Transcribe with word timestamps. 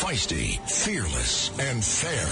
feisty, 0.00 0.58
fearless, 0.66 1.50
and 1.60 1.84
fair. 1.84 2.26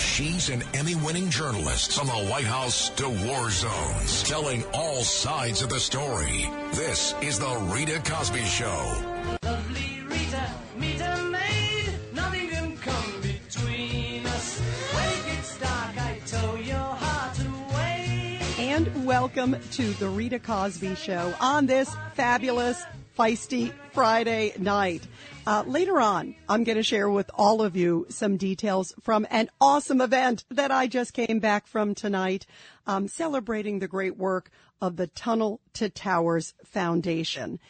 She's 0.00 0.48
an 0.48 0.64
Emmy 0.72 0.94
winning 0.94 1.28
journalist 1.28 1.98
from 1.98 2.06
the 2.06 2.30
White 2.30 2.46
House 2.46 2.88
to 2.90 3.06
war 3.26 3.50
zones, 3.50 4.22
telling 4.22 4.64
all 4.72 5.02
sides 5.02 5.60
of 5.60 5.68
the 5.68 5.78
story. 5.78 6.48
This 6.72 7.14
is 7.20 7.38
The 7.38 7.56
Rita 7.74 8.00
Cosby 8.10 8.44
Show. 8.44 9.36
Lovely 9.42 10.00
Rita, 10.08 10.50
meet 10.78 10.98
a 10.98 11.22
maid. 11.24 11.90
Nothing 12.14 12.48
can 12.48 12.76
come 12.78 13.20
between 13.20 14.24
us. 14.24 14.60
When 14.94 15.06
it 15.06 15.26
gets 15.26 15.58
dark, 15.58 15.98
I 15.98 16.18
tow 16.24 16.54
your 16.56 16.78
heart 16.78 17.38
away. 17.38 18.40
And 18.58 19.04
welcome 19.04 19.56
to 19.72 19.92
the 19.94 20.08
Rita 20.08 20.38
Cosby 20.38 20.94
Show 20.94 21.34
on 21.38 21.66
this 21.66 21.94
fabulous, 22.14 22.82
feisty 23.18 23.74
Friday 23.92 24.54
night. 24.58 25.06
Uh, 25.46 25.62
later 25.66 26.00
on, 26.00 26.34
I'm 26.48 26.64
going 26.64 26.78
to 26.78 26.82
share 26.82 27.10
with 27.10 27.30
all 27.34 27.60
of 27.60 27.76
you 27.76 28.06
some 28.08 28.38
details 28.38 28.94
from 29.02 29.26
an 29.30 29.50
awesome 29.60 30.00
event 30.00 30.46
that 30.48 30.70
I 30.70 30.86
just 30.86 31.12
came 31.12 31.38
back 31.38 31.66
from 31.66 31.94
tonight, 31.94 32.46
um, 32.86 33.08
celebrating 33.08 33.78
the 33.78 33.88
great 33.88 34.16
work 34.16 34.50
of 34.80 34.96
the 34.96 35.06
Tunnel 35.08 35.60
to 35.74 35.90
Towers 35.90 36.54
Foundation. 36.64 37.60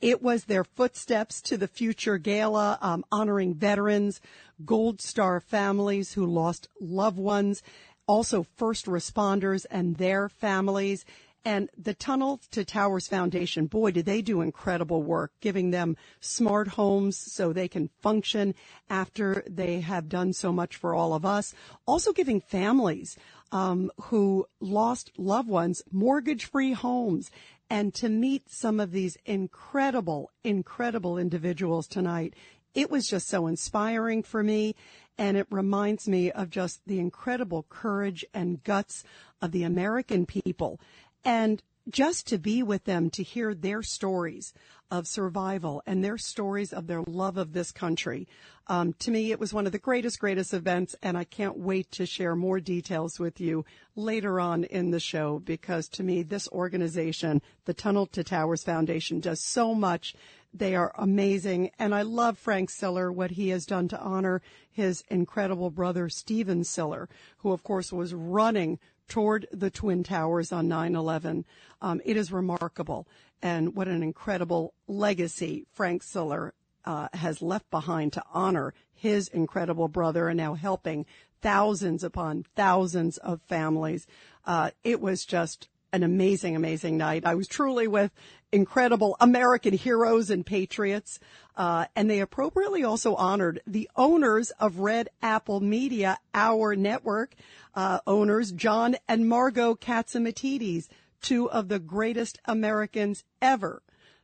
It 0.00 0.22
was 0.22 0.44
their 0.44 0.62
footsteps 0.62 1.42
to 1.42 1.56
the 1.56 1.66
future 1.66 2.18
gala, 2.18 2.78
um, 2.80 3.04
honoring 3.10 3.54
veterans, 3.54 4.20
Gold 4.64 5.00
Star 5.00 5.40
families 5.40 6.12
who 6.12 6.26
lost 6.26 6.68
loved 6.80 7.18
ones, 7.18 7.64
also 8.06 8.46
first 8.54 8.86
responders 8.86 9.66
and 9.72 9.96
their 9.96 10.28
families. 10.28 11.04
And 11.44 11.68
the 11.76 11.92
Tunnel 11.92 12.40
to 12.52 12.64
Towers 12.64 13.06
Foundation, 13.06 13.66
boy, 13.66 13.90
did 13.90 14.06
they 14.06 14.22
do 14.22 14.40
incredible 14.40 15.02
work, 15.02 15.32
giving 15.40 15.72
them 15.72 15.96
smart 16.20 16.68
homes 16.68 17.18
so 17.18 17.52
they 17.52 17.68
can 17.68 17.90
function 18.00 18.54
after 18.88 19.44
they 19.48 19.80
have 19.80 20.08
done 20.08 20.32
so 20.32 20.52
much 20.52 20.76
for 20.76 20.94
all 20.94 21.12
of 21.12 21.26
us. 21.26 21.54
Also 21.86 22.12
giving 22.12 22.40
families 22.40 23.18
um, 23.52 23.90
who 24.04 24.46
lost 24.58 25.12
loved 25.18 25.48
ones 25.48 25.82
mortgage-free 25.92 26.72
homes. 26.72 27.30
And 27.68 27.92
to 27.94 28.08
meet 28.08 28.50
some 28.50 28.80
of 28.80 28.90
these 28.90 29.18
incredible, 29.26 30.30
incredible 30.44 31.18
individuals 31.18 31.86
tonight, 31.86 32.34
it 32.74 32.90
was 32.90 33.06
just 33.06 33.28
so 33.28 33.46
inspiring 33.46 34.22
for 34.22 34.42
me. 34.42 34.74
And 35.16 35.36
it 35.36 35.46
reminds 35.50 36.08
me 36.08 36.32
of 36.32 36.50
just 36.50 36.80
the 36.86 36.98
incredible 36.98 37.66
courage 37.68 38.24
and 38.34 38.62
guts 38.64 39.04
of 39.40 39.52
the 39.52 39.62
American 39.62 40.26
people. 40.26 40.80
And 41.24 41.62
just 41.88 42.26
to 42.28 42.38
be 42.38 42.62
with 42.62 42.84
them, 42.84 43.10
to 43.10 43.22
hear 43.22 43.54
their 43.54 43.82
stories 43.82 44.54
of 44.90 45.06
survival 45.06 45.82
and 45.86 46.04
their 46.04 46.18
stories 46.18 46.72
of 46.72 46.86
their 46.86 47.02
love 47.02 47.36
of 47.36 47.52
this 47.52 47.72
country. 47.72 48.28
Um, 48.66 48.94
to 49.00 49.10
me, 49.10 49.32
it 49.32 49.40
was 49.40 49.52
one 49.52 49.66
of 49.66 49.72
the 49.72 49.78
greatest, 49.78 50.18
greatest 50.18 50.54
events, 50.54 50.94
and 51.02 51.18
I 51.18 51.24
can't 51.24 51.58
wait 51.58 51.90
to 51.92 52.06
share 52.06 52.36
more 52.36 52.60
details 52.60 53.18
with 53.18 53.40
you 53.40 53.64
later 53.96 54.40
on 54.40 54.64
in 54.64 54.90
the 54.90 55.00
show 55.00 55.38
because 55.38 55.88
to 55.90 56.02
me, 56.02 56.22
this 56.22 56.48
organization, 56.48 57.42
the 57.64 57.74
Tunnel 57.74 58.06
to 58.06 58.24
Towers 58.24 58.62
Foundation, 58.62 59.20
does 59.20 59.42
so 59.42 59.74
much. 59.74 60.14
They 60.52 60.76
are 60.76 60.94
amazing, 60.96 61.72
and 61.78 61.94
I 61.94 62.02
love 62.02 62.38
Frank 62.38 62.70
Siller, 62.70 63.10
what 63.10 63.32
he 63.32 63.48
has 63.48 63.66
done 63.66 63.88
to 63.88 64.00
honor 64.00 64.40
his 64.70 65.02
incredible 65.08 65.70
brother, 65.70 66.08
Stephen 66.08 66.62
Siller, 66.62 67.08
who, 67.38 67.52
of 67.52 67.64
course, 67.64 67.92
was 67.92 68.14
running 68.14 68.78
toward 69.08 69.46
the 69.52 69.70
Twin 69.70 70.02
Towers 70.02 70.52
on 70.52 70.68
9-11. 70.68 71.44
Um, 71.80 72.00
it 72.04 72.16
is 72.16 72.32
remarkable. 72.32 73.06
And 73.42 73.74
what 73.74 73.88
an 73.88 74.02
incredible 74.02 74.74
legacy 74.86 75.66
Frank 75.72 76.02
Siller 76.02 76.54
uh, 76.84 77.08
has 77.12 77.42
left 77.42 77.70
behind 77.70 78.12
to 78.14 78.22
honor 78.32 78.74
his 78.94 79.28
incredible 79.28 79.88
brother 79.88 80.28
and 80.28 80.36
now 80.36 80.54
helping 80.54 81.06
thousands 81.42 82.02
upon 82.02 82.44
thousands 82.56 83.18
of 83.18 83.40
families. 83.42 84.06
Uh, 84.46 84.70
it 84.82 85.00
was 85.00 85.24
just 85.24 85.68
an 85.94 86.02
amazing, 86.02 86.56
amazing 86.56 86.96
night. 86.96 87.24
I 87.24 87.36
was 87.36 87.46
truly 87.46 87.86
with 87.86 88.10
incredible 88.50 89.16
American 89.20 89.72
heroes 89.72 90.28
and 90.28 90.44
patriots. 90.44 91.20
Uh, 91.56 91.86
and 91.94 92.10
they 92.10 92.18
appropriately 92.18 92.82
also 92.82 93.14
honored 93.14 93.62
the 93.64 93.88
owners 93.94 94.50
of 94.58 94.80
Red 94.80 95.08
Apple 95.22 95.60
Media, 95.60 96.18
our 96.34 96.74
network, 96.74 97.36
uh, 97.76 98.00
owners, 98.08 98.50
John 98.50 98.96
and 99.08 99.28
Margo 99.28 99.76
Catsimatidis, 99.76 100.88
two 101.22 101.48
of 101.48 101.68
the 101.68 101.78
greatest 101.78 102.40
Americans 102.44 103.22
ever. 103.40 103.80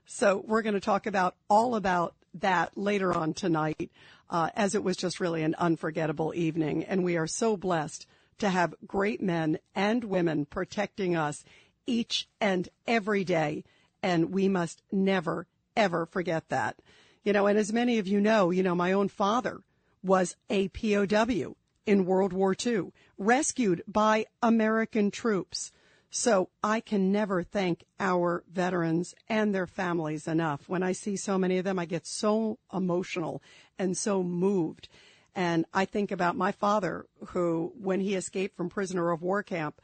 So 0.07 0.45
we're 0.45 0.63
going 0.63 0.75
to 0.75 0.81
talk 0.81 1.07
about 1.07 1.37
all 1.49 1.77
about 1.77 2.17
that 2.35 2.77
later 2.77 3.15
on 3.15 3.33
tonight, 3.33 3.93
uh, 4.29 4.51
as 4.57 4.75
it 4.75 4.83
was 4.83 4.97
just 4.97 5.21
really 5.21 5.45
an 5.45 5.55
unforgettable 5.55 6.33
evening. 6.35 6.83
And 6.83 7.05
we 7.05 7.17
are 7.17 7.29
so 7.29 7.57
blessed 7.57 8.09
to 8.41 8.51
have 8.51 8.75
great 8.87 9.23
men 9.23 9.59
and 9.75 10.05
women 10.05 10.45
protecting 10.47 11.17
us 11.17 11.45
each 11.87 12.29
and 12.41 12.69
every 12.87 13.25
day. 13.25 13.65
And 14.03 14.33
we 14.33 14.49
must 14.49 14.83
never, 14.91 15.47
ever 15.77 16.07
forget 16.07 16.49
that. 16.49 16.81
You 17.23 17.33
know, 17.33 17.47
and 17.47 17.59
as 17.59 17.73
many 17.73 17.99
of 17.99 18.09
you 18.09 18.21
know, 18.21 18.51
you 18.51 18.63
know, 18.63 18.75
my 18.75 18.93
own 18.93 19.09
father 19.09 19.61
was 20.03 20.37
a 20.49 20.69
POW 20.69 21.55
in 21.87 22.07
World 22.07 22.33
War 22.33 22.55
II, 22.65 22.93
rescued 23.19 23.83
by 23.87 24.27
American 24.43 25.11
troops. 25.11 25.73
So 26.11 26.49
I 26.63 26.81
can 26.81 27.13
never 27.13 27.43
thank 27.43 27.85
our 28.01 28.43
veterans 28.51 29.15
and 29.29 29.55
their 29.55 29.67
families 29.67 30.27
enough. 30.27 30.69
When 30.69 30.83
I 30.83 30.93
see 30.93 31.17
so 31.17 31.39
many 31.39 31.59
of 31.59 31.65
them, 31.65 31.79
I 31.79 31.85
get 31.85 32.07
so 32.07 32.59
emotional 32.73 33.43
and 33.79 33.97
so 33.97 34.23
moved. 34.23 34.89
And 35.35 35.65
I 35.73 35.85
think 35.85 36.11
about 36.11 36.37
my 36.37 36.53
father, 36.53 37.07
who, 37.29 37.73
when 37.81 38.01
he 38.01 38.15
escaped 38.15 38.57
from 38.57 38.69
prisoner 38.69 39.11
of 39.11 39.23
war 39.23 39.43
camp, 39.43 39.81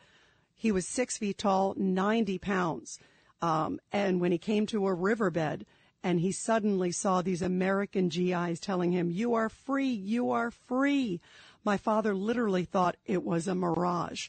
he 0.54 0.72
was 0.72 0.88
six 0.88 1.18
feet 1.18 1.38
tall, 1.38 1.74
90 1.76 2.38
pounds. 2.38 2.98
Um, 3.42 3.78
and 3.92 4.20
when 4.20 4.32
he 4.32 4.38
came 4.38 4.66
to 4.66 4.86
a 4.86 4.94
riverbed 4.94 5.66
and 6.02 6.20
he 6.20 6.32
suddenly 6.32 6.90
saw 6.90 7.20
these 7.20 7.42
American 7.42 8.08
GIs 8.08 8.60
telling 8.60 8.92
him, 8.92 9.10
you 9.10 9.34
are 9.34 9.48
free, 9.48 9.90
you 9.90 10.30
are 10.30 10.50
free. 10.50 11.20
My 11.64 11.76
father 11.76 12.14
literally 12.14 12.64
thought 12.64 12.96
it 13.04 13.22
was 13.22 13.46
a 13.46 13.54
mirage. 13.54 14.28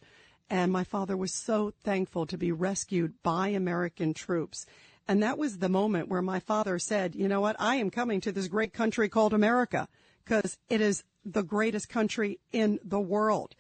And 0.50 0.72
my 0.72 0.84
father 0.84 1.16
was 1.18 1.34
so 1.34 1.72
thankful 1.84 2.26
to 2.28 2.38
be 2.38 2.52
rescued 2.52 3.14
by 3.24 3.50
American 3.50 4.14
troops. 4.14 4.66
And 5.08 5.24
that 5.24 5.38
was 5.38 5.58
the 5.58 5.70
moment 5.70 6.10
where 6.10 6.22
my 6.22 6.40
father 6.40 6.80
said, 6.80 7.16
you 7.16 7.28
know 7.28 7.42
what? 7.42 7.56
I 7.60 7.76
am 7.76 7.90
coming 7.90 8.22
to 8.22 8.32
this 8.32 8.48
great 8.48 8.74
country 8.74 9.08
called 9.08 9.34
America 9.34 9.88
because 10.28 10.58
it 10.70 10.82
is 10.82 11.04
the 11.24 11.44
greatest 11.44 11.88
country 11.88 12.40
in 12.52 12.80
the 12.84 13.00
world. 13.00 13.56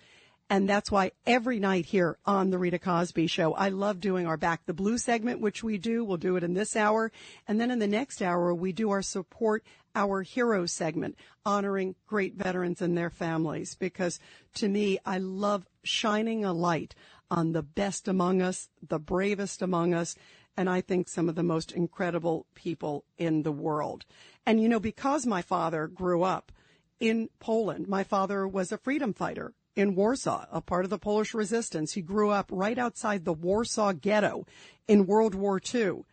And 0.49 0.67
that's 0.69 0.91
why 0.91 1.11
every 1.25 1.59
night 1.59 1.85
here 1.85 2.17
on 2.25 2.49
the 2.49 2.57
Rita 2.57 2.79
Cosby 2.79 3.27
show, 3.27 3.53
I 3.53 3.69
love 3.69 3.99
doing 3.99 4.27
our 4.27 4.37
Back 4.37 4.65
the 4.65 4.73
Blue 4.73 4.97
segment, 4.97 5.41
which 5.41 5.63
we 5.63 5.77
do. 5.77 6.05
We'll 6.05 6.17
do 6.17 6.37
it 6.37 6.43
in 6.43 6.53
this 6.53 6.75
hour. 6.75 7.11
And 7.47 7.59
then 7.59 7.69
in 7.69 7.79
the 7.79 7.87
next 7.87 8.21
hour, 8.21 8.53
we 8.53 8.71
do 8.71 8.91
our 8.91 9.01
support 9.01 9.63
our 9.95 10.21
hero 10.21 10.65
segment, 10.65 11.17
honoring 11.45 11.95
great 12.05 12.35
veterans 12.35 12.81
and 12.81 12.97
their 12.97 13.09
families. 13.09 13.75
Because 13.75 14.19
to 14.55 14.69
me, 14.69 14.99
I 15.05 15.17
love 15.17 15.65
shining 15.83 16.45
a 16.45 16.53
light 16.53 16.95
on 17.31 17.51
the 17.51 17.63
best 17.63 18.07
among 18.07 18.41
us, 18.41 18.69
the 18.87 18.99
bravest 18.99 19.61
among 19.61 19.93
us, 19.93 20.15
and 20.57 20.69
I 20.69 20.81
think 20.81 21.07
some 21.07 21.29
of 21.29 21.35
the 21.35 21.43
most 21.43 21.71
incredible 21.71 22.45
people 22.55 23.05
in 23.17 23.43
the 23.43 23.51
world. 23.51 24.05
And 24.45 24.61
you 24.61 24.69
know, 24.69 24.79
because 24.79 25.25
my 25.25 25.41
father 25.41 25.87
grew 25.87 26.23
up 26.23 26.51
in 26.99 27.29
Poland, 27.39 27.87
my 27.87 28.03
father 28.03 28.47
was 28.47 28.71
a 28.71 28.77
freedom 28.77 29.13
fighter 29.13 29.53
in 29.75 29.95
Warsaw, 29.95 30.45
a 30.51 30.61
part 30.61 30.85
of 30.85 30.89
the 30.89 30.97
Polish 30.97 31.33
resistance. 31.33 31.93
He 31.93 32.01
grew 32.01 32.31
up 32.31 32.49
right 32.51 32.77
outside 32.77 33.23
the 33.23 33.33
Warsaw 33.33 33.93
ghetto 33.93 34.45
in 34.87 35.05
World 35.05 35.35
War 35.35 35.61
II. 35.73 36.03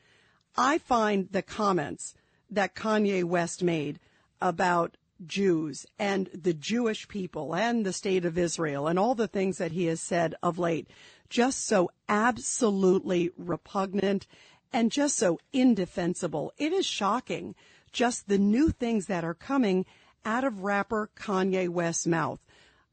I 0.56 0.78
find 0.78 1.28
the 1.30 1.42
comments 1.42 2.14
that 2.50 2.74
Kanye 2.74 3.24
West 3.24 3.62
made 3.62 3.98
about 4.40 4.96
Jews 5.26 5.86
and 5.98 6.28
the 6.34 6.52
Jewish 6.52 7.08
people 7.08 7.54
and 7.54 7.86
the 7.86 7.92
state 7.92 8.24
of 8.24 8.36
Israel 8.36 8.86
and 8.86 8.98
all 8.98 9.14
the 9.14 9.28
things 9.28 9.58
that 9.58 9.72
he 9.72 9.86
has 9.86 10.00
said 10.00 10.34
of 10.42 10.58
late 10.58 10.88
just 11.30 11.66
so 11.66 11.90
absolutely 12.08 13.30
repugnant 13.36 14.26
and 14.72 14.92
just 14.92 15.16
so 15.16 15.38
indefensible. 15.52 16.52
It 16.58 16.72
is 16.72 16.84
shocking 16.84 17.54
just 17.92 18.28
the 18.28 18.38
new 18.38 18.70
things 18.70 19.06
that 19.06 19.24
are 19.24 19.34
coming 19.34 19.86
out 20.24 20.44
of 20.44 20.62
rapper 20.62 21.10
Kanye 21.16 21.68
West's 21.68 22.06
mouth. 22.06 22.40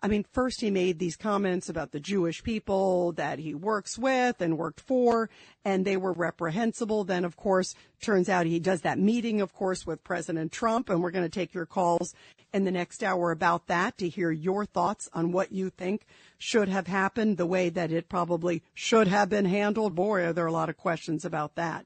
I 0.04 0.07
mean, 0.07 0.25
first 0.31 0.62
he 0.62 0.72
made 0.72 0.98
these 0.98 1.16
comments 1.16 1.69
about 1.69 1.92
the 1.92 2.00
Jewish 2.00 2.42
people 2.42 3.12
that 3.13 3.38
he 3.38 3.54
works 3.54 4.00
with 4.00 4.42
and 4.42 4.57
worked 4.57 4.80
for, 4.80 5.30
and 5.63 5.86
they 5.86 5.95
were 5.95 6.13
reprehensible. 6.13 7.04
Then, 7.04 7.24
of 7.24 7.38
course, 7.38 7.75
turns 8.01 8.28
out 8.28 8.48
he 8.48 8.60
does 8.60 8.81
that 8.81 8.98
meeting, 8.98 9.42
of 9.42 9.54
course, 9.54 9.86
with 9.86 10.04
President 10.04 10.51
Trump, 10.51 10.89
and 10.89 11.04
we're 11.04 11.12
going 11.12 11.25
to 11.25 11.30
take 11.30 11.54
your 11.54 11.68
calls 11.68 12.16
in 12.51 12.63
the 12.63 12.72
next 12.72 13.04
hour 13.04 13.30
about 13.30 13.68
that 13.68 14.00
to 14.00 14.10
hear 14.10 14.31
your 14.31 14.66
thoughts 14.66 15.07
on 15.13 15.31
what 15.31 15.51
you 15.51 15.69
think 15.69 16.07
should 16.39 16.68
have 16.68 16.88
happened, 16.88 17.38
the 17.38 17.45
way 17.45 17.69
that 17.69 17.92
it 17.92 18.10
probably 18.10 18.63
should 18.74 19.07
have 19.07 19.30
been 19.30 19.45
handled. 19.45 19.94
Boy, 19.94 20.24
are 20.24 20.33
there 20.33 20.48
a 20.48 20.51
lot 20.51 20.69
of 20.69 20.78
questions 20.78 21.24
about 21.25 21.54
that. 21.56 21.86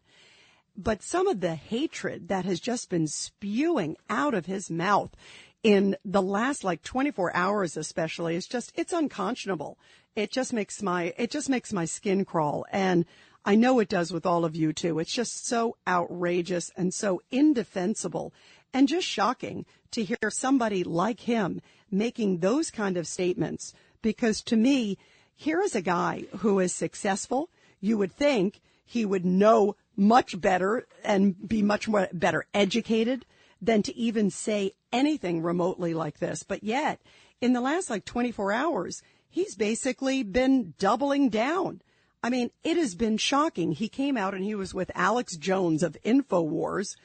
But 0.78 1.02
some 1.02 1.28
of 1.28 1.40
the 1.40 1.56
hatred 1.56 2.28
that 2.28 2.46
has 2.46 2.60
just 2.60 2.90
been 2.90 3.08
spewing 3.08 3.96
out 4.10 4.34
of 4.34 4.46
his 4.46 4.70
mouth 4.70 5.16
in 5.64 5.96
the 6.06 6.22
last 6.22 6.64
like 6.64 6.84
24 6.84 7.36
hours 7.36 7.78
especially 7.78 8.36
is 8.36 8.46
just 8.46 8.72
it's 8.76 8.94
unconscionable. 8.94 9.78
It 10.16 10.32
just 10.32 10.54
makes 10.54 10.82
my 10.82 11.14
it 11.18 11.32
just 11.32 11.50
makes 11.50 11.74
my 11.74 11.86
skin 11.86 12.26
crawl. 12.26 12.66
And 12.72 13.06
i 13.46 13.56
know 13.56 13.80
it 13.80 13.90
does 13.90 14.12
with 14.12 14.26
all 14.26 14.44
of 14.44 14.56
you 14.56 14.74
too. 14.74 15.00
It's 15.00 15.14
just 15.14 15.48
so 15.48 15.78
outrageous 15.88 16.72
and 16.76 16.94
so 16.94 17.22
indefensible 17.32 18.34
and 18.74 18.88
just 18.88 19.08
shocking 19.08 19.66
to 19.92 20.04
hear 20.04 20.30
somebody 20.30 20.84
like 20.84 21.22
him 21.22 21.62
making 21.90 22.40
those 22.40 22.70
kind 22.70 22.98
of 22.98 23.08
statements. 23.08 23.74
Because 24.02 24.42
to 24.44 24.56
me 24.56 24.98
here 25.36 25.62
is 25.62 25.76
a 25.76 25.82
guy 25.82 26.26
who 26.40 26.60
is 26.60 26.74
successful. 26.74 27.50
You 27.80 27.98
would 27.98 28.12
think 28.12 28.62
he 28.86 29.06
would 29.06 29.26
know 29.26 29.76
much 29.98 30.40
better 30.40 30.88
and 31.04 31.48
be 31.48 31.62
much 31.62 31.88
more 31.88 32.08
better 32.14 32.46
educated 32.54 33.26
than 33.62 33.82
to 33.84 33.96
even 33.96 34.30
say 34.30 34.72
anything 34.94 35.42
remotely 35.42 35.94
like 35.94 36.20
this. 36.20 36.44
But 36.44 36.64
yet, 36.64 37.02
in 37.42 37.54
the 37.54 37.62
last 37.62 37.90
like 37.90 38.06
24 38.06 38.52
hours, 38.52 39.02
he's 39.30 39.56
basically 39.56 40.24
been 40.24 40.74
doubling 40.78 41.30
down. 41.30 41.82
I 42.24 42.30
mean, 42.30 42.52
it 42.64 42.78
has 42.78 42.96
been 42.96 43.18
shocking. 43.18 43.72
He 43.72 43.88
came 43.88 44.18
out 44.18 44.34
and 44.34 44.44
he 44.44 44.56
was 44.56 44.74
with 44.74 44.92
Alex 44.96 45.38
Jones 45.38 45.84
of 45.84 45.98
InfoWars. 46.04 46.96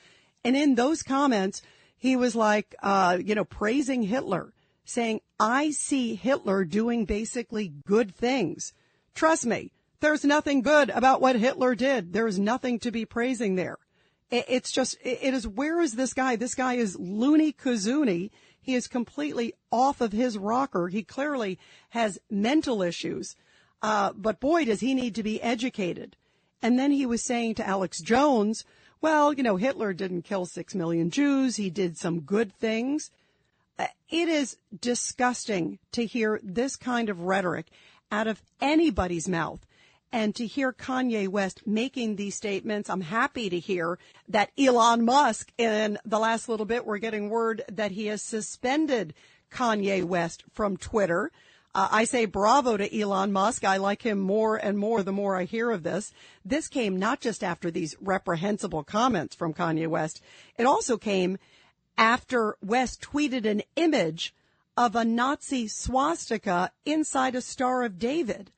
And 0.45 0.57
in 0.57 0.75
those 0.75 1.03
comments, 1.03 1.63
he 1.97 2.17
was 2.17 2.35
like, 2.35 2.75
uh, 2.83 3.19
you 3.23 3.35
know, 3.35 3.45
praising 3.45 4.03
Hitler, 4.03 4.55
saying, 4.85 5.21
I 5.39 5.71
see 5.71 6.15
Hitler 6.15 6.65
doing 6.65 7.05
basically 7.05 7.73
good 7.87 8.15
things. 8.15 8.73
Trust 9.15 9.45
me, 9.45 9.73
there's 10.01 10.25
nothing 10.25 10.63
good 10.63 10.91
about 10.91 11.21
what 11.21 11.37
Hitler 11.37 11.75
did. 11.75 12.13
There 12.13 12.27
is 12.27 12.39
nothing 12.39 12.79
to 12.81 12.91
be 12.91 13.05
praising 13.05 13.55
there. 13.55 13.79
It's 14.31 14.71
just, 14.71 14.97
it 15.03 15.35
is, 15.35 15.47
where 15.47 15.81
is 15.81 15.95
this 15.95 16.15
guy? 16.15 16.37
This 16.37 16.55
guy 16.55 16.75
is 16.75 16.99
loony 16.99 17.53
kazoonie. 17.53 18.31
He 18.63 18.75
is 18.75 18.87
completely 18.87 19.55
off 19.73 20.01
of 20.01 20.13
his 20.13 20.39
rocker. 20.39 20.89
He 20.89 21.03
clearly 21.03 21.59
has 21.91 22.21
mental 22.31 22.83
issues. 22.83 23.35
Uh, 23.83 24.13
but 24.15 24.39
boy, 24.39 24.65
does 24.67 24.81
he 24.81 24.95
need 24.95 25.15
to 25.17 25.23
be 25.23 25.43
educated. 25.43 26.17
And 26.63 26.79
then 26.79 26.93
he 26.93 27.07
was 27.07 27.25
saying 27.25 27.57
to 27.57 27.67
Alex 27.67 28.01
Jones, 28.01 28.65
well, 29.01 29.33
you 29.33 29.43
know, 29.43 29.57
Hitler 29.57 29.93
didn't 29.93 30.23
kill 30.23 30.47
six 30.47 30.75
million 30.75 31.11
Jews. 31.11 31.57
He 31.57 31.71
did 31.71 31.97
some 31.97 32.21
good 32.21 32.53
things. 32.53 33.11
Uh, 33.79 33.87
it 34.11 34.29
is 34.29 34.59
disgusting 34.79 35.79
to 35.93 36.05
hear 36.05 36.39
this 36.43 36.77
kind 36.77 37.09
of 37.09 37.23
rhetoric 37.23 37.67
out 38.13 38.27
of 38.27 38.43
anybody's 38.61 39.27
mouth. 39.27 39.67
And 40.13 40.35
to 40.35 40.47
hear 40.47 40.73
Kanye 40.73 41.29
West 41.29 41.67
making 41.67 42.17
these 42.17 42.35
statements, 42.35 42.91
I'm 42.91 43.03
happy 43.03 43.49
to 43.49 43.59
hear 43.59 43.99
that 44.29 44.51
Elon 44.59 45.05
Musk, 45.05 45.53
in 45.57 45.99
the 46.05 46.19
last 46.19 46.49
little 46.49 46.67
bit, 46.67 46.85
we're 46.85 46.99
getting 46.99 47.31
word 47.31 47.63
that 47.71 47.93
he 47.93 48.07
has 48.07 48.21
suspended 48.21 49.15
Kanye 49.53 50.03
West 50.03 50.43
from 50.53 50.77
Twitter. 50.77 51.31
Uh, 51.73 51.89
I 51.93 52.05
say 52.05 52.25
bravo 52.25 52.77
to 52.77 53.01
Elon 53.01 53.31
Musk. 53.31 53.65
I 53.65 53.77
like 53.77 54.03
him 54.03 54.19
more 54.19 54.57
and 54.57 54.77
more 54.77 55.05
the 55.05 55.13
more 55.13 55.37
I 55.37 55.45
hear 55.45 55.71
of 55.71 55.85
this. 55.85 56.13
This 56.45 56.67
came 56.67 56.99
not 56.99 57.21
just 57.21 57.45
after 57.45 57.71
these 57.71 57.95
reprehensible 58.01 58.83
comments 58.83 59.37
from 59.37 59.55
Kanye 59.55 59.87
West. 59.87 60.21
It 60.59 60.65
also 60.67 60.97
came 60.97 61.39
after 61.97 62.57
West 62.61 63.01
tweeted 63.01 63.45
an 63.45 63.63
image 63.77 64.35
of 64.77 64.97
a 64.97 65.05
Nazi 65.05 65.69
swastika 65.69 66.73
inside 66.85 67.37
a 67.37 67.41
Star 67.41 67.85
of 67.85 67.99
David. 67.99 68.51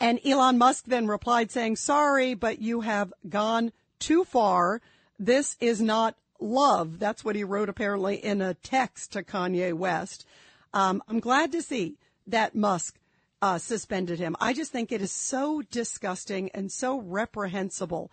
And 0.00 0.18
Elon 0.24 0.56
Musk 0.56 0.84
then 0.86 1.06
replied 1.06 1.50
saying, 1.50 1.76
sorry, 1.76 2.32
but 2.32 2.60
you 2.60 2.80
have 2.80 3.12
gone 3.28 3.70
too 3.98 4.24
far. 4.24 4.80
This 5.18 5.56
is 5.60 5.82
not 5.82 6.16
love. 6.40 6.98
That's 6.98 7.22
what 7.22 7.36
he 7.36 7.44
wrote 7.44 7.68
apparently 7.68 8.16
in 8.16 8.40
a 8.40 8.54
text 8.54 9.12
to 9.12 9.22
Kanye 9.22 9.74
West. 9.74 10.24
Um, 10.72 11.02
I'm 11.06 11.20
glad 11.20 11.52
to 11.52 11.60
see 11.60 11.96
that 12.26 12.54
Musk 12.54 12.96
uh, 13.42 13.58
suspended 13.58 14.18
him. 14.18 14.36
I 14.40 14.54
just 14.54 14.72
think 14.72 14.90
it 14.90 15.02
is 15.02 15.12
so 15.12 15.62
disgusting 15.70 16.50
and 16.54 16.72
so 16.72 16.98
reprehensible. 16.98 18.10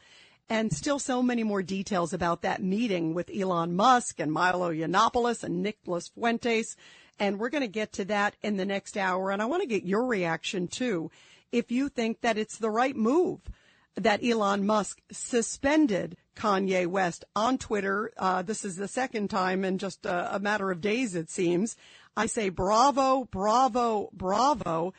And 0.50 0.72
still 0.72 1.00
so 1.00 1.22
many 1.22 1.44
more 1.44 1.62
details 1.62 2.14
about 2.14 2.42
that 2.42 2.64
meeting 2.64 3.14
with 3.14 3.30
Elon 3.34 3.76
Musk 3.76 4.20
and 4.20 4.32
Milo 4.32 4.72
Yiannopoulos 4.72 5.44
and 5.44 5.62
Nicholas 5.62 6.10
Fuentes. 6.10 6.78
And 7.20 7.38
we're 7.38 7.50
going 7.50 7.64
to 7.64 7.68
get 7.68 7.92
to 7.94 8.06
that 8.06 8.36
in 8.42 8.58
the 8.58 8.66
next 8.66 8.98
hour. 8.98 9.32
And 9.32 9.42
I 9.42 9.46
want 9.46 9.62
to 9.64 9.68
get 9.68 9.84
your 9.84 10.06
reaction 10.06 10.68
too 10.68 11.12
if 11.52 11.72
you 11.72 11.90
think 11.90 12.22
that 12.22 12.38
it's 12.38 12.58
the 12.58 12.70
right 12.70 12.96
move 12.96 13.40
that 13.96 14.24
Elon 14.24 14.66
Musk 14.66 15.02
suspended 15.12 16.18
Kanye 16.36 16.86
West 16.86 17.26
on 17.36 17.58
Twitter. 17.58 18.12
Uh, 18.18 18.44
this 18.44 18.64
is 18.64 18.76
the 18.76 18.88
second 18.88 19.30
time 19.30 19.66
in 19.66 19.80
just 19.80 20.06
a, 20.06 20.36
a 20.36 20.40
matter 20.40 20.70
of 20.70 20.82
days, 20.82 21.16
it 21.16 21.30
seems. 21.30 21.76
I 22.16 22.28
say 22.28 22.50
bravo, 22.50 23.26
bravo, 23.26 24.10
bravo. 24.14 24.94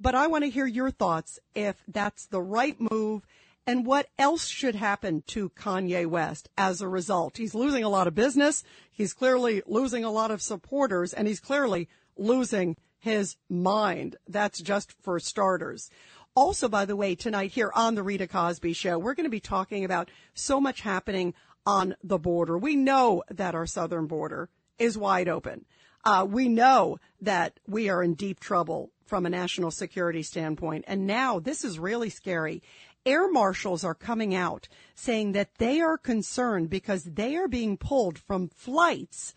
But 0.00 0.14
I 0.14 0.28
want 0.28 0.44
to 0.44 0.50
hear 0.50 0.66
your 0.66 0.90
thoughts 0.90 1.38
if 1.54 1.76
that's 1.88 2.26
the 2.26 2.42
right 2.42 2.76
move 2.80 3.26
and 3.66 3.86
what 3.86 4.08
else 4.18 4.46
should 4.46 4.74
happen 4.74 5.22
to 5.28 5.50
Kanye 5.50 6.06
West 6.06 6.48
as 6.56 6.80
a 6.80 6.88
result. 6.88 7.38
He's 7.38 7.54
losing 7.54 7.82
a 7.82 7.88
lot 7.88 8.06
of 8.06 8.14
business. 8.14 8.62
He's 8.92 9.14
clearly 9.14 9.62
losing 9.66 10.04
a 10.04 10.10
lot 10.10 10.30
of 10.30 10.42
supporters 10.42 11.12
and 11.12 11.26
he's 11.26 11.40
clearly 11.40 11.88
losing 12.16 12.76
his 13.04 13.36
mind. 13.50 14.16
That's 14.26 14.60
just 14.60 14.90
for 15.02 15.20
starters. 15.20 15.90
Also, 16.34 16.70
by 16.70 16.86
the 16.86 16.96
way, 16.96 17.14
tonight 17.14 17.50
here 17.50 17.70
on 17.74 17.94
the 17.94 18.02
Rita 18.02 18.26
Cosby 18.26 18.72
Show, 18.72 18.98
we're 18.98 19.14
going 19.14 19.24
to 19.24 19.30
be 19.30 19.40
talking 19.40 19.84
about 19.84 20.10
so 20.32 20.58
much 20.58 20.80
happening 20.80 21.34
on 21.66 21.96
the 22.02 22.18
border. 22.18 22.56
We 22.56 22.76
know 22.76 23.22
that 23.30 23.54
our 23.54 23.66
southern 23.66 24.06
border 24.06 24.48
is 24.78 24.96
wide 24.96 25.28
open. 25.28 25.66
Uh, 26.02 26.26
we 26.28 26.48
know 26.48 26.98
that 27.20 27.60
we 27.68 27.90
are 27.90 28.02
in 28.02 28.14
deep 28.14 28.40
trouble 28.40 28.90
from 29.04 29.26
a 29.26 29.30
national 29.30 29.70
security 29.70 30.22
standpoint. 30.22 30.86
And 30.88 31.06
now 31.06 31.38
this 31.38 31.62
is 31.62 31.78
really 31.78 32.08
scary. 32.08 32.62
Air 33.04 33.30
marshals 33.30 33.84
are 33.84 33.94
coming 33.94 34.34
out 34.34 34.66
saying 34.94 35.32
that 35.32 35.56
they 35.58 35.82
are 35.82 35.98
concerned 35.98 36.70
because 36.70 37.04
they 37.04 37.36
are 37.36 37.48
being 37.48 37.76
pulled 37.76 38.18
from 38.18 38.48
flights, 38.48 39.34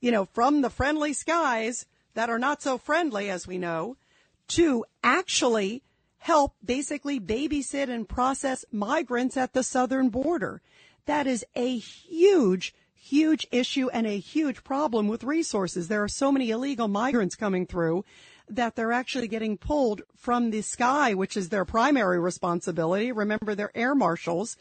you 0.00 0.12
know, 0.12 0.24
from 0.24 0.62
the 0.62 0.70
friendly 0.70 1.12
skies 1.12 1.84
that 2.18 2.30
are 2.30 2.38
not 2.40 2.60
so 2.60 2.76
friendly, 2.76 3.30
as 3.30 3.46
we 3.46 3.58
know, 3.58 3.96
to 4.48 4.84
actually 5.04 5.84
help 6.16 6.56
basically 6.64 7.20
babysit 7.20 7.88
and 7.88 8.08
process 8.08 8.64
migrants 8.72 9.36
at 9.36 9.52
the 9.52 9.62
southern 9.62 10.08
border. 10.08 10.60
That 11.06 11.28
is 11.28 11.46
a 11.54 11.78
huge, 11.78 12.74
huge 12.92 13.46
issue 13.52 13.88
and 13.90 14.04
a 14.04 14.18
huge 14.18 14.64
problem 14.64 15.06
with 15.06 15.22
resources. 15.22 15.86
There 15.86 16.02
are 16.02 16.08
so 16.08 16.32
many 16.32 16.50
illegal 16.50 16.88
migrants 16.88 17.36
coming 17.36 17.66
through 17.66 18.04
that 18.48 18.74
they're 18.74 18.90
actually 18.90 19.28
getting 19.28 19.56
pulled 19.56 20.02
from 20.16 20.50
the 20.50 20.62
sky, 20.62 21.14
which 21.14 21.36
is 21.36 21.50
their 21.50 21.64
primary 21.64 22.18
responsibility. 22.18 23.12
Remember, 23.12 23.54
they're 23.54 23.70
air 23.76 23.94
marshals, 23.94 24.56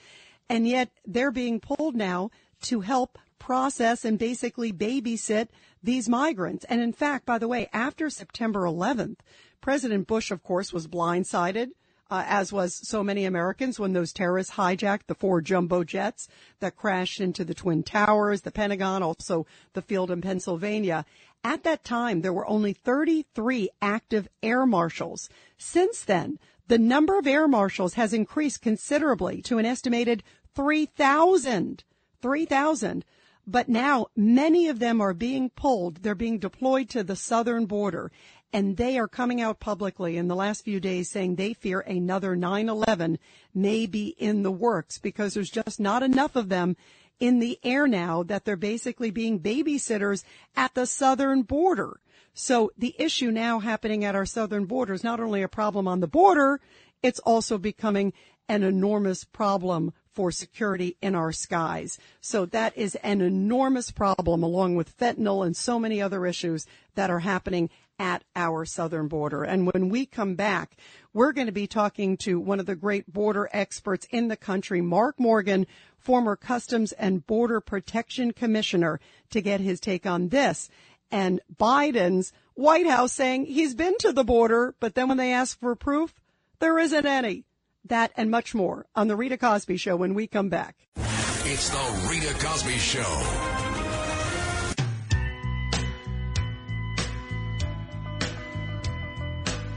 and 0.48 0.68
yet 0.68 0.92
they're 1.08 1.32
being 1.32 1.60
pulled 1.60 1.96
now 1.96 2.30
to 2.62 2.82
help 2.82 3.18
process 3.40 4.06
and 4.06 4.20
basically 4.20 4.72
babysit 4.72 5.48
these 5.84 6.10
migrants. 6.10 6.66
And 6.66 6.82
in 6.82 6.94
fact, 6.94 7.26
by 7.26 7.38
the 7.38 7.48
way, 7.48 7.70
after 7.74 8.10
September 8.10 8.62
11th, 8.62 9.18
President 9.62 10.08
Bush, 10.08 10.32
of 10.32 10.44
course, 10.44 10.72
was 10.72 10.88
blindsided. 10.88 11.70
Uh, 12.10 12.24
as 12.26 12.54
was 12.54 12.88
so 12.88 13.04
many 13.04 13.26
Americans 13.26 13.78
when 13.78 13.92
those 13.92 14.14
terrorists 14.14 14.54
hijacked 14.54 15.08
the 15.08 15.16
four 15.16 15.42
jumbo 15.42 15.84
jets 15.84 16.30
that 16.62 16.78
crashed 16.78 17.20
into 17.20 17.44
the 17.44 17.54
Twin 17.54 17.84
Towers, 17.84 18.44
the 18.44 18.52
Pentagon, 18.52 19.04
also 19.04 19.46
the 19.74 19.82
field 19.82 20.10
in 20.10 20.22
Pennsylvania. 20.22 21.06
At 21.44 21.64
that 21.64 21.84
time, 21.84 22.22
there 22.22 22.32
were 22.32 22.48
only 22.48 22.72
33 22.72 23.70
active 23.82 24.30
air 24.42 24.66
marshals. 24.66 25.30
Since 25.58 26.06
then, 26.06 26.40
the 26.68 26.78
number 26.78 27.18
of 27.18 27.28
air 27.28 27.48
marshals 27.48 27.96
has 27.96 28.14
increased 28.14 28.62
considerably 28.62 29.42
to 29.44 29.58
an 29.58 29.66
estimated 29.66 30.24
3,000. 30.56 31.84
3,000. 32.22 33.06
But 33.50 33.70
now 33.70 34.08
many 34.16 34.68
of 34.68 34.80
them 34.80 35.00
are 35.00 35.14
being 35.14 35.50
pulled. 35.50 36.04
They're 36.04 36.16
being 36.16 36.38
deployed 36.38 36.90
to 36.90 37.04
the 37.04 37.16
southern 37.16 37.66
border 37.66 38.12
and 38.54 38.78
they 38.78 38.98
are 38.98 39.08
coming 39.08 39.42
out 39.42 39.60
publicly 39.60 40.18
in 40.18 40.28
the 40.28 40.36
last 40.36 40.64
few 40.64 40.80
days 40.80 41.10
saying 41.10 41.36
they 41.36 41.54
fear 41.54 41.82
another 41.82 42.36
9-11 42.36 43.18
may 43.54 43.86
be 43.86 44.16
in 44.18 44.44
the 44.44 44.52
works 44.52 44.98
because 45.00 45.34
there's 45.34 45.50
just 45.50 45.80
not 45.80 46.04
enough 46.04 46.36
of 46.36 46.50
them 46.50 46.76
in 47.20 47.40
the 47.40 47.60
air 47.64 47.88
now 47.88 48.24
that 48.24 48.46
they're 48.46 48.56
basically 48.56 49.12
being 49.12 49.40
babysitters 49.40 50.24
at 50.56 50.74
the 50.76 50.86
southern 50.86 51.42
border. 51.42 52.00
So 52.34 52.72
the 52.78 52.96
issue 53.00 53.32
now 53.32 53.60
happening 53.60 54.06
at 54.06 54.16
our 54.16 54.26
southern 54.26 54.66
border 54.66 54.94
is 54.94 55.04
not 55.04 55.20
only 55.20 55.42
a 55.42 55.48
problem 55.48 55.88
on 55.88 56.00
the 56.00 56.08
border, 56.08 56.62
it's 57.02 57.20
also 57.20 57.58
becoming 57.58 58.14
an 58.48 58.64
enormous 58.64 59.24
problem 59.24 59.94
for 60.18 60.32
security 60.32 60.98
in 61.00 61.14
our 61.14 61.32
skies. 61.32 62.00
So 62.22 62.48
that 62.48 62.76
is 62.76 62.96
an 63.04 63.22
enormous 63.22 63.92
problem 63.92 64.42
along 64.42 64.76
with 64.76 64.98
fentanyl 64.98 65.46
and 65.46 65.56
so 65.56 65.78
many 65.78 66.02
other 66.02 66.26
issues 66.26 66.66
that 66.96 67.12
are 67.12 67.20
happening 67.20 67.70
at 68.00 68.24
our 68.36 68.66
southern 68.66 69.08
border. 69.08 69.44
And 69.44 69.72
when 69.72 69.90
we 69.90 70.08
come 70.08 70.34
back, 70.34 70.76
we're 71.14 71.34
going 71.34 71.46
to 71.46 71.54
be 71.54 71.68
talking 71.68 72.18
to 72.18 72.40
one 72.40 72.60
of 72.60 72.66
the 72.66 72.76
great 72.76 73.14
border 73.14 73.48
experts 73.54 74.08
in 74.10 74.28
the 74.28 74.36
country, 74.36 74.82
Mark 74.82 75.20
Morgan, 75.20 75.68
former 76.00 76.36
Customs 76.36 76.94
and 76.94 77.28
Border 77.28 77.62
Protection 77.62 78.34
Commissioner, 78.34 79.00
to 79.30 79.40
get 79.40 79.60
his 79.60 79.80
take 79.80 80.08
on 80.08 80.30
this 80.30 80.68
and 81.12 81.42
Biden's 81.56 82.34
White 82.56 82.88
House 82.88 83.14
saying 83.14 83.46
he's 83.46 83.76
been 83.76 84.00
to 84.00 84.12
the 84.12 84.24
border, 84.24 84.74
but 84.80 84.96
then 84.96 85.10
when 85.10 85.18
they 85.18 85.32
ask 85.32 85.60
for 85.60 85.76
proof, 85.76 86.16
there 86.58 86.80
isn't 86.80 87.06
any. 87.06 87.44
That 87.88 88.12
and 88.18 88.30
much 88.30 88.54
more 88.54 88.86
on 88.96 89.08
the 89.08 89.16
Rita 89.16 89.38
Cosby 89.38 89.78
Show 89.78 89.96
when 89.96 90.14
we 90.14 90.28
come 90.28 90.50
back. 90.50 90.76
It's 90.98 91.70
the 91.70 92.08
Rita 92.10 92.34
Cosby 92.34 92.78
Show. 92.78 93.04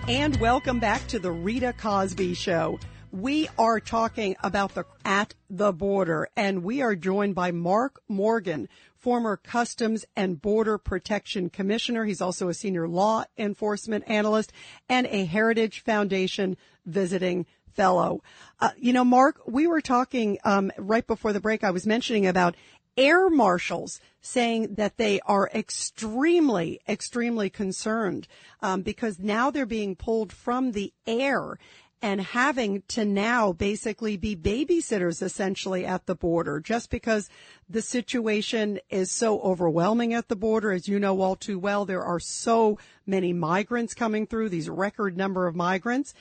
And 0.09 0.37
welcome 0.41 0.81
back 0.81 1.07
to 1.09 1.21
the 1.21 1.31
Rita 1.31 1.73
Cosby 1.73 2.35
Show. 2.35 2.81
We 3.13 3.49
are 3.57 3.79
talking 3.79 4.35
about 4.43 4.75
the 4.75 4.85
at 5.05 5.35
the 5.49 5.73
border 5.73 6.29
and 6.37 6.65
we 6.65 6.83
are 6.83 6.97
joined 6.97 7.37
by 7.37 7.53
Mark 7.53 8.01
Morgan, 8.09 8.69
former 8.97 9.37
Customs 9.37 10.05
and 10.17 10.41
Border 10.41 10.79
Protection 10.79 11.49
Commissioner. 11.49 12.05
He's 12.05 12.21
also 12.21 12.49
a 12.49 12.55
senior 12.55 12.89
law 12.89 13.25
enforcement 13.39 14.05
analyst 14.09 14.53
and 14.89 15.07
a 15.07 15.27
Heritage 15.27 15.85
Foundation 15.85 16.57
visiting 16.87 17.47
fellow. 17.75 18.23
Uh, 18.61 18.71
you 18.77 18.93
know, 18.93 19.05
Mark, 19.05 19.41
we 19.47 19.67
were 19.67 19.81
talking 19.81 20.39
um, 20.45 20.71
right 20.79 21.07
before 21.07 21.33
the 21.33 21.41
break. 21.41 21.65
I 21.65 21.71
was 21.71 21.87
mentioning 21.87 22.27
about 22.27 22.57
air 22.97 23.31
marshals 23.31 24.01
saying 24.21 24.75
that 24.75 24.97
they 24.97 25.21
are 25.21 25.51
extremely, 25.55 26.81
extremely 26.89 27.49
concerned 27.49 28.29
um, 28.61 28.83
because 28.83 29.19
now 29.19 29.51
they're 29.51 29.67
being 29.67 29.97
pulled 29.97 30.33
from 30.33 30.73
the 30.73 30.93
air 31.07 31.59
and 32.03 32.21
having 32.21 32.83
to 32.89 33.05
now 33.05 33.53
basically 33.53 34.17
be 34.17 34.35
babysitters 34.35 35.23
essentially 35.23 35.85
at 35.85 36.07
the 36.07 36.15
border 36.15 36.59
just 36.59 36.89
because 36.89 37.29
the 37.69 37.83
situation 37.83 38.81
is 38.89 39.11
so 39.11 39.41
overwhelming 39.41 40.15
at 40.15 40.29
the 40.29 40.37
border. 40.37 40.73
As 40.73 40.89
you 40.89 40.99
know 40.99 41.21
all 41.21 41.37
too 41.37 41.59
well, 41.59 41.85
there 41.85 42.03
are 42.03 42.21
so 42.21 42.79
many 43.07 43.33
migrants 43.33 43.95
coming 43.95 44.27
through, 44.27 44.49
these 44.49 44.71
record 44.71 45.17
number 45.17 45.47
of 45.47 45.55
migrants. 45.55 46.15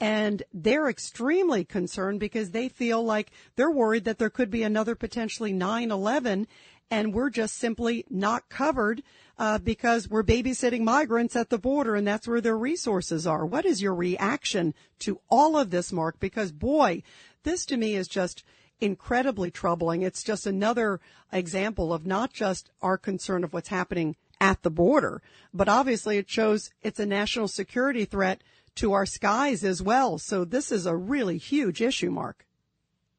And 0.00 0.42
they're 0.52 0.88
extremely 0.88 1.64
concerned 1.64 2.20
because 2.20 2.50
they 2.50 2.68
feel 2.68 3.02
like 3.02 3.30
they're 3.56 3.70
worried 3.70 4.04
that 4.04 4.18
there 4.18 4.30
could 4.30 4.50
be 4.50 4.62
another 4.62 4.94
potentially 4.94 5.52
9-11 5.52 6.46
and 6.90 7.14
we're 7.14 7.30
just 7.30 7.56
simply 7.56 8.04
not 8.10 8.48
covered 8.48 9.02
uh, 9.38 9.58
because 9.58 10.08
we're 10.08 10.22
babysitting 10.22 10.82
migrants 10.82 11.34
at 11.34 11.50
the 11.50 11.58
border 11.58 11.96
and 11.96 12.06
that's 12.06 12.28
where 12.28 12.40
their 12.40 12.56
resources 12.56 13.26
are. 13.26 13.44
What 13.46 13.64
is 13.64 13.82
your 13.82 13.94
reaction 13.94 14.74
to 15.00 15.20
all 15.30 15.56
of 15.56 15.70
this, 15.70 15.92
Mark? 15.92 16.20
Because 16.20 16.52
boy, 16.52 17.02
this 17.42 17.64
to 17.66 17.76
me 17.76 17.94
is 17.94 18.08
just 18.08 18.44
incredibly 18.80 19.50
troubling. 19.50 20.02
It's 20.02 20.22
just 20.22 20.46
another 20.46 21.00
example 21.32 21.92
of 21.92 22.06
not 22.06 22.32
just 22.32 22.70
our 22.82 22.98
concern 22.98 23.44
of 23.44 23.52
what's 23.52 23.68
happening 23.68 24.16
at 24.40 24.62
the 24.62 24.70
border, 24.70 25.22
but 25.52 25.68
obviously 25.68 26.18
it 26.18 26.28
shows 26.28 26.70
it's 26.82 27.00
a 27.00 27.06
national 27.06 27.48
security 27.48 28.04
threat 28.04 28.42
to 28.76 28.92
our 28.92 29.06
skies 29.06 29.64
as 29.64 29.82
well. 29.82 30.18
So 30.18 30.44
this 30.44 30.72
is 30.72 30.86
a 30.86 30.96
really 30.96 31.38
huge 31.38 31.80
issue, 31.80 32.10
Mark. 32.10 32.46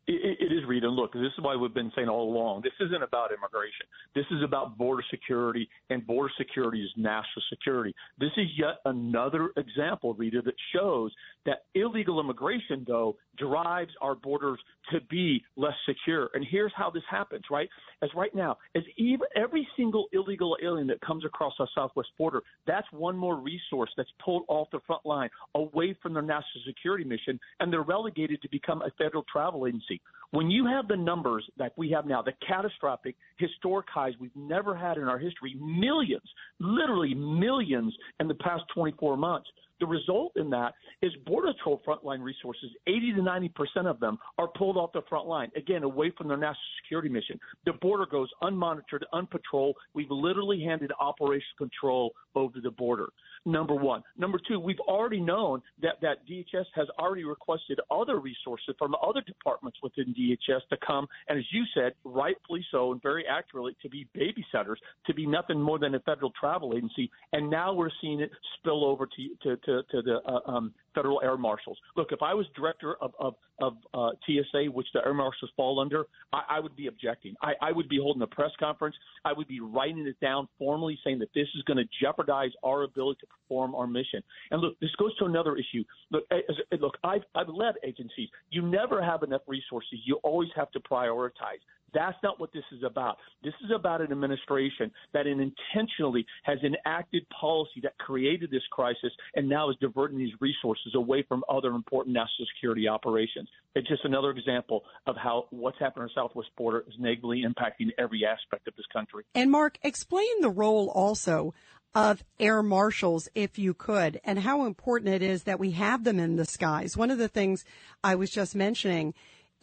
It, 0.07 0.37
it 0.39 0.53
is, 0.53 0.63
Rita. 0.67 0.87
Look, 0.87 1.13
this 1.13 1.23
is 1.23 1.39
why 1.41 1.55
we've 1.55 1.73
been 1.73 1.91
saying 1.95 2.09
all 2.09 2.31
along. 2.31 2.61
This 2.61 2.73
isn't 2.79 3.01
about 3.01 3.31
immigration. 3.31 3.87
This 4.13 4.25
is 4.29 4.43
about 4.43 4.77
border 4.77 5.03
security, 5.09 5.67
and 5.89 6.05
border 6.05 6.31
security 6.37 6.83
is 6.83 6.91
national 6.95 7.43
security. 7.49 7.93
This 8.19 8.29
is 8.37 8.45
yet 8.55 8.77
another 8.85 9.49
example, 9.57 10.13
Rita, 10.13 10.43
that 10.43 10.53
shows 10.75 11.11
that 11.47 11.63
illegal 11.73 12.19
immigration, 12.19 12.85
though, 12.87 13.17
drives 13.37 13.91
our 13.99 14.13
borders 14.13 14.59
to 14.91 15.01
be 15.09 15.43
less 15.55 15.73
secure. 15.87 16.29
And 16.35 16.45
here's 16.49 16.71
how 16.75 16.91
this 16.91 17.03
happens, 17.09 17.43
right? 17.49 17.67
As 18.03 18.09
right 18.15 18.33
now, 18.35 18.57
as 18.75 18.83
even 18.97 19.27
every 19.35 19.67
single 19.75 20.05
illegal 20.13 20.55
alien 20.63 20.85
that 20.87 21.01
comes 21.01 21.25
across 21.25 21.53
our 21.59 21.67
southwest 21.73 22.09
border, 22.17 22.43
that's 22.67 22.87
one 22.91 23.17
more 23.17 23.37
resource 23.37 23.89
that's 23.97 24.11
pulled 24.23 24.43
off 24.49 24.67
the 24.71 24.79
front 24.85 25.03
line, 25.03 25.29
away 25.55 25.97
from 26.03 26.13
their 26.13 26.21
national 26.21 26.63
security 26.67 27.03
mission, 27.03 27.39
and 27.59 27.73
they're 27.73 27.81
relegated 27.81 28.39
to 28.43 28.49
become 28.49 28.83
a 28.83 28.91
federal 28.99 29.23
travel 29.31 29.65
agency. 29.65 29.94
When 30.31 30.49
you 30.49 30.65
have 30.65 30.87
the 30.87 30.97
numbers 30.97 31.45
that 31.57 31.73
we 31.77 31.89
have 31.91 32.05
now, 32.05 32.21
the 32.21 32.33
catastrophic, 32.45 33.15
historic 33.37 33.87
highs 33.89 34.13
we've 34.19 34.35
never 34.35 34.75
had 34.75 34.97
in 34.97 35.03
our 35.03 35.19
history, 35.19 35.55
millions, 35.59 36.29
literally 36.59 37.13
millions 37.13 37.95
in 38.19 38.27
the 38.27 38.35
past 38.35 38.63
24 38.73 39.17
months, 39.17 39.49
the 39.79 39.85
result 39.85 40.33
in 40.35 40.49
that 40.51 40.73
is 41.01 41.11
Border 41.25 41.53
Patrol 41.53 41.81
frontline 41.85 42.21
resources, 42.21 42.69
80 42.87 43.13
to 43.13 43.21
90 43.21 43.49
percent 43.49 43.87
of 43.87 43.99
them 43.99 44.17
are 44.37 44.47
pulled 44.47 44.77
off 44.77 44.91
the 44.93 45.01
front 45.09 45.27
line, 45.27 45.51
again, 45.55 45.83
away 45.83 46.11
from 46.17 46.27
their 46.27 46.37
national 46.37 46.55
security 46.83 47.09
mission. 47.09 47.39
The 47.65 47.73
border 47.73 48.05
goes 48.05 48.29
unmonitored, 48.41 49.03
unpatrolled. 49.13 49.73
We've 49.93 50.11
literally 50.11 50.63
handed 50.63 50.91
operational 50.99 51.57
control 51.57 52.11
over 52.35 52.59
the 52.61 52.71
border 52.71 53.09
number 53.45 53.75
one. 53.75 54.03
Number 54.17 54.39
two, 54.47 54.59
we've 54.59 54.79
already 54.79 55.19
known 55.19 55.61
that, 55.81 56.01
that 56.01 56.27
DHS 56.27 56.65
has 56.73 56.87
already 56.99 57.23
requested 57.23 57.79
other 57.91 58.19
resources 58.19 58.75
from 58.77 58.95
other 58.95 59.21
departments 59.21 59.77
within 59.83 60.13
DHS 60.13 60.61
to 60.69 60.77
come, 60.85 61.07
and 61.29 61.37
as 61.37 61.45
you 61.51 61.63
said, 61.73 61.93
rightfully 62.03 62.65
so 62.71 62.91
and 62.91 63.01
very 63.01 63.25
accurately, 63.27 63.75
to 63.81 63.89
be 63.89 64.07
babysitters, 64.17 64.77
to 65.05 65.13
be 65.13 65.27
nothing 65.27 65.61
more 65.61 65.79
than 65.79 65.95
a 65.95 65.99
federal 65.99 66.31
travel 66.39 66.73
agency. 66.75 67.09
And 67.33 67.49
now 67.49 67.73
we're 67.73 67.89
seeing 68.01 68.19
it 68.19 68.31
spill 68.57 68.83
over 68.83 69.05
to, 69.05 69.29
to, 69.43 69.57
to, 69.65 69.83
to 69.91 70.01
the 70.01 70.21
uh, 70.25 70.39
um, 70.45 70.73
federal 70.95 71.21
air 71.21 71.37
marshals. 71.37 71.77
Look, 71.95 72.11
if 72.11 72.21
I 72.21 72.33
was 72.33 72.45
director 72.55 72.95
of, 73.01 73.11
of, 73.19 73.35
of 73.59 73.73
uh, 73.93 74.11
TSA, 74.25 74.71
which 74.71 74.87
the 74.93 75.01
air 75.05 75.13
marshals 75.13 75.51
fall 75.55 75.79
under, 75.79 76.05
I, 76.33 76.41
I 76.49 76.59
would 76.59 76.75
be 76.75 76.87
objecting. 76.87 77.35
I, 77.41 77.53
I 77.61 77.71
would 77.71 77.89
be 77.89 77.97
holding 77.97 78.21
a 78.21 78.27
press 78.27 78.51
conference. 78.59 78.95
I 79.23 79.33
would 79.33 79.47
be 79.47 79.59
writing 79.59 80.07
it 80.07 80.19
down 80.19 80.47
formally, 80.57 80.97
saying 81.03 81.19
that 81.19 81.29
this 81.35 81.47
is 81.55 81.61
going 81.63 81.77
to 81.77 81.85
jeopardize 82.01 82.51
our 82.63 82.83
ability 82.83 83.19
to 83.21 83.27
perform 83.27 83.75
our 83.75 83.87
mission. 83.87 84.23
And 84.51 84.61
look, 84.61 84.79
this 84.79 84.91
goes 84.97 85.15
to 85.17 85.25
another 85.25 85.55
issue. 85.55 85.83
Look, 86.11 86.23
as, 86.31 86.55
look, 86.79 86.97
I've, 87.03 87.23
I've 87.35 87.49
led 87.49 87.75
agencies. 87.83 88.29
You 88.49 88.61
never 88.61 89.03
have 89.03 89.23
enough 89.23 89.41
resources. 89.47 89.99
You 90.05 90.19
always 90.23 90.49
have 90.55 90.71
to 90.71 90.79
prioritize. 90.79 91.61
That's 91.95 92.17
not 92.21 92.39
what 92.39 92.51
this 92.51 92.63
is 92.73 92.83
about. 92.83 93.17
This 93.41 93.53
is 93.63 93.71
about 93.73 94.01
an 94.01 94.11
administration 94.11 94.91
that 95.13 95.25
intentionally 95.25 96.25
has 96.43 96.59
enacted 96.61 97.25
policy 97.29 97.79
that 97.83 97.97
created 97.97 98.51
this 98.51 98.63
crisis 98.69 99.11
and 99.35 99.47
now 99.47 99.69
is 99.69 99.77
diverting 99.79 100.17
these 100.17 100.33
resources 100.41 100.84
away 100.93 101.23
from 101.27 101.43
other 101.49 101.69
important 101.69 102.13
national 102.13 102.47
security 102.55 102.87
operations. 102.87 103.49
It's 103.73 103.87
just 103.87 104.05
another 104.05 104.29
example 104.29 104.83
of 105.07 105.15
how 105.17 105.47
what's 105.49 105.79
happening 105.79 106.03
on 106.03 106.09
the 106.13 106.21
southwest 106.21 106.49
border 106.55 106.85
is 106.87 106.93
negatively 106.99 107.43
impacting 107.43 107.89
every 107.97 108.23
aspect 108.25 108.67
of 108.67 108.75
this 108.75 108.85
country. 108.93 109.23
And 109.33 109.49
Mark, 109.49 109.79
explain 109.81 110.41
the 110.41 110.49
role 110.49 110.89
also 110.89 111.53
of 111.95 112.23
air 112.39 112.61
marshals, 112.61 113.29
if 113.33 113.57
you 113.57 113.73
could, 113.73 114.19
and 114.25 114.39
how 114.39 114.65
important 114.65 115.15
it 115.15 115.23
is 115.23 115.43
that 115.43 115.59
we 115.59 115.71
have 115.71 116.03
them 116.03 116.19
in 116.19 116.35
the 116.35 116.45
skies. 116.45 116.97
One 116.97 117.09
of 117.09 117.17
the 117.17 117.29
things 117.29 117.63
I 118.03 118.15
was 118.15 118.29
just 118.29 118.53
mentioning 118.53 119.13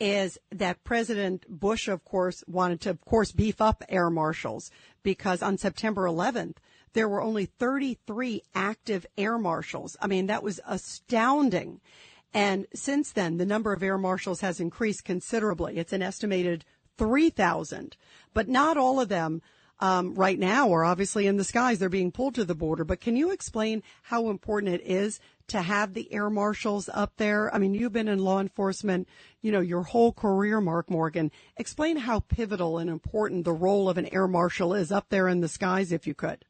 is 0.01 0.39
that 0.51 0.83
President 0.83 1.45
Bush, 1.49 1.87
of 1.89 2.05
course, 2.05 2.43
wanted 2.49 2.81
to, 2.81 2.91
of 2.91 3.05
course, 3.05 3.31
beef 3.33 3.61
up 3.61 3.85
air 3.89 4.11
marshals 4.11 4.71
because 5.03 5.43
on 5.43 5.59
September 5.59 6.05
11th, 6.05 6.57
there 6.93 7.09
were 7.09 7.23
only 7.23 7.47
33 7.47 8.43
active 8.55 9.07
air 9.17 9.39
marshals. 9.39 9.97
I 10.01 10.07
mean, 10.07 10.27
that 10.27 10.43
was 10.43 10.61
astounding. 10.67 11.81
And 12.35 12.67
since 12.75 13.13
then, 13.13 13.37
the 13.37 13.47
number 13.47 13.73
of 13.73 13.83
air 13.83 13.99
marshals 13.99 14.41
has 14.41 14.61
increased 14.61 15.05
considerably. 15.05 15.79
It's 15.79 15.93
an 15.93 16.03
estimated 16.03 16.65
3,000, 16.99 17.97
but 18.33 18.49
not 18.49 18.77
all 18.77 19.01
of 19.01 19.09
them 19.09 19.43
um, 19.81 20.15
right 20.15 20.39
now 20.39 20.73
are 20.73 20.85
obviously 20.85 21.27
in 21.27 21.37
the 21.37 21.45
skies. 21.45 21.79
They're 21.79 21.89
being 21.89 22.13
pulled 22.13 22.37
to 22.37 22.45
the 22.45 22.55
border. 22.55 22.85
But 22.85 23.01
can 23.01 23.17
you 23.17 23.33
explain 23.33 23.83
how 24.03 24.31
important 24.31 24.75
it 24.75 24.83
is 24.85 25.19
to 25.49 25.61
have 25.61 25.93
the 25.93 26.13
air 26.13 26.31
marshals 26.31 26.89
up 26.93 27.15
there? 27.17 27.53
I 27.53 27.59
mean, 27.59 27.75
you've 27.75 27.93
been 27.93 28.09
in 28.09 28.21
law 28.21 28.41
enforcement, 28.41 29.09
you 29.41 29.51
know, 29.51 29.61
your 29.61 29.83
whole 29.83 30.13
career, 30.13 30.61
Mark 30.61 30.89
Morgan. 30.89 31.33
Explain 31.57 31.97
how 31.97 32.21
pivotal 32.21 32.79
and 32.79 32.89
important 32.89 33.45
the 33.45 33.53
role 33.53 33.89
of 33.89 33.99
an 33.99 34.07
air 34.15 34.29
marshal 34.29 34.73
is 34.73 34.93
up 34.93 35.07
there 35.09 35.27
in 35.27 35.41
the 35.41 35.49
skies, 35.49 35.91
if 35.91 36.07
you 36.07 36.15
could. 36.15 36.45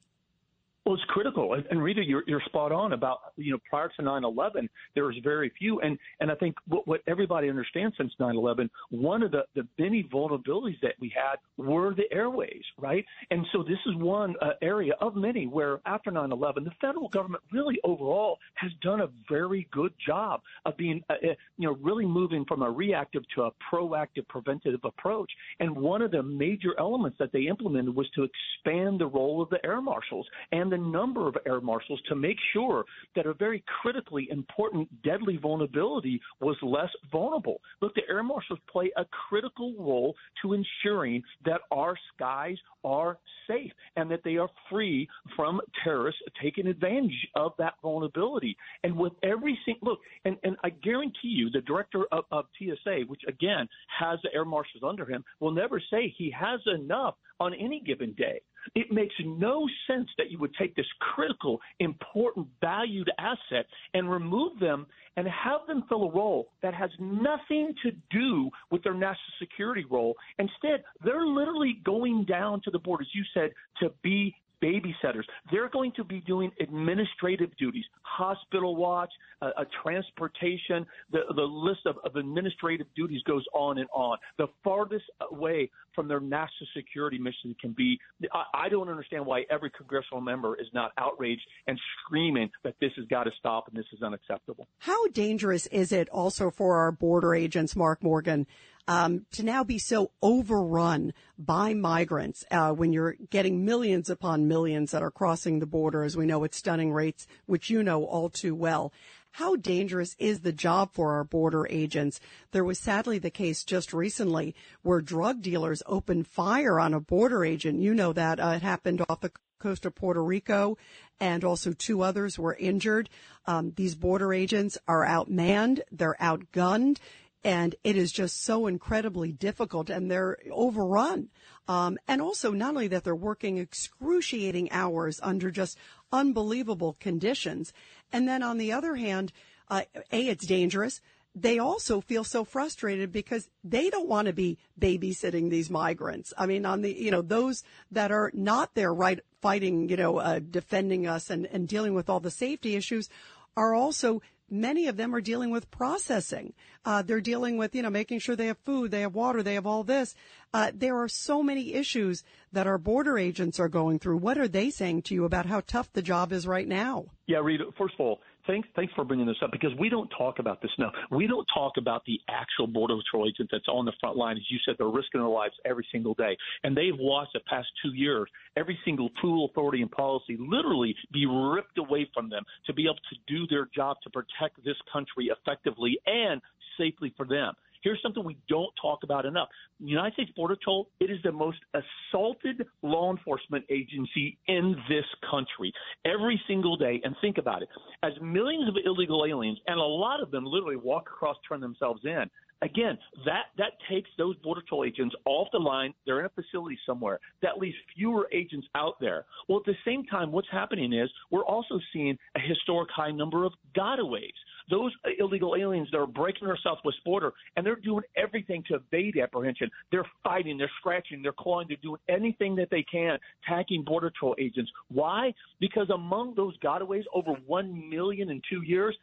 Well, 0.85 0.97
it's 0.97 1.05
critical, 1.05 1.57
and 1.71 1.81
Rita, 1.81 2.03
you're, 2.05 2.25
you're 2.27 2.41
spot 2.41 2.73
on 2.73 2.93
about 2.93 3.19
you 3.37 3.53
know 3.53 3.59
prior 3.71 3.89
to 3.97 4.03
9/11, 4.03 4.69
there 4.97 5.05
was 5.05 5.15
very 5.23 5.53
few, 5.57 5.81
and 5.81 5.97
and 6.19 6.29
I 6.29 6.35
think 6.35 6.57
what, 6.67 6.89
what 6.89 7.03
everybody 7.07 7.49
understands 7.49 7.95
since 7.97 8.13
9/11, 8.19 8.69
one 8.91 9.23
of 9.23 9.31
the 9.31 9.45
the 9.55 9.65
many 9.79 10.03
vulnerabilities 10.03 10.81
that 10.83 10.95
we 10.99 11.13
had 11.15 11.37
were 11.57 11.95
the 11.95 12.13
airways, 12.13 12.63
right? 12.79 13.05
And 13.31 13.47
so 13.53 13.63
this 13.63 13.79
is 13.87 13.95
one 13.95 14.35
uh, 14.43 14.55
area 14.61 14.95
of 15.01 15.15
many 15.15 15.47
where 15.47 15.79
after 15.87 16.11
9/11, 16.11 16.65
the 16.65 16.73
federal 16.81 17.09
government 17.11 17.45
really 17.53 17.79
overall 17.85 18.39
has 18.55 18.73
done 18.83 19.03
a 19.03 19.09
very 19.31 19.69
good 19.71 19.93
job 20.05 20.41
of 20.65 20.77
being 20.77 21.01
uh, 21.11 21.13
uh, 21.13 21.35
you 21.59 21.69
know 21.69 21.77
really 21.81 22.07
moving 22.07 22.45
from 22.45 22.63
a 22.63 22.71
reactive 22.71 23.23
to 23.37 23.43
a 23.43 23.53
proactive 23.73 24.27
preventative 24.29 24.81
approach. 24.83 25.31
And 25.61 25.77
one 25.77 26.03
of 26.03 26.11
the 26.11 26.25
major 26.25 26.75
elements 26.77 27.19
that 27.21 27.31
they 27.31 27.43
implemented 27.43 27.95
was 27.95 28.11
to 28.17 28.25
expand 28.25 29.01
the 29.01 29.07
role 29.07 29.41
of 29.41 29.49
the 29.51 29.65
air 29.65 29.81
marshals 29.81 30.27
and 30.51 30.72
the 30.73 30.79
number 30.79 31.29
of 31.29 31.37
air 31.47 31.61
marshals 31.61 32.01
to 32.09 32.17
make 32.17 32.39
sure 32.55 32.85
that 33.15 33.27
a 33.27 33.35
very 33.35 33.63
critically 33.83 34.27
important, 34.31 34.89
deadly 35.03 35.37
vulnerability 35.37 36.19
was 36.41 36.57
less 36.63 36.89
vulnerable. 37.13 37.61
Look, 37.83 37.95
the 37.95 38.09
air 38.09 38.23
marshals 38.23 38.59
play 38.71 38.91
a 38.97 39.05
critical 39.29 39.75
role 39.79 40.15
to 40.41 40.55
ensuring 40.55 41.23
that 41.45 41.61
our 41.71 41.95
skies 42.15 42.57
are 42.85 43.19
safe 43.47 43.73
and 43.97 44.11
that 44.11 44.25
they 44.25 44.39
are 44.39 44.49
free 44.71 45.07
from 45.37 45.61
terrorists 45.85 46.23
taking 46.43 46.67
advantage 46.67 47.29
of 47.37 47.53
that 47.59 47.75
vulnerability. 47.83 48.57
And 48.83 48.97
with 48.97 49.13
every 49.23 49.59
single 49.67 49.91
look, 49.91 49.99
and, 50.25 50.39
and 50.43 50.57
I 50.65 50.71
guarantee 50.71 51.29
you, 51.29 51.51
the 51.51 51.61
director 51.61 52.05
of, 52.13 52.25
of 52.33 52.47
TSA, 52.59 53.01
which 53.09 53.21
again 53.29 53.69
has 54.01 54.19
the 54.23 54.31
air 54.35 54.47
marshals 54.47 54.83
under 54.87 55.05
him, 55.05 55.23
will 55.39 55.51
never 55.51 55.83
say 55.91 56.15
he 56.17 56.33
has 56.39 56.61
enough 56.67 57.17
on 57.41 57.53
any 57.53 57.83
given 57.85 58.15
day. 58.15 58.41
It 58.75 58.91
makes 58.91 59.15
no 59.25 59.69
sense 59.87 60.09
that 60.19 60.31
you 60.31 60.39
would 60.39 60.55
take 60.55 60.75
this 60.77 60.87
critical, 61.01 61.61
important, 61.81 62.47
valued 62.61 63.11
asset 63.19 63.67
and 63.95 64.11
remove 64.11 64.59
them 64.59 64.87
and 65.17 65.27
have 65.29 65.67
them 65.67 65.85
fill 65.89 66.05
a 66.05 66.11
role 66.11 66.49
that 66.63 66.75
has 66.75 66.91
nothing 66.99 67.75
to 67.83 67.93
do 68.11 68.51
with 68.71 68.83
their 68.83 68.95
national 68.95 69.17
security 69.39 69.85
role. 69.91 70.15
Instead, 70.39 70.85
they're 71.05 71.27
literally 71.27 71.81
going 71.85 72.25
down 72.25 72.61
to 72.63 72.71
the 72.71 72.79
border, 72.79 73.03
as 73.03 73.09
you 73.15 73.25
said, 73.35 73.51
to 73.81 73.93
be 74.03 74.35
babysitters. 74.63 75.25
They're 75.51 75.69
going 75.69 75.93
to 75.97 76.05
be 76.05 76.21
doing 76.21 76.51
administrative 76.61 77.51
duties, 77.59 77.85
hospital 78.03 78.77
watch, 78.77 79.11
uh, 79.43 79.51
transportation. 79.83 80.87
The, 81.11 81.21
the 81.35 81.43
list 81.43 81.81
of, 81.87 81.97
of 82.05 82.17
administrative 82.17 82.87
duties 82.95 83.23
goes 83.25 83.45
on 83.53 83.79
and 83.79 83.89
on. 83.93 84.19
The 84.39 84.47
farthest 84.63 85.05
away 85.33 85.69
from 85.95 86.09
their 86.09 86.21
national 86.21 86.69
security 86.77 87.19
mission 87.19 87.55
can 87.61 87.73
be. 87.73 87.99
I, 88.33 88.67
I 88.67 88.69
don't 88.69 88.89
understand 88.89 89.27
why 89.27 89.45
every 89.51 89.71
congressional 89.71 90.21
member 90.21 90.61
is 90.61 90.67
not 90.73 90.93
outraged 90.99 91.43
and 91.67 91.79
screaming 92.05 92.51
that 92.65 92.75
this 92.81 92.93
has 92.97 93.07
got 93.07 93.25
to 93.25 93.31
stop 93.39 93.69
and 93.69 93.77
this 93.77 93.87
is 93.93 94.03
unacceptable. 94.03 94.67
How 94.79 95.09
dangerous 95.09 95.67
is 95.67 95.93
it 95.93 96.09
also 96.11 96.51
for 96.51 96.77
our 96.77 96.93
border 96.93 97.35
agents, 97.35 97.77
Mark 97.77 98.03
Morgan? 98.03 98.47
um, 98.89 99.27
to 99.33 99.43
now 99.43 99.63
be 99.63 99.79
so 99.79 100.11
overrun 100.23 101.13
by 101.39 101.75
migrants 101.75 102.45
uh, 102.51 102.73
when 102.73 102.93
you're 102.93 103.17
getting 103.31 103.65
millions 103.65 104.11
upon 104.11 104.49
millions 104.49 104.91
that 104.91 105.03
are 105.03 105.11
crossing 105.11 105.61
the 105.61 105.67
border, 105.67 106.03
as 106.03 106.17
we 106.17 106.27
know 106.27 106.45
at 106.45 106.55
stunning 106.55 106.93
rates, 106.93 107.27
which 107.47 107.71
you 107.71 107.83
know 107.83 108.05
all 108.05 108.29
too 108.29 108.55
well. 108.55 108.93
How 109.37 109.57
dangerous 109.57 110.15
is 110.19 110.41
the 110.41 110.53
job 110.53 110.91
for 110.93 111.15
our 111.15 111.25
border 111.25 111.67
agents? 111.71 112.21
There 112.51 112.65
was 112.65 112.79
sadly 112.79 113.19
the 113.19 113.31
case 113.31 113.65
just 113.65 113.95
recently 113.95 114.55
where 114.83 115.01
drug 115.01 115.41
dealers 115.41 115.83
opened 115.87 116.27
fire 116.27 116.79
on 116.79 116.93
a 116.93 117.01
border 117.01 117.43
agent. 117.43 117.81
You 117.81 117.95
know 117.95 118.13
that 118.13 118.39
uh, 118.39 118.55
it 118.57 118.63
happened 118.63 119.03
off 119.09 119.23
the 119.23 119.33
coast 119.59 119.87
of 119.87 119.95
Puerto 119.95 120.23
Rico, 120.23 120.77
and 121.19 121.45
also 121.45 121.73
two 121.73 122.03
others 122.03 122.39
were 122.39 122.57
injured. 122.57 123.09
Um, 123.47 123.73
these 123.75 123.95
border 123.95 124.35
agents 124.35 124.77
are 124.87 125.07
outmanned, 125.07 125.81
they're 125.91 126.17
outgunned, 126.21 126.99
and 127.45 127.75
it 127.83 127.97
is 127.97 128.13
just 128.13 128.45
so 128.45 128.67
incredibly 128.67 129.33
difficult 129.33 129.91
and 129.91 130.11
they're 130.11 130.39
overrun. 130.51 131.29
Um, 131.69 131.99
and 132.07 132.21
also 132.21 132.53
not 132.53 132.71
only 132.71 132.89
that 132.89 133.05
they're 133.05 133.15
working 133.15 133.59
excruciating 133.59 134.71
hours 134.71 135.21
under 135.23 135.51
just 135.51 135.79
unbelievable 136.13 136.97
conditions. 137.01 137.73
And 138.13 138.29
then 138.29 138.43
on 138.43 138.59
the 138.59 138.73
other 138.73 138.97
hand, 138.97 139.33
uh, 139.69 139.83
A, 140.13 140.29
it's 140.29 140.47
dangerous. 140.47 141.01
They 141.35 141.59
also 141.59 142.01
feel 142.01 142.25
so 142.25 142.45
frustrated 142.45 143.11
because 143.11 143.49
they 143.65 143.89
don't 143.89 144.09
want 144.09 144.27
to 144.27 144.35
be 144.35 144.59
babysitting 144.79 145.49
these 145.49 145.71
migrants. 145.71 146.33
I 146.37 146.47
mean, 146.47 146.67
on 146.67 146.83
the, 146.83 146.93
you 146.93 147.11
know, 147.11 147.23
those 147.23 147.63
that 147.91 148.13
are 148.13 148.31
not 148.35 148.75
there 148.75 148.93
right 148.93 149.21
fighting, 149.41 149.89
you 149.89 149.97
know, 149.97 150.19
uh, 150.19 150.41
defending 150.41 151.07
us 151.07 151.31
and, 151.31 151.47
and 151.47 151.67
dealing 151.67 151.95
with 151.95 152.11
all 152.11 152.21
the 152.21 152.31
safety 152.31 152.77
issues 152.77 153.09
are 153.57 153.75
also 153.75 154.21
many 154.53 154.87
of 154.87 154.97
them 154.97 155.15
are 155.15 155.21
dealing 155.21 155.51
with 155.51 155.71
processing. 155.71 156.53
Uh, 156.85 157.03
they're 157.03 157.21
dealing 157.21 157.57
with, 157.57 157.75
you 157.75 157.83
know, 157.83 157.91
making 157.91 158.19
sure 158.19 158.37
they 158.37 158.47
have 158.47 158.59
food, 158.59 158.91
they 158.91 159.01
have 159.01 159.15
water, 159.15 159.43
they 159.43 159.55
have 159.55 159.67
all 159.67 159.83
this. 159.83 160.15
Uh, 160.53 160.71
there 160.75 160.99
are 160.99 161.09
so 161.09 161.43
many 161.43 161.75
issues 161.75 162.23
that 162.53 162.67
our 162.67 162.79
border 162.79 163.19
agents 163.19 163.59
are 163.59 163.69
going 163.69 163.99
through. 163.99 164.19
What 164.19 164.39
are 164.39 164.49
they 164.49 164.71
saying 164.71 165.03
to 165.03 165.15
you 165.15 165.25
about 165.25 165.47
how 165.47 165.63
tough 165.67 165.93
the 165.93 166.03
job 166.03 166.33
is 166.33 166.47
right 166.47 166.69
now? 166.69 167.07
Yeah, 167.27 167.39
Rita, 167.39 167.65
first 167.79 167.95
of 167.95 168.01
all, 168.01 168.21
thanks 168.47 168.69
thanks 168.75 168.93
for 168.95 169.05
bringing 169.05 169.27
this 169.27 169.37
up 169.43 169.51
because 169.53 169.71
we 169.79 169.89
don't 169.89 170.09
talk 170.17 170.39
about 170.39 170.63
this 170.63 170.71
now. 170.79 170.91
We 171.11 171.27
don't 171.27 171.47
talk 171.53 171.73
about 171.79 172.05
the 172.07 172.21
actual 172.29 172.67
border 172.67 172.97
patrol 172.97 173.29
agent 173.29 173.49
that's 173.53 173.69
on 173.69 173.85
the 173.85 173.93
front 174.01 174.17
line. 174.17 174.37
As 174.37 174.43
you 174.51 174.59
said, 174.65 174.77
they're 174.79 174.89
risking 174.89 175.21
their 175.21 175.29
lives 175.29 175.55
every 175.65 175.87
single 175.93 176.15
day, 176.15 176.37
and 176.65 176.77
they've 176.77 176.99
watched 176.99 177.33
the 177.35 177.41
past 177.49 177.69
two 177.83 177.95
years 177.95 178.29
every 178.57 178.79
single 178.85 179.11
tool, 179.21 179.47
authority, 179.47 179.83
and 179.83 179.91
policy 179.91 180.37
literally 180.39 180.95
be 181.13 181.27
ripped 181.27 181.79
away 181.79 182.09
from 182.15 182.29
them 182.29 182.45
to 182.67 182.73
be 182.73 182.85
able 182.85 182.95
to 182.95 183.17
do 183.27 183.47
their 183.49 183.69
job 183.75 183.97
to 184.03 184.11
protect 184.11 184.63
this 184.65 184.77
country 184.93 185.31
effectively 185.31 185.99
and 186.07 186.41
safely 186.79 187.13
for 187.17 187.27
them. 187.27 187.55
Here's 187.83 188.01
something 188.03 188.25
we 188.25 188.39
don't 188.49 188.73
talk 188.81 189.01
about 189.03 189.27
enough. 189.27 189.49
The 189.81 189.87
United 189.87 190.15
States 190.15 190.31
Border 190.37 190.57
Patrol, 190.57 190.89
it 191.01 191.11
is 191.11 191.19
the 191.25 191.33
most 191.33 191.59
assaulted 191.75 192.65
law 192.83 193.11
enforcement 193.11 193.65
agency 193.71 194.39
in 194.47 194.77
this 194.89 195.05
country 195.29 195.73
every 196.05 196.41
single 196.47 196.77
day. 196.77 197.01
And 197.05 197.15
think 197.21 197.39
about 197.39 197.63
it. 197.63 197.69
As 198.03 198.13
millions 198.23 198.69
of 198.69 198.77
illegal 198.85 199.27
aliens, 199.27 199.59
and 199.67 199.79
a 199.79 199.83
lot 199.83 200.23
of 200.23 200.31
them 200.31 200.45
literally 200.45 200.77
walk 200.77 201.09
across, 201.09 201.37
turn 201.49 201.61
themselves 201.61 202.03
in, 202.05 202.25
again, 202.63 202.99
that 203.25 203.47
that 203.59 203.73
takes 203.91 204.09
those 204.17 204.37
border 204.39 204.61
patrol 204.63 204.85
agents 204.85 205.15
off 205.25 205.49
the 205.53 205.59
line. 205.59 205.93
They're 206.07 206.21
in 206.21 206.27
a 206.27 206.31
facility 206.31 206.79
somewhere. 206.87 207.21
That 207.43 207.59
leaves 207.59 207.77
fewer 207.97 208.29
agents 208.33 208.67
out 208.75 208.95
there. 209.01 209.27
Well, 209.49 209.59
at 209.59 209.67
the 209.67 209.75
same 209.85 210.05
time, 210.07 210.33
what's 210.33 210.49
happening 210.51 210.93
is 210.93 211.11
we're 211.31 211.45
also 211.45 211.79
seeing 211.93 212.17
a 212.37 212.41
historic 212.41 212.91
high 212.91 213.11
number 213.11 213.45
of 213.45 213.53
gotaways 213.77 214.33
those 214.71 214.93
illegal 215.19 215.57
aliens 215.57 215.89
that 215.93 215.99
are 215.99 216.07
breaking 216.07 216.49
our 216.49 216.59
southwest 216.63 216.99
border, 217.05 217.33
and 217.57 217.65
they're 217.65 217.77
doing 217.77 218.03
everything 218.17 218.63
to 218.69 218.77
evade 218.77 219.19
apprehension. 219.19 219.71
They're 219.91 220.07
fighting, 220.23 220.59
they're 220.59 220.71
scratching, 220.79 221.23
they're 221.23 221.33
clawing, 221.33 221.67
they're 221.69 221.77
doing 221.83 222.01
anything 222.09 222.55
that 222.57 222.69
they 222.71 222.85
can, 222.91 223.19
attacking 223.45 223.85
border 223.85 224.11
patrol 224.11 224.35
agents. 224.39 224.71
Why? 224.89 225.35
Because 225.61 225.91
among 225.91 226.35
those 226.35 226.57
gotaways, 226.59 227.05
over 227.15 227.33
one 227.47 227.89
million 227.91 228.31
in 228.31 228.41
two 228.49 228.63
years, 228.63 228.97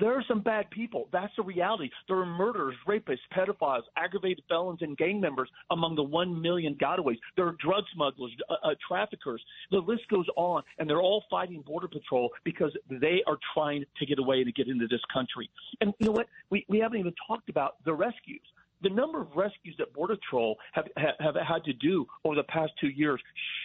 there 0.00 0.16
are 0.16 0.24
some 0.26 0.40
bad 0.40 0.70
people. 0.70 1.08
That's 1.12 1.32
the 1.36 1.42
reality. 1.42 1.90
There 2.08 2.18
are 2.18 2.26
murderers, 2.26 2.76
rapists, 2.86 3.18
pedophiles, 3.36 3.82
aggravated 3.96 4.44
felons, 4.48 4.80
and 4.82 4.96
gang 4.96 5.20
members 5.20 5.48
among 5.70 5.96
the 5.96 6.02
one 6.02 6.40
million 6.40 6.74
gotaways. 6.74 7.18
There 7.36 7.46
are 7.46 7.56
drug 7.60 7.84
smugglers, 7.94 8.32
uh, 8.48 8.54
uh, 8.64 8.74
traffickers. 8.86 9.42
The 9.70 9.78
list 9.78 10.08
goes 10.08 10.26
on, 10.36 10.62
and 10.78 10.88
they're 10.88 11.00
all 11.00 11.24
fighting 11.30 11.62
border 11.62 11.88
patrol 11.88 12.30
because 12.44 12.72
they 12.88 13.22
are 13.26 13.38
trying 13.54 13.84
to 13.98 14.06
get 14.06 14.18
away 14.18 14.44
to 14.44 14.52
get 14.52 14.68
into 14.68 14.86
this 14.88 15.02
country. 15.12 15.50
And 15.80 15.92
you 15.98 16.06
know 16.06 16.12
what? 16.12 16.26
We 16.50 16.64
we 16.68 16.78
haven't 16.78 16.98
even 16.98 17.14
talked 17.28 17.48
about 17.48 17.76
the 17.84 17.94
rescues 17.94 18.40
the 18.82 18.90
number 18.90 19.20
of 19.20 19.28
rescues 19.34 19.74
that 19.78 19.92
Border 19.92 20.16
Patrol 20.16 20.56
have, 20.72 20.86
have, 20.96 21.14
have 21.20 21.34
had 21.34 21.64
to 21.64 21.72
do 21.72 22.06
over 22.24 22.34
the 22.34 22.44
past 22.44 22.72
two 22.80 22.88
years 22.88 23.20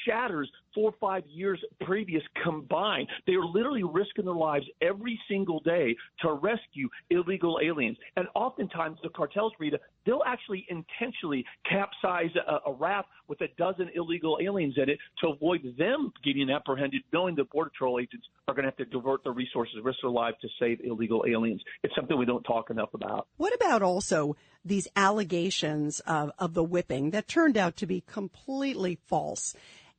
shatters 0.05 0.49
four 0.73 0.91
or 0.91 0.95
five 0.99 1.23
years 1.27 1.59
previous 1.81 2.23
combined. 2.43 3.07
They 3.27 3.33
are 3.33 3.45
literally 3.45 3.83
risking 3.83 4.25
their 4.25 4.33
lives 4.33 4.65
every 4.81 5.19
single 5.27 5.59
day 5.61 5.95
to 6.21 6.33
rescue 6.33 6.89
illegal 7.09 7.59
aliens. 7.61 7.97
And 8.15 8.27
oftentimes 8.35 8.99
the 9.03 9.09
cartels, 9.09 9.53
Rita, 9.59 9.79
they'll 10.05 10.23
actually 10.25 10.65
intentionally 10.69 11.45
capsize 11.69 12.29
a, 12.47 12.69
a 12.69 12.73
raft 12.73 13.07
with 13.27 13.41
a 13.41 13.47
dozen 13.57 13.89
illegal 13.95 14.37
aliens 14.41 14.75
in 14.77 14.89
it 14.89 14.97
to 15.21 15.29
avoid 15.29 15.61
them 15.77 16.11
getting 16.23 16.49
apprehended, 16.49 17.01
knowing 17.13 17.35
the 17.35 17.43
Border 17.45 17.69
Patrol 17.69 17.99
agents 17.99 18.27
are 18.47 18.53
going 18.53 18.63
to 18.63 18.69
have 18.69 18.77
to 18.77 18.85
divert 18.85 19.23
their 19.23 19.33
resources, 19.33 19.75
risk 19.83 19.99
their 20.01 20.11
lives 20.11 20.37
to 20.41 20.47
save 20.59 20.81
illegal 20.83 21.23
aliens. 21.27 21.61
It's 21.83 21.95
something 21.95 22.17
we 22.17 22.25
don't 22.25 22.43
talk 22.43 22.69
enough 22.69 22.93
about. 22.93 23.27
What 23.37 23.53
about 23.55 23.81
also 23.81 24.35
these 24.65 24.87
allegations 24.95 25.99
of, 26.01 26.31
of 26.37 26.53
the 26.53 26.63
whipping 26.63 27.11
that 27.11 27.27
turned 27.27 27.57
out 27.57 27.77
to 27.77 27.85
be 27.85 28.01
completely 28.01 28.99
false? 29.07 29.55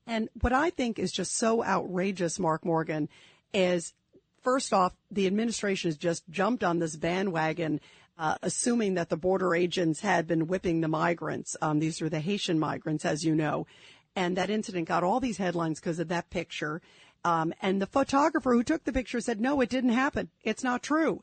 And 0.06 0.28
what 0.40 0.52
I 0.52 0.70
think 0.70 0.98
is 0.98 1.12
just 1.12 1.36
so 1.36 1.64
outrageous, 1.64 2.38
Mark 2.38 2.64
Morgan, 2.64 3.08
is 3.54 3.94
first 4.42 4.72
off, 4.72 4.92
the 5.10 5.26
administration 5.26 5.88
has 5.88 5.96
just 5.96 6.28
jumped 6.28 6.64
on 6.64 6.78
this 6.78 6.96
bandwagon, 6.96 7.80
uh, 8.18 8.36
assuming 8.42 8.94
that 8.94 9.08
the 9.08 9.16
border 9.16 9.54
agents 9.54 10.00
had 10.00 10.26
been 10.26 10.46
whipping 10.46 10.80
the 10.80 10.88
migrants. 10.88 11.56
Um, 11.60 11.78
these 11.78 12.02
are 12.02 12.08
the 12.08 12.20
Haitian 12.20 12.58
migrants, 12.58 13.04
as 13.04 13.24
you 13.24 13.34
know. 13.34 13.66
And 14.14 14.36
that 14.36 14.50
incident 14.50 14.88
got 14.88 15.04
all 15.04 15.20
these 15.20 15.38
headlines 15.38 15.80
because 15.80 15.98
of 15.98 16.08
that 16.08 16.30
picture. 16.30 16.82
Um, 17.24 17.54
and 17.62 17.80
the 17.80 17.86
photographer 17.86 18.52
who 18.52 18.62
took 18.62 18.84
the 18.84 18.92
picture 18.92 19.20
said, 19.20 19.40
no, 19.40 19.60
it 19.60 19.70
didn't 19.70 19.90
happen. 19.90 20.28
It's 20.42 20.64
not 20.64 20.82
true. 20.82 21.22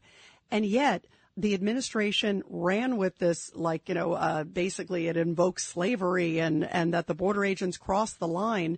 And 0.49 0.65
yet, 0.65 1.05
the 1.39 1.53
administration 1.53 2.43
ran 2.49 2.97
with 2.97 3.17
this 3.19 3.51
like 3.55 3.87
you 3.87 3.95
know 3.95 4.13
uh, 4.13 4.43
basically 4.43 5.07
it 5.07 5.15
invokes 5.15 5.65
slavery 5.65 6.39
and 6.39 6.65
and 6.65 6.93
that 6.93 7.07
the 7.07 7.15
border 7.15 7.45
agents 7.45 7.77
crossed 7.77 8.19
the 8.19 8.27
line 8.27 8.77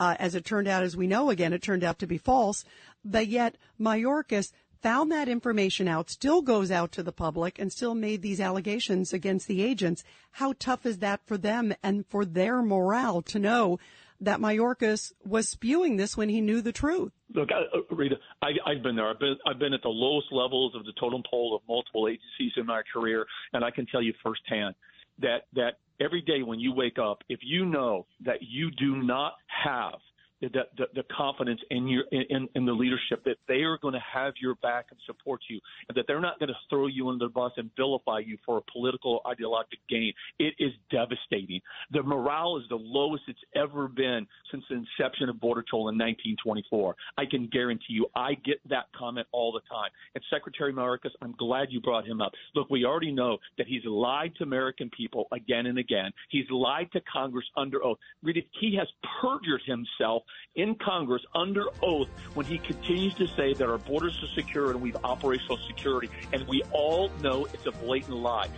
uh, 0.00 0.16
as 0.18 0.34
it 0.34 0.44
turned 0.44 0.66
out 0.66 0.82
as 0.82 0.96
we 0.96 1.06
know 1.06 1.30
again 1.30 1.52
it 1.52 1.62
turned 1.62 1.84
out 1.84 2.00
to 2.00 2.08
be 2.08 2.18
false 2.18 2.64
but 3.04 3.28
yet 3.28 3.56
Mayorkas 3.78 4.50
found 4.82 5.12
that 5.12 5.28
information 5.28 5.88
out 5.88 6.10
still 6.10 6.42
goes 6.42 6.70
out 6.70 6.92
to 6.92 7.02
the 7.02 7.12
public 7.12 7.58
and 7.58 7.72
still 7.72 7.94
made 7.94 8.22
these 8.22 8.40
allegations 8.40 9.12
against 9.12 9.46
the 9.46 9.62
agents 9.62 10.04
how 10.32 10.54
tough 10.58 10.86
is 10.86 10.98
that 10.98 11.20
for 11.26 11.36
them 11.36 11.74
and 11.82 12.06
for 12.06 12.24
their 12.24 12.62
morale 12.62 13.22
to 13.22 13.38
know 13.38 13.78
that 14.20 14.38
Mayorkas 14.38 15.12
was 15.24 15.48
spewing 15.48 15.96
this 15.96 16.16
when 16.16 16.28
he 16.28 16.40
knew 16.40 16.60
the 16.60 16.72
truth. 16.72 17.12
Look, 17.34 17.48
I, 17.52 17.76
uh, 17.76 17.94
Rita, 17.94 18.16
I, 18.42 18.48
I've 18.66 18.82
been 18.82 18.96
there. 18.96 19.08
I've 19.08 19.18
been 19.18 19.36
I've 19.46 19.58
been 19.58 19.72
at 19.72 19.82
the 19.82 19.88
lowest 19.88 20.28
levels 20.30 20.74
of 20.74 20.84
the 20.84 20.92
totem 21.00 21.22
pole 21.28 21.56
of 21.56 21.62
multiple 21.68 22.06
agencies 22.06 22.52
in 22.56 22.66
my 22.66 22.82
career, 22.92 23.24
and 23.52 23.64
I 23.64 23.70
can 23.70 23.86
tell 23.86 24.02
you 24.02 24.12
firsthand 24.22 24.74
that 25.20 25.46
that 25.54 25.78
every 26.00 26.20
day 26.20 26.42
when 26.42 26.60
you 26.60 26.72
wake 26.72 26.98
up, 26.98 27.22
if 27.28 27.40
you 27.42 27.64
know 27.64 28.06
that 28.24 28.38
you 28.42 28.70
do 28.72 28.96
not 28.96 29.34
have 29.46 30.00
the, 30.40 30.48
the, 30.76 30.86
the 30.94 31.02
confidence 31.14 31.60
in 31.70 31.86
your 31.88 32.04
in, 32.10 32.48
in 32.54 32.64
the 32.64 32.72
leadership 32.72 33.22
that 33.24 33.36
they 33.48 33.62
are 33.62 33.78
going 33.78 33.94
to 33.94 34.00
have 34.12 34.34
your 34.40 34.54
back 34.56 34.86
and 34.90 34.98
support 35.06 35.40
you, 35.48 35.60
and 35.88 35.96
that 35.96 36.06
they're 36.06 36.20
not 36.20 36.38
going 36.38 36.48
to 36.48 36.56
throw 36.68 36.86
you 36.86 37.08
under 37.08 37.26
the 37.26 37.30
bus 37.30 37.52
and 37.56 37.70
vilify 37.76 38.18
you 38.18 38.38
for 38.44 38.58
a 38.58 38.62
political 38.72 39.20
ideological 39.26 39.78
gain. 39.88 40.12
It 40.38 40.54
is 40.58 40.72
devastating. 40.90 41.60
The 41.92 42.02
morale 42.02 42.56
is 42.56 42.64
the 42.68 42.76
lowest 42.76 43.24
it's 43.28 43.38
ever 43.54 43.88
been 43.88 44.26
since 44.50 44.64
the 44.70 44.76
inception 44.76 45.28
of 45.28 45.40
Border 45.40 45.62
Patrol 45.62 45.88
in 45.88 45.96
1924. 45.96 46.96
I 47.18 47.24
can 47.30 47.48
guarantee 47.52 47.94
you, 47.94 48.06
I 48.14 48.34
get 48.34 48.60
that 48.68 48.86
comment 48.96 49.26
all 49.32 49.52
the 49.52 49.60
time. 49.70 49.90
And 50.14 50.24
Secretary 50.30 50.72
Mayorkas, 50.72 51.10
I'm 51.22 51.34
glad 51.38 51.68
you 51.70 51.80
brought 51.80 52.06
him 52.06 52.20
up. 52.20 52.32
Look, 52.54 52.70
we 52.70 52.84
already 52.84 53.12
know 53.12 53.38
that 53.58 53.66
he's 53.66 53.84
lied 53.84 54.32
to 54.38 54.44
American 54.44 54.90
people 54.96 55.26
again 55.32 55.66
and 55.66 55.78
again. 55.78 56.10
He's 56.30 56.46
lied 56.50 56.88
to 56.92 57.00
Congress 57.12 57.46
under 57.56 57.84
oath. 57.84 57.98
He 58.22 58.76
has 58.78 58.88
perjured 59.20 59.62
himself 59.66 60.22
in 60.54 60.74
Congress 60.74 61.22
under 61.34 61.64
oath 61.82 62.08
when 62.34 62.46
he 62.46 62.58
continues 62.58 63.14
to 63.14 63.26
say 63.28 63.54
that 63.54 63.68
our 63.68 63.78
borders 63.78 64.18
are 64.22 64.34
secure 64.34 64.70
and 64.70 64.80
we 64.80 64.90
have 64.90 65.04
operational 65.04 65.58
security. 65.66 66.08
And 66.32 66.46
we 66.46 66.62
all 66.72 67.10
know 67.22 67.46
it's 67.52 67.66
a 67.66 67.72
blatant 67.72 68.16
lie. 68.16 68.48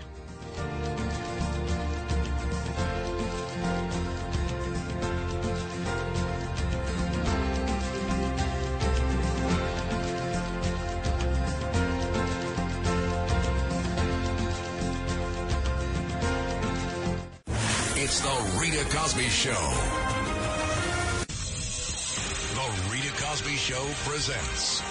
It's 17.94 18.20
the 18.20 18.58
Rita 18.60 18.84
Cosby 18.94 19.28
Show. 19.28 20.11
Cosby 23.32 23.56
Show 23.56 23.88
presents 24.04 24.82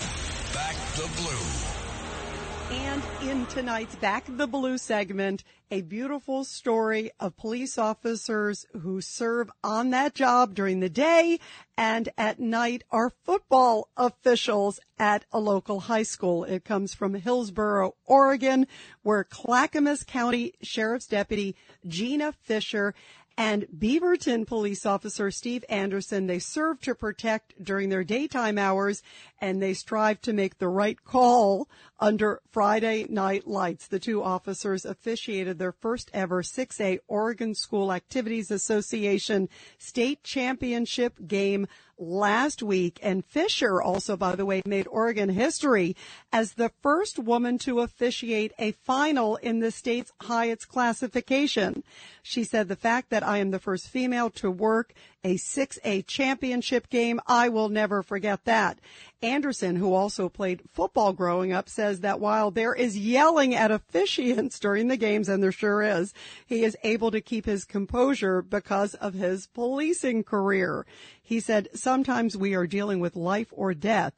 Back 0.51 0.75
the 0.95 1.07
Blue. 1.21 2.75
And 2.75 3.03
in 3.21 3.45
tonight's 3.45 3.93
Back 3.97 4.23
the 4.27 4.47
Blue 4.47 4.79
segment, 4.79 5.43
a 5.69 5.81
beautiful 5.81 6.43
story 6.43 7.11
of 7.19 7.37
police 7.37 7.77
officers 7.77 8.65
who 8.81 8.99
serve 8.99 9.51
on 9.63 9.91
that 9.91 10.15
job 10.15 10.55
during 10.55 10.79
the 10.79 10.89
day 10.89 11.39
and 11.77 12.09
at 12.17 12.39
night 12.39 12.83
are 12.89 13.13
football 13.23 13.89
officials 13.95 14.79
at 14.97 15.23
a 15.31 15.39
local 15.39 15.81
high 15.81 16.01
school. 16.01 16.43
It 16.43 16.65
comes 16.65 16.95
from 16.95 17.13
Hillsboro, 17.13 17.93
Oregon, 18.05 18.65
where 19.03 19.23
Clackamas 19.23 20.03
County 20.03 20.53
Sheriff's 20.63 21.05
Deputy 21.05 21.55
Gina 21.87 22.31
Fisher 22.41 22.95
and 23.37 23.65
Beaverton 23.77 24.45
police 24.45 24.85
officer 24.85 25.31
Steve 25.31 25.63
Anderson. 25.69 26.27
They 26.27 26.39
serve 26.39 26.81
to 26.81 26.95
protect 26.95 27.63
during 27.63 27.89
their 27.89 28.03
daytime 28.03 28.57
hours 28.57 29.01
and 29.39 29.61
they 29.61 29.73
strive 29.73 30.21
to 30.21 30.33
make 30.33 30.57
the 30.57 30.67
right 30.67 31.01
call 31.03 31.69
under 31.99 32.41
Friday 32.51 33.05
night 33.09 33.47
lights. 33.47 33.87
The 33.87 33.99
two 33.99 34.23
officers 34.23 34.85
officiated 34.85 35.59
their 35.59 35.71
first 35.71 36.11
ever 36.13 36.41
6A 36.41 36.99
Oregon 37.07 37.55
School 37.55 37.91
Activities 37.91 38.51
Association 38.51 39.49
state 39.77 40.23
championship 40.23 41.27
game 41.27 41.67
last 42.01 42.63
week. 42.63 42.99
And 43.01 43.23
Fisher 43.23 43.81
also, 43.81 44.17
by 44.17 44.35
the 44.35 44.45
way, 44.45 44.61
made 44.65 44.87
Oregon 44.87 45.29
history 45.29 45.95
as 46.33 46.53
the 46.53 46.71
first 46.81 47.19
woman 47.19 47.57
to 47.59 47.79
officiate 47.79 48.51
a 48.57 48.71
final 48.71 49.37
in 49.37 49.59
the 49.59 49.71
state's 49.71 50.11
highest 50.21 50.67
classification. 50.67 51.83
She 52.23 52.43
said 52.43 52.67
the 52.67 52.75
fact 52.75 53.11
that 53.11 53.25
I 53.25 53.37
am 53.37 53.51
the 53.51 53.59
first 53.59 53.87
female 53.87 54.29
to 54.31 54.49
work 54.49 54.93
a 55.23 55.35
6A 55.35 56.05
championship 56.07 56.89
game, 56.89 57.19
I 57.27 57.49
will 57.49 57.69
never 57.69 58.01
forget 58.01 58.45
that. 58.45 58.79
Anderson, 59.21 59.75
who 59.75 59.93
also 59.93 60.29
played 60.29 60.63
football 60.71 61.13
growing 61.13 61.53
up, 61.53 61.69
says 61.69 61.99
that 61.99 62.19
while 62.19 62.49
there 62.49 62.73
is 62.73 62.97
yelling 62.97 63.53
at 63.53 63.69
officiants 63.69 64.59
during 64.59 64.87
the 64.87 64.97
games, 64.97 65.29
and 65.29 65.43
there 65.43 65.51
sure 65.51 65.83
is, 65.83 66.13
he 66.45 66.63
is 66.63 66.75
able 66.83 67.11
to 67.11 67.21
keep 67.21 67.45
his 67.45 67.65
composure 67.65 68.41
because 68.41 68.95
of 68.95 69.13
his 69.13 69.47
policing 69.47 70.23
career. 70.23 70.85
He 71.21 71.39
said, 71.39 71.69
sometimes 71.73 72.35
we 72.35 72.55
are 72.55 72.67
dealing 72.67 72.99
with 72.99 73.15
life 73.15 73.49
or 73.51 73.73
death, 73.73 74.13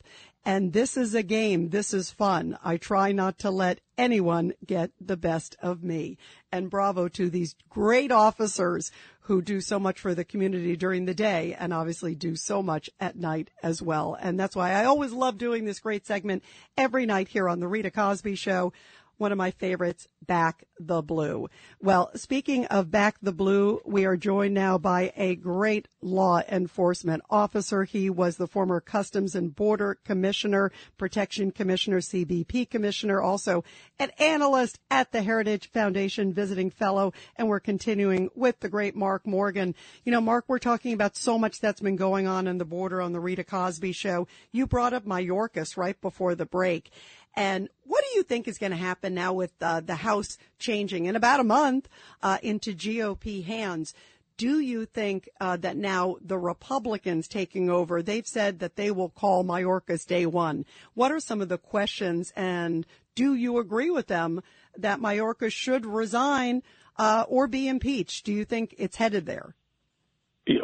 and 0.46 0.74
this 0.74 0.98
is 0.98 1.16
a 1.16 1.24
game. 1.24 1.70
This 1.70 1.94
is 1.94 2.12
fun. 2.12 2.58
I 2.64 2.78
try 2.78 3.14
not 3.14 3.40
to 3.40 3.50
let 3.50 3.80
anyone 3.98 4.54
get 4.66 4.92
the 5.00 5.16
best 5.16 5.56
of 5.62 5.84
me. 5.84 6.18
And 6.52 6.70
bravo 6.70 7.08
to 7.10 7.30
these 7.30 7.56
great 7.70 8.12
officers 8.12 8.92
who 9.22 9.42
do 9.42 9.62
so 9.62 9.80
much 9.80 10.02
for 10.02 10.14
the 10.14 10.26
community 10.26 10.76
during 10.76 11.06
the 11.06 11.14
day 11.14 11.56
and 11.58 11.74
obviously 11.74 12.14
do 12.14 12.36
so 12.36 12.62
much 12.62 12.90
at 13.00 13.16
night 13.16 13.52
as 13.62 13.82
well. 13.82 14.18
And 14.20 14.38
that's 14.38 14.56
why 14.56 14.72
I 14.74 14.84
always 14.84 15.14
love 15.14 15.38
doing 15.38 15.64
this 15.64 15.80
great 15.80 16.06
segment 16.06 16.44
every 16.78 17.06
night 17.06 17.30
here 17.30 17.48
on 17.48 17.62
the 17.62 17.68
Rita 17.68 17.90
Cosby 17.90 18.36
Show 18.36 18.74
one 19.18 19.32
of 19.32 19.38
my 19.38 19.52
favorites, 19.52 20.08
Back 20.26 20.64
the 20.80 21.02
Blue. 21.02 21.48
Well, 21.82 22.12
speaking 22.16 22.66
of 22.66 22.92
Back 22.92 23.18
the 23.22 23.32
Blue, 23.32 23.82
we 23.86 24.06
are 24.06 24.18
joined 24.18 24.54
now 24.54 24.78
by 24.78 25.12
a 25.16 25.36
great 25.36 25.88
law 26.02 26.42
enforcement 26.50 27.24
officer. 27.30 27.84
He 27.84 28.10
was 28.10 28.38
the 28.38 28.48
former 28.48 28.80
Customs 28.80 29.36
and 29.36 29.56
Border 29.56 29.98
Commissioner, 30.06 30.72
Protection 30.98 31.52
Commissioner, 31.52 32.00
CBP 32.00 32.70
Commissioner, 32.70 33.22
also 33.22 33.64
an 34.00 34.12
analyst 34.20 34.80
at 34.90 35.12
the 35.12 35.22
Heritage 35.22 35.70
Foundation, 35.72 36.34
visiting 36.34 36.70
fellow, 36.70 37.14
and 37.36 37.48
we're 37.48 37.60
continuing 37.60 38.30
with 38.36 38.60
the 38.60 38.70
great 38.70 38.96
Mark 38.96 39.28
Morgan. 39.28 39.76
You 40.04 40.12
know, 40.12 40.22
Mark, 40.22 40.46
we're 40.48 40.60
talking 40.60 40.94
about 40.94 41.16
so 41.16 41.38
much 41.38 41.60
that's 41.60 41.82
been 41.82 41.96
going 41.96 42.28
on 42.28 42.48
in 42.48 42.58
the 42.58 42.66
border 42.66 43.02
on 43.02 43.14
the 43.14 43.20
Rita 43.20 43.44
Cosby 43.44 43.92
show. 43.92 44.28
You 44.52 44.68
brought 44.68 44.94
up 44.94 45.06
Mayorkas 45.06 45.78
right 45.78 46.00
before 46.02 46.36
the 46.36 46.46
break. 46.46 46.92
And 47.36 47.70
what 47.86 48.04
do 48.04 48.18
you 48.18 48.24
think 48.24 48.48
is 48.48 48.58
going 48.58 48.72
to 48.72 48.78
happen 48.78 49.14
now 49.14 49.34
with 49.34 49.52
uh, 49.62 49.82
the 49.82 49.96
House 49.96 50.38
changing 50.60 51.06
in 51.06 51.16
about 51.16 51.40
a 51.40 51.44
month 51.44 51.90
uh, 52.22 52.38
into 52.44 52.74
GOP 52.74 53.44
hands? 53.44 53.94
Do 54.38 54.60
you 54.60 54.86
think 54.86 55.30
uh, 55.40 55.58
that 55.58 55.78
now 55.78 56.18
the 56.22 56.38
Republicans 56.38 57.28
taking 57.28 57.70
over, 57.70 58.02
they've 58.02 58.28
said 58.28 58.60
that 58.60 58.76
they 58.76 58.90
will 58.90 59.10
call 59.10 59.44
Mayorkas 59.44 60.08
day 60.08 60.26
one? 60.26 60.66
What 60.96 61.12
are 61.12 61.20
some 61.20 61.42
of 61.42 61.50
the 61.50 61.60
questions, 61.60 62.34
and 62.36 62.86
do 63.16 63.36
you 63.36 63.60
agree 63.60 63.92
with 63.92 64.08
them 64.08 64.42
that 64.78 65.00
Mayorkas 65.00 65.52
should 65.52 65.86
resign 65.86 66.64
uh, 66.98 67.26
or 67.28 67.48
be 67.48 67.68
impeached? 67.68 68.26
Do 68.26 68.34
you 68.34 68.44
think 68.44 68.74
it's 68.78 68.98
headed 68.98 69.26
there? 69.28 69.56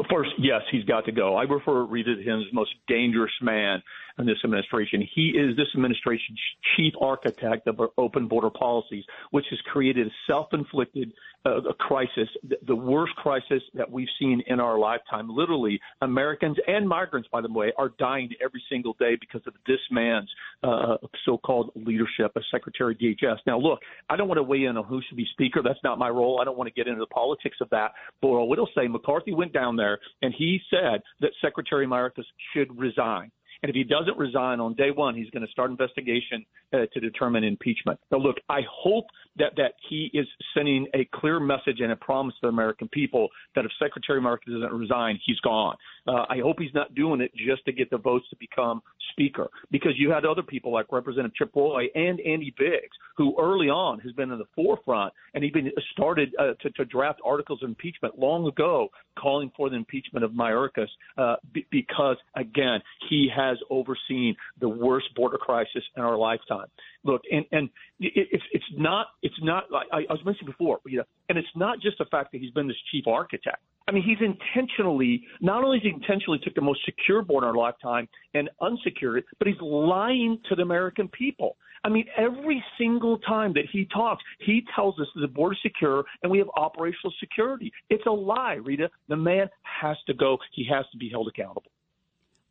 First, 0.10 0.32
yes, 0.40 0.62
he's 0.72 0.84
got 0.84 1.06
to 1.06 1.12
go. 1.12 1.38
I 1.38 1.44
refer 1.44 1.84
Rita 1.84 2.16
to 2.16 2.22
him 2.22 2.40
as 2.40 2.48
the 2.52 2.56
most 2.56 2.74
dangerous 2.88 3.32
man 3.42 3.82
in 4.20 4.26
this 4.26 4.38
administration. 4.44 5.08
He 5.16 5.30
is 5.30 5.56
this 5.56 5.68
administration's 5.74 6.40
chief 6.76 6.94
architect 7.02 7.68
of 7.68 7.80
open 7.98 8.28
border 8.28 8.50
policies, 8.50 9.04
which 9.32 9.46
has 9.50 9.60
created 9.72 10.08
a 10.08 10.12
self-inflicted 10.28 11.12
uh, 11.46 11.62
crisis, 11.80 12.28
the 12.68 12.76
worst 12.76 13.16
crisis 13.16 13.64
that 13.74 13.90
we've 13.90 14.10
seen 14.20 14.44
in 14.48 14.60
our 14.60 14.78
lifetime. 14.78 15.30
Literally, 15.30 15.80
Americans 16.02 16.58
and 16.68 16.88
migrants, 16.88 17.30
by 17.32 17.42
the 17.42 17.52
way, 17.52 17.72
are 17.78 17.94
dying 17.98 18.30
every 18.44 18.62
single 18.70 18.94
day 19.00 19.16
because 19.20 19.42
of 19.48 19.54
this 19.66 19.80
man's 19.90 20.30
uh, 20.64 20.98
so-called 21.26 21.72
leadership 21.76 22.32
as 22.36 22.44
Secretary 22.52 22.94
DHS. 22.94 23.38
Now, 23.48 23.58
look, 23.58 23.80
I 24.10 24.18
don't 24.18 24.28
want 24.28 24.38
to 24.38 24.44
weigh 24.44 24.66
in 24.66 24.76
on 24.76 24.84
who 24.84 25.02
should 25.08 25.18
be 25.18 25.28
Speaker. 25.32 25.62
That's 25.64 25.80
not 25.84 25.98
my 25.98 26.10
role. 26.10 26.40
I 26.42 26.44
don't 26.44 26.58
want 26.58 26.68
to 26.68 26.74
get 26.74 26.88
into 26.88 27.00
the 27.00 27.08
politics 27.08 27.58
of 27.62 27.70
that. 27.70 27.94
But 28.22 28.30
I 28.30 28.44
will 28.44 28.68
say 28.76 28.88
McCarthy 28.88 29.34
went 29.34 29.54
down 29.54 29.78
there 29.78 30.00
and 30.22 30.34
he 30.38 30.60
said 30.70 31.02
that 31.22 31.32
Secretary 31.42 31.88
Mayorkas 31.88 32.26
should 32.54 32.78
resign. 32.78 33.32
And 33.62 33.70
if 33.70 33.76
he 33.76 33.84
doesn't 33.84 34.18
resign 34.18 34.60
on 34.60 34.74
day 34.76 34.92
one, 34.92 35.16
he's 35.16 35.30
going 35.32 35.46
to 35.46 35.52
start 35.52 35.70
investigation 35.70 36.46
uh, 36.74 36.86
to 36.94 37.00
determine 37.00 37.44
impeachment. 37.44 38.00
Now, 38.12 38.20
look, 38.20 38.38
I 38.50 38.62
hope 38.72 39.06
that 39.38 39.54
that 39.58 39.74
he 39.90 40.10
is 40.14 40.28
sending 40.56 40.88
a 40.94 41.08
clear 41.14 41.40
message 41.40 41.80
and 41.80 41.92
a 41.92 41.96
promise 41.96 42.36
to 42.36 42.42
the 42.44 42.48
American 42.50 42.88
people 42.90 43.30
that 43.56 43.66
if 43.66 43.72
Secretary 43.82 44.22
Mayorkas 44.22 44.54
doesn't 44.54 44.74
resign, 44.74 45.20
he's 45.26 45.40
gone. 45.40 45.76
Uh, 46.08 46.26
I 46.30 46.40
hope 46.42 46.58
he's 46.60 46.74
not 46.74 46.94
doing 46.96 47.22
it 47.22 47.32
just 47.36 47.66
to 47.66 47.72
get 47.72 47.90
the 47.90 47.98
votes 47.98 48.26
to 48.30 48.36
become 48.38 48.82
Speaker, 49.12 49.50
because 49.72 49.94
you 49.98 50.12
had 50.12 50.24
other 50.24 50.44
people 50.44 50.72
like 50.72 50.86
Representative 50.92 51.36
Chip 51.36 51.52
Roy 51.56 51.88
and 51.96 52.22
Andy 52.22 52.54
Biggs, 52.58 52.96
who 53.18 53.36
early 53.40 53.68
on 53.68 54.00
has 54.00 54.12
been 54.14 54.32
in 54.32 54.38
the 54.38 54.46
forefront 54.56 55.14
and 55.34 55.44
even 55.44 55.72
started 55.92 56.34
uh, 56.40 56.54
to, 56.62 56.70
to 56.72 56.86
draft 56.86 57.20
articles 57.26 57.62
of 57.64 57.70
impeachment 57.70 58.18
long 58.18 58.48
ago, 58.48 58.90
calling 59.18 59.52
for 59.58 59.70
the 59.70 59.76
impeachment 59.76 60.24
of 60.24 60.32
Mayorkas, 60.32 60.88
uh, 61.18 61.36
b- 61.54 61.66
because 61.72 62.18
again 62.36 62.80
he 63.10 63.30
has 63.36 63.58
overseen 63.70 64.36
the 64.62 64.70
worst 64.70 65.08
border 65.16 65.38
crisis 65.38 65.84
in 65.98 66.04
our 66.04 66.18
lifetime. 66.18 66.59
Look, 67.04 67.22
and 67.32 67.46
and 67.52 67.70
it's 68.00 68.44
it's 68.52 68.66
not 68.78 69.08
it's 69.22 69.36
not 69.42 69.72
like 69.72 69.88
I, 69.92 70.00
I 70.10 70.14
was 70.14 70.24
mentioning 70.26 70.52
before, 70.52 70.80
you 70.86 70.98
know, 70.98 71.04
and 71.30 71.38
it's 71.38 71.48
not 71.56 71.80
just 71.82 71.98
the 71.98 72.06
fact 72.06 72.32
that 72.32 72.42
he's 72.42 72.52
been 72.52 72.68
this 72.68 72.78
chief 72.92 73.08
architect. 73.08 73.62
I 73.88 73.92
mean, 73.92 74.04
he's 74.04 74.20
intentionally, 74.22 75.24
not 75.42 75.64
only 75.64 75.80
has 75.80 75.84
he 75.84 75.90
intentionally 75.90 76.38
took 76.44 76.54
the 76.54 76.62
most 76.62 76.80
secure 76.86 77.24
border 77.24 77.50
in 77.50 77.56
our 77.56 77.58
lifetime 77.58 78.08
and 78.36 78.48
unsecured 78.62 79.18
it, 79.18 79.26
but 79.40 79.48
he's 79.48 79.60
lying 79.62 80.40
to 80.48 80.56
the 80.56 80.62
American 80.62 81.08
people. 81.08 81.58
I 81.84 81.90
mean, 81.90 82.06
every 82.16 82.64
single 82.78 83.18
time 83.20 83.52
that 83.54 83.64
he 83.72 83.86
talks, 83.86 84.24
he 84.40 84.64
tells 84.76 85.00
us 85.00 85.08
that 85.16 85.22
the 85.22 85.28
border 85.28 85.54
is 85.54 85.60
secure 85.64 86.04
and 86.22 86.32
we 86.32 86.38
have 86.38 86.50
operational 86.56 87.12
security. 87.20 87.72
It's 87.90 88.06
a 88.06 88.12
lie, 88.12 88.60
Rita. 88.64 88.92
The 89.08 89.16
man 89.16 89.50
has 89.64 89.98
to 90.06 90.14
go. 90.14 90.38
He 90.52 90.68
has 90.72 90.86
to 90.92 90.98
be 90.98 91.10
held 91.10 91.28
accountable. 91.28 91.72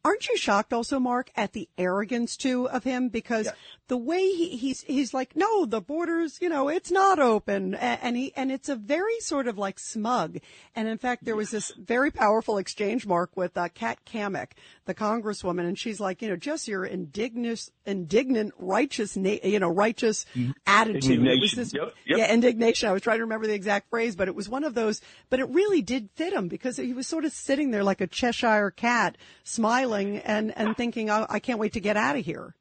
Aren't 0.08 0.26
you 0.26 0.38
shocked 0.38 0.72
also, 0.72 0.98
Mark, 0.98 1.30
at 1.36 1.52
the 1.52 1.68
arrogance 1.76 2.34
too 2.38 2.66
of 2.66 2.82
him? 2.82 3.10
Because 3.10 3.44
yes. 3.44 3.54
the 3.88 3.98
way 3.98 4.22
he, 4.30 4.56
he's 4.56 4.80
he's 4.84 5.12
like, 5.12 5.36
no, 5.36 5.66
the 5.66 5.82
borders, 5.82 6.38
you 6.40 6.48
know, 6.48 6.70
it's 6.70 6.90
not 6.90 7.18
open, 7.18 7.74
and 7.74 8.16
he 8.16 8.32
and 8.34 8.50
it's 8.50 8.70
a 8.70 8.74
very 8.74 9.20
sort 9.20 9.46
of 9.46 9.58
like 9.58 9.78
smug. 9.78 10.38
And 10.74 10.88
in 10.88 10.96
fact, 10.96 11.26
there 11.26 11.36
was 11.36 11.50
this 11.50 11.72
very 11.76 12.10
powerful 12.10 12.56
exchange, 12.56 13.06
Mark, 13.06 13.36
with 13.36 13.54
uh, 13.58 13.68
Kat 13.68 13.98
Cammack, 14.06 14.52
the 14.86 14.94
congresswoman, 14.94 15.68
and 15.68 15.78
she's 15.78 16.00
like, 16.00 16.22
you 16.22 16.30
know, 16.30 16.36
just 16.36 16.66
your 16.66 16.86
indignant, 16.86 17.68
indignant, 17.84 18.54
righteous, 18.56 19.14
you 19.14 19.58
know, 19.60 19.68
righteous 19.68 20.24
mm-hmm. 20.34 20.52
attitude. 20.66 21.26
It 21.26 21.38
was 21.38 21.52
this, 21.52 21.74
yep, 21.74 21.92
yep. 22.06 22.18
yeah, 22.18 22.32
indignation. 22.32 22.88
I 22.88 22.92
was 22.92 23.02
trying 23.02 23.18
to 23.18 23.24
remember 23.24 23.46
the 23.46 23.52
exact 23.52 23.90
phrase, 23.90 24.16
but 24.16 24.26
it 24.26 24.34
was 24.34 24.48
one 24.48 24.64
of 24.64 24.72
those. 24.72 25.02
But 25.28 25.40
it 25.40 25.50
really 25.50 25.82
did 25.82 26.08
fit 26.14 26.32
him 26.32 26.48
because 26.48 26.78
he 26.78 26.94
was 26.94 27.06
sort 27.06 27.26
of 27.26 27.32
sitting 27.32 27.72
there 27.72 27.84
like 27.84 28.00
a 28.00 28.06
Cheshire 28.06 28.70
cat, 28.70 29.18
smiling 29.44 29.97
and 30.06 30.56
and 30.56 30.76
thinking, 30.76 31.10
oh, 31.10 31.26
I 31.28 31.38
can't 31.38 31.58
wait 31.58 31.72
to 31.74 31.80
get 31.80 31.96
out 31.96 32.16
of 32.16 32.24
here. 32.24 32.54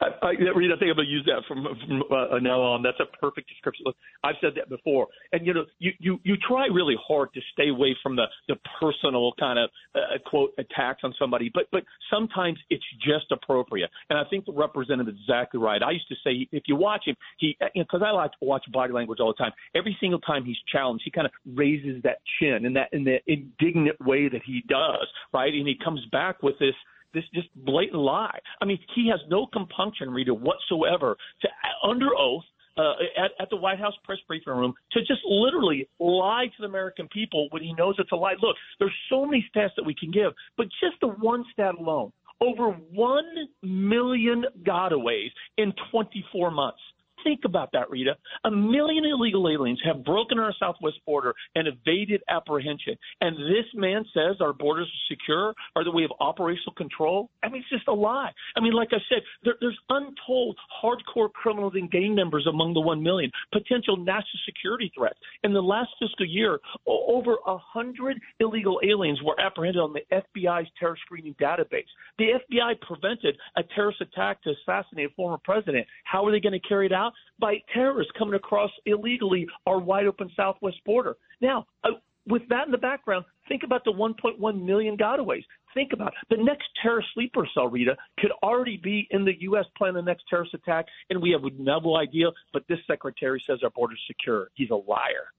I, 0.00 0.06
I, 0.22 0.30
Rita, 0.30 0.74
I 0.74 0.78
think 0.78 0.90
I'm 0.90 0.96
going 0.96 1.06
to 1.06 1.12
use 1.12 1.26
that 1.26 1.42
from, 1.46 1.64
from 1.64 2.02
uh, 2.10 2.38
now 2.38 2.60
on. 2.60 2.82
That's 2.82 3.00
a 3.00 3.16
perfect 3.18 3.48
description. 3.48 3.86
I've 4.22 4.36
said 4.40 4.52
that 4.56 4.68
before, 4.68 5.08
and 5.32 5.46
you 5.46 5.54
know, 5.54 5.64
you 5.78 5.92
you 5.98 6.20
you 6.24 6.36
try 6.48 6.66
really 6.66 6.96
hard 7.06 7.32
to 7.34 7.40
stay 7.52 7.68
away 7.68 7.96
from 8.02 8.16
the 8.16 8.24
the 8.48 8.56
personal 8.80 9.32
kind 9.38 9.58
of 9.58 9.70
uh, 9.94 10.18
quote 10.26 10.52
attacks 10.58 11.00
on 11.04 11.14
somebody, 11.18 11.50
but 11.52 11.64
but 11.72 11.84
sometimes 12.10 12.58
it's 12.70 12.84
just 13.04 13.30
appropriate. 13.30 13.90
And 14.10 14.18
I 14.18 14.24
think 14.28 14.46
the 14.46 14.52
representative 14.52 15.14
is 15.14 15.20
exactly 15.20 15.60
right. 15.60 15.82
I 15.82 15.92
used 15.92 16.08
to 16.08 16.16
say 16.24 16.48
if 16.52 16.64
you 16.66 16.76
watch 16.76 17.02
him, 17.06 17.16
he 17.38 17.56
because 17.74 18.00
know, 18.00 18.06
I 18.06 18.10
like 18.10 18.32
to 18.32 18.44
watch 18.44 18.64
body 18.72 18.92
language 18.92 19.20
all 19.20 19.32
the 19.36 19.42
time. 19.42 19.52
Every 19.74 19.96
single 20.00 20.20
time 20.20 20.44
he's 20.44 20.56
challenged, 20.70 21.02
he 21.04 21.10
kind 21.10 21.26
of 21.26 21.32
raises 21.54 22.02
that 22.02 22.18
chin 22.38 22.64
in 22.64 22.72
that 22.74 22.92
in 22.92 23.04
the 23.04 23.18
indignant 23.26 24.00
way 24.00 24.28
that 24.28 24.42
he 24.44 24.62
does, 24.68 25.06
right? 25.32 25.52
And 25.52 25.66
he 25.66 25.76
comes 25.82 26.00
back 26.10 26.42
with 26.42 26.58
this 26.58 26.74
this 27.14 27.24
just 27.32 27.48
blatant 27.54 28.00
lie. 28.00 28.38
I 28.60 28.64
mean, 28.64 28.78
he 28.94 29.08
has 29.10 29.20
no 29.28 29.46
compunction, 29.46 30.10
Rita, 30.10 30.34
whatsoever 30.34 31.16
to 31.42 31.48
under 31.88 32.08
oath 32.18 32.44
uh, 32.76 32.94
at, 33.16 33.30
at 33.40 33.50
the 33.50 33.56
White 33.56 33.78
House 33.78 33.94
press 34.04 34.18
briefing 34.26 34.52
room 34.52 34.74
to 34.92 35.00
just 35.00 35.20
literally 35.24 35.88
lie 35.98 36.46
to 36.46 36.62
the 36.62 36.66
American 36.66 37.08
people 37.08 37.48
when 37.50 37.62
he 37.62 37.72
knows 37.74 37.94
it's 37.98 38.12
a 38.12 38.16
lie. 38.16 38.34
Look, 38.40 38.56
there's 38.78 38.94
so 39.08 39.24
many 39.24 39.46
stats 39.54 39.70
that 39.76 39.84
we 39.84 39.94
can 39.94 40.10
give, 40.10 40.32
but 40.56 40.66
just 40.80 41.00
the 41.00 41.08
one 41.08 41.44
stat 41.52 41.76
alone, 41.78 42.12
over 42.40 42.70
1 42.70 43.24
million 43.62 44.44
gotaways 44.66 45.30
in 45.56 45.72
24 45.90 46.50
months. 46.50 46.80
Think 47.24 47.40
about 47.46 47.72
that, 47.72 47.90
Rita. 47.90 48.16
A 48.44 48.50
million 48.50 49.04
illegal 49.06 49.48
aliens 49.48 49.80
have 49.84 50.04
broken 50.04 50.38
our 50.38 50.52
southwest 50.60 50.98
border 51.06 51.34
and 51.54 51.66
evaded 51.66 52.22
apprehension. 52.28 52.96
And 53.22 53.34
this 53.36 53.64
man 53.74 54.04
says 54.12 54.36
our 54.40 54.52
borders 54.52 54.86
are 54.86 55.14
secure 55.14 55.54
or 55.74 55.84
that 55.84 55.90
we 55.90 56.02
have 56.02 56.10
operational 56.20 56.74
control. 56.76 57.30
I 57.42 57.48
mean, 57.48 57.62
it's 57.62 57.70
just 57.70 57.88
a 57.88 57.94
lie. 57.94 58.30
I 58.56 58.60
mean, 58.60 58.74
like 58.74 58.90
I 58.92 58.98
said, 59.08 59.22
there, 59.42 59.54
there's 59.60 59.78
untold 59.88 60.58
hardcore 60.82 61.32
criminals 61.32 61.72
and 61.76 61.90
gang 61.90 62.14
members 62.14 62.46
among 62.46 62.74
the 62.74 62.80
1 62.80 63.02
million, 63.02 63.30
potential 63.52 63.96
national 63.96 64.40
security 64.44 64.92
threats. 64.94 65.18
In 65.44 65.54
the 65.54 65.62
last 65.62 65.90
fiscal 65.98 66.26
year, 66.26 66.58
over 66.86 67.36
100 67.44 68.20
illegal 68.40 68.80
aliens 68.84 69.20
were 69.24 69.40
apprehended 69.40 69.80
on 69.80 69.94
the 69.94 70.02
FBI's 70.12 70.68
terror 70.78 70.98
screening 71.06 71.34
database. 71.40 71.88
The 72.18 72.38
FBI 72.52 72.80
prevented 72.82 73.36
a 73.56 73.62
terrorist 73.74 74.02
attack 74.02 74.42
to 74.42 74.50
assassinate 74.50 75.10
a 75.10 75.14
former 75.14 75.38
president. 75.42 75.86
How 76.04 76.26
are 76.26 76.32
they 76.32 76.40
going 76.40 76.52
to 76.60 76.68
carry 76.68 76.86
it 76.86 76.92
out? 76.92 77.13
By 77.38 77.56
terrorists 77.72 78.12
coming 78.18 78.34
across 78.34 78.70
illegally 78.86 79.46
our 79.66 79.78
wide 79.78 80.06
open 80.06 80.30
southwest 80.36 80.78
border. 80.84 81.16
Now, 81.40 81.66
uh, 81.84 81.90
with 82.26 82.42
that 82.48 82.66
in 82.66 82.72
the 82.72 82.78
background, 82.78 83.24
think 83.48 83.62
about 83.64 83.84
the 83.84 83.92
1.1 83.92 84.64
million 84.64 84.96
gotaways. 84.96 85.44
Think 85.74 85.92
about 85.92 86.08
it. 86.08 86.36
the 86.36 86.42
next 86.42 86.68
terrorist 86.80 87.08
sleeper 87.12 87.46
cell, 87.52 87.68
Rita, 87.68 87.96
could 88.18 88.30
already 88.42 88.76
be 88.76 89.06
in 89.10 89.24
the 89.24 89.34
U.S. 89.40 89.66
planning 89.76 89.96
the 89.96 90.02
next 90.02 90.24
terrorist 90.30 90.54
attack, 90.54 90.86
and 91.10 91.20
we 91.20 91.30
have 91.30 91.42
no 91.58 91.96
idea. 91.96 92.26
But 92.52 92.64
this 92.68 92.78
secretary 92.86 93.42
says 93.46 93.58
our 93.62 93.70
border's 93.70 94.00
secure. 94.06 94.48
He's 94.54 94.70
a 94.70 94.76
liar 94.76 95.32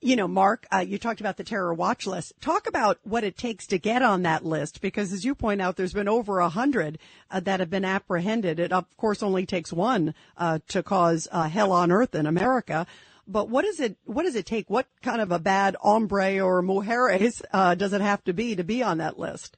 you 0.00 0.16
know, 0.16 0.28
Mark, 0.28 0.66
uh, 0.72 0.84
you 0.86 0.98
talked 0.98 1.20
about 1.20 1.36
the 1.36 1.44
terror 1.44 1.72
watch 1.72 2.06
list. 2.06 2.34
Talk 2.40 2.66
about 2.66 2.98
what 3.02 3.24
it 3.24 3.36
takes 3.36 3.66
to 3.68 3.78
get 3.78 4.02
on 4.02 4.22
that 4.22 4.44
list, 4.44 4.80
because 4.80 5.12
as 5.12 5.24
you 5.24 5.34
point 5.34 5.62
out, 5.62 5.76
there's 5.76 5.94
been 5.94 6.08
over 6.08 6.38
a 6.38 6.48
hundred 6.48 6.98
uh, 7.30 7.40
that 7.40 7.60
have 7.60 7.70
been 7.70 7.84
apprehended. 7.84 8.60
It, 8.60 8.72
of 8.72 8.84
course, 8.96 9.22
only 9.22 9.46
takes 9.46 9.72
one 9.72 10.14
uh, 10.36 10.58
to 10.68 10.82
cause 10.82 11.28
uh, 11.32 11.48
hell 11.48 11.72
on 11.72 11.90
earth 11.90 12.14
in 12.14 12.26
America. 12.26 12.86
But 13.26 13.48
what 13.48 13.64
is 13.64 13.80
it? 13.80 13.96
What 14.04 14.22
does 14.22 14.36
it 14.36 14.46
take? 14.46 14.70
What 14.70 14.86
kind 15.02 15.20
of 15.20 15.32
a 15.32 15.38
bad 15.38 15.76
hombre 15.80 16.40
or 16.40 16.62
mujeres 16.62 17.42
uh, 17.52 17.74
does 17.74 17.92
it 17.92 18.00
have 18.00 18.22
to 18.24 18.32
be 18.32 18.54
to 18.54 18.64
be 18.64 18.82
on 18.82 18.98
that 18.98 19.18
list? 19.18 19.56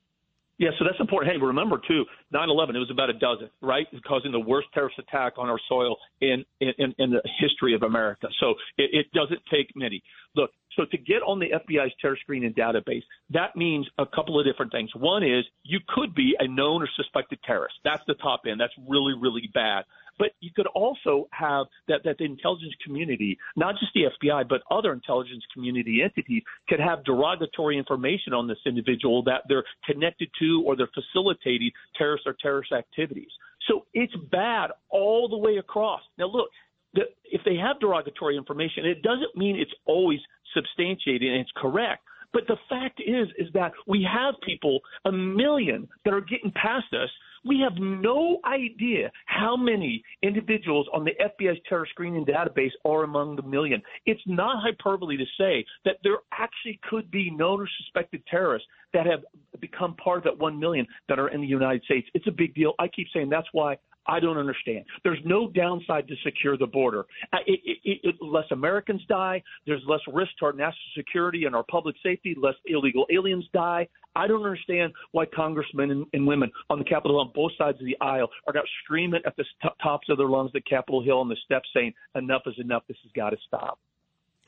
Yeah, 0.58 0.70
so 0.76 0.84
that's 0.84 0.98
important. 0.98 1.32
Hey, 1.32 1.38
remember 1.38 1.80
too, 1.86 2.04
9/11. 2.34 2.74
It 2.74 2.78
was 2.78 2.90
about 2.90 3.10
a 3.10 3.12
dozen, 3.12 3.48
right, 3.62 3.86
causing 4.04 4.32
the 4.32 4.40
worst 4.40 4.68
terrorist 4.74 4.98
attack 4.98 5.34
on 5.36 5.48
our 5.48 5.58
soil 5.68 5.96
in 6.20 6.44
in, 6.60 6.94
in 6.98 7.10
the 7.10 7.22
history 7.38 7.74
of 7.74 7.84
America. 7.84 8.26
So 8.40 8.50
it, 8.76 8.90
it 8.92 9.12
doesn't 9.12 9.40
take 9.50 9.70
many. 9.76 10.02
Look, 10.34 10.50
so 10.74 10.84
to 10.90 10.98
get 10.98 11.22
on 11.22 11.38
the 11.38 11.50
FBI's 11.50 11.92
terror 12.00 12.18
screening 12.20 12.54
database, 12.54 13.02
that 13.30 13.54
means 13.54 13.88
a 13.98 14.06
couple 14.06 14.38
of 14.38 14.44
different 14.44 14.72
things. 14.72 14.90
One 14.96 15.22
is 15.22 15.44
you 15.62 15.78
could 15.88 16.14
be 16.14 16.34
a 16.40 16.48
known 16.48 16.82
or 16.82 16.88
suspected 16.96 17.38
terrorist. 17.44 17.76
That's 17.84 18.02
the 18.08 18.14
top 18.14 18.42
end. 18.48 18.60
That's 18.60 18.74
really 18.88 19.14
really 19.14 19.48
bad. 19.54 19.84
But 20.18 20.30
you 20.40 20.50
could 20.54 20.66
also 20.68 21.28
have 21.32 21.66
that, 21.86 22.00
that 22.04 22.18
the 22.18 22.24
intelligence 22.24 22.74
community, 22.84 23.38
not 23.56 23.76
just 23.78 23.92
the 23.94 24.04
FBI, 24.22 24.48
but 24.48 24.62
other 24.70 24.92
intelligence 24.92 25.44
community 25.54 26.00
entities, 26.02 26.42
could 26.68 26.80
have 26.80 27.04
derogatory 27.04 27.78
information 27.78 28.32
on 28.32 28.48
this 28.48 28.58
individual 28.66 29.22
that 29.24 29.42
they're 29.48 29.64
connected 29.84 30.28
to 30.40 30.64
or 30.66 30.76
they're 30.76 30.90
facilitating 30.94 31.70
terrorist 31.96 32.26
or 32.26 32.36
terrorist 32.40 32.72
activities. 32.72 33.30
So 33.68 33.86
it's 33.94 34.14
bad 34.30 34.70
all 34.88 35.28
the 35.28 35.36
way 35.36 35.58
across. 35.58 36.00
Now, 36.18 36.26
look, 36.26 36.48
the, 36.94 37.02
if 37.24 37.42
they 37.44 37.56
have 37.56 37.80
derogatory 37.80 38.36
information, 38.36 38.86
it 38.86 39.02
doesn't 39.02 39.36
mean 39.36 39.56
it's 39.56 39.74
always 39.84 40.20
substantiated 40.54 41.30
and 41.30 41.40
it's 41.40 41.52
correct. 41.56 42.02
But 42.32 42.46
the 42.46 42.56
fact 42.68 43.00
is, 43.00 43.28
is 43.38 43.48
that 43.54 43.72
we 43.86 44.06
have 44.10 44.34
people, 44.44 44.80
a 45.04 45.12
million, 45.12 45.88
that 46.04 46.12
are 46.12 46.20
getting 46.20 46.52
past 46.52 46.92
us 46.92 47.08
we 47.44 47.60
have 47.60 47.78
no 47.78 48.38
idea 48.44 49.10
how 49.26 49.56
many 49.56 50.02
individuals 50.22 50.86
on 50.92 51.04
the 51.04 51.12
FBI's 51.20 51.58
terror 51.68 51.86
screening 51.90 52.24
database 52.24 52.72
are 52.84 53.04
among 53.04 53.36
the 53.36 53.42
million. 53.42 53.82
It's 54.06 54.20
not 54.26 54.62
hyperbole 54.62 55.16
to 55.16 55.24
say 55.38 55.64
that 55.84 55.96
there 56.02 56.18
actually 56.32 56.80
could 56.88 57.10
be 57.10 57.30
known 57.30 57.60
or 57.60 57.68
suspected 57.78 58.22
terrorists 58.26 58.68
that 58.92 59.06
have 59.06 59.20
become 59.60 59.94
part 59.96 60.18
of 60.18 60.24
that 60.24 60.38
1 60.38 60.58
million 60.58 60.86
that 61.08 61.18
are 61.18 61.28
in 61.28 61.40
the 61.40 61.46
United 61.46 61.82
States. 61.84 62.08
It's 62.14 62.26
a 62.26 62.32
big 62.32 62.54
deal. 62.54 62.74
I 62.78 62.88
keep 62.88 63.08
saying 63.12 63.28
that's 63.28 63.48
why 63.52 63.76
I 64.06 64.20
don't 64.20 64.38
understand. 64.38 64.84
There's 65.04 65.18
no 65.24 65.50
downside 65.50 66.08
to 66.08 66.14
secure 66.24 66.56
the 66.56 66.66
border. 66.66 67.04
Uh, 67.32 67.38
it, 67.46 67.60
it, 67.84 68.00
it, 68.02 68.14
less 68.20 68.46
Americans 68.50 69.02
die. 69.08 69.42
There's 69.66 69.82
less 69.86 70.00
risk 70.12 70.30
to 70.38 70.46
our 70.46 70.52
national 70.52 70.74
security 70.96 71.44
and 71.44 71.54
our 71.54 71.64
public 71.70 71.96
safety. 72.02 72.34
Less 72.40 72.54
illegal 72.66 73.06
aliens 73.12 73.44
die. 73.52 73.88
I 74.16 74.26
don't 74.26 74.42
understand 74.42 74.92
why 75.12 75.26
congressmen 75.26 75.90
and, 75.90 76.06
and 76.12 76.26
women 76.26 76.50
on 76.70 76.78
the 76.78 76.84
Capitol 76.84 77.20
on 77.20 77.30
both 77.34 77.52
sides 77.58 77.78
of 77.80 77.86
the 77.86 77.96
aisle 78.00 78.28
are 78.46 78.52
not 78.54 78.64
screaming 78.84 79.20
at 79.26 79.36
the 79.36 79.44
t- 79.62 79.68
tops 79.82 80.08
of 80.08 80.18
their 80.18 80.28
lungs 80.28 80.50
at 80.54 80.66
Capitol 80.66 81.02
Hill 81.02 81.18
on 81.18 81.28
the 81.28 81.36
steps 81.44 81.68
saying, 81.74 81.92
enough 82.14 82.42
is 82.46 82.54
enough. 82.58 82.82
This 82.88 82.96
has 83.02 83.12
got 83.12 83.30
to 83.30 83.36
stop. 83.46 83.78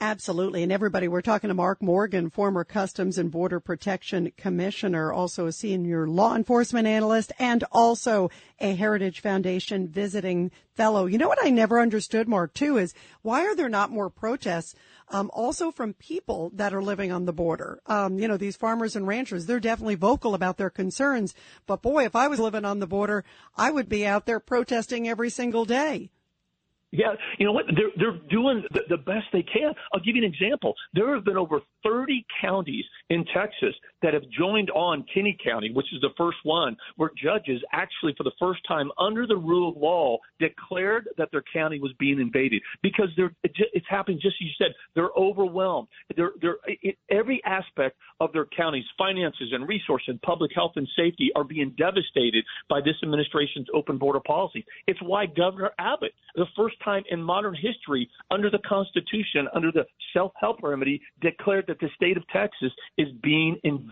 Absolutely. 0.03 0.63
And 0.63 0.73
everybody, 0.73 1.09
we're 1.09 1.21
talking 1.21 1.49
to 1.49 1.55
Mark 1.55 1.83
Morgan, 1.83 2.31
former 2.31 2.65
Customs 2.65 3.19
and 3.19 3.31
Border 3.31 3.61
Protection 3.61 4.33
Commissioner, 4.39 5.13
also 5.13 5.45
a 5.45 5.53
senior 5.53 6.09
law 6.09 6.35
enforcement 6.35 6.87
analyst, 6.87 7.33
and 7.39 7.65
also 7.71 8.31
a 8.61 8.75
Heritage 8.75 9.21
Foundation 9.21 9.89
visiting 9.89 10.53
fellow. 10.73 11.05
You 11.05 11.19
know 11.19 11.29
what 11.29 11.45
I 11.45 11.51
never 11.51 11.79
understood, 11.79 12.29
Mark, 12.29 12.55
too, 12.55 12.79
is 12.79 12.95
why 13.21 13.45
are 13.45 13.55
there 13.55 13.69
not 13.69 13.91
more 13.91 14.09
protests? 14.09 14.75
Um, 15.11 15.31
also 15.35 15.71
from 15.71 15.93
people 15.93 16.51
that 16.55 16.73
are 16.73 16.83
living 16.83 17.13
on 17.13 17.27
the 17.27 17.33
border. 17.35 17.83
Um, 17.85 18.19
you 18.19 18.27
know, 18.27 18.39
these 18.39 18.57
farmers 18.57 18.97
and 18.97 19.07
ranchers, 19.07 19.45
they're 19.45 19.61
definitely 19.61 19.97
vocal 19.97 20.35
about 20.35 20.57
their 20.57 20.71
concerns. 20.71 21.35
But 21.67 21.83
boy, 21.83 22.07
if 22.07 22.17
I 22.17 22.29
was 22.29 22.41
living 22.41 22.65
on 22.65 22.79
the 22.79 22.87
border, 22.87 23.23
I 23.55 23.71
would 23.71 23.91
be 23.91 24.07
out 24.07 24.25
there 24.25 24.41
protesting 24.41 25.07
every 25.07 25.29
single 25.29 25.67
day. 25.67 26.11
Yeah, 26.93 27.15
you 27.39 27.47
know 27.47 27.53
what? 27.53 27.67
They're 27.77 27.91
they're 27.97 28.19
doing 28.31 28.65
the, 28.73 28.81
the 28.89 28.97
best 28.97 29.27
they 29.33 29.45
can. 29.45 29.73
I'll 29.95 30.01
give 30.01 30.17
you 30.17 30.25
an 30.25 30.33
example. 30.33 30.75
There 30.93 31.15
have 31.15 31.25
been 31.25 31.37
over 31.37 31.61
30 31.85 32.27
counties 32.41 32.85
in 33.11 33.25
Texas 33.33 33.75
that 34.03 34.15
have 34.15 34.23
joined 34.31 34.71
on 34.71 35.05
Kinney 35.13 35.37
County, 35.43 35.71
which 35.73 35.87
is 35.93 36.01
the 36.01 36.11
first 36.17 36.39
one 36.43 36.77
where 36.97 37.11
judges 37.23 37.63
actually, 37.73 38.15
for 38.17 38.25
the 38.25 38.33
first 38.39 38.61
time 38.67 38.91
under 38.99 39.27
the 39.27 39.37
rule 39.37 39.71
of 39.71 39.77
law, 39.77 40.19
declared 40.39 41.09
that 41.19 41.31
their 41.33 41.45
county 41.53 41.81
was 41.81 41.93
being 41.99 42.21
invaded 42.21 42.63
because 42.83 43.09
they're, 43.17 43.33
it's 43.45 43.87
happening 43.89 44.19
just 44.21 44.37
as 44.41 44.47
you 44.47 44.53
said. 44.59 44.75
They're 44.95 45.11
overwhelmed. 45.17 45.89
They're, 46.17 46.33
they're, 46.41 46.57
it, 46.67 46.97
every 47.11 47.41
aspect 47.45 47.97
of 48.21 48.33
their 48.33 48.47
county's 48.47 48.85
finances 48.99 49.51
and 49.53 49.69
resources 49.69 50.09
and 50.09 50.23
public 50.23 50.51
health 50.55 50.73
and 50.77 50.89
safety 50.97 51.31
are 51.37 51.45
being 51.45 51.75
devastated 51.79 52.45
by 52.69 52.81
this 52.81 52.97
administration's 53.03 53.67
open 53.75 53.99
border 53.99 54.21
policy. 54.21 54.65
It's 54.87 55.01
why 55.03 55.27
Governor 55.27 55.71
Abbott, 55.79 56.13
the 56.35 56.47
first 56.57 56.77
time 56.85 57.03
in 57.11 57.23
modern 57.23 57.55
history 57.55 58.09
under 58.31 58.51
the 58.51 58.59
Constitution, 58.67 59.49
under 59.55 59.71
the 59.73 59.85
self 60.13 60.33
help 60.39 60.63
remedy, 60.63 61.01
declared 61.21 61.67
that 61.69 61.81
the 61.81 61.89
state 61.95 62.17
of 62.17 62.27
Texas 62.29 62.73
is 62.99 63.09
being 63.23 63.57
invaded. 63.65 63.90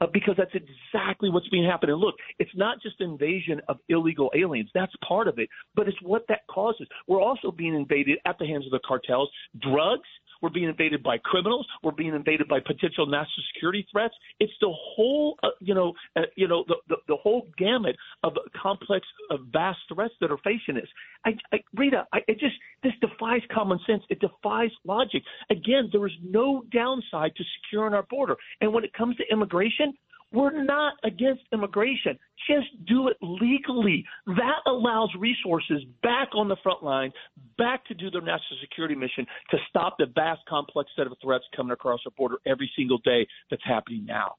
Uh, 0.00 0.06
because 0.12 0.34
that's 0.36 0.54
exactly 0.54 1.30
what's 1.30 1.48
being 1.50 1.64
happening. 1.64 1.94
Look, 1.94 2.16
it's 2.38 2.50
not 2.56 2.82
just 2.82 3.00
invasion 3.00 3.60
of 3.68 3.78
illegal 3.88 4.30
aliens. 4.34 4.68
That's 4.74 4.92
part 5.06 5.28
of 5.28 5.38
it, 5.38 5.48
but 5.76 5.86
it's 5.88 5.96
what 6.02 6.24
that 6.28 6.40
causes. 6.50 6.88
We're 7.06 7.20
also 7.20 7.52
being 7.52 7.74
invaded 7.74 8.18
at 8.26 8.36
the 8.38 8.46
hands 8.46 8.66
of 8.66 8.72
the 8.72 8.80
cartels. 8.84 9.30
Drugs, 9.60 10.08
we're 10.42 10.50
being 10.50 10.68
invaded 10.68 11.02
by 11.02 11.18
criminals. 11.18 11.66
We're 11.82 11.92
being 11.92 12.14
invaded 12.14 12.48
by 12.48 12.60
potential 12.60 13.06
national 13.06 13.44
security 13.54 13.86
threats. 13.90 14.14
It's 14.40 14.52
the 14.60 14.72
whole, 14.72 15.38
uh, 15.42 15.48
you 15.60 15.74
know, 15.74 15.92
uh, 16.16 16.22
you 16.36 16.48
know, 16.48 16.64
the, 16.68 16.76
the, 16.88 16.96
the 17.08 17.16
whole 17.16 17.48
gamut 17.58 17.96
of 18.22 18.34
complex, 18.60 19.06
uh, 19.30 19.36
vast 19.52 19.78
threats 19.92 20.14
that 20.20 20.30
are 20.30 20.38
facing 20.38 20.76
us. 20.76 20.88
I, 21.24 21.30
I, 21.52 21.58
Rita, 21.74 22.06
I, 22.12 22.18
it 22.28 22.38
just 22.38 22.54
this 22.82 22.92
defies 23.00 23.42
common 23.52 23.78
sense. 23.86 24.02
It 24.10 24.20
defies 24.20 24.70
logic. 24.84 25.22
Again, 25.50 25.88
there 25.92 26.06
is 26.06 26.12
no 26.22 26.64
downside 26.72 27.34
to 27.36 27.44
securing 27.62 27.94
our 27.94 28.04
border. 28.04 28.36
And 28.60 28.72
when 28.72 28.84
it 28.84 28.92
comes 28.92 29.16
to 29.16 29.24
immigration, 29.30 29.94
we're 30.34 30.62
not 30.64 30.94
against 31.04 31.42
immigration. 31.52 32.18
Just 32.48 32.66
do 32.86 33.08
it 33.08 33.16
legally. 33.22 34.04
That 34.26 34.60
allows 34.66 35.10
resources 35.18 35.82
back 36.02 36.28
on 36.34 36.48
the 36.48 36.56
front 36.62 36.82
line, 36.82 37.12
back 37.56 37.84
to 37.86 37.94
do 37.94 38.10
their 38.10 38.20
national 38.20 38.58
security 38.60 38.94
mission 38.94 39.26
to 39.50 39.58
stop 39.68 39.96
the 39.98 40.06
vast, 40.14 40.40
complex 40.48 40.90
set 40.96 41.06
of 41.06 41.14
threats 41.22 41.44
coming 41.56 41.72
across 41.72 42.00
our 42.06 42.12
border 42.16 42.36
every 42.46 42.70
single 42.76 42.98
day 42.98 43.26
that's 43.50 43.64
happening 43.64 44.04
now. 44.04 44.34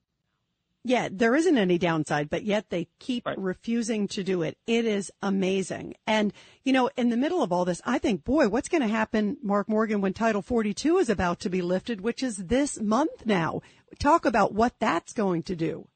Yeah, 0.87 1.09
there 1.11 1.35
isn't 1.35 1.57
any 1.57 1.79
downside, 1.79 2.29
but 2.29 2.43
yet 2.43 2.69
they 2.69 2.87
keep 2.99 3.25
right. 3.25 3.35
refusing 3.39 4.07
to 4.09 4.23
do 4.23 4.43
it. 4.43 4.55
It 4.67 4.85
is 4.85 5.11
amazing. 5.19 5.95
And, 6.05 6.31
you 6.63 6.73
know, 6.73 6.91
in 6.95 7.09
the 7.09 7.17
middle 7.17 7.41
of 7.41 7.51
all 7.51 7.65
this, 7.65 7.81
I 7.87 7.97
think, 7.97 8.23
boy, 8.23 8.49
what's 8.49 8.69
going 8.69 8.83
to 8.83 8.87
happen, 8.87 9.37
Mark 9.41 9.67
Morgan, 9.67 9.99
when 9.99 10.13
Title 10.13 10.43
42 10.43 10.99
is 10.99 11.09
about 11.09 11.39
to 11.39 11.49
be 11.49 11.63
lifted, 11.63 12.01
which 12.01 12.21
is 12.21 12.37
this 12.37 12.79
month 12.79 13.25
now? 13.25 13.61
Talk 13.97 14.25
about 14.25 14.53
what 14.53 14.73
that's 14.77 15.11
going 15.11 15.41
to 15.43 15.55
do. 15.55 15.87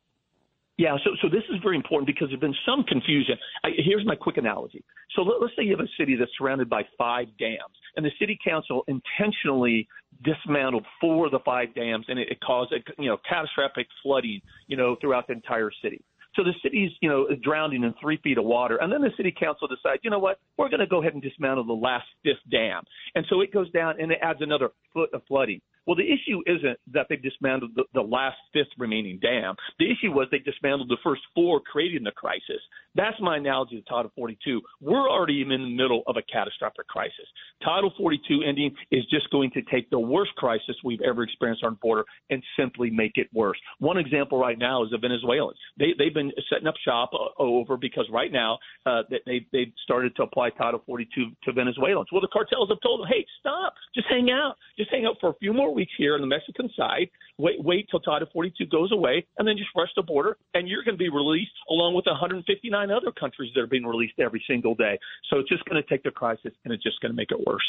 Yeah, 0.80 0.96
so 1.04 1.12
so 1.22 1.28
this 1.28 1.44
is 1.50 1.58
very 1.62 1.76
important 1.76 2.08
because 2.08 2.30
there's 2.30 2.40
been 2.40 2.56
some 2.66 2.84
confusion. 2.84 3.38
I, 3.66 3.72
here's 3.76 4.06
my 4.06 4.16
quick 4.16 4.38
analogy. 4.38 4.82
So 5.14 5.24
let, 5.24 5.44
us 5.44 5.52
say 5.58 5.64
you 5.66 5.72
have 5.72 5.86
a 5.86 5.90
city 6.00 6.16
that's 6.16 6.32
surrounded 6.38 6.70
by 6.70 6.84
five 6.98 7.28
dams, 7.38 7.76
and 7.98 8.06
the 8.06 8.12
city 8.18 8.40
council 8.42 8.86
intentionally 8.88 9.90
dismantled 10.24 10.86
four 11.00 11.26
of 11.26 11.32
the 11.32 11.40
five 11.46 11.74
dams, 11.76 12.06
and 12.08 12.20
it, 12.20 12.30
it 12.30 12.40
caused 12.42 12.74
a, 12.74 12.78
you 13.02 13.10
know 13.10 13.18
catastrophic 13.28 13.88
flooding, 14.04 14.42
you 14.68 14.78
know, 14.78 14.96
throughout 15.02 15.28
the 15.28 15.34
entire 15.34 15.72
city. 15.82 16.02
So 16.36 16.44
the 16.44 16.54
city's, 16.62 16.92
you 17.02 17.10
know, 17.10 17.28
drowning 17.44 17.84
in 17.84 17.94
three 18.00 18.18
feet 18.24 18.38
of 18.38 18.46
water. 18.46 18.78
And 18.82 18.94
then 18.94 19.02
the 19.02 19.10
city 19.18 19.34
council 19.38 19.68
decides, 19.68 20.02
you 20.04 20.12
know 20.12 20.20
what, 20.20 20.40
we're 20.58 20.70
going 20.70 20.80
to 20.80 20.88
go 20.88 21.02
ahead 21.02 21.14
and 21.14 21.24
dismantle 21.24 21.66
the 21.66 21.74
last 21.74 22.06
fifth 22.24 22.38
dam. 22.52 22.84
And 23.16 23.26
so 23.30 23.42
it 23.42 23.52
goes 23.52 23.70
down 23.72 23.96
and 24.00 24.12
it 24.12 24.20
adds 24.22 24.40
another 24.42 24.70
foot 24.94 25.10
of 25.14 25.22
flooding. 25.28 25.60
Well, 25.88 25.96
the 25.96 26.04
issue 26.06 26.42
isn't 26.46 26.78
that 26.94 27.08
they 27.10 27.16
dismantled 27.16 27.72
the, 27.76 27.84
the 27.96 28.02
last 28.02 28.38
fifth 28.54 28.70
remaining 28.78 29.18
dam. 29.20 29.56
The 29.80 29.90
issue 29.90 30.12
was 30.12 30.28
they 30.30 30.38
dismantled 30.38 30.90
the 30.90 30.98
first 31.04 31.22
four, 31.34 31.60
creating 31.62 32.04
the 32.04 32.12
crisis. 32.12 32.62
That's 33.00 33.16
my 33.22 33.38
analogy 33.38 33.78
to 33.78 33.90
Title 33.90 34.12
42. 34.14 34.60
We're 34.82 35.10
already 35.10 35.42
in 35.42 35.48
the 35.48 35.58
middle 35.58 36.04
of 36.06 36.18
a 36.18 36.22
catastrophic 36.22 36.86
crisis. 36.88 37.24
Title 37.64 37.94
42 37.98 38.42
ending 38.46 38.76
is 38.92 39.06
just 39.10 39.30
going 39.30 39.52
to 39.52 39.62
take 39.72 39.90
the 39.90 40.00
worst 40.00 40.36
crisis 40.36 40.76
we've 40.84 41.00
ever 41.00 41.24
experienced 41.24 41.64
on 41.64 41.76
border 41.82 42.04
and 42.30 42.44
simply 42.60 42.90
make 42.90 43.14
it 43.16 43.28
worse. 43.34 43.58
One 43.80 43.98
example 43.98 44.38
right 44.38 44.60
now 44.60 44.84
is 44.84 44.90
the 44.92 44.98
Venezuelans. 44.98 45.58
They, 45.78 45.94
they've 45.98 46.14
been 46.14 46.34
setting 46.52 46.68
up 46.68 46.76
shop 46.84 47.12
uh, 47.14 47.42
over 47.42 47.78
because 47.78 48.06
right 48.12 48.34
now 48.34 48.60
uh, 48.86 49.04
they, 49.26 49.48
they've 49.54 49.72
started 49.86 50.14
to 50.18 50.24
apply 50.24 50.50
Title 50.50 50.82
42 50.86 51.32
to 51.46 51.54
Venezuelans. 51.54 52.08
Well, 52.12 52.20
the 52.20 52.28
cartels 52.34 52.68
have 52.68 52.82
told 52.84 53.00
them, 53.00 53.08
hey, 53.10 53.26
stop, 53.40 53.76
just 53.96 54.08
hang 54.10 54.30
out, 54.30 54.56
just 54.78 54.92
hang 54.92 55.06
out 55.06 55.16
for 55.22 55.30
a 55.30 55.36
few 55.36 55.54
more 55.54 55.74
weeks 55.74 55.94
here 55.98 56.16
on 56.16 56.22
the 56.22 56.28
Mexican 56.28 56.70
side. 56.76 57.10
Wait, 57.38 57.64
wait 57.64 57.88
till 57.90 58.02
Title 58.02 58.28
42 58.34 58.66
goes 58.66 58.92
away, 58.92 59.26
and 59.38 59.48
then 59.48 59.56
just 59.56 59.70
rush 59.74 59.88
the 59.96 60.04
border, 60.04 60.36
and 60.54 60.68
you're 60.68 60.84
going 60.84 60.96
to 60.96 61.00
be 61.00 61.08
released 61.08 61.56
along 61.70 61.94
with 61.94 62.06
159 62.06 62.89
other 62.92 63.12
countries 63.12 63.52
that 63.56 63.62
are 63.62 63.68
being 63.68 63.86
released 63.86 64.20
every 64.20 64.44
single 64.48 64.76
day. 64.76 65.00
So 65.30 65.40
it's 65.40 65.50
just 65.50 65.66
going 65.66 65.82
to 65.82 65.90
take 65.90 66.04
the 66.04 66.12
crisis, 66.12 66.54
and 66.64 66.74
it's 66.74 66.84
just 66.84 67.00
going 67.02 67.12
to 67.12 67.16
make 67.16 67.32
it 67.32 67.46
worse. 67.46 67.64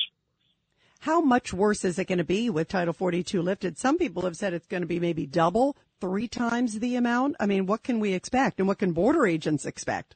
How 1.00 1.20
much 1.22 1.54
worse 1.54 1.85
is 1.85 1.98
it 1.98 2.06
going 2.06 2.18
to 2.18 2.24
be 2.24 2.50
with 2.50 2.68
Title 2.68 2.92
42 2.92 3.40
lifted? 3.40 3.78
Some 3.78 3.96
people 3.96 4.22
have 4.22 4.37
said 4.37 4.52
it's 4.52 4.66
going 4.66 4.83
to 4.83 4.87
be 4.87 5.00
maybe 5.00 5.26
double, 5.26 5.76
three 5.98 6.28
times 6.28 6.78
the 6.78 6.94
amount. 6.94 7.37
I 7.40 7.46
mean, 7.46 7.64
what 7.64 7.83
can 7.83 8.00
we 8.00 8.12
expect, 8.12 8.59
and 8.59 8.68
what 8.68 8.78
can 8.78 8.92
border 8.92 9.26
agents 9.26 9.64
expect? 9.64 10.14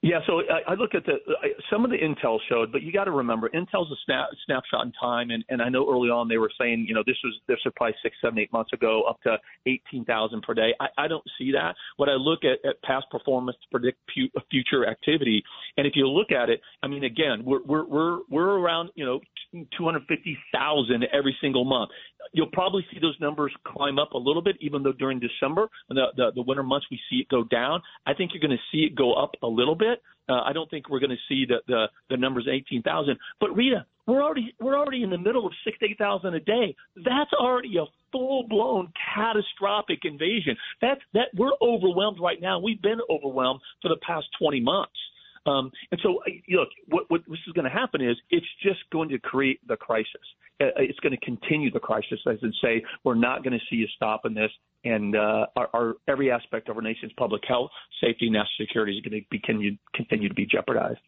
Yeah, 0.00 0.20
so 0.28 0.42
I, 0.42 0.72
I 0.72 0.74
look 0.74 0.94
at 0.94 1.04
the 1.06 1.14
uh, 1.14 1.48
some 1.72 1.84
of 1.84 1.90
the 1.90 1.96
intel 1.96 2.38
showed, 2.48 2.70
but 2.70 2.82
you 2.82 2.92
got 2.92 3.04
to 3.04 3.10
remember, 3.10 3.48
intel's 3.48 3.90
a 3.90 3.96
snap, 4.06 4.28
snapshot 4.46 4.86
in 4.86 4.92
time, 4.92 5.30
and, 5.30 5.44
and 5.48 5.60
I 5.60 5.68
know 5.68 5.90
early 5.90 6.08
on 6.08 6.28
they 6.28 6.38
were 6.38 6.52
saying, 6.56 6.86
you 6.88 6.94
know, 6.94 7.02
this 7.04 7.16
was 7.24 7.34
this 7.48 7.58
was 7.64 7.74
probably 7.74 7.96
six, 8.00 8.14
seven, 8.22 8.38
eight 8.38 8.52
months 8.52 8.72
ago, 8.72 9.02
up 9.08 9.20
to 9.22 9.38
eighteen 9.66 10.04
thousand 10.04 10.42
per 10.42 10.54
day. 10.54 10.72
I, 10.78 10.86
I 10.96 11.08
don't 11.08 11.24
see 11.36 11.50
that. 11.50 11.74
When 11.96 12.08
I 12.08 12.12
look 12.12 12.44
at, 12.44 12.64
at 12.64 12.80
past 12.82 13.06
performance 13.10 13.58
to 13.60 13.68
predict 13.76 13.98
pu- 14.14 14.40
future 14.52 14.88
activity, 14.88 15.42
and 15.76 15.84
if 15.84 15.94
you 15.96 16.06
look 16.06 16.30
at 16.30 16.48
it, 16.48 16.60
I 16.84 16.86
mean, 16.86 17.02
again, 17.02 17.42
we're 17.44 17.64
we're 17.64 17.84
we're 17.84 18.18
we're 18.30 18.58
around, 18.60 18.90
you 18.94 19.04
know, 19.04 19.18
two 19.52 19.84
hundred 19.84 20.02
fifty 20.06 20.38
thousand 20.54 21.06
every 21.12 21.36
single 21.40 21.64
month. 21.64 21.90
You'll 22.34 22.50
probably 22.52 22.86
see 22.92 23.00
those 23.00 23.16
numbers 23.20 23.52
climb 23.66 23.98
up 23.98 24.12
a 24.12 24.18
little 24.18 24.42
bit, 24.42 24.58
even 24.60 24.84
though 24.84 24.92
during 24.92 25.18
December, 25.18 25.68
the 25.88 26.06
the, 26.16 26.30
the 26.36 26.42
winter 26.42 26.62
months, 26.62 26.86
we 26.88 27.00
see 27.10 27.16
it 27.16 27.28
go 27.30 27.42
down. 27.42 27.82
I 28.06 28.14
think 28.14 28.30
you're 28.32 28.46
going 28.46 28.56
to 28.56 28.62
see 28.70 28.84
it 28.84 28.94
go 28.94 29.14
up 29.14 29.32
a 29.42 29.46
little 29.48 29.74
bit 29.74 29.87
bit. 29.88 29.98
Uh, 30.28 30.42
I 30.48 30.52
don't 30.52 30.68
think 30.70 30.82
we're 30.88 31.00
going 31.00 31.16
to 31.20 31.24
see 31.28 31.46
the 31.46 31.58
the, 31.66 31.86
the 32.10 32.16
numbers 32.16 32.46
eighteen 32.50 32.82
thousand. 32.82 33.16
But 33.40 33.50
Rita, 33.56 33.86
we're 34.06 34.22
already 34.22 34.54
we're 34.60 34.78
already 34.78 35.02
in 35.02 35.10
the 35.10 35.22
middle 35.26 35.46
of 35.46 35.52
six 35.64 35.78
to 35.78 35.86
eight 35.86 35.98
thousand 35.98 36.34
a 36.34 36.40
day. 36.40 36.74
That's 36.96 37.32
already 37.32 37.76
a 37.78 37.86
full 38.12 38.46
blown 38.48 38.92
catastrophic 39.14 40.00
invasion. 40.04 40.54
That's 40.80 41.00
that 41.14 41.28
we're 41.40 41.56
overwhelmed 41.62 42.18
right 42.20 42.40
now. 42.40 42.58
We've 42.58 42.82
been 42.90 43.00
overwhelmed 43.08 43.60
for 43.82 43.88
the 43.88 44.00
past 44.06 44.26
twenty 44.40 44.60
months. 44.60 44.98
Um, 45.46 45.70
and 45.90 46.00
so, 46.02 46.20
look, 46.50 46.68
what, 46.88 47.04
what 47.08 47.22
this 47.26 47.38
is 47.46 47.54
going 47.54 47.64
to 47.64 47.70
happen 47.70 48.02
is 48.02 48.16
it's 48.28 48.46
just 48.62 48.80
going 48.92 49.08
to 49.08 49.18
create 49.18 49.60
the 49.66 49.76
crisis. 49.76 50.26
Uh, 50.60 50.66
it's 50.76 50.98
going 51.00 51.16
to 51.18 51.24
continue 51.24 51.70
the 51.70 51.80
crisis, 51.80 52.20
as 52.26 52.36
in 52.42 52.52
say, 52.62 52.84
we're 53.04 53.14
not 53.14 53.42
going 53.44 53.58
to 53.58 53.64
see 53.70 53.82
a 53.82 53.88
stop 53.96 54.26
in 54.26 54.34
this, 54.34 54.50
and 54.84 55.16
uh, 55.16 55.46
our, 55.56 55.68
our, 55.74 55.94
every 56.06 56.30
aspect 56.30 56.68
of 56.68 56.76
our 56.76 56.82
nation's 56.82 57.12
public 57.16 57.42
health, 57.46 57.70
safety, 58.00 58.30
national 58.30 58.66
security 58.66 58.96
is 58.96 59.02
going 59.02 59.22
to 59.22 59.28
be, 59.28 59.38
continue, 59.38 59.76
continue 59.94 60.28
to 60.28 60.34
be 60.34 60.46
jeopardized. 60.46 61.00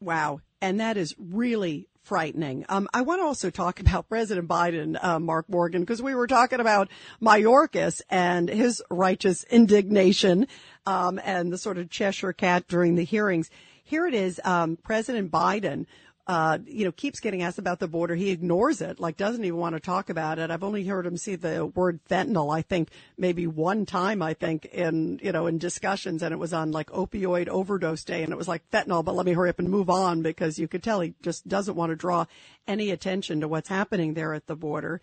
Wow. 0.00 0.40
And 0.60 0.80
that 0.80 0.96
is 0.96 1.14
really 1.18 1.86
frightening. 2.02 2.64
Um, 2.68 2.88
I 2.92 3.02
want 3.02 3.20
to 3.20 3.24
also 3.24 3.50
talk 3.50 3.80
about 3.80 4.08
President 4.08 4.48
Biden, 4.48 5.02
uh, 5.02 5.20
Mark 5.20 5.48
Morgan, 5.48 5.82
because 5.82 6.02
we 6.02 6.14
were 6.14 6.26
talking 6.26 6.60
about 6.60 6.88
Mayorkas 7.20 8.02
and 8.10 8.48
his 8.48 8.82
righteous 8.90 9.44
indignation, 9.44 10.48
um, 10.86 11.20
and 11.22 11.52
the 11.52 11.58
sort 11.58 11.78
of 11.78 11.90
Cheshire 11.90 12.32
cat 12.32 12.66
during 12.66 12.96
the 12.96 13.04
hearings. 13.04 13.50
Here 13.84 14.06
it 14.06 14.14
is, 14.14 14.40
um, 14.44 14.76
President 14.76 15.30
Biden 15.30 15.86
uh, 16.26 16.58
you 16.66 16.84
know, 16.84 16.92
keeps 16.92 17.18
getting 17.18 17.42
asked 17.42 17.58
about 17.58 17.80
the 17.80 17.88
border. 17.88 18.14
He 18.14 18.30
ignores 18.30 18.80
it, 18.80 19.00
like 19.00 19.16
doesn't 19.16 19.44
even 19.44 19.58
want 19.58 19.74
to 19.74 19.80
talk 19.80 20.08
about 20.08 20.38
it. 20.38 20.50
I've 20.50 20.62
only 20.62 20.84
heard 20.84 21.04
him 21.04 21.16
see 21.16 21.34
the 21.34 21.66
word 21.66 21.98
fentanyl, 22.08 22.54
I 22.56 22.62
think 22.62 22.90
maybe 23.18 23.48
one 23.48 23.86
time, 23.86 24.22
I 24.22 24.34
think 24.34 24.66
in, 24.66 25.18
you 25.22 25.32
know, 25.32 25.48
in 25.48 25.58
discussions 25.58 26.22
and 26.22 26.32
it 26.32 26.38
was 26.38 26.52
on 26.52 26.70
like 26.70 26.90
opioid 26.90 27.48
overdose 27.48 28.04
day 28.04 28.22
and 28.22 28.32
it 28.32 28.36
was 28.36 28.46
like 28.46 28.68
fentanyl, 28.70 29.04
but 29.04 29.16
let 29.16 29.26
me 29.26 29.32
hurry 29.32 29.50
up 29.50 29.58
and 29.58 29.68
move 29.68 29.90
on 29.90 30.22
because 30.22 30.60
you 30.60 30.68
could 30.68 30.82
tell 30.82 31.00
he 31.00 31.14
just 31.22 31.48
doesn't 31.48 31.74
want 31.74 31.90
to 31.90 31.96
draw 31.96 32.26
any 32.68 32.90
attention 32.90 33.40
to 33.40 33.48
what's 33.48 33.68
happening 33.68 34.14
there 34.14 34.32
at 34.32 34.46
the 34.46 34.56
border. 34.56 35.00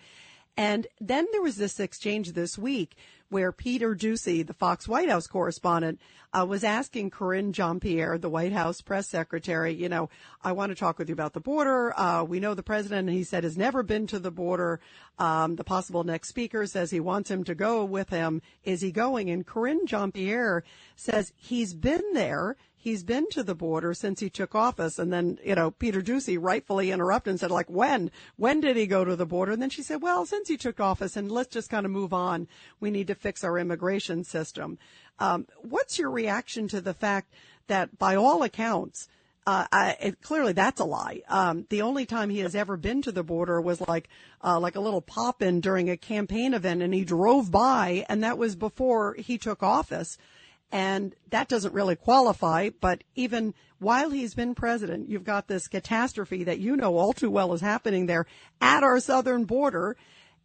And 0.59 0.87
then 0.99 1.25
there 1.31 1.41
was 1.41 1.55
this 1.55 1.79
exchange 1.79 2.33
this 2.33 2.57
week 2.57 2.97
where 3.29 3.53
Peter 3.53 3.95
Doocy, 3.95 4.45
the 4.45 4.53
Fox 4.53 4.89
White 4.89 5.07
House 5.07 5.25
correspondent, 5.25 6.01
uh, 6.33 6.45
was 6.45 6.65
asking 6.65 7.11
Karine 7.11 7.53
Jean-Pierre, 7.53 8.17
the 8.17 8.29
White 8.29 8.51
House 8.51 8.81
press 8.81 9.07
secretary, 9.07 9.73
you 9.73 9.87
know, 9.87 10.09
I 10.43 10.51
want 10.51 10.71
to 10.71 10.75
talk 10.75 10.99
with 10.99 11.07
you 11.07 11.13
about 11.13 11.31
the 11.31 11.39
border. 11.39 11.97
Uh, 11.97 12.25
we 12.25 12.41
know 12.41 12.55
the 12.55 12.61
president, 12.61 13.09
he 13.09 13.23
said, 13.23 13.45
has 13.45 13.57
never 13.57 13.83
been 13.83 14.05
to 14.07 14.19
the 14.19 14.31
border. 14.31 14.81
Um, 15.17 15.55
the 15.55 15.63
possible 15.63 16.03
next 16.03 16.27
speaker 16.27 16.65
says 16.65 16.91
he 16.91 16.99
wants 16.99 17.31
him 17.31 17.45
to 17.45 17.55
go 17.55 17.85
with 17.85 18.09
him. 18.09 18.41
Is 18.65 18.81
he 18.81 18.91
going? 18.91 19.29
And 19.29 19.47
Karine 19.47 19.85
Jean-Pierre 19.85 20.65
says 20.97 21.31
he's 21.37 21.73
been 21.73 22.03
there. 22.11 22.57
He's 22.79 23.03
been 23.03 23.27
to 23.29 23.43
the 23.43 23.53
border 23.53 23.93
since 23.93 24.21
he 24.21 24.29
took 24.29 24.55
office. 24.55 24.97
And 24.97 25.11
then, 25.11 25.37
you 25.43 25.53
know, 25.53 25.71
Peter 25.71 26.01
Doocy 26.01 26.37
rightfully 26.39 26.91
interrupted 26.91 27.31
and 27.31 27.39
said, 27.39 27.51
like, 27.51 27.69
when? 27.69 28.09
When 28.37 28.61
did 28.61 28.77
he 28.77 28.87
go 28.87 29.03
to 29.03 29.17
the 29.17 29.25
border? 29.25 29.51
And 29.51 29.61
then 29.61 29.69
she 29.69 29.83
said, 29.83 30.01
well, 30.01 30.25
since 30.25 30.47
he 30.47 30.55
took 30.57 30.79
office 30.79 31.17
and 31.17 31.29
let's 31.31 31.53
just 31.53 31.69
kind 31.69 31.85
of 31.85 31.91
move 31.91 32.13
on. 32.13 32.47
We 32.79 32.89
need 32.89 33.07
to 33.07 33.15
fix 33.15 33.43
our 33.43 33.59
immigration 33.59 34.23
system. 34.23 34.79
Um, 35.19 35.45
what's 35.57 35.99
your 35.99 36.09
reaction 36.09 36.69
to 36.69 36.79
the 36.79 36.93
fact 36.93 37.33
that 37.67 37.99
by 37.99 38.15
all 38.15 38.43
accounts, 38.43 39.09
uh, 39.45 39.65
I, 39.71 39.97
it, 39.99 40.21
clearly 40.21 40.53
that's 40.53 40.79
a 40.79 40.85
lie. 40.85 41.21
Um, 41.27 41.65
the 41.69 41.81
only 41.81 42.05
time 42.05 42.29
he 42.29 42.39
has 42.39 42.55
ever 42.55 42.77
been 42.77 43.01
to 43.01 43.11
the 43.11 43.23
border 43.23 43.59
was 43.59 43.81
like, 43.81 44.07
uh, 44.41 44.59
like 44.59 44.75
a 44.75 44.79
little 44.79 45.01
pop 45.01 45.41
in 45.41 45.59
during 45.59 45.89
a 45.89 45.97
campaign 45.97 46.53
event 46.53 46.81
and 46.81 46.93
he 46.93 47.03
drove 47.03 47.51
by 47.51 48.05
and 48.07 48.23
that 48.23 48.37
was 48.37 48.55
before 48.55 49.15
he 49.15 49.37
took 49.37 49.61
office 49.63 50.17
and 50.71 51.15
that 51.29 51.47
doesn't 51.47 51.73
really 51.73 51.95
qualify. 51.95 52.69
But 52.81 53.03
even 53.15 53.53
while 53.79 54.09
he's 54.09 54.35
been 54.35 54.55
president, 54.55 55.09
you've 55.09 55.23
got 55.23 55.47
this 55.47 55.67
catastrophe 55.67 56.43
that 56.43 56.59
you 56.59 56.75
know 56.75 56.97
all 56.97 57.13
too 57.13 57.31
well 57.31 57.53
is 57.53 57.61
happening 57.61 58.05
there 58.05 58.25
at 58.61 58.83
our 58.83 58.99
southern 58.99 59.45
border, 59.45 59.97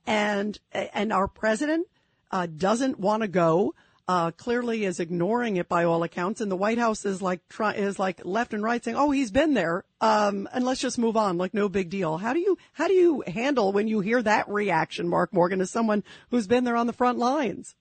and 0.07 0.59
and 0.73 1.13
our 1.13 1.29
president 1.29 1.87
uh, 2.31 2.47
doesn't 2.47 2.99
want 2.99 3.23
to 3.23 3.29
go. 3.29 3.75
Uh, 4.07 4.31
clearly 4.33 4.85
is 4.85 5.01
ignoring 5.01 5.57
it 5.57 5.67
by 5.67 5.85
all 5.85 6.03
accounts, 6.03 6.43
and 6.43 6.53
the 6.53 6.57
White 6.57 6.77
House 6.77 7.07
is 7.07 7.23
like 7.23 7.41
try, 7.49 7.73
is 7.73 7.99
like 7.99 8.23
left 8.23 8.53
and 8.53 8.63
right 8.63 8.85
saying, 8.85 8.99
"Oh, 8.99 9.11
he's 9.11 9.31
been 9.31 9.55
there, 9.55 9.85
um, 10.03 10.47
and 10.53 10.63
let's 10.63 10.83
just 10.83 10.99
move 10.99 11.17
on, 11.17 11.39
like 11.39 11.55
no 11.55 11.71
big 11.71 11.89
deal." 11.89 12.19
How 12.19 12.35
do 12.35 12.39
you 12.39 12.59
how 12.75 12.87
do 12.87 12.93
you 12.93 13.25
handle 13.27 13.73
when 13.73 13.89
you 13.89 14.01
hear 14.01 14.23
that 14.23 14.47
reaction, 14.51 15.09
Mark 15.09 15.33
Morgan, 15.33 15.63
as 15.63 15.71
someone 15.71 16.05
who's 16.31 16.47
been 16.47 16.65
there 16.65 16.77
on 16.77 16.87
the 16.87 16.93
front 16.93 17.19
lines? 17.19 17.77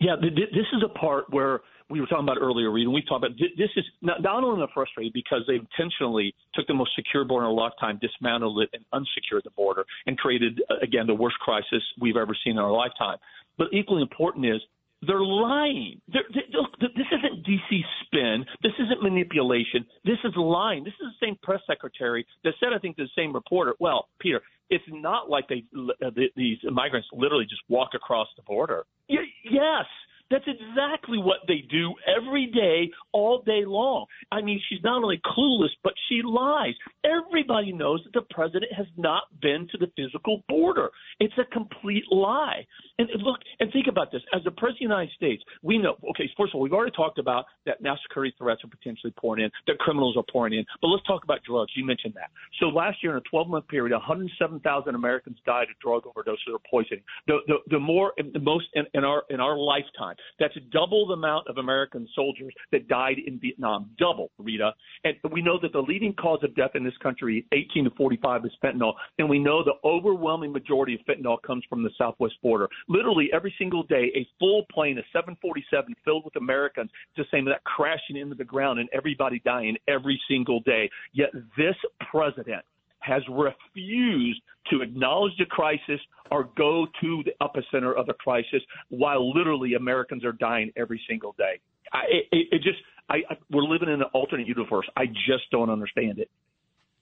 Yeah, 0.00 0.16
this 0.20 0.66
is 0.72 0.82
a 0.82 0.98
part 0.98 1.26
where 1.28 1.60
we 1.88 2.00
were 2.00 2.06
talking 2.06 2.24
about 2.24 2.38
earlier, 2.40 2.70
Reed, 2.70 2.86
and 2.86 2.94
we 2.94 3.02
talked 3.02 3.24
about 3.24 3.36
this 3.38 3.70
is 3.76 3.84
not, 4.02 4.22
not 4.22 4.42
only 4.42 4.64
frustrating 4.74 5.12
because 5.14 5.42
they 5.46 5.54
intentionally 5.54 6.34
took 6.54 6.66
the 6.66 6.74
most 6.74 6.90
secure 6.96 7.24
border 7.24 7.46
in 7.46 7.52
a 7.52 7.54
lifetime, 7.54 7.98
dismantled 8.00 8.60
it, 8.62 8.70
and 8.72 8.84
unsecured 8.92 9.42
the 9.44 9.50
border, 9.50 9.84
and 10.06 10.18
created 10.18 10.60
uh, 10.70 10.74
again 10.82 11.06
the 11.06 11.14
worst 11.14 11.38
crisis 11.38 11.82
we've 12.00 12.16
ever 12.16 12.36
seen 12.44 12.54
in 12.54 12.58
our 12.58 12.72
lifetime. 12.72 13.18
But 13.58 13.68
equally 13.72 14.02
important 14.02 14.46
is 14.46 14.60
they're 15.06 15.20
lying. 15.20 16.00
They're, 16.12 16.24
they, 16.34 16.40
look, 16.52 16.78
this 16.80 17.06
isn't 17.12 17.46
DC 17.46 17.80
spin. 18.04 18.44
This 18.62 18.72
isn't 18.78 19.02
manipulation. 19.02 19.86
This 20.04 20.18
is 20.24 20.32
lying. 20.36 20.84
This 20.84 20.94
is 20.94 21.12
the 21.20 21.26
same 21.26 21.36
press 21.42 21.60
secretary 21.66 22.26
that 22.44 22.54
said, 22.58 22.70
I 22.74 22.78
think, 22.78 22.96
the 22.96 23.08
same 23.16 23.32
reporter. 23.32 23.74
Well, 23.78 24.08
Peter, 24.20 24.40
it's 24.70 24.84
not 24.88 25.30
like 25.30 25.48
they 25.48 25.64
uh, 26.04 26.10
these 26.34 26.58
migrants 26.72 27.08
literally 27.12 27.44
just 27.44 27.62
walk 27.68 27.90
across 27.94 28.28
the 28.36 28.42
border. 28.42 28.84
Y- 29.08 29.18
yes, 29.44 29.84
that's 30.30 30.44
exactly 30.46 31.18
what 31.18 31.38
they 31.46 31.64
do 31.70 31.94
every 32.06 32.46
day, 32.46 32.90
all 33.12 33.42
day 33.42 33.64
long. 33.64 34.06
I 34.32 34.42
mean, 34.42 34.60
she's 34.68 34.82
not 34.82 35.02
only 35.02 35.20
clueless, 35.24 35.70
but 35.84 35.94
she 36.08 36.22
lies. 36.24 36.74
Everybody 37.04 37.72
knows 37.72 38.02
that 38.04 38.12
the 38.12 38.26
president 38.34 38.72
has 38.76 38.86
not 38.96 39.24
been 39.40 39.68
to 39.72 39.78
the 39.78 39.90
physical 39.96 40.42
border. 40.48 40.90
It's 41.20 41.34
a 41.38 41.44
complete 41.52 42.04
lie. 42.10 42.66
And 42.98 43.08
look, 43.22 43.40
and 43.60 43.70
think 43.72 43.86
about 43.88 44.10
this. 44.10 44.22
As 44.34 44.42
the 44.44 44.50
president 44.50 44.76
of 44.76 44.78
the 44.78 44.94
United 44.94 45.14
States, 45.14 45.42
we 45.62 45.78
know, 45.78 45.96
okay, 46.10 46.28
first 46.36 46.52
of 46.52 46.56
all, 46.56 46.62
we've 46.62 46.72
already 46.72 46.92
talked 46.96 47.18
about 47.18 47.44
that 47.66 47.80
national 47.80 48.02
security 48.08 48.34
threats 48.38 48.62
are 48.64 48.68
potentially 48.68 49.12
pouring 49.18 49.44
in, 49.44 49.50
that 49.66 49.78
criminals 49.78 50.16
are 50.16 50.24
pouring 50.30 50.54
in. 50.54 50.64
But 50.80 50.88
let's 50.88 51.06
talk 51.06 51.24
about 51.24 51.40
drugs. 51.48 51.72
You 51.76 51.84
mentioned 51.84 52.14
that. 52.14 52.30
So 52.60 52.66
last 52.66 53.02
year, 53.02 53.12
in 53.12 53.18
a 53.18 53.28
12 53.30 53.48
month 53.48 53.68
period, 53.68 53.92
107,000 53.92 54.94
Americans 54.94 55.38
died 55.46 55.68
of 55.70 55.78
drug 55.78 56.04
overdoses 56.04 56.52
or 56.52 56.60
poisoning. 56.70 57.02
The, 57.26 57.38
the, 57.46 57.56
the 57.70 57.78
more, 57.78 58.12
the 58.16 58.40
most 58.40 58.66
in, 58.74 58.86
in 58.94 59.04
our 59.04 59.24
in 59.30 59.40
our 59.40 59.56
lifetime. 59.56 60.15
That's 60.38 60.54
double 60.72 61.06
the 61.06 61.14
amount 61.14 61.48
of 61.48 61.58
American 61.58 62.08
soldiers 62.14 62.52
that 62.72 62.88
died 62.88 63.16
in 63.24 63.38
Vietnam. 63.38 63.90
Double, 63.98 64.30
Rita. 64.38 64.72
And 65.04 65.14
we 65.30 65.42
know 65.42 65.58
that 65.62 65.72
the 65.72 65.80
leading 65.80 66.14
cause 66.14 66.40
of 66.42 66.54
death 66.54 66.72
in 66.74 66.84
this 66.84 66.96
country, 67.02 67.46
18 67.52 67.84
to 67.84 67.90
45, 67.90 68.44
is 68.44 68.52
fentanyl. 68.62 68.94
And 69.18 69.28
we 69.28 69.38
know 69.38 69.62
the 69.64 69.74
overwhelming 69.84 70.52
majority 70.52 70.94
of 70.94 71.00
fentanyl 71.00 71.40
comes 71.42 71.64
from 71.68 71.82
the 71.82 71.90
southwest 71.98 72.34
border. 72.42 72.68
Literally 72.88 73.28
every 73.32 73.54
single 73.58 73.82
day, 73.84 74.10
a 74.14 74.26
full 74.38 74.64
plane, 74.72 74.98
a 74.98 75.02
747 75.12 75.94
filled 76.04 76.24
with 76.24 76.36
Americans, 76.36 76.90
just 77.16 77.30
saying 77.30 77.44
that 77.46 77.64
crashing 77.64 78.16
into 78.16 78.34
the 78.34 78.44
ground 78.44 78.78
and 78.78 78.88
everybody 78.92 79.40
dying 79.44 79.76
every 79.88 80.20
single 80.28 80.60
day. 80.60 80.90
Yet 81.12 81.30
this 81.56 81.76
president 82.10 82.64
has 83.06 83.22
refused 83.28 84.40
to 84.70 84.82
acknowledge 84.82 85.32
the 85.38 85.46
crisis 85.46 86.00
or 86.30 86.50
go 86.56 86.86
to 87.00 87.22
the 87.24 87.32
epicenter 87.40 87.96
of 87.96 88.06
the 88.06 88.14
crisis 88.14 88.62
while 88.88 89.32
literally 89.32 89.74
Americans 89.74 90.24
are 90.24 90.32
dying 90.32 90.72
every 90.76 91.00
single 91.08 91.34
day. 91.38 91.60
I, 91.92 92.02
it, 92.32 92.48
it 92.50 92.62
just, 92.62 92.78
I, 93.08 93.18
I, 93.30 93.36
we're 93.50 93.62
living 93.62 93.88
in 93.88 94.00
an 94.00 94.08
alternate 94.12 94.48
universe. 94.48 94.86
I 94.96 95.06
just 95.06 95.50
don't 95.52 95.70
understand 95.70 96.18
it. 96.18 96.30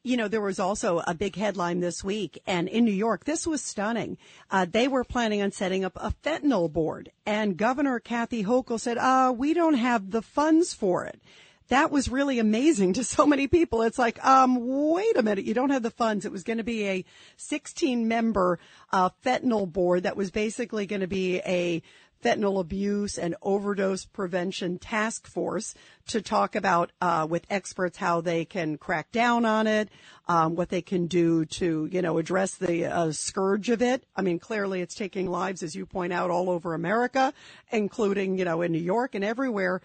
You 0.06 0.18
know, 0.18 0.28
there 0.28 0.42
was 0.42 0.60
also 0.60 1.02
a 1.06 1.14
big 1.14 1.34
headline 1.34 1.80
this 1.80 2.04
week, 2.04 2.38
and 2.46 2.68
in 2.68 2.84
New 2.84 2.92
York, 2.92 3.24
this 3.24 3.46
was 3.46 3.62
stunning. 3.62 4.18
Uh, 4.50 4.66
they 4.70 4.86
were 4.86 5.02
planning 5.02 5.40
on 5.40 5.50
setting 5.50 5.82
up 5.82 5.96
a 5.96 6.12
fentanyl 6.22 6.70
board, 6.70 7.10
and 7.24 7.56
Governor 7.56 8.00
Kathy 8.00 8.44
Hochul 8.44 8.78
said, 8.78 8.98
uh, 8.98 9.32
we 9.34 9.54
don't 9.54 9.78
have 9.78 10.10
the 10.10 10.20
funds 10.20 10.74
for 10.74 11.06
it 11.06 11.22
that 11.68 11.90
was 11.90 12.08
really 12.08 12.38
amazing 12.38 12.94
to 12.94 13.04
so 13.04 13.26
many 13.26 13.46
people. 13.46 13.82
It's 13.82 13.98
like, 13.98 14.24
um, 14.24 14.58
wait 14.60 15.16
a 15.16 15.22
minute, 15.22 15.44
you 15.44 15.54
don't 15.54 15.70
have 15.70 15.82
the 15.82 15.90
funds. 15.90 16.24
It 16.24 16.32
was 16.32 16.42
going 16.42 16.58
to 16.58 16.64
be 16.64 16.86
a 16.86 17.04
16 17.36 18.06
member 18.06 18.58
uh, 18.92 19.10
fentanyl 19.24 19.70
board 19.70 20.02
that 20.02 20.16
was 20.16 20.30
basically 20.30 20.86
going 20.86 21.00
to 21.00 21.06
be 21.06 21.38
a 21.40 21.82
fentanyl 22.24 22.58
abuse 22.58 23.18
and 23.18 23.36
overdose 23.42 24.06
prevention 24.06 24.78
task 24.78 25.26
force 25.26 25.74
to 26.06 26.22
talk 26.22 26.56
about 26.56 26.90
uh, 27.00 27.26
with 27.28 27.44
experts 27.50 27.98
how 27.98 28.20
they 28.20 28.44
can 28.44 28.78
crack 28.78 29.12
down 29.12 29.44
on 29.44 29.66
it, 29.66 29.90
um, 30.26 30.54
what 30.54 30.70
they 30.70 30.80
can 30.80 31.06
do 31.06 31.44
to 31.44 31.88
you 31.92 32.00
know 32.00 32.18
address 32.18 32.54
the 32.54 32.86
uh, 32.86 33.12
scourge 33.12 33.68
of 33.68 33.82
it. 33.82 34.04
I 34.16 34.22
mean, 34.22 34.38
clearly 34.38 34.80
it's 34.80 34.94
taking 34.94 35.30
lives, 35.30 35.62
as 35.62 35.74
you 35.74 35.84
point 35.84 36.12
out, 36.12 36.30
all 36.30 36.48
over 36.48 36.72
America, 36.72 37.34
including 37.70 38.38
you 38.38 38.44
know 38.44 38.62
in 38.62 38.72
New 38.72 38.78
York 38.78 39.14
and 39.14 39.24
everywhere. 39.24 39.82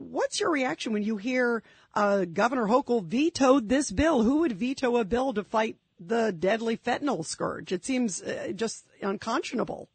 What's 0.00 0.40
your 0.40 0.50
reaction 0.50 0.94
when 0.94 1.02
you 1.02 1.18
hear 1.18 1.62
uh, 1.94 2.24
Governor 2.24 2.66
Hochul 2.66 3.04
vetoed 3.04 3.68
this 3.68 3.90
bill? 3.90 4.22
Who 4.22 4.38
would 4.38 4.52
veto 4.52 4.96
a 4.96 5.04
bill 5.04 5.34
to 5.34 5.44
fight 5.44 5.76
the 5.98 6.32
deadly 6.32 6.78
fentanyl 6.78 7.24
scourge? 7.24 7.70
It 7.70 7.84
seems 7.84 8.22
uh, 8.22 8.52
just 8.54 8.86
unconscionable. 9.02 9.88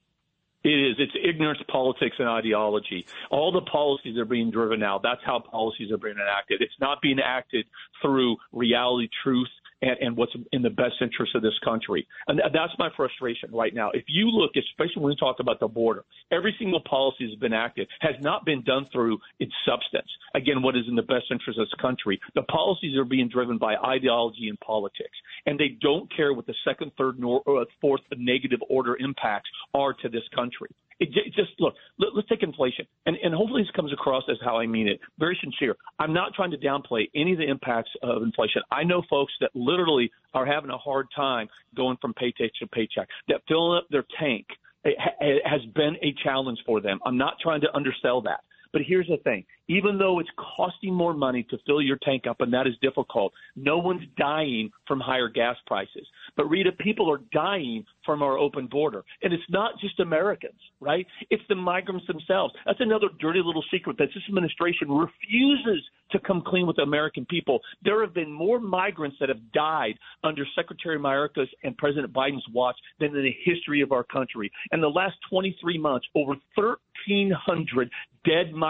It 0.64 0.70
is. 0.70 0.96
It's 1.00 1.14
ignorance, 1.24 1.60
politics, 1.70 2.16
and 2.20 2.28
ideology. 2.28 3.06
All 3.32 3.52
the 3.52 3.62
policies 3.62 4.18
are 4.18 4.26
being 4.26 4.52
driven 4.52 4.80
now. 4.80 5.00
That's 5.02 5.22
how 5.26 5.40
policies 5.40 5.92
are 5.92 5.98
being 5.98 6.16
enacted. 6.16 6.62
It's 6.62 6.80
not 6.80 7.02
being 7.02 7.20
acted 7.20 7.66
through 8.02 8.38
reality, 8.52 9.10
truth, 9.24 9.50
and, 9.86 9.98
and 10.02 10.18
what's 10.18 10.34
in 10.52 10.62
the 10.62 10.70
best 10.70 10.96
interest 11.02 11.36
of 11.36 11.42
this 11.42 11.58
country. 11.64 12.06
And 12.28 12.40
that's 12.40 12.74
my 12.78 12.90
frustration 12.98 13.50
right 13.54 13.74
now. 13.74 13.92
If 13.94 14.06
you 14.08 14.30
look, 14.30 14.52
especially 14.58 15.04
when 15.04 15.12
we 15.12 15.16
talk 15.16 15.38
about 15.40 15.60
the 15.60 15.68
border, 15.68 16.04
every 16.32 16.56
single 16.60 16.82
policy 16.82 17.28
that's 17.28 17.40
been 17.40 17.54
acted 17.54 17.88
has 18.02 18.16
not 18.22 18.46
been 18.46 18.64
done 18.64 18.88
through 18.92 19.20
its 19.40 19.54
substance. 19.66 20.10
Again, 20.34 20.62
what 20.62 20.76
is 20.76 20.84
in 20.90 20.96
the 20.96 21.04
best 21.04 21.26
interest 21.32 21.60
of 21.60 21.68
this 21.68 21.82
country. 21.82 22.20
The 22.34 22.44
policies 22.44 22.98
are 22.98 23.06
being 23.06 23.30
driven 23.30 23.58
by 23.58 23.76
ideology 23.76 24.50
and 24.50 24.60
politics, 24.60 25.18
and 25.46 25.60
they 25.60 25.78
don't 25.82 26.14
care 26.16 26.34
what 26.34 26.48
the 26.48 26.56
second, 26.68 26.92
third, 26.98 27.20
nor 27.20 27.42
uh, 27.48 27.66
fourth 27.80 28.02
negative 28.18 28.60
order 28.70 28.98
impacts 28.98 29.50
are 29.74 29.94
to 29.94 30.10
this 30.10 30.24
country. 30.34 30.70
It, 31.00 31.10
just 31.36 31.52
look. 31.60 31.74
Let, 32.00 32.18
us 32.18 32.24
take 32.30 32.42
inflation, 32.42 32.86
and 33.06 33.18
and 33.22 33.34
hopefully 33.34 33.64
this 33.64 33.72
comes 33.76 33.92
across 33.92 34.24
as 34.30 34.38
how 34.44 34.58
I 34.58 34.66
mean 34.66 34.88
it. 34.88 35.00
Very 35.20 35.38
sincere. 35.44 35.76
I'm 36.00 36.14
not 36.14 36.34
trying 36.34 36.52
to 36.52 36.58
downplay 36.58 37.10
any 37.16 37.34
of 37.34 37.38
the 37.38 37.50
impacts 37.50 37.92
of 38.02 38.24
inflation. 38.24 38.62
I 38.72 38.84
know 38.84 39.04
folks 39.10 39.34
that 39.42 39.52
literally 39.54 40.10
are 40.34 40.46
having 40.46 40.70
a 40.70 40.78
hard 40.78 41.08
time 41.14 41.48
going 41.76 41.98
from 42.02 42.14
paycheck 42.14 42.52
to 42.60 42.68
paycheck. 42.68 43.10
That 43.28 43.42
filling 43.48 43.78
up 43.78 43.88
their 43.90 44.06
tank 44.20 44.46
it 44.86 45.42
has 45.46 45.62
been 45.74 45.96
a 46.04 46.14
challenge 46.24 46.60
for 46.66 46.80
them. 46.80 47.00
I'm 47.06 47.18
not 47.18 47.34
trying 47.42 47.62
to 47.62 47.68
undersell 47.76 48.22
that. 48.22 48.42
But 48.76 48.82
here's 48.86 49.08
the 49.08 49.16
thing 49.24 49.46
even 49.70 49.98
though 49.98 50.20
it's 50.20 50.30
costing 50.58 50.94
more 50.94 51.14
money 51.14 51.44
to 51.50 51.58
fill 51.66 51.82
your 51.82 51.98
tank 52.04 52.28
up, 52.30 52.42
and 52.42 52.54
that 52.54 52.68
is 52.68 52.74
difficult, 52.82 53.32
no 53.56 53.78
one's 53.78 54.04
dying 54.18 54.70
from 54.86 55.00
higher 55.00 55.30
gas 55.30 55.56
prices. 55.66 56.06
But 56.36 56.50
Rita, 56.50 56.74
people 56.74 57.10
are 57.10 57.22
dying 57.32 57.86
from 58.06 58.22
our 58.22 58.38
open 58.38 58.68
border. 58.68 59.04
And 59.24 59.34
it's 59.34 59.50
not 59.50 59.80
just 59.80 60.00
Americans, 60.00 60.60
right? 60.82 61.08
It's 61.30 61.42
the 61.50 61.56
migrants 61.56 62.06
themselves. 62.06 62.54
That's 62.66 62.82
another 62.82 63.08
dirty 63.20 63.42
little 63.44 63.64
secret 63.72 63.98
that 63.98 64.10
this 64.14 64.24
administration 64.28 64.92
refuses 64.92 65.82
to 66.12 66.20
come 66.20 66.44
clean 66.46 66.68
with 66.68 66.76
the 66.76 66.84
American 66.84 67.26
people. 67.26 67.60
There 67.84 68.02
have 68.02 68.14
been 68.14 68.32
more 68.32 68.60
migrants 68.60 69.18
that 69.20 69.30
have 69.30 69.52
died 69.54 69.96
under 70.24 70.46
Secretary 70.56 71.00
Mayorkas 71.00 71.48
and 71.64 71.76
President 71.78 72.14
Biden's 72.14 72.46
watch 72.54 72.76
than 73.00 73.16
in 73.16 73.24
the 73.24 73.36
history 73.44 73.82
of 73.82 73.92
our 73.92 74.04
country. 74.04 74.52
In 74.72 74.82
the 74.82 74.88
last 74.88 75.16
23 75.30 75.78
months, 75.80 76.06
over 76.14 76.36
1,300 76.56 77.90
dead 78.26 78.54
migrants 78.54 78.65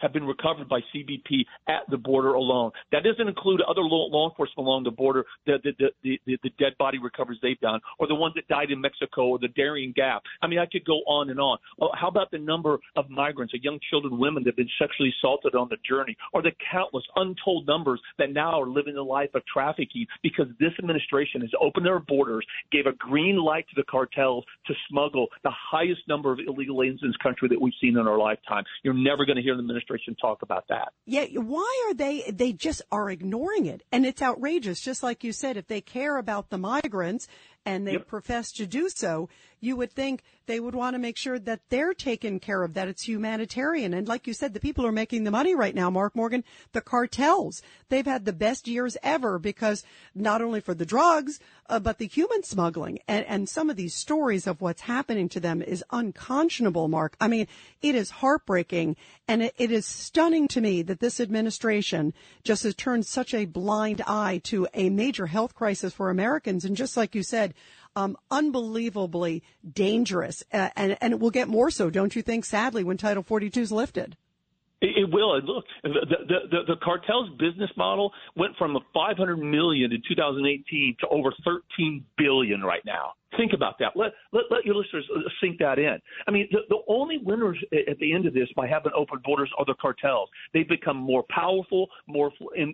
have 0.00 0.12
been 0.12 0.24
recovered 0.24 0.68
by 0.68 0.80
CBP 0.94 1.44
at 1.68 1.88
the 1.90 1.96
border 1.96 2.34
alone. 2.34 2.70
That 2.92 3.02
doesn't 3.04 3.26
include 3.26 3.60
other 3.62 3.82
law 3.82 4.28
enforcement 4.28 4.66
along 4.66 4.84
the 4.84 4.90
border, 4.90 5.24
the, 5.46 5.58
the, 5.62 5.90
the, 6.02 6.38
the, 6.42 6.50
dead 6.58 6.72
body 6.78 6.98
recoveries 6.98 7.38
they've 7.42 7.60
done, 7.60 7.80
or 7.98 8.08
the 8.08 8.14
ones 8.14 8.34
that 8.34 8.48
died 8.48 8.70
in 8.70 8.80
Mexico, 8.80 9.26
or 9.26 9.38
the 9.38 9.48
Darien 9.48 9.92
Gap. 9.94 10.22
I 10.42 10.46
mean, 10.46 10.58
I 10.58 10.66
could 10.66 10.84
go 10.84 10.98
on 11.06 11.30
and 11.30 11.38
on. 11.38 11.58
How 11.94 12.08
about 12.08 12.30
the 12.30 12.38
number 12.38 12.78
of 12.96 13.08
migrants, 13.10 13.54
of 13.54 13.62
young 13.62 13.78
children, 13.90 14.18
women 14.18 14.42
that 14.44 14.50
have 14.50 14.56
been 14.56 14.68
sexually 14.78 15.12
assaulted 15.18 15.54
on 15.54 15.68
the 15.68 15.76
journey, 15.88 16.16
or 16.32 16.42
the 16.42 16.52
countless 16.70 17.04
untold 17.16 17.66
numbers 17.66 18.00
that 18.18 18.32
now 18.32 18.60
are 18.60 18.66
living 18.66 18.94
the 18.94 19.02
life 19.02 19.30
of 19.34 19.42
trafficking 19.46 20.06
because 20.22 20.46
this 20.58 20.72
administration 20.78 21.40
has 21.40 21.50
opened 21.60 21.86
their 21.86 22.00
borders, 22.00 22.44
gave 22.72 22.86
a 22.86 22.92
green 22.92 23.36
light 23.36 23.66
to 23.68 23.74
the 23.76 23.84
cartels 23.84 24.44
to 24.66 24.74
smuggle 24.88 25.28
the 25.44 25.52
highest 25.70 26.00
number 26.08 26.32
of 26.32 26.38
illegal 26.46 26.82
aliens 26.82 27.00
in 27.02 27.08
this 27.08 27.16
country 27.16 27.48
that 27.48 27.60
we've 27.60 27.74
seen 27.80 27.96
in 27.96 28.06
our 28.06 28.18
lifetime. 28.18 28.64
You're 28.82 28.94
never 28.94 29.24
going 29.24 29.36
to 29.38 29.42
hear 29.42 29.54
the 29.54 29.60
administration 29.60 30.14
talk 30.14 30.42
about 30.42 30.64
that. 30.68 30.92
Yeah, 31.06 31.24
why 31.34 31.86
are 31.88 31.94
they? 31.94 32.30
They 32.30 32.52
just 32.52 32.82
are 32.92 33.10
ignoring 33.10 33.66
it, 33.66 33.82
and 33.90 34.04
it's 34.04 34.22
outrageous. 34.22 34.80
Just 34.80 35.02
like 35.02 35.24
you 35.24 35.32
said, 35.32 35.56
if 35.56 35.66
they 35.66 35.80
care 35.80 36.16
about 36.16 36.50
the 36.50 36.58
migrants 36.58 37.28
and 37.68 37.86
they 37.86 37.92
Yep. 37.92 38.06
profess 38.06 38.50
to 38.52 38.66
do 38.66 38.88
so, 38.88 39.28
you 39.60 39.76
would 39.76 39.92
think 39.92 40.22
they 40.46 40.60
would 40.60 40.74
want 40.74 40.94
to 40.94 40.98
make 40.98 41.16
sure 41.18 41.38
that 41.38 41.60
they're 41.68 41.92
taken 41.92 42.40
care 42.40 42.62
of, 42.62 42.72
that 42.74 42.88
it's 42.88 43.02
humanitarian. 43.06 43.92
And 43.92 44.08
like 44.08 44.26
you 44.26 44.32
said, 44.32 44.54
the 44.54 44.60
people 44.60 44.82
who 44.84 44.88
are 44.88 44.92
making 44.92 45.24
the 45.24 45.30
money 45.30 45.54
right 45.54 45.74
now, 45.74 45.90
Mark 45.90 46.16
Morgan, 46.16 46.44
the 46.72 46.80
cartels, 46.80 47.60
they've 47.90 48.06
had 48.06 48.24
the 48.24 48.32
best 48.32 48.66
years 48.66 48.96
ever 49.02 49.38
because 49.38 49.84
not 50.14 50.40
only 50.40 50.60
for 50.60 50.72
the 50.72 50.86
drugs, 50.86 51.40
uh, 51.68 51.78
but 51.78 51.98
the 51.98 52.06
human 52.06 52.42
smuggling 52.42 53.00
and, 53.06 53.26
and 53.26 53.48
some 53.48 53.68
of 53.68 53.76
these 53.76 53.94
stories 53.94 54.46
of 54.46 54.62
what's 54.62 54.82
happening 54.82 55.28
to 55.28 55.40
them 55.40 55.60
is 55.60 55.84
unconscionable, 55.90 56.88
Mark. 56.88 57.16
I 57.20 57.28
mean, 57.28 57.46
it 57.82 57.94
is 57.94 58.08
heartbreaking 58.10 58.96
and 59.26 59.42
it, 59.42 59.54
it 59.58 59.70
is 59.70 59.84
stunning 59.84 60.48
to 60.48 60.62
me 60.62 60.80
that 60.82 61.00
this 61.00 61.20
administration 61.20 62.14
just 62.44 62.62
has 62.62 62.74
turned 62.74 63.04
such 63.04 63.34
a 63.34 63.44
blind 63.44 64.00
eye 64.06 64.40
to 64.44 64.66
a 64.72 64.88
major 64.88 65.26
health 65.26 65.54
crisis 65.54 65.92
for 65.92 66.08
Americans. 66.08 66.64
And 66.64 66.74
just 66.76 66.96
like 66.96 67.14
you 67.14 67.22
said, 67.22 67.52
um, 67.96 68.16
unbelievably 68.30 69.42
dangerous. 69.70 70.42
Uh, 70.52 70.70
and, 70.76 70.96
and 71.00 71.12
it 71.12 71.20
will 71.20 71.30
get 71.30 71.48
more 71.48 71.70
so, 71.70 71.90
don't 71.90 72.14
you 72.14 72.22
think, 72.22 72.44
sadly, 72.44 72.84
when 72.84 72.96
Title 72.96 73.22
42 73.22 73.60
is 73.60 73.72
lifted? 73.72 74.16
It, 74.80 75.10
will. 75.10 75.34
And 75.34 75.44
look, 75.44 75.64
the, 75.82 75.90
the 76.50 76.58
the 76.68 76.76
cartel's 76.76 77.30
business 77.30 77.70
model 77.76 78.12
went 78.36 78.56
from 78.56 78.76
a 78.76 78.80
500 78.94 79.36
million 79.36 79.92
in 79.92 80.00
2018 80.08 80.96
to 81.00 81.08
over 81.08 81.32
13 81.44 82.04
billion 82.16 82.62
right 82.62 82.84
now. 82.84 83.14
Think 83.36 83.52
about 83.52 83.78
that. 83.78 83.92
Let 83.94 84.12
let, 84.32 84.44
let 84.50 84.64
your 84.64 84.74
listeners 84.74 85.06
uh, 85.14 85.20
sink 85.40 85.58
that 85.58 85.78
in. 85.78 85.98
I 86.26 86.30
mean, 86.30 86.48
the, 86.50 86.60
the 86.70 86.78
only 86.88 87.18
winners 87.18 87.58
at 87.72 87.98
the 87.98 88.14
end 88.14 88.26
of 88.26 88.32
this 88.32 88.48
by 88.56 88.66
having 88.66 88.92
open 88.96 89.20
borders 89.22 89.50
are 89.58 89.66
the 89.66 89.74
cartels. 89.80 90.30
They've 90.54 90.68
become 90.68 90.96
more 90.96 91.24
powerful, 91.28 91.88
more 92.06 92.32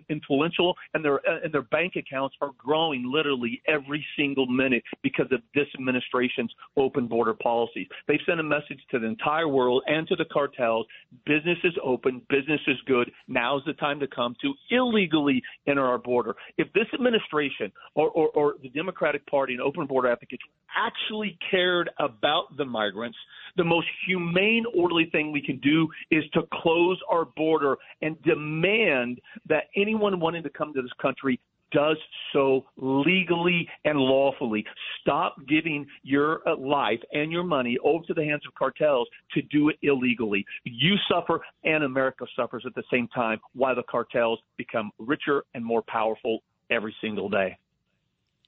influential, 0.09 0.73
and 0.93 1.03
their 1.03 1.15
uh, 1.29 1.39
and 1.43 1.53
their 1.53 1.63
bank 1.63 1.93
accounts 1.97 2.35
are 2.41 2.51
growing 2.57 3.11
literally 3.11 3.61
every 3.67 4.05
single 4.17 4.47
minute 4.47 4.81
because 5.03 5.27
of 5.31 5.41
this 5.53 5.67
administration's 5.77 6.53
open 6.77 7.07
border 7.07 7.33
policies. 7.33 7.87
They've 8.07 8.19
sent 8.25 8.39
a 8.39 8.43
message 8.43 8.79
to 8.91 8.99
the 8.99 9.07
entire 9.07 9.49
world 9.49 9.83
and 9.87 10.07
to 10.07 10.15
the 10.15 10.25
cartels: 10.25 10.85
business 11.25 11.57
is 11.65 11.73
open, 11.83 12.21
business 12.29 12.61
is 12.67 12.77
good. 12.85 13.11
Now's 13.27 13.63
the 13.65 13.73
time 13.73 13.99
to 13.99 14.07
come 14.07 14.35
to 14.41 14.53
illegally 14.71 15.41
enter 15.67 15.85
our 15.85 15.97
border. 15.97 16.33
If 16.57 16.71
this 16.71 16.87
administration 16.93 17.73
or, 17.95 18.09
or, 18.11 18.29
or 18.29 18.55
the 18.61 18.69
Democratic 18.69 19.25
Party 19.27 19.53
and 19.53 19.61
open 19.61 19.85
border 19.85 20.09
advocates 20.09 20.43
actually 20.75 21.37
cared 21.49 21.89
about 21.99 22.55
the 22.57 22.65
migrants, 22.65 23.17
the 23.57 23.63
most 23.63 23.87
humane, 24.05 24.65
orderly 24.75 25.07
thing 25.11 25.31
we 25.31 25.41
can 25.41 25.57
do 25.59 25.87
is 26.11 26.23
to 26.33 26.41
close 26.53 26.99
our 27.09 27.25
border 27.25 27.77
and 28.01 28.21
demand 28.23 29.19
that 29.47 29.65
anyone 29.75 30.19
wanting 30.19 30.43
to 30.43 30.49
come 30.49 30.73
to 30.73 30.81
this 30.81 30.91
country 31.01 31.39
does 31.71 31.97
so 32.31 32.65
legally 32.77 33.67
and 33.83 33.97
lawfully. 33.97 34.63
Stop 35.01 35.35
giving 35.47 35.85
your 36.03 36.47
uh, 36.47 36.55
life 36.55 36.99
and 37.11 37.31
your 37.31 37.43
money 37.43 37.77
over 37.83 38.05
to 38.05 38.13
the 38.13 38.23
hands 38.23 38.41
of 38.47 38.53
cartels 38.55 39.07
to 39.33 39.41
do 39.43 39.69
it 39.69 39.77
illegally. 39.81 40.45
You 40.63 40.95
suffer 41.09 41.41
and 41.63 41.83
America 41.83 42.25
suffers 42.35 42.63
at 42.65 42.75
the 42.75 42.83
same 42.91 43.07
time 43.09 43.39
while 43.53 43.75
the 43.75 43.83
cartels 43.89 44.39
become 44.57 44.91
richer 44.99 45.43
and 45.53 45.65
more 45.65 45.83
powerful 45.87 46.39
every 46.69 46.95
single 47.01 47.29
day. 47.29 47.57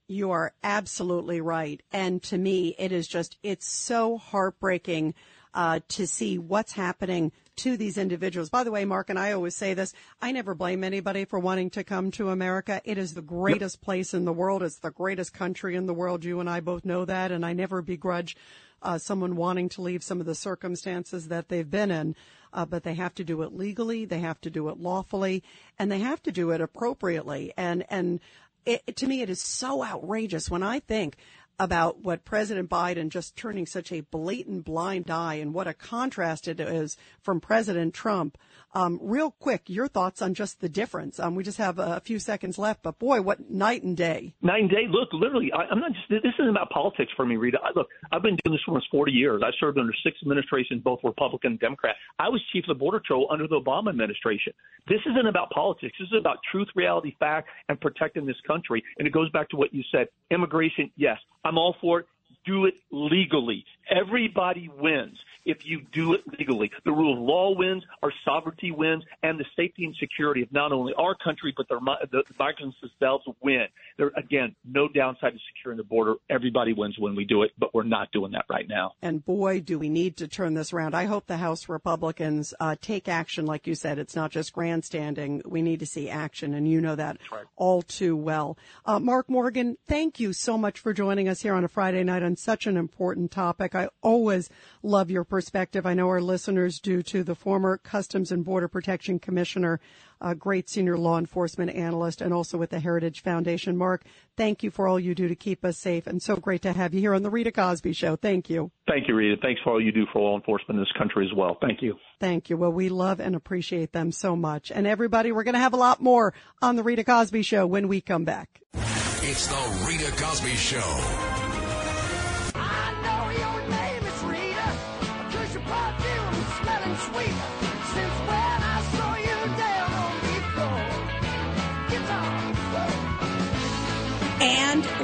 You 0.07 0.31
are 0.31 0.53
absolutely 0.63 1.41
right. 1.41 1.81
And 1.91 2.23
to 2.23 2.37
me, 2.37 2.75
it 2.79 2.91
is 2.91 3.07
just, 3.07 3.37
it's 3.43 3.69
so 3.69 4.17
heartbreaking 4.17 5.13
uh, 5.53 5.79
to 5.89 6.07
see 6.07 6.37
what's 6.37 6.73
happening 6.73 7.31
to 7.57 7.75
these 7.75 7.97
individuals. 7.97 8.49
By 8.49 8.63
the 8.63 8.71
way, 8.71 8.85
Mark 8.85 9.09
and 9.09 9.17
I 9.17 9.31
always 9.31 9.55
say 9.55 9.73
this, 9.73 9.93
I 10.21 10.31
never 10.31 10.53
blame 10.53 10.83
anybody 10.83 11.25
for 11.25 11.39
wanting 11.39 11.71
to 11.71 11.83
come 11.83 12.11
to 12.11 12.29
America. 12.29 12.81
It 12.85 12.97
is 12.97 13.15
the 13.15 13.21
greatest 13.21 13.81
place 13.81 14.13
in 14.13 14.25
the 14.25 14.33
world. 14.33 14.61
It's 14.63 14.77
the 14.77 14.91
greatest 14.91 15.33
country 15.33 15.75
in 15.75 15.87
the 15.87 15.93
world. 15.93 16.23
You 16.23 16.39
and 16.39 16.49
I 16.49 16.59
both 16.59 16.85
know 16.85 17.03
that. 17.05 17.31
And 17.31 17.45
I 17.45 17.53
never 17.53 17.81
begrudge 17.81 18.37
uh, 18.81 18.99
someone 18.99 19.35
wanting 19.35 19.69
to 19.69 19.81
leave 19.81 20.03
some 20.03 20.19
of 20.19 20.25
the 20.27 20.35
circumstances 20.35 21.27
that 21.29 21.49
they've 21.49 21.69
been 21.69 21.91
in. 21.91 22.15
Uh, 22.53 22.65
but 22.65 22.83
they 22.83 22.93
have 22.93 23.13
to 23.15 23.23
do 23.23 23.41
it 23.41 23.53
legally, 23.53 24.05
they 24.05 24.19
have 24.19 24.39
to 24.39 24.49
do 24.49 24.69
it 24.69 24.79
lawfully, 24.79 25.43
and 25.77 25.91
they 25.91 25.99
have 25.99 26.23
to 26.23 26.31
do 26.31 26.51
it 26.51 26.61
appropriately. 26.61 27.53
And 27.57 27.85
and 27.89 28.21
it, 28.67 28.95
to 28.97 29.07
me, 29.07 29.21
it 29.21 29.29
is 29.29 29.41
so 29.41 29.83
outrageous 29.83 30.49
when 30.49 30.61
I 30.61 30.79
think 30.81 31.15
about 31.59 32.03
what 32.03 32.25
President 32.25 32.69
Biden 32.69 33.09
just 33.09 33.35
turning 33.35 33.65
such 33.65 33.91
a 33.91 34.01
blatant 34.01 34.65
blind 34.65 35.09
eye 35.09 35.35
and 35.35 35.53
what 35.53 35.67
a 35.67 35.73
contrast 35.73 36.47
it 36.47 36.59
is 36.59 36.97
from 37.21 37.39
President 37.39 37.93
Trump. 37.93 38.37
Um, 38.73 38.99
real 39.01 39.31
quick, 39.31 39.63
your 39.67 39.87
thoughts 39.87 40.21
on 40.21 40.35
just 40.35 40.61
the 40.61 40.69
difference. 40.69 41.19
Um, 41.19 41.33
we 41.33 41.43
just 41.43 41.57
have 41.57 41.79
a 41.79 41.99
few 42.01 42.19
seconds 42.19 42.59
left, 42.59 42.83
but 42.83 42.99
boy, 42.99 43.21
what 43.21 43.49
night 43.49 43.81
and 43.81 43.97
day. 43.97 44.35
Night 44.41 44.61
and 44.61 44.69
day. 44.69 44.85
Look, 44.87 45.09
literally, 45.13 45.51
I, 45.51 45.63
I'm 45.71 45.79
not 45.79 45.93
just. 45.93 46.09
This 46.09 46.33
isn't 46.37 46.49
about 46.49 46.69
politics 46.69 47.11
for 47.15 47.25
me, 47.25 47.37
Rita. 47.37 47.57
I, 47.63 47.69
look, 47.75 47.87
I've 48.11 48.21
been 48.21 48.37
doing 48.43 48.53
this 48.53 48.61
for 48.65 48.71
almost 48.71 48.87
40 48.91 49.11
years. 49.11 49.41
I 49.43 49.49
served 49.59 49.79
under 49.79 49.93
six 50.03 50.17
administrations, 50.21 50.83
both 50.83 50.99
Republican 51.03 51.53
and 51.53 51.59
Democrat. 51.59 51.95
I 52.19 52.29
was 52.29 52.41
chief 52.53 52.65
of 52.65 52.77
the 52.77 52.79
border 52.79 52.99
patrol 52.99 53.27
under 53.31 53.47
the 53.47 53.59
Obama 53.59 53.89
administration. 53.89 54.53
This 54.87 54.99
isn't 55.09 55.27
about 55.27 55.49
politics. 55.49 55.95
This 55.99 56.09
is 56.09 56.19
about 56.19 56.37
truth, 56.51 56.67
reality, 56.75 57.15
fact, 57.19 57.49
and 57.69 57.79
protecting 57.79 58.25
this 58.25 58.39
country. 58.45 58.83
And 58.99 59.07
it 59.07 59.11
goes 59.11 59.31
back 59.31 59.49
to 59.49 59.55
what 59.55 59.73
you 59.73 59.81
said. 59.91 60.07
Immigration, 60.29 60.91
yes, 60.97 61.17
I'm 61.47 61.57
all 61.57 61.75
for 61.79 62.01
it. 62.01 62.05
Do 62.45 62.65
it 62.65 62.75
legally. 62.91 63.65
Everybody 63.89 64.69
wins 64.69 65.17
if 65.47 65.65
you 65.65 65.81
do 65.91 66.13
it 66.13 66.21
legally. 66.37 66.69
The 66.85 66.91
rule 66.91 67.13
of 67.13 67.19
law 67.19 67.55
wins, 67.55 67.83
our 68.03 68.11
sovereignty 68.23 68.71
wins, 68.71 69.03
and 69.23 69.39
the 69.39 69.45
safety 69.55 69.85
and 69.85 69.95
security 69.99 70.43
of 70.43 70.51
not 70.51 70.71
only 70.71 70.93
our 70.97 71.15
country 71.15 71.53
but 71.55 71.67
the, 71.69 71.79
the 72.11 72.23
migrants 72.37 72.77
themselves 72.81 73.25
win. 73.41 73.65
There 73.97 74.11
again, 74.15 74.55
no 74.65 74.87
downside 74.87 75.33
to 75.33 75.39
securing 75.55 75.77
the 75.77 75.83
border. 75.83 76.15
Everybody 76.29 76.73
wins 76.73 76.99
when 76.99 77.15
we 77.15 77.25
do 77.25 77.43
it, 77.43 77.51
but 77.57 77.73
we're 77.73 77.83
not 77.83 78.11
doing 78.11 78.33
that 78.33 78.45
right 78.49 78.67
now. 78.67 78.93
And 79.01 79.23
boy, 79.25 79.61
do 79.61 79.79
we 79.79 79.89
need 79.89 80.17
to 80.17 80.27
turn 80.27 80.53
this 80.53 80.73
around. 80.73 80.93
I 80.93 81.05
hope 81.05 81.27
the 81.27 81.37
House 81.37 81.69
Republicans 81.69 82.53
uh, 82.59 82.75
take 82.81 83.07
action. 83.07 83.45
Like 83.45 83.67
you 83.67 83.75
said, 83.75 83.97
it's 83.97 84.15
not 84.15 84.31
just 84.31 84.53
grandstanding. 84.53 85.41
We 85.45 85.61
need 85.61 85.79
to 85.79 85.85
see 85.85 86.09
action, 86.09 86.53
and 86.53 86.69
you 86.69 86.81
know 86.81 86.95
that 86.95 87.17
all 87.55 87.81
too 87.81 88.15
well. 88.15 88.57
Uh, 88.85 88.99
Mark 88.99 89.29
Morgan, 89.29 89.77
thank 89.87 90.19
you 90.19 90.33
so 90.33 90.57
much 90.57 90.79
for 90.79 90.93
joining 90.93 91.27
us 91.27 91.41
here 91.41 91.53
on 91.53 91.63
a 91.63 91.69
Friday 91.69 92.03
night 92.03 92.23
on 92.23 92.35
such 92.35 92.67
an 92.67 92.77
important 92.77 93.31
topic. 93.31 93.75
I 93.75 93.89
always 94.01 94.49
love 94.83 95.09
your 95.09 95.23
perspective. 95.23 95.36
I 95.85 95.93
know 95.93 96.07
our 96.07 96.21
listeners 96.21 96.79
do 96.79 97.03
to 97.03 97.23
The 97.23 97.35
former 97.35 97.77
Customs 97.77 98.31
and 98.31 98.43
Border 98.43 98.67
Protection 98.67 99.19
Commissioner, 99.19 99.79
a 100.19 100.33
great 100.33 100.69
senior 100.69 100.97
law 100.97 101.19
enforcement 101.19 101.71
analyst, 101.71 102.21
and 102.21 102.33
also 102.33 102.57
with 102.57 102.71
the 102.71 102.79
Heritage 102.79 103.21
Foundation. 103.21 103.77
Mark, 103.77 104.03
thank 104.35 104.63
you 104.63 104.71
for 104.71 104.87
all 104.87 104.99
you 104.99 105.13
do 105.13 105.27
to 105.27 105.35
keep 105.35 105.63
us 105.63 105.77
safe, 105.77 106.07
and 106.07 106.21
so 106.21 106.35
great 106.37 106.63
to 106.63 106.73
have 106.73 106.93
you 106.93 106.99
here 106.99 107.13
on 107.13 107.21
the 107.21 107.29
Rita 107.29 107.51
Cosby 107.51 107.93
Show. 107.93 108.15
Thank 108.15 108.49
you. 108.49 108.71
Thank 108.87 109.07
you, 109.07 109.15
Rita. 109.15 109.39
Thanks 109.41 109.61
for 109.63 109.73
all 109.73 109.81
you 109.81 109.91
do 109.91 110.05
for 110.11 110.21
law 110.21 110.35
enforcement 110.35 110.79
in 110.79 110.83
this 110.83 110.91
country 110.97 111.25
as 111.25 111.35
well. 111.35 111.57
Thank 111.61 111.81
you. 111.81 111.95
Thank 112.19 112.49
you. 112.49 112.57
Well, 112.57 112.71
we 112.71 112.89
love 112.89 113.19
and 113.19 113.35
appreciate 113.35 113.91
them 113.91 114.11
so 114.11 114.35
much. 114.35 114.71
And 114.71 114.87
everybody, 114.87 115.31
we're 115.31 115.43
going 115.43 115.53
to 115.53 115.59
have 115.59 115.73
a 115.73 115.77
lot 115.77 116.01
more 116.01 116.33
on 116.61 116.75
the 116.75 116.83
Rita 116.83 117.03
Cosby 117.03 117.43
Show 117.43 117.67
when 117.67 117.87
we 117.87 118.01
come 118.01 118.25
back. 118.25 118.61
It's 118.73 119.47
the 119.47 119.85
Rita 119.87 120.11
Cosby 120.23 120.55
Show. 120.55 121.36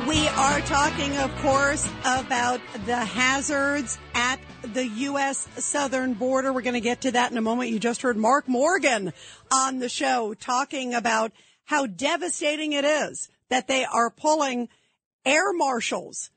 We 0.08 0.28
are 0.28 0.60
talking, 0.62 1.16
of 1.18 1.34
course, 1.38 1.88
about 2.04 2.60
the 2.88 2.98
hazards 2.98 4.00
at 4.16 4.40
the 4.74 4.88
U.S. 4.88 5.48
southern 5.58 6.16
border. 6.16 6.52
We're 6.52 6.62
going 6.62 6.74
to 6.74 6.82
get 6.82 7.02
to 7.02 7.12
that 7.12 7.32
in 7.32 7.38
a 7.38 7.42
moment. 7.42 7.70
You 7.70 7.78
just 7.78 8.02
heard 8.02 8.18
Mark 8.18 8.48
Morgan 8.48 9.14
on 9.52 9.78
the 9.78 9.90
show 9.90 10.34
talking 10.34 10.96
about 10.96 11.32
how 11.66 11.86
devastating 11.86 12.74
it 12.74 12.86
is 12.86 13.30
that 13.50 13.68
they 13.68 13.86
are 13.86 14.10
pulling 14.10 14.68
air 15.26 15.54
marshals. 15.54 16.32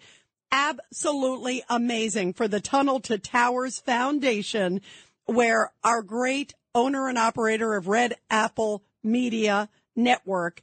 Absolutely 0.52 1.64
amazing 1.70 2.34
for 2.34 2.48
the 2.48 2.60
Tunnel 2.60 3.00
to 3.02 3.20
Towers 3.20 3.80
Foundation, 3.80 4.82
where 5.26 5.72
our 5.84 6.02
great 6.02 6.56
owner 6.74 7.08
and 7.08 7.18
operator 7.20 7.76
of 7.76 7.88
Red 7.88 8.16
Apple 8.32 8.84
Media 9.04 9.70
Network, 9.96 10.62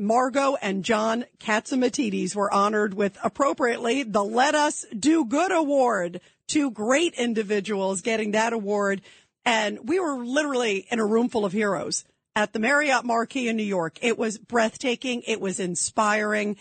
Margo 0.00 0.56
and 0.62 0.84
John 0.84 1.26
Catsimatidis 1.38 2.34
were 2.34 2.52
honored 2.52 2.94
with 2.94 3.18
appropriately 3.22 4.02
the 4.02 4.24
Let 4.24 4.54
Us 4.54 4.86
Do 4.98 5.24
Good 5.26 5.52
Award. 5.52 6.20
Two 6.46 6.70
great 6.70 7.14
individuals 7.14 8.00
getting 8.00 8.32
that 8.32 8.52
award. 8.52 9.02
And 9.44 9.78
we 9.88 10.00
were 10.00 10.24
literally 10.24 10.86
in 10.90 10.98
a 10.98 11.06
room 11.06 11.28
full 11.28 11.44
of 11.44 11.52
heroes 11.52 12.04
at 12.34 12.52
the 12.52 12.58
Marriott 12.58 13.04
Marquis 13.04 13.48
in 13.48 13.56
New 13.56 13.62
York. 13.62 13.98
It 14.00 14.18
was 14.18 14.38
breathtaking. 14.38 15.22
It 15.26 15.40
was 15.40 15.60
inspiring. 15.60 16.56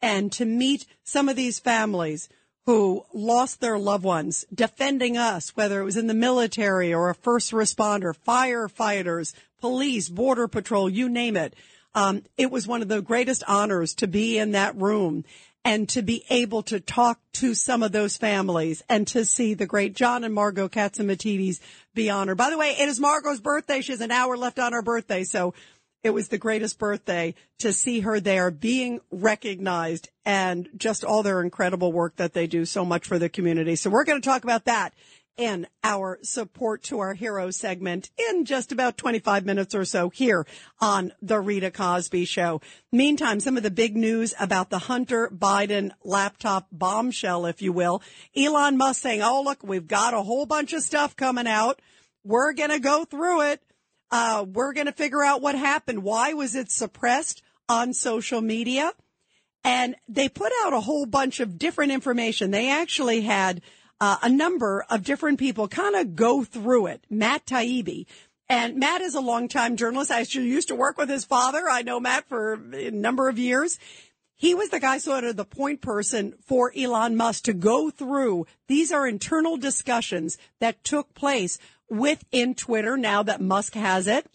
And 0.00 0.30
to 0.32 0.44
meet 0.44 0.86
some 1.02 1.28
of 1.28 1.36
these 1.36 1.58
families 1.58 2.28
who 2.66 3.04
lost 3.12 3.60
their 3.60 3.78
loved 3.78 4.04
ones 4.04 4.44
defending 4.54 5.18
us, 5.18 5.50
whether 5.56 5.80
it 5.80 5.84
was 5.84 5.96
in 5.96 6.06
the 6.06 6.14
military 6.14 6.94
or 6.94 7.10
a 7.10 7.14
first 7.14 7.52
responder, 7.52 8.14
firefighters, 8.26 9.34
police, 9.60 10.08
border 10.08 10.48
patrol, 10.48 10.88
you 10.88 11.08
name 11.08 11.36
it. 11.36 11.54
Um, 11.94 12.22
it 12.36 12.50
was 12.50 12.66
one 12.66 12.82
of 12.82 12.88
the 12.88 13.02
greatest 13.02 13.44
honors 13.46 13.94
to 13.96 14.06
be 14.06 14.38
in 14.38 14.52
that 14.52 14.76
room 14.76 15.24
and 15.64 15.88
to 15.88 16.02
be 16.02 16.24
able 16.28 16.62
to 16.64 16.78
talk 16.78 17.18
to 17.32 17.54
some 17.54 17.82
of 17.82 17.92
those 17.92 18.16
families 18.16 18.82
and 18.88 19.06
to 19.08 19.24
see 19.24 19.54
the 19.54 19.66
great 19.66 19.94
John 19.94 20.22
and 20.22 20.34
Margo 20.34 20.68
Catsimatidis 20.68 21.60
be 21.94 22.10
honored. 22.10 22.36
By 22.36 22.50
the 22.50 22.58
way, 22.58 22.76
it 22.78 22.88
is 22.88 23.00
Margo's 23.00 23.40
birthday. 23.40 23.80
She 23.80 23.92
has 23.92 24.02
an 24.02 24.10
hour 24.10 24.36
left 24.36 24.58
on 24.58 24.72
her 24.72 24.82
birthday. 24.82 25.24
So 25.24 25.54
it 26.02 26.10
was 26.10 26.28
the 26.28 26.36
greatest 26.38 26.78
birthday 26.78 27.34
to 27.60 27.72
see 27.72 28.00
her 28.00 28.20
there 28.20 28.50
being 28.50 29.00
recognized 29.10 30.10
and 30.26 30.68
just 30.76 31.02
all 31.02 31.22
their 31.22 31.40
incredible 31.40 31.92
work 31.92 32.16
that 32.16 32.34
they 32.34 32.46
do 32.46 32.66
so 32.66 32.84
much 32.84 33.06
for 33.06 33.18
the 33.18 33.30
community. 33.30 33.74
So 33.74 33.88
we're 33.88 34.04
going 34.04 34.20
to 34.20 34.28
talk 34.28 34.44
about 34.44 34.66
that 34.66 34.92
in 35.36 35.66
our 35.82 36.18
support 36.22 36.82
to 36.84 37.00
our 37.00 37.14
hero 37.14 37.50
segment 37.50 38.10
in 38.30 38.44
just 38.44 38.72
about 38.72 38.96
25 38.96 39.44
minutes 39.44 39.74
or 39.74 39.84
so 39.84 40.08
here 40.08 40.46
on 40.80 41.12
the 41.20 41.40
Rita 41.40 41.70
Cosby 41.70 42.24
show. 42.24 42.60
Meantime, 42.92 43.40
some 43.40 43.56
of 43.56 43.62
the 43.62 43.70
big 43.70 43.96
news 43.96 44.34
about 44.38 44.70
the 44.70 44.78
Hunter 44.78 45.28
Biden 45.34 45.90
laptop 46.04 46.68
bombshell, 46.70 47.46
if 47.46 47.62
you 47.62 47.72
will. 47.72 48.02
Elon 48.36 48.76
Musk 48.76 49.02
saying, 49.02 49.22
Oh, 49.22 49.42
look, 49.42 49.62
we've 49.62 49.88
got 49.88 50.14
a 50.14 50.22
whole 50.22 50.46
bunch 50.46 50.72
of 50.72 50.82
stuff 50.82 51.16
coming 51.16 51.46
out. 51.46 51.80
We're 52.22 52.52
going 52.52 52.70
to 52.70 52.78
go 52.80 53.04
through 53.04 53.42
it. 53.52 53.62
Uh, 54.10 54.44
we're 54.48 54.72
going 54.72 54.86
to 54.86 54.92
figure 54.92 55.22
out 55.22 55.42
what 55.42 55.56
happened. 55.56 56.02
Why 56.02 56.34
was 56.34 56.54
it 56.54 56.70
suppressed 56.70 57.42
on 57.68 57.92
social 57.92 58.40
media? 58.40 58.92
And 59.64 59.96
they 60.08 60.28
put 60.28 60.52
out 60.62 60.74
a 60.74 60.80
whole 60.80 61.06
bunch 61.06 61.40
of 61.40 61.58
different 61.58 61.90
information. 61.90 62.50
They 62.50 62.70
actually 62.70 63.22
had 63.22 63.62
uh, 64.00 64.18
a 64.22 64.28
number 64.28 64.84
of 64.90 65.04
different 65.04 65.38
people 65.38 65.68
kind 65.68 65.94
of 65.94 66.16
go 66.16 66.44
through 66.44 66.86
it. 66.86 67.04
Matt 67.10 67.46
Taibbi. 67.46 68.06
And 68.48 68.76
Matt 68.76 69.00
is 69.00 69.14
a 69.14 69.20
longtime 69.20 69.76
journalist. 69.76 70.10
I 70.10 70.20
actually 70.20 70.48
used 70.48 70.68
to 70.68 70.74
work 70.74 70.98
with 70.98 71.08
his 71.08 71.24
father. 71.24 71.68
I 71.68 71.82
know 71.82 71.98
Matt 71.98 72.28
for 72.28 72.54
a 72.54 72.90
number 72.90 73.28
of 73.28 73.38
years. 73.38 73.78
He 74.36 74.54
was 74.54 74.68
the 74.68 74.80
guy 74.80 74.98
sort 74.98 75.24
of 75.24 75.36
the 75.36 75.44
point 75.44 75.80
person 75.80 76.34
for 76.44 76.72
Elon 76.76 77.16
Musk 77.16 77.44
to 77.44 77.54
go 77.54 77.88
through. 77.88 78.46
These 78.68 78.92
are 78.92 79.06
internal 79.06 79.56
discussions 79.56 80.36
that 80.60 80.84
took 80.84 81.14
place 81.14 81.58
within 81.88 82.54
Twitter 82.54 82.96
now 82.96 83.22
that 83.22 83.40
Musk 83.40 83.74
has 83.74 84.06
it 84.06 84.26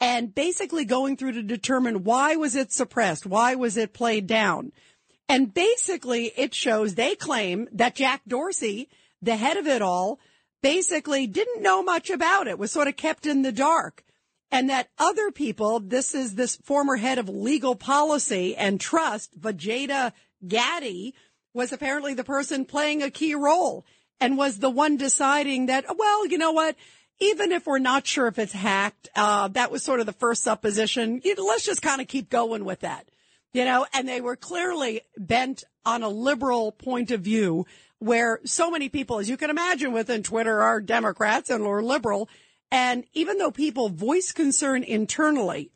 and 0.00 0.34
basically 0.34 0.84
going 0.84 1.16
through 1.16 1.32
to 1.32 1.42
determine 1.42 2.04
why 2.04 2.36
was 2.36 2.56
it 2.56 2.72
suppressed? 2.72 3.26
Why 3.26 3.54
was 3.54 3.76
it 3.76 3.92
played 3.92 4.26
down? 4.26 4.72
And 5.28 5.52
basically 5.52 6.32
it 6.36 6.54
shows 6.54 6.94
they 6.94 7.14
claim 7.14 7.68
that 7.72 7.94
Jack 7.94 8.22
Dorsey, 8.26 8.88
the 9.22 9.36
head 9.36 9.56
of 9.56 9.66
it 9.66 9.82
all, 9.82 10.18
basically 10.62 11.26
didn't 11.26 11.62
know 11.62 11.82
much 11.82 12.10
about 12.10 12.46
it, 12.46 12.58
was 12.58 12.70
sort 12.70 12.88
of 12.88 12.96
kept 12.96 13.26
in 13.26 13.42
the 13.42 13.52
dark. 13.52 14.04
And 14.52 14.68
that 14.68 14.88
other 14.98 15.30
people, 15.30 15.78
this 15.78 16.14
is 16.14 16.34
this 16.34 16.56
former 16.56 16.96
head 16.96 17.18
of 17.18 17.28
legal 17.28 17.76
policy 17.76 18.56
and 18.56 18.80
trust, 18.80 19.32
Vijaya 19.34 20.12
Gadde, 20.46 21.12
was 21.54 21.72
apparently 21.72 22.14
the 22.14 22.24
person 22.24 22.64
playing 22.64 23.02
a 23.02 23.10
key 23.10 23.34
role 23.34 23.84
and 24.20 24.36
was 24.36 24.58
the 24.58 24.70
one 24.70 24.96
deciding 24.96 25.66
that, 25.66 25.84
well, 25.96 26.26
you 26.26 26.36
know 26.36 26.52
what? 26.52 26.76
Even 27.20 27.52
if 27.52 27.66
we're 27.66 27.78
not 27.78 28.06
sure 28.06 28.26
if 28.26 28.38
it's 28.38 28.52
hacked, 28.52 29.08
uh, 29.14 29.48
that 29.48 29.70
was 29.70 29.82
sort 29.82 30.00
of 30.00 30.06
the 30.06 30.12
first 30.12 30.42
supposition. 30.42 31.20
You 31.22 31.34
know, 31.36 31.44
let's 31.44 31.64
just 31.64 31.82
kind 31.82 32.00
of 32.00 32.08
keep 32.08 32.28
going 32.28 32.64
with 32.64 32.80
that, 32.80 33.08
you 33.52 33.64
know, 33.64 33.86
and 33.92 34.08
they 34.08 34.20
were 34.20 34.36
clearly 34.36 35.02
bent 35.16 35.64
on 35.84 36.02
a 36.02 36.08
liberal 36.08 36.72
point 36.72 37.10
of 37.10 37.20
view 37.20 37.66
where 38.00 38.40
so 38.44 38.70
many 38.70 38.88
people, 38.88 39.18
as 39.18 39.28
you 39.28 39.36
can 39.36 39.50
imagine 39.50 39.92
within 39.92 40.22
Twitter 40.22 40.60
are 40.60 40.80
Democrats 40.80 41.50
and 41.50 41.62
or 41.62 41.82
liberal. 41.82 42.28
And 42.72 43.04
even 43.12 43.38
though 43.38 43.50
people 43.50 43.88
voice 43.88 44.32
concern 44.32 44.82
internally, 44.82 45.70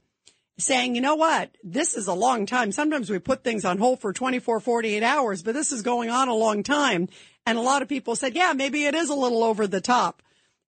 saying, 0.58 0.94
you 0.94 1.00
know 1.00 1.16
what, 1.16 1.56
this 1.62 1.94
is 1.94 2.06
a 2.06 2.14
long 2.14 2.46
time. 2.46 2.72
Sometimes 2.72 3.10
we 3.10 3.18
put 3.18 3.42
things 3.42 3.64
on 3.64 3.78
hold 3.78 4.00
for 4.00 4.12
24, 4.12 4.60
48 4.60 5.02
hours, 5.02 5.42
but 5.42 5.54
this 5.54 5.72
is 5.72 5.82
going 5.82 6.10
on 6.10 6.28
a 6.28 6.34
long 6.34 6.62
time. 6.62 7.08
And 7.44 7.58
a 7.58 7.62
lot 7.62 7.82
of 7.82 7.88
people 7.88 8.16
said, 8.16 8.34
yeah, 8.34 8.52
maybe 8.52 8.84
it 8.86 8.94
is 8.94 9.10
a 9.10 9.14
little 9.14 9.42
over 9.42 9.66
the 9.66 9.80
top. 9.80 10.22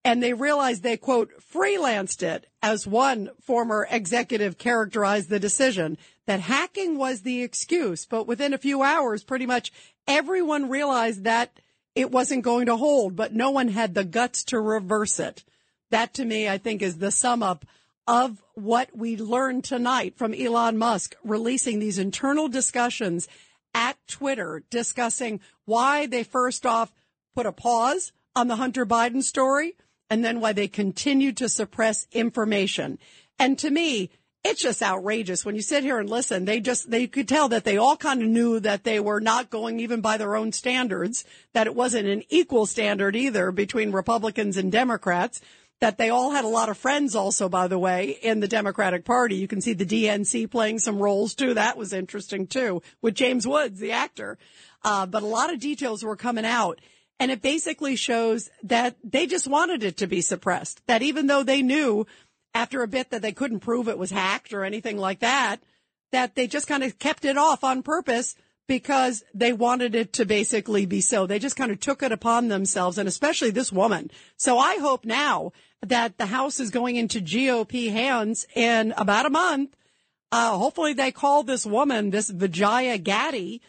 And 0.05 0.23
they 0.23 0.35
realized 0.35 0.83
they 0.83 0.97
quote 0.97 1.33
freelanced 1.53 2.23
it 2.23 2.47
as 2.63 2.87
one 2.87 3.31
former 3.41 3.87
executive 3.91 4.59
characterized 4.59 5.29
the 5.29 5.41
decision 5.41 5.99
that 6.27 6.41
hacking 6.41 6.99
was 6.99 7.23
the 7.23 7.43
excuse. 7.43 8.07
But 8.07 8.27
within 8.27 8.55
a 8.55 8.59
few 8.59 8.83
hours, 8.83 9.25
pretty 9.25 9.47
much 9.47 9.73
everyone 10.07 10.69
realized 10.69 11.25
that 11.25 11.61
it 11.95 12.11
wasn't 12.11 12.45
going 12.45 12.67
to 12.67 12.77
hold, 12.77 13.17
but 13.17 13.35
no 13.35 13.51
one 13.51 13.69
had 13.69 13.95
the 13.95 14.05
guts 14.05 14.45
to 14.45 14.61
reverse 14.61 15.19
it. 15.19 15.45
That 15.91 16.15
to 16.15 16.25
me, 16.25 16.49
I 16.49 16.59
think 16.59 16.83
is 16.83 16.99
the 16.99 17.11
sum 17.11 17.43
up 17.43 17.65
of 18.07 18.43
what 18.55 18.97
we 18.97 19.17
learned 19.17 19.65
tonight 19.65 20.17
from 20.17 20.35
Elon 20.35 20.79
Musk 20.79 21.17
releasing 21.25 21.79
these 21.79 21.99
internal 21.99 22.49
discussions 22.49 23.29
at 23.75 23.97
Twitter 24.07 24.63
discussing 24.71 25.41
why 25.65 26.07
they 26.07 26.23
first 26.23 26.65
off 26.65 26.93
put 27.35 27.47
a 27.47 27.53
pause 27.53 28.13
on 28.35 28.49
the 28.49 28.57
Hunter 28.57 28.87
Biden 28.87 29.23
story 29.23 29.77
and 30.09 30.25
then 30.25 30.41
why 30.41 30.53
they 30.53 30.69
continued 30.69 31.37
to 31.39 31.49
suppress 31.49 32.07
information. 32.13 32.99
And 33.39 33.59
to 33.59 33.71
me, 33.71 34.11
it's 34.47 34.63
just 34.63 34.83
outrageous 34.83 35.45
when 35.45 35.55
you 35.55 35.63
sit 35.63 35.83
here 35.83 35.99
and 35.99 36.09
listen. 36.09 36.45
They 36.45 36.61
just, 36.61 36.91
they 36.91 37.07
could 37.07 37.29
tell 37.29 37.49
that 37.51 37.65
they 37.65 37.77
all 37.77 37.97
kind 37.97 38.23
of 38.23 38.29
knew 38.29 38.61
that 38.61 38.85
they 38.85 39.01
were 39.01 39.21
not 39.21 39.51
going 39.51 39.81
even 39.81 40.01
by 40.01 40.17
their 40.17 40.37
own 40.37 40.53
standards, 40.53 41.25
that 41.53 41.67
it 41.67 41.75
wasn't 41.75 42.09
an 42.09 42.23
equal 42.29 42.67
standard 42.67 43.17
either 43.17 43.53
between 43.53 43.93
Republicans 43.93 44.57
and 44.57 44.73
Democrats 44.73 45.41
that 45.81 45.99
they 45.99 46.09
all 46.09 46.31
had 46.31 46.45
a 46.45 46.49
lot 46.49 46.69
of 46.69 46.79
friends 46.79 47.15
also, 47.15 47.49
by 47.49 47.69
the 47.69 47.79
way, 47.79 48.19
in 48.23 48.41
the 48.41 48.49
Democratic 48.49 49.05
Party. 49.05 49.37
You 49.37 49.49
can 49.49 49.61
see 49.61 49.75
the 49.75 49.85
DNC 49.85 50.51
playing 50.51 50.79
some 50.79 50.99
roles 50.99 51.35
too. 51.35 51.55
That 51.55 51.77
was 51.77 51.93
interesting 51.93 52.47
too 52.47 52.83
with 53.03 53.15
James 53.15 53.47
Woods, 53.47 53.79
the 53.79 53.93
actor. 53.93 54.39
Uh, 54.83 55.07
but 55.07 55.23
a 55.23 55.27
lot 55.27 55.53
of 55.53 55.61
details 55.61 56.03
were 56.03 56.17
coming 56.17 56.47
out. 56.47 56.81
And 57.19 57.31
it 57.31 57.41
basically 57.41 57.97
shows 57.97 58.51
that 58.63 58.97
they 59.03 59.27
just 59.27 59.49
wanted 59.49 59.83
it 59.83 59.99
to 59.99 60.07
be 60.07 60.21
suppressed. 60.21 60.83
That 60.87 61.03
even 61.03 61.27
though 61.27 61.43
they 61.43 61.63
knew 61.63 62.07
after 62.57 62.83
a 62.83 62.89
bit 62.89 63.11
that 63.11 63.21
they 63.21 63.33
couldn't 63.33 63.61
prove 63.61 63.87
it 63.87 63.99
was 63.99 64.11
hacked 64.11 64.55
or 64.55 64.65
anything 64.65 64.97
like 64.97 65.21
that, 65.21 65.59
that 66.11 66.35
they 66.35 66.47
just 66.47 66.67
kind 66.67 66.83
of 66.83 66.99
kept 66.99 67.27
it 67.27 67.37
off 67.37 67.63
on 67.63 67.83
purpose 67.83 68.35
because 68.67 69.23
they 69.35 69.53
wanted 69.53 69.95
it 69.95 70.15
to 70.15 70.25
basically 70.25 70.87
be 70.87 71.03
so. 71.03 71.27
They 71.27 71.39
just 71.39 71.55
kind 71.55 71.71
of 71.71 71.79
took 71.81 72.03
it 72.03 72.13
upon 72.13 72.49
themselves 72.49 72.97
and 72.97 73.07
especially 73.07 73.51
this 73.51 73.71
woman. 73.71 74.11
So 74.39 74.59
I 74.59 74.79
hope 74.79 75.05
now 75.05 75.53
that 75.83 76.17
the 76.17 76.27
House 76.27 76.59
is 76.59 76.71
going 76.71 76.97
into 76.97 77.21
GOP 77.21 77.93
hands 77.93 78.47
in 78.57 78.95
about 78.97 79.27
a 79.27 79.31
month. 79.31 79.77
Uh, 80.33 80.57
hopefully 80.57 80.95
they 80.95 81.13
call 81.13 81.43
this 81.43 81.67
woman, 81.67 82.09
this 82.09 82.31
Vijaya 82.31 82.97
Gadde, 82.97 83.61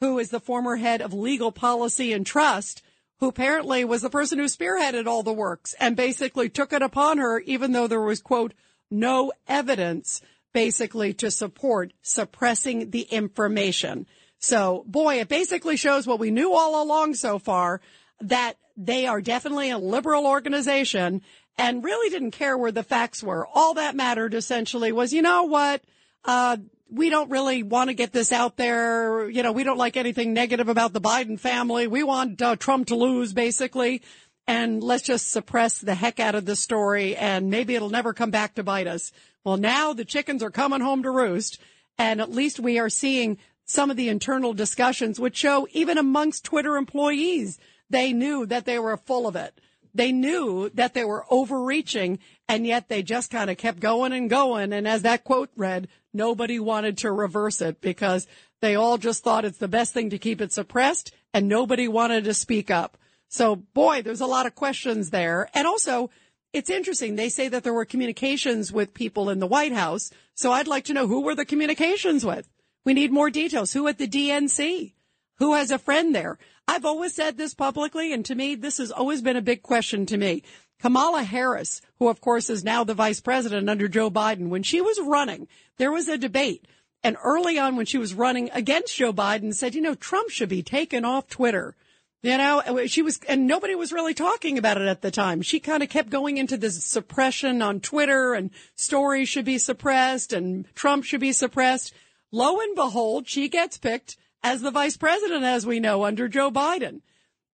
who 0.00 0.20
is 0.20 0.30
the 0.30 0.40
former 0.40 0.76
head 0.76 1.02
of 1.02 1.12
legal 1.12 1.50
policy 1.50 2.12
and 2.12 2.24
trust, 2.24 2.80
who 3.20 3.28
apparently 3.28 3.84
was 3.84 4.02
the 4.02 4.10
person 4.10 4.38
who 4.38 4.44
spearheaded 4.44 5.06
all 5.06 5.22
the 5.22 5.32
works 5.32 5.74
and 5.80 5.96
basically 5.96 6.48
took 6.48 6.72
it 6.72 6.82
upon 6.82 7.18
her, 7.18 7.40
even 7.40 7.72
though 7.72 7.86
there 7.86 8.00
was, 8.00 8.20
quote, 8.20 8.52
no 8.90 9.32
evidence 9.48 10.20
basically 10.52 11.12
to 11.14 11.30
support 11.30 11.92
suppressing 12.02 12.90
the 12.90 13.02
information. 13.02 14.06
So 14.38 14.84
boy, 14.86 15.20
it 15.20 15.28
basically 15.28 15.76
shows 15.76 16.06
what 16.06 16.18
we 16.18 16.30
knew 16.30 16.52
all 16.52 16.82
along 16.82 17.14
so 17.14 17.38
far 17.38 17.80
that 18.20 18.54
they 18.76 19.06
are 19.06 19.20
definitely 19.20 19.70
a 19.70 19.78
liberal 19.78 20.26
organization 20.26 21.22
and 21.58 21.84
really 21.84 22.10
didn't 22.10 22.32
care 22.32 22.56
where 22.56 22.72
the 22.72 22.82
facts 22.82 23.22
were. 23.22 23.46
All 23.46 23.74
that 23.74 23.96
mattered 23.96 24.34
essentially 24.34 24.92
was, 24.92 25.12
you 25.12 25.22
know 25.22 25.44
what? 25.44 25.82
Uh, 26.24 26.58
we 26.90 27.10
don't 27.10 27.30
really 27.30 27.62
want 27.62 27.88
to 27.90 27.94
get 27.94 28.12
this 28.12 28.32
out 28.32 28.56
there. 28.56 29.28
You 29.28 29.42
know, 29.42 29.52
we 29.52 29.64
don't 29.64 29.78
like 29.78 29.96
anything 29.96 30.32
negative 30.32 30.68
about 30.68 30.92
the 30.92 31.00
Biden 31.00 31.38
family. 31.38 31.86
We 31.86 32.02
want 32.02 32.40
uh, 32.40 32.56
Trump 32.56 32.88
to 32.88 32.96
lose, 32.96 33.32
basically. 33.32 34.02
And 34.46 34.82
let's 34.82 35.02
just 35.02 35.30
suppress 35.30 35.78
the 35.78 35.94
heck 35.94 36.20
out 36.20 36.36
of 36.36 36.44
the 36.44 36.54
story 36.54 37.16
and 37.16 37.50
maybe 37.50 37.74
it'll 37.74 37.90
never 37.90 38.12
come 38.12 38.30
back 38.30 38.54
to 38.54 38.62
bite 38.62 38.86
us. 38.86 39.10
Well, 39.44 39.56
now 39.56 39.92
the 39.92 40.04
chickens 40.04 40.42
are 40.42 40.50
coming 40.50 40.80
home 40.80 41.02
to 41.02 41.10
roost 41.10 41.58
and 41.98 42.20
at 42.20 42.30
least 42.30 42.60
we 42.60 42.78
are 42.78 42.88
seeing 42.88 43.38
some 43.64 43.90
of 43.90 43.96
the 43.96 44.08
internal 44.08 44.52
discussions 44.52 45.18
which 45.18 45.36
show 45.36 45.66
even 45.72 45.98
amongst 45.98 46.44
Twitter 46.44 46.76
employees, 46.76 47.58
they 47.90 48.12
knew 48.12 48.46
that 48.46 48.66
they 48.66 48.78
were 48.78 48.96
full 48.96 49.26
of 49.26 49.34
it. 49.34 49.60
They 49.92 50.12
knew 50.12 50.70
that 50.74 50.94
they 50.94 51.04
were 51.04 51.24
overreaching 51.28 52.20
and 52.48 52.64
yet 52.66 52.88
they 52.88 53.02
just 53.02 53.32
kind 53.32 53.50
of 53.50 53.56
kept 53.56 53.80
going 53.80 54.12
and 54.12 54.30
going. 54.30 54.72
And 54.72 54.86
as 54.86 55.02
that 55.02 55.24
quote 55.24 55.50
read, 55.56 55.88
nobody 56.16 56.58
wanted 56.58 56.98
to 56.98 57.12
reverse 57.12 57.60
it 57.60 57.80
because 57.80 58.26
they 58.60 58.74
all 58.74 58.98
just 58.98 59.22
thought 59.22 59.44
it's 59.44 59.58
the 59.58 59.68
best 59.68 59.92
thing 59.92 60.10
to 60.10 60.18
keep 60.18 60.40
it 60.40 60.52
suppressed 60.52 61.12
and 61.32 61.48
nobody 61.48 61.86
wanted 61.86 62.24
to 62.24 62.34
speak 62.34 62.70
up. 62.70 62.96
So 63.28 63.56
boy, 63.56 64.02
there's 64.02 64.20
a 64.20 64.26
lot 64.26 64.46
of 64.46 64.54
questions 64.54 65.10
there. 65.10 65.48
And 65.54 65.66
also, 65.66 66.10
it's 66.52 66.70
interesting. 66.70 67.16
They 67.16 67.28
say 67.28 67.48
that 67.48 67.64
there 67.64 67.74
were 67.74 67.84
communications 67.84 68.72
with 68.72 68.94
people 68.94 69.28
in 69.28 69.40
the 69.40 69.46
White 69.46 69.72
House. 69.72 70.10
So 70.34 70.52
I'd 70.52 70.68
like 70.68 70.84
to 70.86 70.94
know 70.94 71.06
who 71.06 71.22
were 71.22 71.34
the 71.34 71.44
communications 71.44 72.24
with? 72.24 72.48
We 72.84 72.94
need 72.94 73.12
more 73.12 73.30
details. 73.30 73.72
Who 73.72 73.86
at 73.88 73.98
the 73.98 74.08
DNC? 74.08 74.94
Who 75.38 75.54
has 75.54 75.70
a 75.70 75.78
friend 75.78 76.14
there? 76.14 76.38
I've 76.68 76.84
always 76.84 77.14
said 77.14 77.36
this 77.36 77.54
publicly, 77.54 78.12
and 78.12 78.24
to 78.24 78.34
me, 78.34 78.54
this 78.54 78.78
has 78.78 78.90
always 78.90 79.22
been 79.22 79.36
a 79.36 79.42
big 79.42 79.62
question 79.62 80.06
to 80.06 80.16
me. 80.16 80.42
Kamala 80.80 81.22
Harris, 81.22 81.80
who 81.98 82.08
of 82.08 82.20
course 82.20 82.50
is 82.50 82.64
now 82.64 82.84
the 82.84 82.94
vice 82.94 83.20
president 83.20 83.70
under 83.70 83.88
Joe 83.88 84.10
Biden, 84.10 84.48
when 84.48 84.62
she 84.62 84.80
was 84.80 85.00
running, 85.00 85.48
there 85.78 85.92
was 85.92 86.08
a 86.08 86.18
debate. 86.18 86.66
And 87.02 87.16
early 87.22 87.58
on 87.58 87.76
when 87.76 87.86
she 87.86 87.98
was 87.98 88.14
running 88.14 88.50
against 88.52 88.96
Joe 88.96 89.12
Biden 89.12 89.54
said, 89.54 89.74
you 89.74 89.80
know, 89.80 89.94
Trump 89.94 90.30
should 90.30 90.48
be 90.48 90.62
taken 90.62 91.04
off 91.04 91.28
Twitter. 91.28 91.74
You 92.22 92.38
know, 92.38 92.86
she 92.86 93.02
was, 93.02 93.20
and 93.28 93.46
nobody 93.46 93.76
was 93.76 93.92
really 93.92 94.14
talking 94.14 94.58
about 94.58 94.80
it 94.80 94.88
at 94.88 95.02
the 95.02 95.12
time. 95.12 95.42
She 95.42 95.60
kind 95.60 95.82
of 95.82 95.88
kept 95.88 96.10
going 96.10 96.38
into 96.38 96.56
this 96.56 96.82
suppression 96.84 97.62
on 97.62 97.80
Twitter 97.80 98.34
and 98.34 98.50
stories 98.74 99.28
should 99.28 99.44
be 99.44 99.58
suppressed 99.58 100.32
and 100.32 100.66
Trump 100.74 101.04
should 101.04 101.20
be 101.20 101.32
suppressed. 101.32 101.94
Lo 102.32 102.58
and 102.58 102.74
behold, 102.74 103.28
she 103.28 103.48
gets 103.48 103.78
picked 103.78 104.16
as 104.42 104.60
the 104.60 104.72
vice 104.72 104.96
president, 104.96 105.44
as 105.44 105.64
we 105.64 105.78
know, 105.78 106.04
under 106.04 106.26
Joe 106.26 106.50
Biden. 106.50 107.02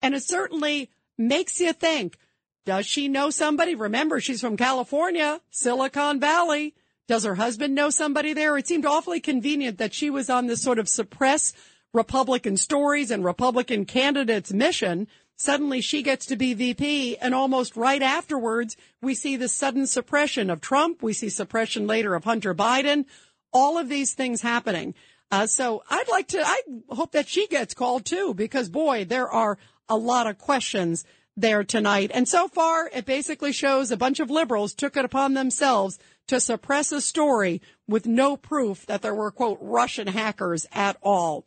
And 0.01 0.15
it 0.15 0.23
certainly 0.23 0.89
makes 1.17 1.59
you 1.59 1.73
think, 1.73 2.17
does 2.65 2.85
she 2.85 3.07
know 3.07 3.29
somebody? 3.29 3.75
Remember, 3.75 4.19
she's 4.19 4.41
from 4.41 4.57
California, 4.57 5.41
Silicon 5.49 6.19
Valley. 6.19 6.73
Does 7.07 7.25
her 7.25 7.35
husband 7.35 7.75
know 7.75 7.89
somebody 7.89 8.33
there? 8.33 8.57
It 8.57 8.67
seemed 8.67 8.85
awfully 8.85 9.19
convenient 9.19 9.77
that 9.79 9.93
she 9.93 10.09
was 10.09 10.29
on 10.29 10.47
this 10.47 10.61
sort 10.61 10.79
of 10.79 10.87
suppress 10.87 11.53
Republican 11.93 12.57
stories 12.57 13.11
and 13.11 13.23
Republican 13.23 13.85
candidates 13.85 14.53
mission. 14.53 15.07
Suddenly 15.35 15.81
she 15.81 16.03
gets 16.03 16.25
to 16.27 16.37
be 16.37 16.53
VP 16.53 17.17
and 17.17 17.35
almost 17.35 17.75
right 17.75 18.01
afterwards, 18.01 18.77
we 19.01 19.13
see 19.13 19.35
the 19.35 19.49
sudden 19.49 19.85
suppression 19.85 20.49
of 20.49 20.61
Trump. 20.61 21.03
We 21.03 21.13
see 21.13 21.29
suppression 21.29 21.85
later 21.85 22.15
of 22.15 22.23
Hunter 22.23 22.55
Biden. 22.55 23.05
All 23.51 23.77
of 23.77 23.89
these 23.89 24.13
things 24.13 24.41
happening. 24.41 24.95
Uh, 25.29 25.47
so 25.47 25.83
I'd 25.89 26.07
like 26.09 26.29
to, 26.29 26.41
I 26.45 26.61
hope 26.89 27.11
that 27.11 27.27
she 27.27 27.47
gets 27.47 27.73
called 27.73 28.05
too, 28.05 28.33
because 28.33 28.69
boy, 28.69 29.03
there 29.03 29.29
are 29.29 29.57
a 29.89 29.97
lot 29.97 30.27
of 30.27 30.37
questions 30.37 31.03
there 31.35 31.63
tonight. 31.63 32.11
And 32.13 32.27
so 32.27 32.47
far, 32.47 32.89
it 32.93 33.05
basically 33.05 33.51
shows 33.51 33.91
a 33.91 33.97
bunch 33.97 34.19
of 34.19 34.29
liberals 34.29 34.73
took 34.73 34.97
it 34.97 35.05
upon 35.05 35.33
themselves 35.33 35.99
to 36.27 36.39
suppress 36.39 36.91
a 36.91 37.01
story 37.01 37.61
with 37.87 38.05
no 38.05 38.37
proof 38.37 38.85
that 38.85 39.01
there 39.01 39.15
were, 39.15 39.31
quote, 39.31 39.57
Russian 39.61 40.07
hackers 40.07 40.65
at 40.71 40.97
all. 41.01 41.45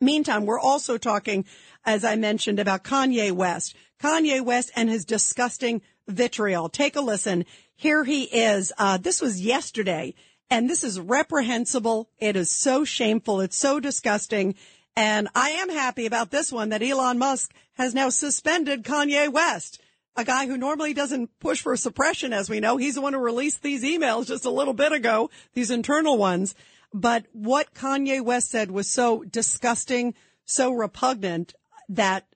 Meantime, 0.00 0.46
we're 0.46 0.60
also 0.60 0.98
talking, 0.98 1.44
as 1.84 2.04
I 2.04 2.16
mentioned, 2.16 2.58
about 2.58 2.84
Kanye 2.84 3.30
West. 3.32 3.76
Kanye 4.02 4.44
West 4.44 4.72
and 4.74 4.90
his 4.90 5.04
disgusting 5.04 5.80
vitriol. 6.08 6.68
Take 6.68 6.96
a 6.96 7.00
listen. 7.00 7.44
Here 7.76 8.04
he 8.04 8.24
is. 8.24 8.72
Uh, 8.76 8.96
this 8.96 9.20
was 9.20 9.40
yesterday, 9.40 10.14
and 10.50 10.68
this 10.68 10.82
is 10.82 10.98
reprehensible. 10.98 12.10
It 12.18 12.34
is 12.34 12.50
so 12.50 12.84
shameful. 12.84 13.40
It's 13.40 13.56
so 13.56 13.78
disgusting. 13.78 14.56
And 14.96 15.28
I 15.34 15.50
am 15.50 15.70
happy 15.70 16.06
about 16.06 16.30
this 16.30 16.52
one 16.52 16.68
that 16.68 16.82
Elon 16.82 17.18
Musk 17.18 17.52
has 17.74 17.94
now 17.94 18.10
suspended 18.10 18.84
Kanye 18.84 19.32
West, 19.32 19.80
a 20.16 20.24
guy 20.24 20.46
who 20.46 20.58
normally 20.58 20.92
doesn't 20.92 21.30
push 21.40 21.62
for 21.62 21.76
suppression, 21.76 22.32
as 22.32 22.50
we 22.50 22.60
know. 22.60 22.76
He's 22.76 22.96
the 22.96 23.00
one 23.00 23.14
who 23.14 23.18
released 23.18 23.62
these 23.62 23.84
emails 23.84 24.26
just 24.26 24.44
a 24.44 24.50
little 24.50 24.74
bit 24.74 24.92
ago, 24.92 25.30
these 25.54 25.70
internal 25.70 26.18
ones. 26.18 26.54
But 26.92 27.24
what 27.32 27.72
Kanye 27.72 28.22
West 28.22 28.50
said 28.50 28.70
was 28.70 28.92
so 28.92 29.24
disgusting, 29.24 30.14
so 30.44 30.70
repugnant 30.72 31.54
that, 31.88 32.26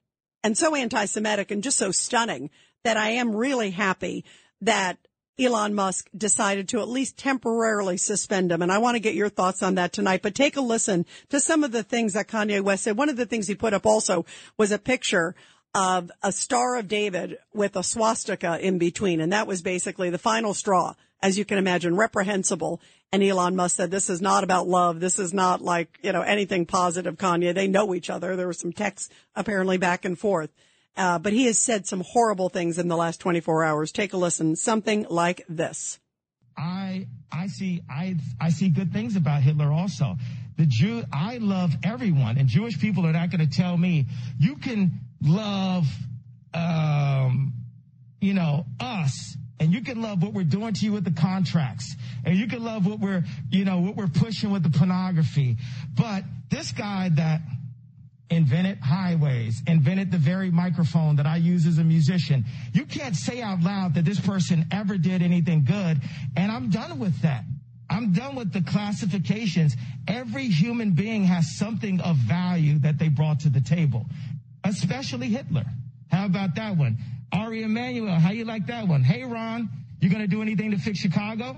and 0.43 0.57
so 0.57 0.73
anti-Semitic 0.73 1.51
and 1.51 1.61
just 1.61 1.77
so 1.77 1.91
stunning 1.91 2.49
that 2.83 2.97
I 2.97 3.09
am 3.11 3.35
really 3.35 3.69
happy 3.69 4.25
that 4.61 4.97
Elon 5.39 5.75
Musk 5.75 6.09
decided 6.17 6.69
to 6.69 6.79
at 6.79 6.89
least 6.89 7.17
temporarily 7.17 7.97
suspend 7.97 8.51
him. 8.51 8.63
And 8.63 8.71
I 8.71 8.79
want 8.79 8.95
to 8.95 8.99
get 8.99 9.13
your 9.13 9.29
thoughts 9.29 9.61
on 9.61 9.75
that 9.75 9.93
tonight, 9.93 10.21
but 10.23 10.33
take 10.33 10.57
a 10.57 10.61
listen 10.61 11.05
to 11.29 11.39
some 11.39 11.63
of 11.63 11.71
the 11.71 11.83
things 11.83 12.13
that 12.13 12.27
Kanye 12.27 12.61
West 12.61 12.83
said. 12.83 12.97
One 12.97 13.09
of 13.09 13.17
the 13.17 13.25
things 13.27 13.47
he 13.47 13.53
put 13.53 13.73
up 13.73 13.85
also 13.85 14.25
was 14.57 14.71
a 14.71 14.79
picture 14.79 15.35
of 15.75 16.09
a 16.23 16.31
Star 16.31 16.77
of 16.77 16.87
David 16.87 17.37
with 17.53 17.75
a 17.75 17.83
swastika 17.83 18.57
in 18.59 18.79
between. 18.79 19.21
And 19.21 19.31
that 19.31 19.45
was 19.45 19.61
basically 19.61 20.09
the 20.09 20.17
final 20.17 20.55
straw, 20.55 20.95
as 21.21 21.37
you 21.37 21.45
can 21.45 21.59
imagine, 21.59 21.95
reprehensible. 21.95 22.81
And 23.11 23.21
Elon 23.21 23.55
Musk 23.55 23.75
said, 23.75 23.91
this 23.91 24.09
is 24.09 24.21
not 24.21 24.43
about 24.43 24.67
love. 24.67 24.99
This 24.99 25.19
is 25.19 25.35
not 25.35 25.61
like, 25.61 25.99
you 26.01 26.13
know, 26.13 26.23
anything 26.23 26.65
positive, 26.65 27.15
Kanye. 27.15 27.53
They 27.53 27.67
know 27.67 27.93
each 27.93 28.09
other. 28.09 28.35
There 28.35 28.47
were 28.47 28.53
some 28.53 28.73
texts 28.73 29.09
apparently 29.35 29.77
back 29.77 30.03
and 30.03 30.17
forth. 30.17 30.49
Uh, 30.97 31.19
but 31.19 31.31
he 31.31 31.45
has 31.45 31.59
said 31.59 31.85
some 31.85 32.01
horrible 32.01 32.49
things 32.49 32.79
in 32.79 32.87
the 32.87 32.97
last 32.97 33.21
24 33.21 33.63
hours. 33.63 33.91
Take 33.91 34.13
a 34.13 34.17
listen. 34.17 34.55
Something 34.55 35.05
like 35.09 35.45
this. 35.47 35.99
I 36.57 37.07
I 37.31 37.47
see 37.47 37.83
I 37.89 38.15
I 38.41 38.49
see 38.49 38.69
good 38.69 38.91
things 38.91 39.15
about 39.15 39.43
Hitler 39.43 39.71
also. 39.71 40.17
The 40.57 40.65
Jew 40.65 41.03
I 41.13 41.37
love 41.37 41.75
everyone, 41.83 42.37
and 42.39 42.47
Jewish 42.47 42.79
people 42.79 43.05
are 43.05 43.13
not 43.13 43.29
going 43.29 43.47
to 43.47 43.57
tell 43.57 43.77
me 43.77 44.07
you 44.39 44.55
can 44.55 44.99
love, 45.21 45.85
um, 46.55 47.53
you 48.19 48.33
know, 48.33 48.65
us, 48.79 49.37
and 49.59 49.71
you 49.71 49.81
can 49.81 50.01
love 50.01 50.23
what 50.23 50.33
we're 50.33 50.43
doing 50.43 50.73
to 50.73 50.85
you 50.85 50.93
with 50.93 51.03
the 51.03 51.11
contracts, 51.11 51.95
and 52.25 52.35
you 52.35 52.47
can 52.47 52.63
love 52.63 52.87
what 52.87 52.99
we're 52.99 53.23
you 53.51 53.63
know 53.63 53.79
what 53.79 53.95
we're 53.95 54.07
pushing 54.07 54.49
with 54.49 54.63
the 54.63 54.75
pornography, 54.75 55.57
but 55.95 56.23
this 56.49 56.71
guy 56.71 57.09
that 57.09 57.41
invented 58.29 58.79
highways, 58.79 59.61
invented 59.67 60.11
the 60.11 60.17
very 60.17 60.51
microphone 60.51 61.15
that 61.15 61.25
I 61.25 61.37
use 61.37 61.65
as 61.65 61.77
a 61.77 61.83
musician. 61.83 62.45
You 62.73 62.85
can't 62.85 63.15
say 63.15 63.41
out 63.41 63.61
loud 63.61 63.93
that 63.95 64.05
this 64.05 64.19
person 64.19 64.65
ever 64.71 64.97
did 64.97 65.21
anything 65.21 65.63
good. 65.63 66.01
And 66.35 66.51
I'm 66.51 66.69
done 66.69 66.99
with 66.99 67.21
that. 67.21 67.43
I'm 67.89 68.11
done 68.11 68.35
with 68.35 68.51
the 68.51 68.61
classifications. 68.61 69.75
Every 70.07 70.47
human 70.47 70.91
being 70.91 71.23
has 71.23 71.57
something 71.57 72.01
of 72.01 72.17
value 72.17 72.79
that 72.79 72.97
they 72.97 73.07
brought 73.07 73.39
to 73.41 73.49
the 73.49 73.61
table, 73.61 74.05
especially 74.65 75.27
Hitler. 75.27 75.65
How 76.11 76.25
about 76.25 76.55
that 76.55 76.75
one? 76.75 76.97
Ari 77.31 77.63
Emanuel, 77.63 78.19
how 78.19 78.31
you 78.31 78.45
like 78.45 78.67
that 78.67 78.87
one? 78.87 79.03
Hey, 79.03 79.23
Ron, 79.23 79.69
you 80.01 80.09
going 80.09 80.21
to 80.21 80.27
do 80.27 80.41
anything 80.41 80.71
to 80.71 80.77
fix 80.77 80.99
Chicago? 80.99 81.57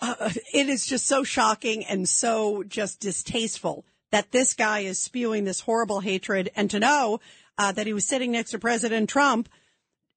Uh, 0.00 0.30
it 0.54 0.68
is 0.68 0.86
just 0.86 1.06
so 1.06 1.24
shocking 1.24 1.84
and 1.84 2.08
so 2.08 2.62
just 2.62 3.00
distasteful 3.00 3.84
that 4.10 4.32
this 4.32 4.54
guy 4.54 4.80
is 4.80 4.98
spewing 4.98 5.44
this 5.44 5.60
horrible 5.60 6.00
hatred 6.00 6.50
and 6.56 6.70
to 6.70 6.80
know 6.80 7.20
uh, 7.58 7.72
that 7.72 7.86
he 7.86 7.92
was 7.92 8.06
sitting 8.06 8.32
next 8.32 8.52
to 8.52 8.58
President 8.58 9.08
Trump. 9.08 9.48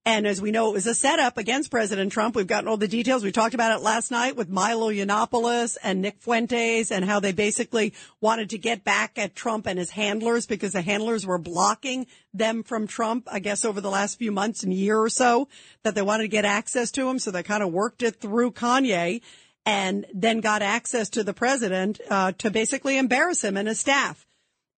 And 0.03 0.25
as 0.25 0.41
we 0.41 0.49
know, 0.49 0.69
it 0.69 0.73
was 0.73 0.87
a 0.87 0.95
setup 0.95 1.37
against 1.37 1.69
President 1.69 2.11
Trump. 2.11 2.35
We've 2.35 2.47
gotten 2.47 2.67
all 2.67 2.77
the 2.77 2.87
details. 2.87 3.23
We 3.23 3.31
talked 3.31 3.53
about 3.53 3.77
it 3.77 3.83
last 3.83 4.09
night 4.09 4.35
with 4.35 4.49
Milo 4.49 4.89
Yiannopoulos 4.89 5.77
and 5.83 6.01
Nick 6.01 6.19
Fuentes 6.21 6.91
and 6.91 7.05
how 7.05 7.19
they 7.19 7.33
basically 7.33 7.93
wanted 8.19 8.49
to 8.49 8.57
get 8.57 8.83
back 8.83 9.19
at 9.19 9.35
Trump 9.35 9.67
and 9.67 9.77
his 9.77 9.91
handlers 9.91 10.47
because 10.47 10.71
the 10.71 10.81
handlers 10.81 11.27
were 11.27 11.37
blocking 11.37 12.07
them 12.33 12.63
from 12.63 12.87
Trump, 12.87 13.27
I 13.31 13.37
guess, 13.37 13.63
over 13.63 13.79
the 13.79 13.91
last 13.91 14.17
few 14.17 14.31
months 14.31 14.63
and 14.63 14.73
year 14.73 14.97
or 14.99 15.09
so, 15.09 15.47
that 15.83 15.93
they 15.93 16.01
wanted 16.01 16.23
to 16.23 16.29
get 16.29 16.45
access 16.45 16.89
to 16.91 17.07
him. 17.07 17.19
So 17.19 17.29
they 17.29 17.43
kind 17.43 17.61
of 17.61 17.71
worked 17.71 18.01
it 18.01 18.15
through 18.15 18.53
Kanye 18.53 19.21
and 19.65 20.05
then 20.13 20.41
got 20.41 20.61
access 20.61 21.09
to 21.09 21.23
the 21.23 21.33
president 21.33 21.99
uh, 22.09 22.31
to 22.33 22.49
basically 22.49 22.97
embarrass 22.97 23.43
him 23.43 23.57
and 23.57 23.67
his 23.67 23.79
staff. 23.79 24.25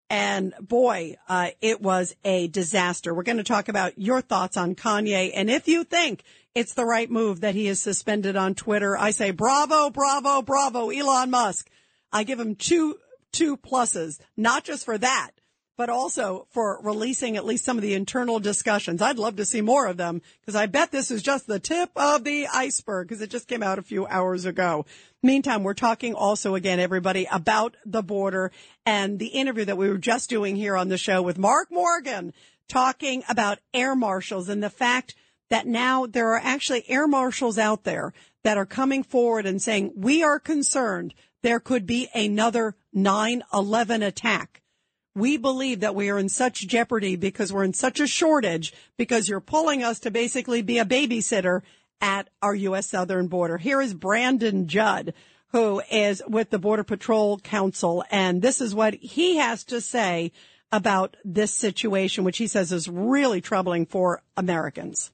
And 0.09 0.53
boy, 0.59 1.15
uh, 1.27 1.49
it 1.61 1.81
was 1.81 2.15
a 2.23 2.47
disaster. 2.47 3.13
We're 3.13 3.23
going 3.23 3.37
to 3.37 3.43
talk 3.43 3.69
about 3.69 3.97
your 3.97 4.21
thoughts 4.21 4.57
on 4.57 4.75
Kanye. 4.75 5.31
And 5.33 5.49
if 5.49 5.67
you 5.67 5.83
think 5.83 6.23
it's 6.53 6.73
the 6.73 6.85
right 6.85 7.09
move 7.09 7.41
that 7.41 7.55
he 7.55 7.67
is 7.67 7.81
suspended 7.81 8.35
on 8.35 8.53
Twitter, 8.53 8.97
I 8.97 9.11
say 9.11 9.31
bravo, 9.31 9.89
bravo, 9.89 10.41
bravo, 10.41 10.89
Elon 10.89 11.31
Musk. 11.31 11.69
I 12.11 12.23
give 12.23 12.39
him 12.39 12.55
two, 12.55 12.97
two 13.31 13.57
pluses, 13.57 14.19
not 14.37 14.63
just 14.63 14.85
for 14.85 14.97
that, 14.99 15.31
but 15.75 15.89
also 15.89 16.47
for 16.51 16.79
releasing 16.83 17.35
at 17.35 17.45
least 17.45 17.65
some 17.65 17.77
of 17.77 17.81
the 17.81 17.93
internal 17.93 18.39
discussions. 18.39 19.01
I'd 19.01 19.17
love 19.17 19.37
to 19.37 19.45
see 19.45 19.61
more 19.61 19.87
of 19.87 19.97
them 19.97 20.21
because 20.41 20.55
I 20.55 20.67
bet 20.67 20.91
this 20.91 21.09
is 21.09 21.21
just 21.21 21.47
the 21.47 21.59
tip 21.59 21.89
of 21.95 22.23
the 22.23 22.47
iceberg 22.47 23.07
because 23.07 23.21
it 23.21 23.29
just 23.29 23.47
came 23.47 23.63
out 23.63 23.79
a 23.79 23.83
few 23.83 24.05
hours 24.07 24.45
ago. 24.45 24.85
Meantime, 25.21 25.63
we're 25.63 25.73
talking 25.73 26.13
also 26.13 26.55
again, 26.55 26.79
everybody, 26.79 27.27
about 27.31 27.75
the 27.85 28.03
border 28.03 28.51
and 28.85 29.19
the 29.19 29.27
interview 29.27 29.65
that 29.65 29.77
we 29.77 29.89
were 29.89 29.97
just 29.97 30.29
doing 30.29 30.55
here 30.55 30.77
on 30.77 30.89
the 30.89 30.97
show 30.97 31.21
with 31.21 31.37
Mark 31.37 31.69
Morgan 31.71 32.33
talking 32.67 33.23
about 33.27 33.59
air 33.73 33.95
marshals 33.95 34.49
and 34.49 34.61
the 34.61 34.69
fact 34.69 35.15
that 35.49 35.67
now 35.67 36.05
there 36.05 36.33
are 36.33 36.41
actually 36.41 36.83
air 36.89 37.07
marshals 37.07 37.57
out 37.57 37.83
there 37.83 38.13
that 38.43 38.57
are 38.57 38.65
coming 38.65 39.03
forward 39.03 39.45
and 39.45 39.61
saying, 39.61 39.93
we 39.95 40.23
are 40.23 40.39
concerned 40.39 41.13
there 41.41 41.59
could 41.59 41.85
be 41.85 42.09
another 42.15 42.75
9-11 42.95 44.05
attack 44.05 44.62
we 45.15 45.37
believe 45.37 45.81
that 45.81 45.95
we 45.95 46.09
are 46.09 46.17
in 46.17 46.29
such 46.29 46.67
jeopardy 46.67 47.15
because 47.15 47.53
we're 47.53 47.63
in 47.63 47.73
such 47.73 47.99
a 47.99 48.07
shortage 48.07 48.73
because 48.97 49.29
you're 49.29 49.39
pulling 49.39 49.83
us 49.83 49.99
to 49.99 50.11
basically 50.11 50.61
be 50.61 50.79
a 50.79 50.85
babysitter 50.85 51.61
at 52.01 52.29
our 52.41 52.55
U.S. 52.55 52.87
southern 52.87 53.27
border. 53.27 53.57
Here 53.57 53.81
is 53.81 53.93
Brandon 53.93 54.67
Judd, 54.67 55.13
who 55.49 55.81
is 55.91 56.21
with 56.27 56.49
the 56.49 56.59
Border 56.59 56.83
Patrol 56.83 57.37
Council, 57.37 58.03
and 58.09 58.41
this 58.41 58.59
is 58.59 58.73
what 58.73 58.95
he 58.95 59.37
has 59.37 59.63
to 59.65 59.79
say 59.79 60.31
about 60.71 61.15
this 61.23 61.53
situation, 61.53 62.23
which 62.23 62.39
he 62.39 62.47
says 62.47 62.71
is 62.71 62.89
really 62.89 63.39
troubling 63.39 63.85
for 63.85 64.23
Americans. 64.35 65.11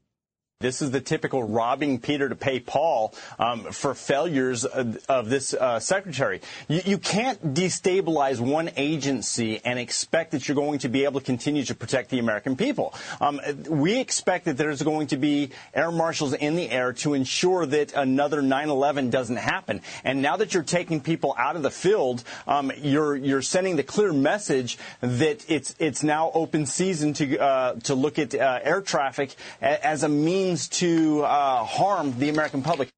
This 0.61 0.81
is 0.81 0.91
the 0.91 0.99
typical 0.99 1.41
robbing 1.41 1.99
Peter 1.99 2.27
to 2.27 2.35
pay 2.35 2.59
Paul 2.59 3.13
um, 3.39 3.71
for 3.71 3.93
failures 3.93 4.65
of, 4.65 4.99
of 5.07 5.29
this 5.29 5.53
uh, 5.53 5.79
secretary. 5.79 6.41
You, 6.67 6.81
you, 6.83 6.97
can't 6.97 7.53
destabilize 7.53 8.41
one 8.41 8.69
agency 8.75 9.61
and 9.63 9.79
expect 9.79 10.31
that 10.31 10.49
you're 10.49 10.55
going 10.55 10.79
to 10.79 10.89
be 10.89 11.05
able 11.05 11.21
to 11.21 11.25
continue 11.25 11.63
to 11.63 11.73
protect 11.73 12.09
the 12.09 12.19
American 12.19 12.57
people. 12.57 12.93
Um, 13.21 13.39
we 13.69 14.01
expect 14.01 14.43
that 14.47 14.57
there's 14.57 14.81
going 14.81 15.07
to 15.07 15.15
be 15.17 15.51
air 15.73 15.93
marshals 15.93 16.33
in 16.33 16.57
the 16.57 16.69
air 16.69 16.91
to 16.91 17.13
ensure 17.13 17.65
that 17.65 17.93
another 17.93 18.41
9/11 18.41 19.11
doesn't 19.11 19.37
happen. 19.37 19.81
And 20.03 20.21
now 20.21 20.35
that 20.35 20.53
you're 20.53 20.63
taking 20.63 20.99
people 20.99 21.33
out 21.37 21.55
of 21.55 21.63
the 21.63 21.71
field, 21.71 22.25
um, 22.47 22.73
you're 22.79 23.15
you're 23.15 23.41
sending 23.41 23.77
the 23.77 23.83
clear 23.83 24.11
message 24.11 24.77
that 24.99 25.49
it's 25.49 25.73
it's 25.79 26.03
now 26.03 26.31
open 26.33 26.65
season 26.65 27.13
to 27.13 27.39
uh, 27.39 27.75
to 27.83 27.95
look 27.95 28.19
at 28.19 28.35
uh, 28.35 28.59
air 28.61 28.81
traffic 28.81 29.37
as 29.61 30.03
a 30.03 30.09
means 30.09 30.48
means 30.49 30.67
to 30.67 31.21
uh, 31.21 31.63
harm 31.63 32.17
the 32.17 32.29
American 32.29 32.63
public. 32.63 32.89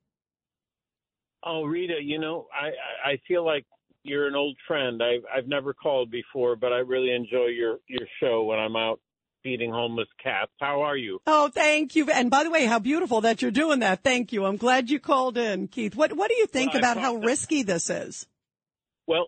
Oh, 1.44 1.64
Rita, 1.64 1.98
you 2.02 2.18
know, 2.18 2.46
I, 2.52 2.70
I 3.10 3.18
feel 3.28 3.44
like 3.44 3.66
you're 4.04 4.28
an 4.28 4.36
old 4.36 4.56
friend. 4.68 5.02
I've 5.02 5.24
I've 5.34 5.48
never 5.48 5.74
called 5.74 6.10
before, 6.10 6.56
but 6.56 6.72
I 6.72 6.78
really 6.78 7.12
enjoy 7.12 7.46
your 7.46 7.78
your 7.88 8.06
show 8.20 8.44
when 8.44 8.58
I'm 8.58 8.76
out 8.76 9.00
feeding 9.42 9.70
homeless 9.70 10.08
cats. 10.22 10.50
How 10.60 10.82
are 10.82 10.96
you? 10.96 11.20
Oh, 11.26 11.48
thank 11.48 11.96
you. 11.96 12.10
And 12.10 12.30
by 12.30 12.44
the 12.44 12.50
way, 12.50 12.64
how 12.66 12.78
beautiful 12.78 13.20
that 13.22 13.42
you're 13.42 13.50
doing 13.50 13.80
that. 13.80 14.02
Thank 14.02 14.32
you. 14.32 14.44
I'm 14.44 14.56
glad 14.56 14.90
you 14.90 15.00
called 15.00 15.36
in, 15.36 15.68
Keith. 15.68 15.96
What 15.96 16.12
what 16.14 16.28
do 16.28 16.36
you 16.36 16.46
think 16.46 16.72
well, 16.72 16.80
about 16.80 16.96
how 16.98 17.18
that, 17.18 17.26
risky 17.26 17.62
this 17.62 17.90
is? 17.90 18.26
Well, 19.06 19.26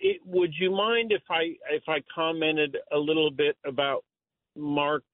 it, 0.00 0.20
would 0.24 0.52
you 0.58 0.70
mind 0.70 1.12
if 1.12 1.22
I 1.30 1.56
if 1.70 1.84
I 1.88 2.02
commented 2.14 2.76
a 2.92 2.98
little 2.98 3.30
bit 3.30 3.56
about 3.66 4.04
Mark's 4.56 5.06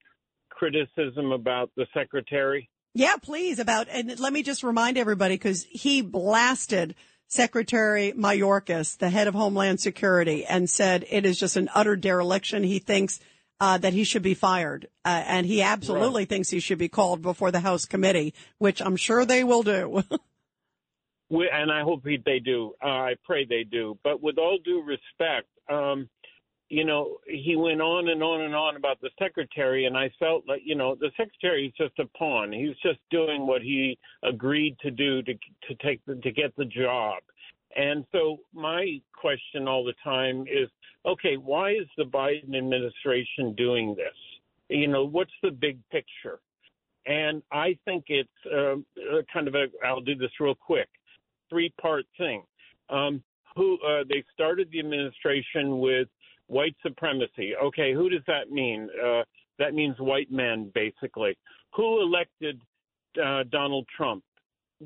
criticism 0.51 1.33
about 1.33 1.71
the 1.77 1.87
secretary? 1.95 2.69
Yeah, 2.95 3.17
please. 3.23 3.59
About 3.61 3.89
and 3.89 4.19
let 4.19 4.33
me 4.33 4.43
just 4.43 4.63
remind 4.63 4.99
everybody 4.99 5.35
because 5.35 5.65
he 5.65 6.03
blasted 6.03 6.95
Secretary 7.31 8.13
Mayorkas, 8.13 8.99
the 8.99 9.09
head 9.09 9.29
of 9.29 9.35
Homeland 9.35 9.81
Security, 9.81 10.45
and 10.45 10.69
said 10.69 11.07
it 11.09 11.25
is 11.25 11.39
just 11.39 11.57
an 11.57 11.71
utter 11.75 11.95
dereliction. 11.95 12.65
He 12.65 12.81
thinks 12.81 13.21
uh, 13.61 13.79
that 13.79 13.93
he 13.93 14.03
should 14.03 14.23
be 14.23 14.35
fired, 14.35 14.89
uh, 15.05 15.23
and 15.27 15.47
he 15.47 15.63
absolutely 15.63 16.23
right. 16.23 16.29
thinks 16.29 16.51
he 16.51 16.59
should 16.59 16.79
be 16.79 16.89
called 16.89 17.23
before 17.23 17.53
the 17.53 17.61
House 17.61 17.85
committee, 17.85 18.35
which 18.59 18.83
I'm 18.83 18.97
sure 18.97 19.25
they 19.25 19.45
will 19.45 19.63
do. 19.63 20.03
we, 21.31 21.49
and 21.49 21.71
I 21.71 21.83
hope 21.83 22.03
they 22.03 22.41
do. 22.41 22.75
Uh, 22.83 22.89
I 22.89 23.15
pray 23.25 23.45
they 23.45 23.63
do. 23.63 23.97
But 24.03 24.21
with 24.21 24.37
all 24.37 24.59
due 24.65 24.83
respect, 24.83 25.47
um, 25.69 26.09
you 26.71 26.85
know, 26.85 27.19
he 27.27 27.57
went 27.57 27.83
on 27.83 28.09
and 28.09 28.23
on 28.23 28.43
and 28.43 28.55
on 28.55 28.77
about 28.77 29.01
the 29.01 29.11
secretary, 29.19 29.87
and 29.87 29.97
I 29.97 30.09
felt 30.21 30.45
like, 30.47 30.63
you 30.65 30.77
know, 30.77 30.95
the 30.95 31.11
secretary 31.17 31.67
is 31.67 31.73
just 31.77 31.99
a 31.99 32.07
pawn. 32.17 32.53
He's 32.53 32.77
just 32.81 33.01
doing 33.11 33.45
what 33.45 33.61
he 33.61 33.99
agreed 34.23 34.77
to 34.83 34.91
do 34.93 35.21
to 35.23 35.35
to 35.35 35.75
take 35.83 36.01
the, 36.07 36.15
to 36.15 36.31
get 36.31 36.55
the 36.57 36.65
job. 36.65 37.23
And 37.77 38.05
so 38.13 38.39
my 38.55 39.01
question 39.13 39.67
all 39.67 39.85
the 39.85 39.95
time 40.03 40.43
is, 40.43 40.69
okay, 41.05 41.37
why 41.37 41.73
is 41.73 41.87
the 41.97 42.05
Biden 42.05 42.57
administration 42.57 43.53
doing 43.57 43.97
this? 43.97 44.15
You 44.69 44.87
know, 44.87 45.05
what's 45.05 45.33
the 45.43 45.51
big 45.51 45.79
picture? 45.91 46.39
And 47.07 47.43
I 47.51 47.77
think 47.85 48.05
it's 48.07 48.29
uh, 48.47 48.77
kind 49.33 49.49
of 49.49 49.57
a. 49.57 49.67
I'll 49.85 50.01
do 50.01 50.15
this 50.15 50.31
real 50.39 50.55
quick. 50.55 50.89
Three 51.49 51.73
part 51.81 52.05
thing. 52.17 52.45
Um, 52.91 53.25
who 53.57 53.77
uh, 53.87 54.05
they 54.09 54.23
started 54.33 54.69
the 54.71 54.79
administration 54.79 55.81
with 55.81 56.07
white 56.51 56.75
supremacy. 56.83 57.53
Okay, 57.63 57.95
who 57.95 58.11
does 58.11 58.23
that 58.27 58.51
mean? 58.51 58.89
Uh, 59.03 59.23
that 59.59 59.73
means 59.73 59.95
white 59.99 60.31
men, 60.31 60.71
basically. 60.75 61.39
Who 61.75 62.03
elected 62.03 62.61
uh, 63.23 63.45
Donald 63.51 63.87
Trump? 63.97 64.25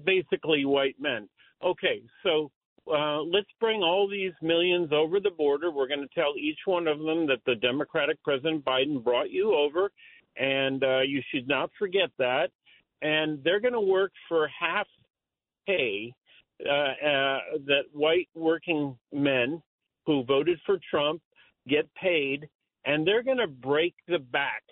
Basically, 0.05 0.65
white 0.65 0.97
men. 1.01 1.29
Okay, 1.65 2.03
so 2.23 2.51
uh, 2.93 3.23
let's 3.23 3.49
bring 3.61 3.83
all 3.83 4.07
these 4.09 4.33
millions 4.43 4.91
over 4.93 5.21
the 5.21 5.31
border. 5.31 5.71
We're 5.71 5.89
going 5.89 6.07
to 6.07 6.15
tell 6.15 6.35
each 6.39 6.59
one 6.67 6.87
of 6.87 6.99
them 6.99 7.27
that 7.29 7.41
the 7.47 7.55
Democratic 7.55 8.23
President 8.23 8.65
Biden 8.65 9.03
brought 9.03 9.31
you 9.31 9.55
over, 9.55 9.91
and 10.37 10.85
uh, 10.85 11.01
you 11.01 11.23
should 11.33 11.49
not 11.49 11.71
forget 11.79 12.11
that. 12.19 12.51
And 13.01 13.43
they're 13.43 13.61
going 13.61 13.73
to 13.73 13.81
work 13.81 14.13
for 14.29 14.49
half 14.49 14.87
pay 15.67 16.13
uh, 16.69 16.73
uh, 16.73 17.39
that 17.67 17.85
white 17.93 18.29
working 18.35 18.97
men 19.13 19.63
who 20.07 20.25
voted 20.25 20.59
for 20.67 20.79
Trump 20.91 21.23
get 21.69 21.93
paid, 21.95 22.49
and 22.85 23.07
they're 23.07 23.23
going 23.23 23.39
to 23.39 23.47
break 23.47 23.95
the 24.09 24.19
backs 24.19 24.65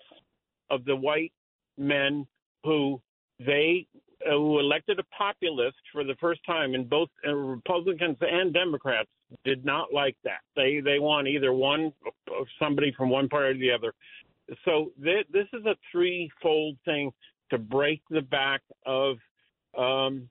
of 0.69 0.85
the 0.85 0.95
white 0.95 1.33
men 1.77 2.25
who 2.63 3.01
they 3.39 3.87
uh, 4.25 4.31
who 4.31 4.59
elected 4.59 4.99
a 4.99 5.03
populist 5.15 5.77
for 5.91 6.03
the 6.03 6.15
first 6.19 6.39
time, 6.45 6.75
and 6.75 6.89
both 6.89 7.09
uh, 7.27 7.33
Republicans 7.33 8.17
and 8.21 8.53
Democrats 8.53 9.09
did 9.43 9.65
not 9.65 9.93
like 9.93 10.15
that. 10.23 10.41
They 10.55 10.79
they 10.83 10.99
want 10.99 11.27
either 11.27 11.53
one 11.53 11.91
or 12.31 12.45
somebody 12.59 12.93
from 12.95 13.09
one 13.09 13.27
party 13.27 13.49
or 13.49 13.59
the 13.59 13.71
other. 13.71 13.93
So 14.65 14.91
th- 15.03 15.27
this 15.31 15.47
is 15.53 15.65
a 15.65 15.75
threefold 15.91 16.77
thing 16.85 17.11
to 17.49 17.57
break 17.57 18.01
the 18.09 18.21
back 18.21 18.61
of, 18.85 19.17
um, 19.77 20.29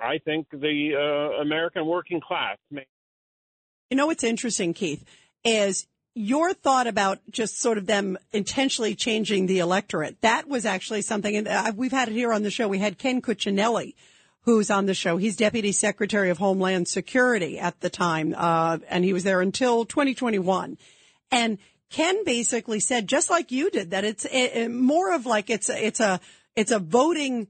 I 0.00 0.18
think, 0.24 0.46
the 0.50 0.92
uh, 0.96 1.40
American 1.42 1.86
working 1.86 2.20
class. 2.20 2.58
You 2.70 3.96
know 3.96 4.06
what's 4.06 4.24
interesting, 4.24 4.72
Keith, 4.72 5.04
is 5.44 5.86
your 6.14 6.52
thought 6.52 6.86
about 6.86 7.20
just 7.30 7.60
sort 7.60 7.78
of 7.78 7.86
them 7.86 8.18
intentionally 8.32 8.94
changing 8.94 9.46
the 9.46 9.60
electorate. 9.60 10.20
That 10.22 10.48
was 10.48 10.66
actually 10.66 11.02
something, 11.02 11.36
and 11.36 11.48
uh, 11.48 11.72
we've 11.76 11.92
had 11.92 12.08
it 12.08 12.14
here 12.14 12.32
on 12.32 12.42
the 12.42 12.50
show. 12.50 12.68
We 12.68 12.78
had 12.78 12.98
Ken 12.98 13.22
Cuccinelli, 13.22 13.94
who's 14.42 14.70
on 14.70 14.86
the 14.86 14.94
show. 14.94 15.16
He's 15.16 15.36
Deputy 15.36 15.72
Secretary 15.72 16.30
of 16.30 16.38
Homeland 16.38 16.88
Security 16.88 17.58
at 17.58 17.80
the 17.80 17.90
time, 17.90 18.34
uh, 18.36 18.78
and 18.88 19.04
he 19.04 19.12
was 19.12 19.24
there 19.24 19.40
until 19.40 19.84
2021. 19.84 20.78
And 21.30 21.58
Ken 21.90 22.24
basically 22.24 22.80
said, 22.80 23.06
just 23.06 23.30
like 23.30 23.52
you 23.52 23.70
did, 23.70 23.90
that 23.90 24.04
it's 24.04 24.24
it, 24.24 24.52
it, 24.54 24.70
more 24.70 25.12
of 25.12 25.26
like 25.26 25.48
it's 25.48 25.68
it's 25.68 26.00
a 26.00 26.20
it's 26.56 26.72
a 26.72 26.78
voting 26.80 27.46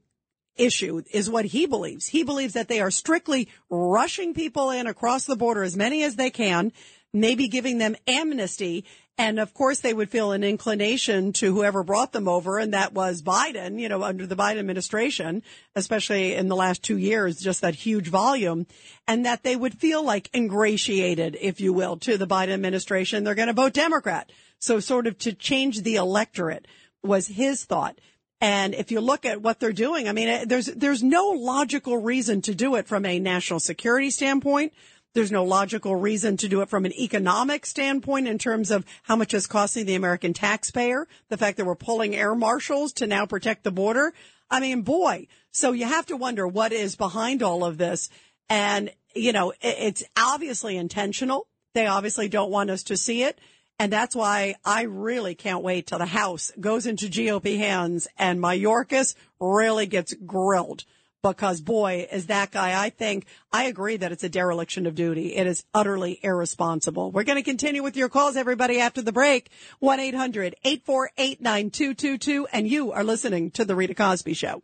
issue 0.56 1.02
is 1.10 1.30
what 1.30 1.46
he 1.46 1.66
believes. 1.66 2.06
He 2.06 2.22
believes 2.22 2.52
that 2.52 2.68
they 2.68 2.80
are 2.80 2.90
strictly 2.90 3.48
rushing 3.70 4.34
people 4.34 4.70
in 4.70 4.86
across 4.86 5.24
the 5.24 5.36
border, 5.36 5.62
as 5.62 5.76
many 5.76 6.02
as 6.02 6.16
they 6.16 6.30
can 6.30 6.72
maybe 7.12 7.48
giving 7.48 7.78
them 7.78 7.96
amnesty. 8.06 8.84
And 9.18 9.38
of 9.38 9.52
course, 9.52 9.80
they 9.80 9.92
would 9.92 10.08
feel 10.08 10.32
an 10.32 10.42
inclination 10.42 11.32
to 11.34 11.52
whoever 11.52 11.82
brought 11.82 12.12
them 12.12 12.26
over, 12.26 12.58
and 12.58 12.72
that 12.72 12.94
was 12.94 13.22
Biden, 13.22 13.78
you 13.78 13.88
know, 13.88 14.02
under 14.02 14.26
the 14.26 14.36
Biden 14.36 14.58
administration, 14.58 15.42
especially 15.76 16.34
in 16.34 16.48
the 16.48 16.56
last 16.56 16.82
two 16.82 16.96
years, 16.96 17.38
just 17.38 17.60
that 17.60 17.74
huge 17.74 18.08
volume, 18.08 18.66
and 19.06 19.26
that 19.26 19.42
they 19.42 19.56
would 19.56 19.74
feel 19.74 20.02
like 20.02 20.30
ingratiated, 20.34 21.36
if 21.38 21.60
you 21.60 21.74
will, 21.74 21.98
to 21.98 22.16
the 22.16 22.26
Biden 22.26 22.54
administration. 22.54 23.24
They're 23.24 23.34
going 23.34 23.48
to 23.48 23.52
vote 23.52 23.74
Democrat. 23.74 24.32
So 24.58 24.80
sort 24.80 25.06
of 25.06 25.18
to 25.18 25.34
change 25.34 25.82
the 25.82 25.96
electorate 25.96 26.66
was 27.02 27.26
his 27.26 27.64
thought. 27.64 27.98
And 28.40 28.74
if 28.74 28.90
you 28.90 29.00
look 29.00 29.26
at 29.26 29.42
what 29.42 29.60
they're 29.60 29.72
doing, 29.72 30.08
I 30.08 30.12
mean, 30.12 30.28
eh, 30.28 30.44
there's, 30.46 30.66
there's 30.66 31.02
no 31.02 31.28
logical 31.28 31.98
reason 31.98 32.40
to 32.42 32.54
do 32.54 32.74
it 32.76 32.86
from 32.86 33.04
a 33.04 33.18
national 33.18 33.60
security 33.60 34.10
standpoint. 34.10 34.72
There's 35.12 35.32
no 35.32 35.44
logical 35.44 35.96
reason 35.96 36.36
to 36.36 36.48
do 36.48 36.60
it 36.60 36.68
from 36.68 36.84
an 36.84 36.92
economic 36.92 37.66
standpoint 37.66 38.28
in 38.28 38.38
terms 38.38 38.70
of 38.70 38.84
how 39.02 39.16
much 39.16 39.34
it's 39.34 39.46
costing 39.46 39.86
the 39.86 39.96
American 39.96 40.32
taxpayer. 40.32 41.08
The 41.28 41.36
fact 41.36 41.56
that 41.56 41.66
we're 41.66 41.74
pulling 41.74 42.14
air 42.14 42.34
marshals 42.34 42.92
to 42.94 43.08
now 43.08 43.26
protect 43.26 43.64
the 43.64 43.72
border. 43.72 44.12
I 44.50 44.60
mean, 44.60 44.82
boy. 44.82 45.26
So 45.50 45.72
you 45.72 45.86
have 45.86 46.06
to 46.06 46.16
wonder 46.16 46.46
what 46.46 46.72
is 46.72 46.94
behind 46.94 47.42
all 47.42 47.64
of 47.64 47.76
this. 47.76 48.08
And, 48.48 48.90
you 49.14 49.32
know, 49.32 49.52
it's 49.60 50.04
obviously 50.16 50.76
intentional. 50.76 51.48
They 51.74 51.86
obviously 51.86 52.28
don't 52.28 52.50
want 52.50 52.70
us 52.70 52.84
to 52.84 52.96
see 52.96 53.24
it. 53.24 53.40
And 53.80 53.92
that's 53.92 54.14
why 54.14 54.56
I 54.64 54.82
really 54.82 55.34
can't 55.34 55.64
wait 55.64 55.86
till 55.86 55.98
the 55.98 56.06
House 56.06 56.52
goes 56.60 56.86
into 56.86 57.06
GOP 57.06 57.56
hands 57.56 58.06
and 58.18 58.38
Mayorkas 58.38 59.14
really 59.40 59.86
gets 59.86 60.12
grilled 60.12 60.84
because 61.22 61.60
boy, 61.60 62.08
is 62.10 62.26
that 62.26 62.50
guy, 62.50 62.82
I 62.82 62.90
think, 62.90 63.26
I 63.52 63.64
agree 63.64 63.96
that 63.96 64.12
it's 64.12 64.24
a 64.24 64.28
dereliction 64.28 64.86
of 64.86 64.94
duty. 64.94 65.34
It 65.34 65.46
is 65.46 65.64
utterly 65.74 66.18
irresponsible. 66.22 67.10
We're 67.10 67.24
going 67.24 67.38
to 67.38 67.42
continue 67.42 67.82
with 67.82 67.96
your 67.96 68.08
calls, 68.08 68.36
everybody, 68.36 68.80
after 68.80 69.02
the 69.02 69.12
break. 69.12 69.50
1-800-848-9222. 69.82 72.44
And 72.52 72.68
you 72.68 72.92
are 72.92 73.04
listening 73.04 73.50
to 73.52 73.64
The 73.64 73.74
Rita 73.74 73.94
Cosby 73.94 74.34
Show. 74.34 74.60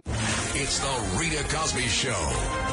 It's 0.54 0.78
The 0.78 1.18
Rita 1.18 1.42
Cosby 1.44 1.82
Show. 1.82 2.65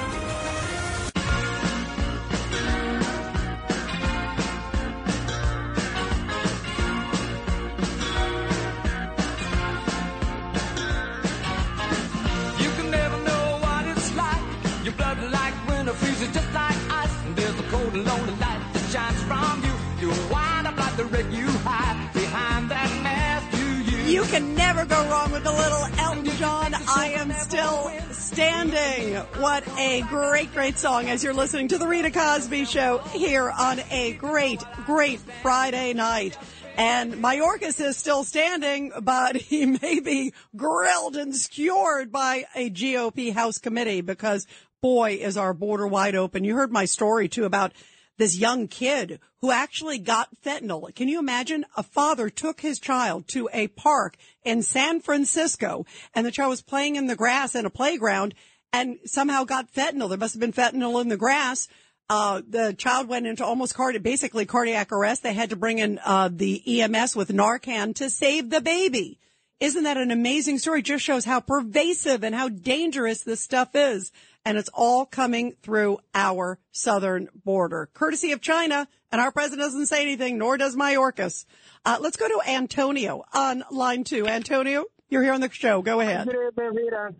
Wind 21.13 21.25
up 21.25 21.25
like 21.25 21.25
the 21.25 21.29
wreck 21.29 21.33
you 21.33 21.47
hide 21.59 22.13
behind 22.13 22.71
that 22.71 23.03
mask 23.03 23.57
you 23.57 23.97
use. 23.97 24.11
You 24.11 24.23
can 24.23 24.55
never 24.55 24.85
go 24.85 25.09
wrong 25.09 25.31
with 25.31 25.45
a 25.45 25.51
little 25.51 25.85
Elton 25.99 26.37
John. 26.37 26.73
I 26.73 27.13
am 27.15 27.31
still 27.33 27.91
standing. 28.11 29.15
What 29.39 29.67
a 29.77 30.01
great, 30.01 30.53
great 30.53 30.77
song 30.77 31.09
as 31.09 31.23
you're 31.23 31.33
listening 31.33 31.69
to 31.69 31.77
the 31.77 31.87
Rita 31.87 32.11
Cosby 32.11 32.65
show 32.65 32.99
here 33.13 33.49
on 33.49 33.79
a 33.91 34.13
great, 34.13 34.63
great 34.85 35.19
Friday 35.41 35.93
night. 35.93 36.37
And 36.75 37.13
Mayorkas 37.15 37.79
is 37.79 37.97
still 37.97 38.23
standing, 38.23 38.91
but 39.01 39.35
he 39.35 39.65
may 39.81 39.99
be 39.99 40.33
grilled 40.55 41.15
and 41.15 41.35
skewered 41.35 42.11
by 42.11 42.45
a 42.55 42.69
GOP 42.69 43.31
House 43.33 43.59
committee 43.59 44.01
because 44.01 44.47
boy, 44.83 45.13
is 45.13 45.37
our 45.37 45.53
border 45.53 45.87
wide 45.87 46.13
open. 46.13 46.43
You 46.43 46.55
heard 46.55 46.71
my 46.71 46.83
story 46.83 47.29
too 47.29 47.45
about 47.45 47.71
this 48.17 48.37
young 48.37 48.67
kid 48.67 49.19
who 49.41 49.51
actually 49.51 49.97
got 49.97 50.29
fentanyl. 50.43 50.93
Can 50.95 51.07
you 51.07 51.19
imagine? 51.19 51.65
A 51.75 51.83
father 51.83 52.29
took 52.29 52.61
his 52.61 52.79
child 52.79 53.27
to 53.29 53.49
a 53.53 53.67
park 53.67 54.17
in 54.43 54.61
San 54.61 54.99
Francisco 54.99 55.85
and 56.13 56.25
the 56.25 56.31
child 56.31 56.49
was 56.49 56.61
playing 56.61 56.95
in 56.95 57.07
the 57.07 57.15
grass 57.15 57.55
in 57.55 57.65
a 57.65 57.69
playground 57.69 58.35
and 58.71 58.99
somehow 59.05 59.43
got 59.43 59.73
fentanyl. 59.73 60.09
There 60.09 60.17
must 60.17 60.33
have 60.33 60.41
been 60.41 60.53
fentanyl 60.53 61.01
in 61.01 61.09
the 61.09 61.17
grass. 61.17 61.67
Uh, 62.09 62.41
the 62.47 62.73
child 62.73 63.07
went 63.07 63.27
into 63.27 63.45
almost 63.45 63.75
card- 63.75 64.01
basically 64.03 64.45
cardiac 64.45 64.91
arrest. 64.91 65.23
They 65.23 65.33
had 65.33 65.51
to 65.51 65.55
bring 65.55 65.79
in, 65.79 65.99
uh, 66.03 66.29
the 66.31 66.81
EMS 66.81 67.15
with 67.15 67.29
Narcan 67.29 67.95
to 67.95 68.09
save 68.09 68.49
the 68.49 68.61
baby. 68.61 69.19
Isn't 69.59 69.83
that 69.83 69.97
an 69.97 70.11
amazing 70.11 70.57
story? 70.59 70.81
Just 70.81 71.05
shows 71.05 71.23
how 71.23 71.39
pervasive 71.39 72.23
and 72.23 72.35
how 72.35 72.49
dangerous 72.49 73.21
this 73.21 73.39
stuff 73.39 73.69
is. 73.75 74.11
And 74.45 74.57
it's 74.57 74.69
all 74.73 75.05
coming 75.05 75.55
through 75.61 75.99
our 76.13 76.59
southern 76.71 77.29
border, 77.45 77.89
courtesy 77.93 78.31
of 78.33 78.41
China. 78.41 78.87
And 79.11 79.21
our 79.21 79.31
president 79.31 79.61
doesn't 79.61 79.85
say 79.85 80.01
anything, 80.01 80.37
nor 80.37 80.57
does 80.57 80.75
Mayorkas. 80.75 81.45
Uh, 81.85 81.97
let's 82.01 82.17
go 82.17 82.27
to 82.27 82.41
Antonio 82.49 83.23
on 83.33 83.63
line 83.71 84.03
two. 84.03 84.27
Antonio, 84.27 84.85
you're 85.09 85.23
here 85.23 85.33
on 85.33 85.41
the 85.41 85.49
show. 85.49 85.81
Go 85.81 85.99
ahead. 85.99 86.27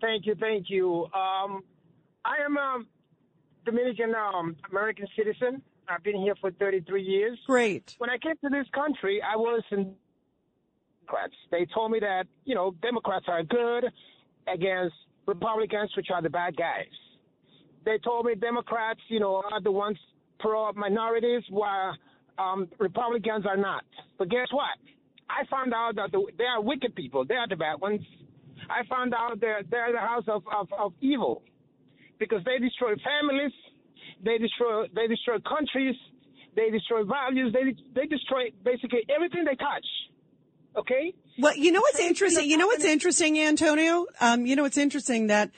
Thank 0.00 0.26
you, 0.26 0.34
thank 0.34 0.68
you. 0.68 1.04
Um, 1.14 1.62
I 2.24 2.44
am 2.44 2.56
a 2.56 2.82
Dominican 3.64 4.14
um, 4.14 4.56
American 4.70 5.06
citizen. 5.16 5.62
I've 5.88 6.02
been 6.02 6.16
here 6.16 6.34
for 6.40 6.50
33 6.50 7.02
years. 7.02 7.38
Great. 7.46 7.94
When 7.98 8.10
I 8.10 8.18
came 8.18 8.34
to 8.42 8.48
this 8.48 8.66
country, 8.74 9.20
I 9.22 9.36
was 9.36 9.62
in 9.70 9.94
Democrats. 11.00 11.34
They 11.50 11.66
told 11.72 11.92
me 11.92 12.00
that 12.00 12.26
you 12.44 12.54
know 12.54 12.74
Democrats 12.82 13.26
are 13.28 13.42
good 13.42 13.84
against 14.52 14.94
Republicans, 15.26 15.90
which 15.96 16.08
are 16.12 16.22
the 16.22 16.30
bad 16.30 16.56
guys. 16.56 16.86
They 17.84 17.98
told 17.98 18.26
me 18.26 18.34
Democrats, 18.34 19.00
you 19.08 19.20
know, 19.20 19.42
are 19.50 19.60
the 19.60 19.72
ones 19.72 19.98
pro 20.40 20.72
minorities, 20.72 21.42
while 21.50 21.94
um, 22.38 22.68
Republicans 22.78 23.46
are 23.46 23.56
not. 23.56 23.84
But 24.18 24.30
guess 24.30 24.48
what? 24.50 24.76
I 25.28 25.44
found 25.50 25.72
out 25.72 25.96
that 25.96 26.12
the, 26.12 26.24
they 26.38 26.44
are 26.44 26.60
wicked 26.60 26.94
people. 26.94 27.24
They 27.24 27.34
are 27.34 27.48
the 27.48 27.56
bad 27.56 27.80
ones. 27.80 28.00
I 28.68 28.86
found 28.88 29.14
out 29.14 29.40
they're, 29.40 29.62
they're 29.70 29.92
the 29.92 29.98
house 29.98 30.24
of, 30.28 30.42
of, 30.52 30.68
of 30.78 30.92
evil 31.00 31.42
because 32.18 32.42
they 32.44 32.58
destroy 32.58 32.94
families, 33.04 33.52
they 34.24 34.38
destroy 34.38 34.86
they 34.94 35.06
destroy 35.06 35.38
countries, 35.40 35.94
they 36.56 36.70
destroy 36.70 37.04
values, 37.04 37.52
they 37.52 37.74
they 37.94 38.06
destroy 38.06 38.50
basically 38.64 39.04
everything 39.14 39.44
they 39.44 39.56
touch. 39.56 39.86
Okay? 40.76 41.14
Well, 41.38 41.56
you 41.56 41.72
know 41.72 41.80
what's 41.80 42.00
interesting? 42.00 42.48
You 42.48 42.56
know 42.56 42.66
what's 42.66 42.84
interesting, 42.84 43.38
Antonio? 43.38 44.06
Um, 44.20 44.46
you 44.46 44.56
know 44.56 44.62
what's 44.62 44.78
interesting 44.78 45.28
that 45.28 45.50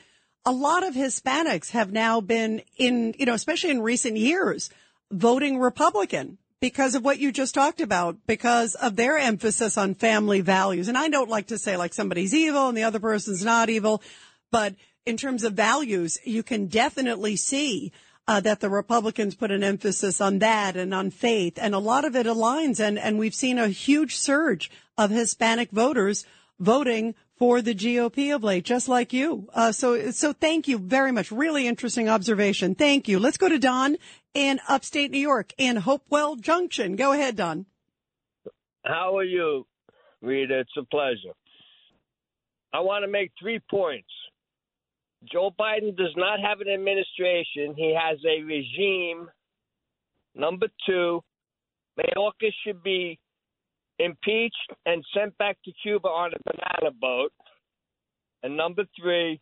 a 0.47 0.51
lot 0.51 0.87
of 0.87 0.95
Hispanics 0.95 1.71
have 1.71 1.91
now 1.91 2.21
been 2.21 2.61
in, 2.77 3.13
you 3.19 3.25
know, 3.25 3.33
especially 3.33 3.69
in 3.69 3.81
recent 3.81 4.15
years, 4.15 4.69
voting 5.11 5.59
Republican 5.59 6.37
because 6.61 6.95
of 6.95 7.03
what 7.03 7.19
you 7.19 7.33
just 7.33 7.53
talked 7.53 7.81
about, 7.81 8.15
because 8.25 8.73
of 8.75 8.95
their 8.95 9.17
emphasis 9.17 9.77
on 9.77 9.93
family 9.93 10.39
values. 10.39 10.87
And 10.87 10.97
I 10.97 11.09
don't 11.09 11.29
like 11.29 11.47
to 11.47 11.57
say 11.57 11.75
like 11.75 11.93
somebody's 11.93 12.33
evil 12.33 12.69
and 12.69 12.77
the 12.77 12.85
other 12.85 13.01
person's 13.01 13.43
not 13.43 13.69
evil, 13.69 14.01
but 14.49 14.73
in 15.05 15.17
terms 15.17 15.43
of 15.43 15.51
values, 15.51 16.17
you 16.23 16.43
can 16.43 16.67
definitely 16.67 17.35
see 17.35 17.91
uh, 18.25 18.39
that 18.39 18.61
the 18.61 18.69
Republicans 18.69 19.35
put 19.35 19.51
an 19.51 19.65
emphasis 19.65 20.21
on 20.21 20.39
that 20.39 20.77
and 20.77 20.93
on 20.93 21.11
faith, 21.11 21.59
and 21.61 21.75
a 21.75 21.79
lot 21.79 22.05
of 22.05 22.15
it 22.15 22.25
aligns. 22.25 22.79
And 22.79 22.97
and 22.97 23.19
we've 23.19 23.35
seen 23.35 23.57
a 23.57 23.67
huge 23.67 24.15
surge 24.15 24.71
of 24.97 25.11
Hispanic 25.11 25.71
voters 25.71 26.25
voting 26.57 27.15
for 27.37 27.61
the 27.61 27.75
GOP 27.75 28.33
of 28.33 28.43
late, 28.43 28.65
just 28.65 28.87
like 28.87 29.13
you. 29.13 29.47
Uh, 29.53 29.71
so 29.71 30.11
so 30.11 30.33
thank 30.33 30.67
you 30.67 30.77
very 30.77 31.11
much. 31.11 31.31
Really 31.31 31.67
interesting 31.67 32.09
observation. 32.09 32.75
Thank 32.75 33.07
you. 33.07 33.19
Let's 33.19 33.37
go 33.37 33.49
to 33.49 33.59
Don 33.59 33.97
in 34.33 34.59
upstate 34.67 35.11
New 35.11 35.19
York 35.19 35.53
in 35.57 35.77
Hopewell 35.77 36.35
Junction. 36.35 36.95
Go 36.95 37.13
ahead, 37.13 37.35
Don. 37.35 37.65
How 38.85 39.17
are 39.17 39.23
you, 39.23 39.65
Rita? 40.21 40.59
It's 40.61 40.71
a 40.77 40.83
pleasure. 40.85 41.33
I 42.73 42.79
want 42.81 43.03
to 43.03 43.11
make 43.11 43.31
three 43.39 43.59
points. 43.69 44.09
Joe 45.31 45.51
Biden 45.59 45.95
does 45.97 46.13
not 46.15 46.39
have 46.39 46.61
an 46.61 46.69
administration. 46.69 47.73
He 47.75 47.97
has 47.99 48.19
a 48.25 48.43
regime. 48.43 49.29
Number 50.35 50.67
two, 50.85 51.23
Mayorkas 51.97 52.53
should 52.63 52.83
be 52.83 53.19
impeached 53.99 54.73
and 54.85 55.03
sent 55.15 55.37
back 55.37 55.57
to 55.65 55.71
Cuba 55.83 56.07
on 56.07 56.31
a 56.33 56.37
banana 56.45 56.95
boat. 56.99 57.33
And 58.43 58.55
number 58.55 58.83
three, 58.99 59.39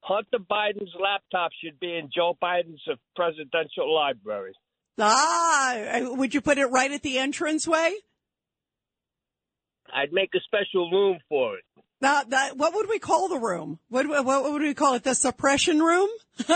Hunter 0.00 0.38
Biden's 0.38 0.94
laptop 1.00 1.50
should 1.62 1.78
be 1.80 1.96
in 1.96 2.10
Joe 2.14 2.36
Biden's 2.42 2.82
presidential 3.14 3.92
library. 3.94 4.52
Ah, 4.98 6.00
would 6.00 6.34
you 6.34 6.40
put 6.40 6.58
it 6.58 6.66
right 6.66 6.90
at 6.90 7.02
the 7.02 7.18
entranceway? 7.18 7.94
I'd 9.92 10.12
make 10.12 10.30
a 10.34 10.40
special 10.40 10.90
room 10.90 11.18
for 11.28 11.56
it. 11.56 11.64
Now, 12.00 12.22
that, 12.22 12.56
what 12.56 12.74
would 12.74 12.88
we 12.88 12.98
call 12.98 13.28
the 13.28 13.38
room? 13.38 13.78
What, 13.88 14.06
what 14.08 14.52
would 14.52 14.62
we 14.62 14.72
call 14.72 14.94
it? 14.94 15.02
The 15.04 15.14
suppression 15.14 15.80
room? 15.80 16.08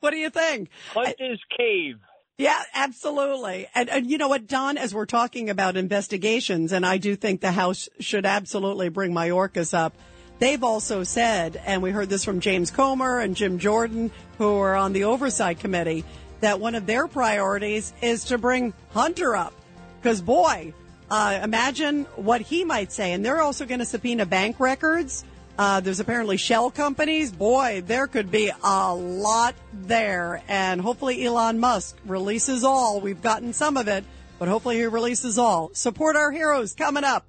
what 0.00 0.10
do 0.10 0.16
you 0.16 0.30
think? 0.30 0.70
Hunter's 0.92 1.42
cave. 1.56 1.96
Yeah, 2.40 2.62
absolutely. 2.72 3.68
And, 3.74 3.90
and 3.90 4.10
you 4.10 4.16
know 4.16 4.28
what, 4.28 4.46
Don, 4.46 4.78
as 4.78 4.94
we're 4.94 5.04
talking 5.04 5.50
about 5.50 5.76
investigations, 5.76 6.72
and 6.72 6.86
I 6.86 6.96
do 6.96 7.14
think 7.14 7.42
the 7.42 7.52
House 7.52 7.90
should 7.98 8.24
absolutely 8.24 8.88
bring 8.88 9.12
Mayorkas 9.12 9.74
up. 9.74 9.94
They've 10.38 10.64
also 10.64 11.04
said, 11.04 11.60
and 11.66 11.82
we 11.82 11.90
heard 11.90 12.08
this 12.08 12.24
from 12.24 12.40
James 12.40 12.70
Comer 12.70 13.20
and 13.20 13.36
Jim 13.36 13.58
Jordan, 13.58 14.10
who 14.38 14.56
are 14.56 14.74
on 14.74 14.94
the 14.94 15.04
oversight 15.04 15.60
committee, 15.60 16.02
that 16.40 16.60
one 16.60 16.74
of 16.74 16.86
their 16.86 17.06
priorities 17.06 17.92
is 18.00 18.24
to 18.24 18.38
bring 18.38 18.72
Hunter 18.94 19.36
up. 19.36 19.52
Because, 20.00 20.22
boy, 20.22 20.72
uh, 21.10 21.40
imagine 21.42 22.04
what 22.16 22.40
he 22.40 22.64
might 22.64 22.90
say. 22.90 23.12
And 23.12 23.22
they're 23.22 23.42
also 23.42 23.66
going 23.66 23.80
to 23.80 23.84
subpoena 23.84 24.24
bank 24.24 24.58
records. 24.58 25.26
Uh, 25.58 25.80
there's 25.80 26.00
apparently 26.00 26.36
shell 26.36 26.70
companies. 26.70 27.32
Boy, 27.32 27.82
there 27.86 28.06
could 28.06 28.30
be 28.30 28.50
a 28.62 28.94
lot 28.94 29.54
there. 29.72 30.42
And 30.48 30.80
hopefully 30.80 31.24
Elon 31.24 31.58
Musk 31.58 31.96
releases 32.06 32.64
all. 32.64 33.00
We've 33.00 33.22
gotten 33.22 33.52
some 33.52 33.76
of 33.76 33.88
it, 33.88 34.04
but 34.38 34.48
hopefully 34.48 34.76
he 34.76 34.86
releases 34.86 35.38
all. 35.38 35.70
Support 35.74 36.16
our 36.16 36.30
heroes 36.30 36.74
coming 36.74 37.04
up. 37.04 37.26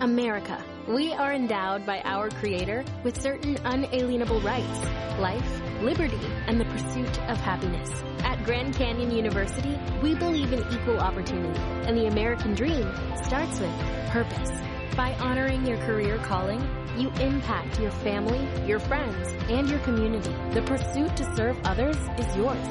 America. 0.00 0.62
We 0.88 1.12
are 1.12 1.32
endowed 1.32 1.84
by 1.84 2.00
our 2.00 2.30
Creator 2.30 2.84
with 3.04 3.20
certain 3.20 3.58
unalienable 3.64 4.40
rights 4.40 4.78
life, 5.18 5.62
liberty, 5.82 6.18
and 6.46 6.60
the 6.60 6.64
pursuit 6.66 7.20
of 7.28 7.36
happiness. 7.38 7.90
At 8.20 8.42
Grand 8.44 8.74
Canyon 8.74 9.10
University, 9.10 9.78
we 10.02 10.14
believe 10.14 10.52
in 10.52 10.60
equal 10.72 10.98
opportunity, 10.98 11.58
and 11.86 11.96
the 11.96 12.06
American 12.06 12.54
dream 12.54 12.90
starts 13.24 13.58
with 13.60 13.72
purpose. 14.10 14.50
By 14.96 15.14
honoring 15.20 15.66
your 15.66 15.78
career 15.78 16.18
calling, 16.18 16.60
you 16.96 17.10
impact 17.20 17.78
your 17.80 17.90
family, 17.90 18.46
your 18.66 18.80
friends, 18.80 19.28
and 19.48 19.68
your 19.68 19.78
community. 19.80 20.34
The 20.52 20.62
pursuit 20.62 21.16
to 21.16 21.36
serve 21.36 21.56
others 21.64 21.96
is 22.18 22.36
yours. 22.36 22.66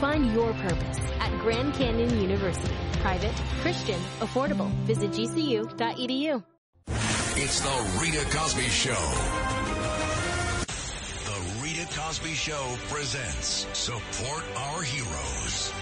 Find 0.00 0.32
your 0.32 0.52
purpose 0.54 0.98
at 1.20 1.30
Grand 1.40 1.74
Canyon 1.74 2.20
University. 2.20 2.74
Private, 3.00 3.34
Christian, 3.60 4.00
affordable. 4.20 4.70
Visit 4.86 5.10
gcu.edu. 5.12 6.42
It's 7.40 7.60
the 7.60 8.00
Rita 8.02 8.24
Cosby 8.36 8.62
Show. 8.62 9.00
The 11.24 11.62
Rita 11.62 11.86
Cosby 11.96 12.32
Show 12.32 12.76
presents 12.88 13.66
Support 13.72 14.44
Our 14.56 14.82
Heroes. 14.82 15.72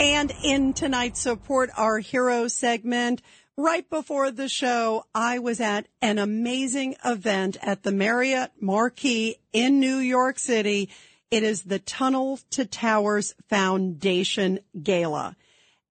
And 0.00 0.32
in 0.42 0.72
tonight's 0.72 1.20
Support 1.20 1.68
Our 1.76 1.98
Heroes 1.98 2.54
segment, 2.54 3.20
right 3.58 3.88
before 3.90 4.30
the 4.30 4.48
show, 4.48 5.04
I 5.14 5.40
was 5.40 5.60
at 5.60 5.88
an 6.00 6.18
amazing 6.18 6.96
event 7.04 7.58
at 7.60 7.82
the 7.82 7.92
Marriott 7.92 8.50
Marquis 8.58 9.36
in 9.52 9.78
New 9.78 9.98
York 9.98 10.38
City. 10.38 10.88
It 11.30 11.42
is 11.42 11.64
the 11.64 11.78
Tunnel 11.78 12.40
to 12.52 12.64
Towers 12.64 13.34
Foundation 13.50 14.60
Gala. 14.82 15.36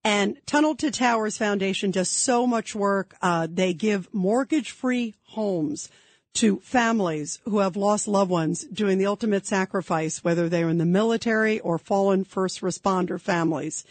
And 0.04 0.38
Tunnel 0.48 0.74
to 0.78 0.90
Towers 0.90 1.38
Foundation 1.38 1.92
does 1.92 2.10
so 2.10 2.48
much 2.48 2.74
work. 2.74 3.16
Uh, 3.22 3.48
they 3.48 3.76
give 3.76 4.12
mortgage 4.12 4.72
free 4.72 5.14
homes 5.26 5.88
to 6.36 6.60
families 6.60 7.40
who 7.46 7.60
have 7.60 7.76
lost 7.76 8.08
loved 8.08 8.32
ones 8.32 8.64
doing 8.66 8.98
the 8.98 9.06
ultimate 9.06 9.46
sacrifice, 9.46 10.24
whether 10.24 10.48
they're 10.48 10.70
in 10.70 10.78
the 10.78 10.86
military 10.86 11.60
or 11.60 11.78
fallen 11.78 12.24
first 12.24 12.62
responder 12.62 13.20
families. 13.20 13.84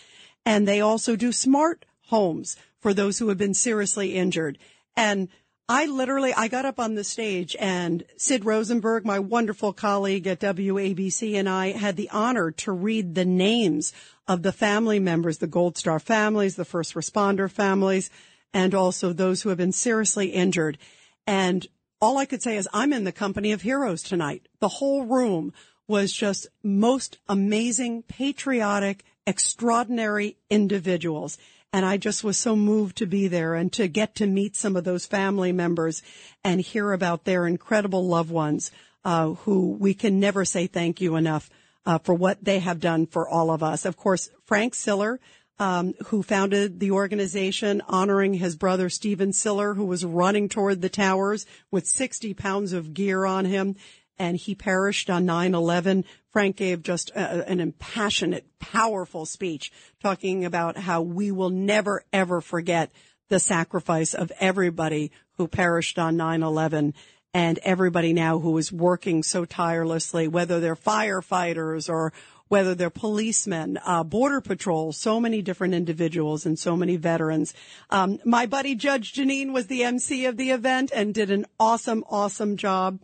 And 0.47 0.67
they 0.67 0.81
also 0.81 1.17
do 1.17 1.33
smart 1.33 1.85
homes 2.07 2.57
for 2.81 2.95
those 2.95 3.19
who 3.19 3.29
have 3.29 3.39
been 3.39 3.55
seriously 3.55 4.15
injured. 4.15 4.59
And 4.97 5.29
I 5.69 5.85
literally, 5.85 6.33
I 6.33 6.49
got 6.49 6.65
up 6.65 6.81
on 6.81 6.95
the 6.95 7.05
stage 7.05 7.55
and 7.61 8.03
Sid 8.17 8.47
Rosenberg, 8.47 9.05
my 9.05 9.19
wonderful 9.19 9.75
colleague 9.75 10.27
at 10.27 10.41
WABC 10.41 11.35
and 11.35 11.47
I 11.47 11.73
had 11.73 11.97
the 11.97 12.09
honor 12.09 12.51
to 12.53 12.73
read 12.73 13.15
the 13.15 13.27
names 13.27 13.93
of 14.27 14.43
the 14.43 14.53
family 14.53 14.99
members, 14.99 15.39
the 15.39 15.47
Gold 15.47 15.77
Star 15.77 16.01
families, 16.01 16.57
the 16.57 16.65
first 16.65 16.95
responder 16.95 17.51
families, 17.51 18.09
and 18.55 18.75
also 18.75 19.13
those 19.13 19.43
who 19.43 19.51
have 19.51 19.59
been 19.59 19.73
seriously 19.73 20.29
injured. 20.29 20.79
And 21.27 21.67
all 22.01 22.19
I 22.19 22.27
could 22.27 22.43
say 22.43 22.57
is 22.57 22.69
I'm 22.73 22.93
in 22.93 23.05
the 23.05 23.13
company 23.13 23.53
of 23.53 23.63
heroes 23.63 24.03
tonight. 24.03 24.47
The 24.61 24.69
whole 24.69 25.05
room 25.05 25.53
was 25.87 26.13
just 26.13 26.47
most 26.63 27.19
amazing, 27.29 28.03
patriotic, 28.03 29.05
extraordinary 29.27 30.37
individuals. 30.51 31.39
And 31.73 31.85
I 31.85 31.97
just 31.97 32.25
was 32.25 32.37
so 32.39 32.57
moved 32.57 32.97
to 32.99 33.07
be 33.07 33.29
there 33.29 33.55
and 33.55 33.73
to 33.75 33.89
get 33.89 34.15
to 34.17 34.27
meet 34.27 34.57
some 34.57 34.77
of 34.77 34.85
those 34.85 35.07
family 35.07 35.53
members 35.53 36.03
and 36.43 36.61
hear 36.61 36.93
about 36.93 37.25
their 37.25 37.47
incredible 37.47 38.07
loved 38.07 38.31
ones, 38.31 38.71
uh, 39.05 39.31
who 39.31 39.73
we 39.73 39.93
can 39.93 40.19
never 40.19 40.45
say 40.45 40.67
thank 40.67 41.01
you 41.01 41.17
enough, 41.17 41.51
uh, 41.85 41.99
for 41.99 42.15
what 42.15 42.43
they 42.43 42.59
have 42.59 42.81
done 42.81 43.07
for 43.07 43.29
all 43.29 43.51
of 43.51 43.63
us. 43.63 43.85
Of 43.85 43.97
course, 43.97 44.31
Frank 44.47 44.75
Siller, 44.75 45.21
um, 45.59 45.95
who 46.07 46.23
founded 46.23 46.81
the 46.81 46.93
organization 46.93 47.83
honoring 47.89 48.35
his 48.35 48.57
brother 48.57 48.89
Stephen 48.89 49.33
Siller, 49.33 49.75
who 49.75 49.85
was 49.85 50.05
running 50.05 50.49
toward 50.49 50.81
the 50.81 50.89
towers 50.89 51.47
with 51.71 51.87
60 51.87 52.35
pounds 52.35 52.73
of 52.73 52.95
gear 52.95 53.25
on 53.25 53.45
him 53.45 53.77
and 54.19 54.37
he 54.37 54.55
perished 54.55 55.11
on 55.11 55.27
9-11. 55.27 56.05
Frank 56.31 56.57
gave 56.57 56.83
just 56.83 57.11
a, 57.11 57.49
an 57.49 57.61
impassionate, 57.61 58.47
powerful 58.59 59.25
speech 59.25 59.73
talking 60.03 60.45
about 60.45 60.77
how 60.77 61.03
we 61.03 61.31
will 61.31 61.51
never 61.51 62.05
ever 62.13 62.41
forget 62.41 62.91
the 63.29 63.39
sacrifice 63.39 64.15
of 64.15 64.33
everybody 64.41 65.13
who 65.37 65.47
perished 65.47 65.99
on 65.99 66.17
9-11 66.17 66.95
and 67.35 67.59
everybody 67.63 68.13
now 68.13 68.39
who 68.39 68.57
is 68.57 68.73
working 68.73 69.23
so 69.23 69.45
tirelessly, 69.45 70.29
whether 70.29 70.61
they're 70.61 70.75
firefighters 70.75 71.89
or 71.89 72.13
whether 72.49 72.75
they're 72.75 72.91
policemen, 72.91 73.79
uh, 73.85 74.03
border 74.03 74.41
patrol, 74.41 74.93
so 74.93 75.21
many 75.21 75.43
different 75.43 75.75
individuals 75.75 76.45
and 76.45 76.59
so 76.59 76.77
many 76.77 76.97
veterans. 76.97 77.55
Um, 77.91 78.19
my 78.25 78.47
buddy 78.47 78.75
Judge 78.75 79.13
Jeanine 79.13 79.53
was 79.53 79.67
the 79.67 79.85
MC 79.85 80.25
of 80.27 80.37
the 80.37 80.51
event 80.51 80.91
and 80.95 81.15
did 81.15 81.31
an 81.31 81.47
awesome, 81.61 82.05
awesome 82.09 82.57
job. 82.57 83.01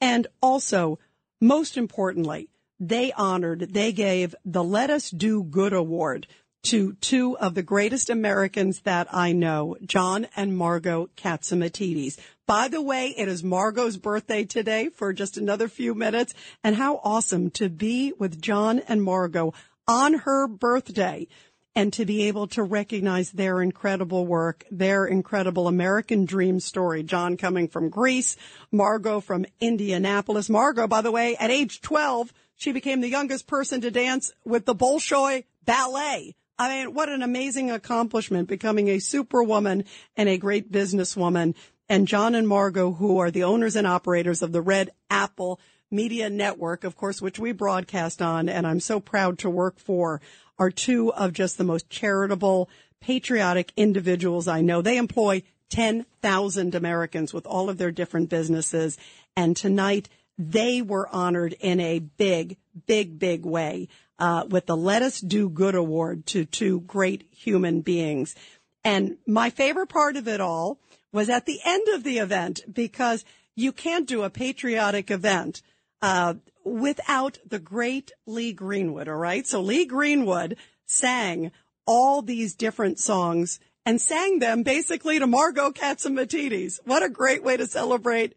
And 0.00 0.26
also, 0.42 0.98
most 1.40 1.76
importantly, 1.76 2.48
they 2.80 3.12
honored, 3.12 3.72
they 3.72 3.92
gave 3.92 4.34
the 4.44 4.64
Let 4.64 4.90
Us 4.90 5.10
Do 5.10 5.42
Good 5.42 5.72
Award 5.72 6.26
to 6.64 6.94
two 6.94 7.36
of 7.38 7.54
the 7.54 7.62
greatest 7.62 8.08
Americans 8.08 8.80
that 8.80 9.06
I 9.12 9.32
know, 9.32 9.76
John 9.84 10.26
and 10.34 10.56
Margo 10.56 11.10
Catsimatidis. 11.16 12.18
By 12.46 12.68
the 12.68 12.80
way, 12.80 13.08
it 13.08 13.28
is 13.28 13.44
Margo's 13.44 13.98
birthday 13.98 14.44
today 14.44 14.88
for 14.88 15.12
just 15.12 15.36
another 15.36 15.68
few 15.68 15.94
minutes. 15.94 16.32
And 16.62 16.76
how 16.76 17.00
awesome 17.04 17.50
to 17.52 17.68
be 17.68 18.12
with 18.18 18.40
John 18.40 18.80
and 18.80 19.02
Margo 19.02 19.52
on 19.86 20.14
her 20.14 20.46
birthday 20.46 21.26
and 21.76 21.92
to 21.92 22.04
be 22.04 22.28
able 22.28 22.46
to 22.46 22.62
recognize 22.62 23.30
their 23.32 23.60
incredible 23.60 24.26
work, 24.26 24.64
their 24.70 25.04
incredible 25.06 25.68
American 25.68 26.24
dream 26.24 26.60
story. 26.60 27.02
John 27.02 27.36
coming 27.36 27.68
from 27.68 27.90
Greece, 27.90 28.36
Margo 28.70 29.20
from 29.20 29.44
Indianapolis. 29.60 30.48
Margo, 30.48 30.86
by 30.86 31.02
the 31.02 31.12
way, 31.12 31.36
at 31.36 31.50
age 31.50 31.80
12, 31.80 32.32
she 32.56 32.72
became 32.72 33.00
the 33.00 33.08
youngest 33.08 33.46
person 33.46 33.80
to 33.80 33.90
dance 33.90 34.32
with 34.44 34.64
the 34.64 34.74
Bolshoi 34.74 35.44
Ballet. 35.64 36.34
I 36.58 36.84
mean, 36.84 36.94
what 36.94 37.08
an 37.08 37.22
amazing 37.22 37.70
accomplishment, 37.70 38.48
becoming 38.48 38.88
a 38.88 39.00
superwoman 39.00 39.84
and 40.16 40.28
a 40.28 40.38
great 40.38 40.70
businesswoman. 40.70 41.54
And 41.88 42.08
John 42.08 42.34
and 42.34 42.46
Margo, 42.46 42.92
who 42.92 43.18
are 43.18 43.30
the 43.30 43.44
owners 43.44 43.76
and 43.76 43.86
operators 43.86 44.40
of 44.40 44.52
the 44.52 44.62
Red 44.62 44.90
Apple 45.10 45.60
Media 45.90 46.30
Network, 46.30 46.84
of 46.84 46.96
course, 46.96 47.20
which 47.20 47.38
we 47.38 47.52
broadcast 47.52 48.22
on, 48.22 48.48
and 48.48 48.66
I'm 48.66 48.80
so 48.80 49.00
proud 49.00 49.38
to 49.40 49.50
work 49.50 49.78
for 49.78 50.20
are 50.58 50.70
two 50.70 51.12
of 51.12 51.32
just 51.32 51.58
the 51.58 51.64
most 51.64 51.90
charitable, 51.90 52.68
patriotic 53.00 53.72
individuals 53.76 54.48
I 54.48 54.60
know. 54.60 54.80
They 54.80 54.96
employ 54.96 55.42
10,000 55.70 56.74
Americans 56.74 57.32
with 57.32 57.46
all 57.46 57.68
of 57.68 57.78
their 57.78 57.90
different 57.90 58.28
businesses. 58.28 58.96
And 59.36 59.56
tonight 59.56 60.08
they 60.38 60.82
were 60.82 61.08
honored 61.08 61.54
in 61.60 61.80
a 61.80 61.98
big, 61.98 62.56
big, 62.86 63.18
big 63.18 63.44
way, 63.44 63.88
uh, 64.18 64.44
with 64.48 64.66
the 64.66 64.76
Let 64.76 65.02
Us 65.02 65.20
Do 65.20 65.48
Good 65.48 65.74
Award 65.74 66.26
to 66.26 66.44
two 66.44 66.80
great 66.82 67.26
human 67.30 67.80
beings. 67.80 68.34
And 68.84 69.16
my 69.26 69.50
favorite 69.50 69.88
part 69.88 70.16
of 70.16 70.28
it 70.28 70.40
all 70.40 70.78
was 71.12 71.30
at 71.30 71.46
the 71.46 71.60
end 71.64 71.88
of 71.88 72.04
the 72.04 72.18
event 72.18 72.62
because 72.72 73.24
you 73.54 73.72
can't 73.72 74.06
do 74.06 74.22
a 74.22 74.30
patriotic 74.30 75.10
event 75.10 75.62
uh, 76.02 76.34
without 76.64 77.38
the 77.48 77.58
great 77.58 78.12
Lee 78.26 78.52
Greenwood. 78.52 79.08
All 79.08 79.14
right. 79.14 79.46
So 79.46 79.60
Lee 79.60 79.86
Greenwood 79.86 80.56
sang 80.86 81.52
all 81.86 82.22
these 82.22 82.54
different 82.54 82.98
songs 82.98 83.60
and 83.86 84.00
sang 84.00 84.38
them 84.38 84.62
basically 84.62 85.18
to 85.18 85.26
Margo 85.26 85.70
Catsimatidis. 85.70 86.78
What 86.84 87.02
a 87.02 87.08
great 87.08 87.42
way 87.42 87.56
to 87.56 87.66
celebrate, 87.66 88.34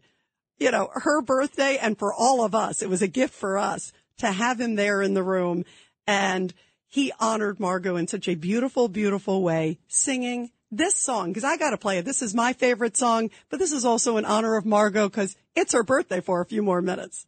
you 0.58 0.70
know, 0.70 0.90
her 0.92 1.22
birthday 1.22 1.78
and 1.78 1.98
for 1.98 2.12
all 2.12 2.44
of 2.44 2.54
us. 2.54 2.82
It 2.82 2.90
was 2.90 3.02
a 3.02 3.08
gift 3.08 3.34
for 3.34 3.58
us 3.58 3.92
to 4.18 4.30
have 4.30 4.60
him 4.60 4.74
there 4.74 5.02
in 5.02 5.14
the 5.14 5.22
room 5.22 5.64
and 6.06 6.52
he 6.86 7.12
honored 7.20 7.60
Margo 7.60 7.96
in 7.96 8.08
such 8.08 8.28
a 8.28 8.34
beautiful, 8.34 8.88
beautiful 8.88 9.42
way, 9.42 9.78
singing 9.88 10.50
this 10.70 10.96
song 10.96 11.28
because 11.28 11.44
I 11.44 11.56
got 11.56 11.70
to 11.70 11.76
play 11.76 11.98
it. 11.98 12.04
This 12.04 12.22
is 12.22 12.34
my 12.34 12.52
favorite 12.54 12.96
song, 12.96 13.30
but 13.50 13.58
this 13.58 13.72
is 13.72 13.84
also 13.84 14.16
in 14.16 14.24
honor 14.24 14.56
of 14.56 14.64
Margo 14.64 15.08
because 15.08 15.36
it's 15.54 15.72
her 15.74 15.82
birthday 15.82 16.20
for 16.20 16.40
a 16.40 16.46
few 16.46 16.62
more 16.62 16.80
minutes. 16.80 17.26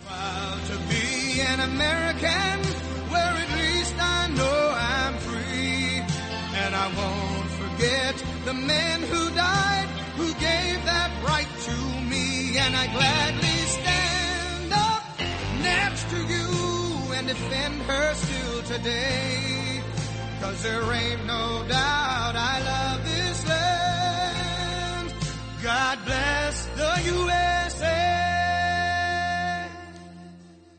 I'm 0.00 0.06
Proud 0.06 0.60
to 0.66 0.78
be 0.88 1.40
an 1.40 1.60
American, 1.60 2.64
where 3.10 3.22
at 3.22 3.52
least 3.58 3.94
I 3.98 4.28
know 4.34 4.74
I'm 4.74 5.14
free. 5.18 6.02
And 6.56 6.74
I 6.74 6.86
won't 6.96 7.50
forget 7.50 8.24
the 8.44 8.54
men 8.54 9.02
who 9.02 9.30
died, 9.30 9.41
her 17.70 18.14
still 18.14 18.62
today. 18.62 19.82
Cause 20.40 20.62
there 20.62 20.82
ain't 20.92 21.24
no 21.26 21.64
doubt 21.68 22.34
I 22.34 22.60
love 22.64 23.04
this 23.04 23.48
land. 23.48 25.14
God 25.62 25.98
bless 26.04 26.66
the 26.66 27.02
USA. 27.14 28.02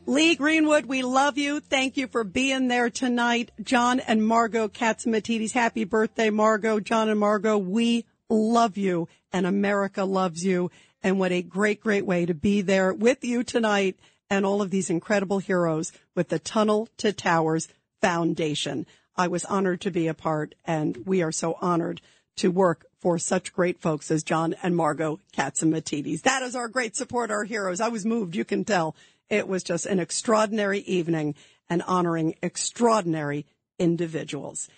Lee 0.06 0.34
Greenwood, 0.34 0.84
we 0.84 1.02
love 1.02 1.38
you. 1.38 1.60
Thank 1.60 1.96
you 1.96 2.08
for 2.08 2.24
being 2.24 2.68
there 2.68 2.90
tonight. 2.90 3.50
John 3.62 4.00
and 4.00 4.22
Margo 4.22 4.68
Catsimatidis, 4.68 5.52
happy 5.52 5.84
birthday, 5.84 6.28
Margo. 6.28 6.78
John 6.78 7.08
and 7.08 7.18
Margo, 7.18 7.56
we 7.56 8.04
love 8.28 8.76
you 8.76 9.08
and 9.32 9.46
America 9.46 10.04
loves 10.04 10.44
you. 10.44 10.70
And 11.02 11.18
what 11.18 11.32
a 11.32 11.40
great, 11.40 11.80
great 11.80 12.04
way 12.04 12.26
to 12.26 12.34
be 12.34 12.60
there 12.60 12.92
with 12.92 13.24
you 13.24 13.44
tonight 13.44 13.98
and 14.30 14.44
all 14.44 14.62
of 14.62 14.70
these 14.70 14.90
incredible 14.90 15.38
heroes 15.38 15.92
with 16.14 16.28
the 16.28 16.38
Tunnel 16.38 16.88
to 16.98 17.12
Towers 17.12 17.68
Foundation. 18.00 18.86
I 19.16 19.28
was 19.28 19.44
honored 19.44 19.80
to 19.82 19.90
be 19.90 20.08
a 20.08 20.14
part 20.14 20.54
and 20.64 21.06
we 21.06 21.22
are 21.22 21.32
so 21.32 21.56
honored 21.60 22.00
to 22.36 22.50
work 22.50 22.86
for 22.98 23.18
such 23.18 23.52
great 23.52 23.80
folks 23.80 24.10
as 24.10 24.22
John 24.22 24.54
and 24.62 24.74
Margo 24.74 25.20
Catsimatidis. 25.36 26.22
That 26.22 26.42
is 26.42 26.56
our 26.56 26.68
great 26.68 26.96
support, 26.96 27.30
our 27.30 27.44
heroes. 27.44 27.80
I 27.80 27.88
was 27.88 28.04
moved, 28.04 28.34
you 28.34 28.44
can 28.44 28.64
tell. 28.64 28.96
It 29.28 29.46
was 29.46 29.62
just 29.62 29.86
an 29.86 30.00
extraordinary 30.00 30.80
evening 30.80 31.34
and 31.68 31.82
honoring 31.82 32.34
extraordinary 32.42 33.46
individuals. 33.78 34.68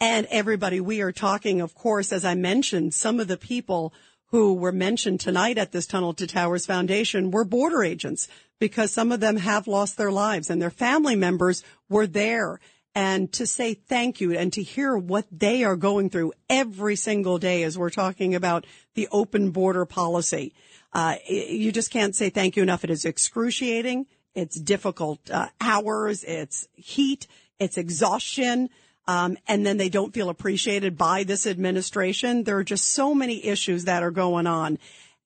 And 0.00 0.26
everybody, 0.30 0.80
we 0.80 1.00
are 1.00 1.12
talking, 1.12 1.60
of 1.60 1.74
course, 1.74 2.12
as 2.12 2.24
I 2.24 2.34
mentioned, 2.34 2.94
some 2.94 3.20
of 3.20 3.28
the 3.28 3.36
people 3.36 3.92
who 4.32 4.54
were 4.54 4.72
mentioned 4.72 5.20
tonight 5.20 5.58
at 5.58 5.72
this 5.72 5.86
Tunnel 5.86 6.14
to 6.14 6.26
Towers 6.26 6.66
Foundation 6.66 7.30
were 7.30 7.44
border 7.44 7.84
agents 7.84 8.28
because 8.62 8.92
some 8.92 9.10
of 9.10 9.18
them 9.18 9.38
have 9.38 9.66
lost 9.66 9.96
their 9.96 10.12
lives 10.12 10.48
and 10.48 10.62
their 10.62 10.70
family 10.70 11.16
members 11.16 11.64
were 11.88 12.06
there. 12.06 12.60
And 12.94 13.32
to 13.32 13.44
say 13.44 13.74
thank 13.74 14.20
you 14.20 14.38
and 14.38 14.52
to 14.52 14.62
hear 14.62 14.96
what 14.96 15.26
they 15.32 15.64
are 15.64 15.74
going 15.74 16.10
through 16.10 16.34
every 16.48 16.94
single 16.94 17.38
day 17.38 17.64
as 17.64 17.76
we're 17.76 17.90
talking 17.90 18.36
about 18.36 18.64
the 18.94 19.08
open 19.10 19.50
border 19.50 19.84
policy. 19.84 20.54
Uh, 20.92 21.16
you 21.28 21.72
just 21.72 21.90
can't 21.90 22.14
say 22.14 22.30
thank 22.30 22.54
you 22.54 22.62
enough. 22.62 22.84
It 22.84 22.90
is 22.90 23.04
excruciating. 23.04 24.06
It's 24.32 24.60
difficult 24.60 25.28
uh, 25.28 25.48
hours. 25.60 26.22
It's 26.22 26.68
heat. 26.76 27.26
It's 27.58 27.76
exhaustion. 27.76 28.70
Um, 29.08 29.38
and 29.48 29.66
then 29.66 29.76
they 29.76 29.88
don't 29.88 30.14
feel 30.14 30.28
appreciated 30.28 30.96
by 30.96 31.24
this 31.24 31.48
administration. 31.48 32.44
There 32.44 32.58
are 32.58 32.62
just 32.62 32.92
so 32.92 33.12
many 33.12 33.44
issues 33.44 33.86
that 33.86 34.04
are 34.04 34.12
going 34.12 34.46
on. 34.46 34.78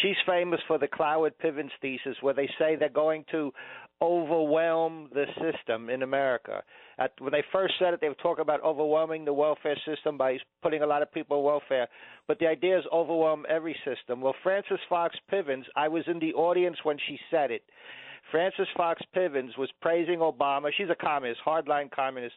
She's 0.00 0.16
famous 0.24 0.60
for 0.68 0.78
the 0.78 0.88
Cloward 0.88 1.32
Pivens 1.44 1.70
thesis, 1.82 2.16
where 2.22 2.32
they 2.32 2.48
say 2.58 2.76
they're 2.76 2.88
going 2.88 3.24
to 3.32 3.52
overwhelm 4.02 5.08
the 5.14 5.24
system 5.40 5.88
in 5.88 6.02
America. 6.02 6.62
At, 6.98 7.12
when 7.20 7.30
they 7.32 7.44
first 7.52 7.74
said 7.78 7.94
it, 7.94 8.00
they 8.00 8.08
were 8.08 8.16
talking 8.16 8.42
about 8.42 8.62
overwhelming 8.62 9.24
the 9.24 9.32
welfare 9.32 9.76
system 9.86 10.18
by 10.18 10.38
putting 10.62 10.82
a 10.82 10.86
lot 10.86 11.02
of 11.02 11.12
people 11.12 11.38
on 11.38 11.44
welfare. 11.44 11.86
But 12.26 12.40
the 12.40 12.48
idea 12.48 12.78
is 12.78 12.84
overwhelm 12.92 13.46
every 13.48 13.76
system. 13.84 14.20
Well, 14.20 14.34
Frances 14.42 14.80
Fox 14.88 15.16
Pivens, 15.32 15.64
I 15.76 15.86
was 15.86 16.02
in 16.08 16.18
the 16.18 16.34
audience 16.34 16.76
when 16.82 16.98
she 17.06 17.16
said 17.30 17.52
it. 17.52 17.62
Frances 18.32 18.68
Fox 18.76 19.00
Pivens 19.16 19.56
was 19.56 19.70
praising 19.80 20.18
Obama. 20.18 20.70
She's 20.76 20.90
a 20.90 20.94
communist, 20.94 21.40
hardline 21.46 21.90
communist. 21.90 22.34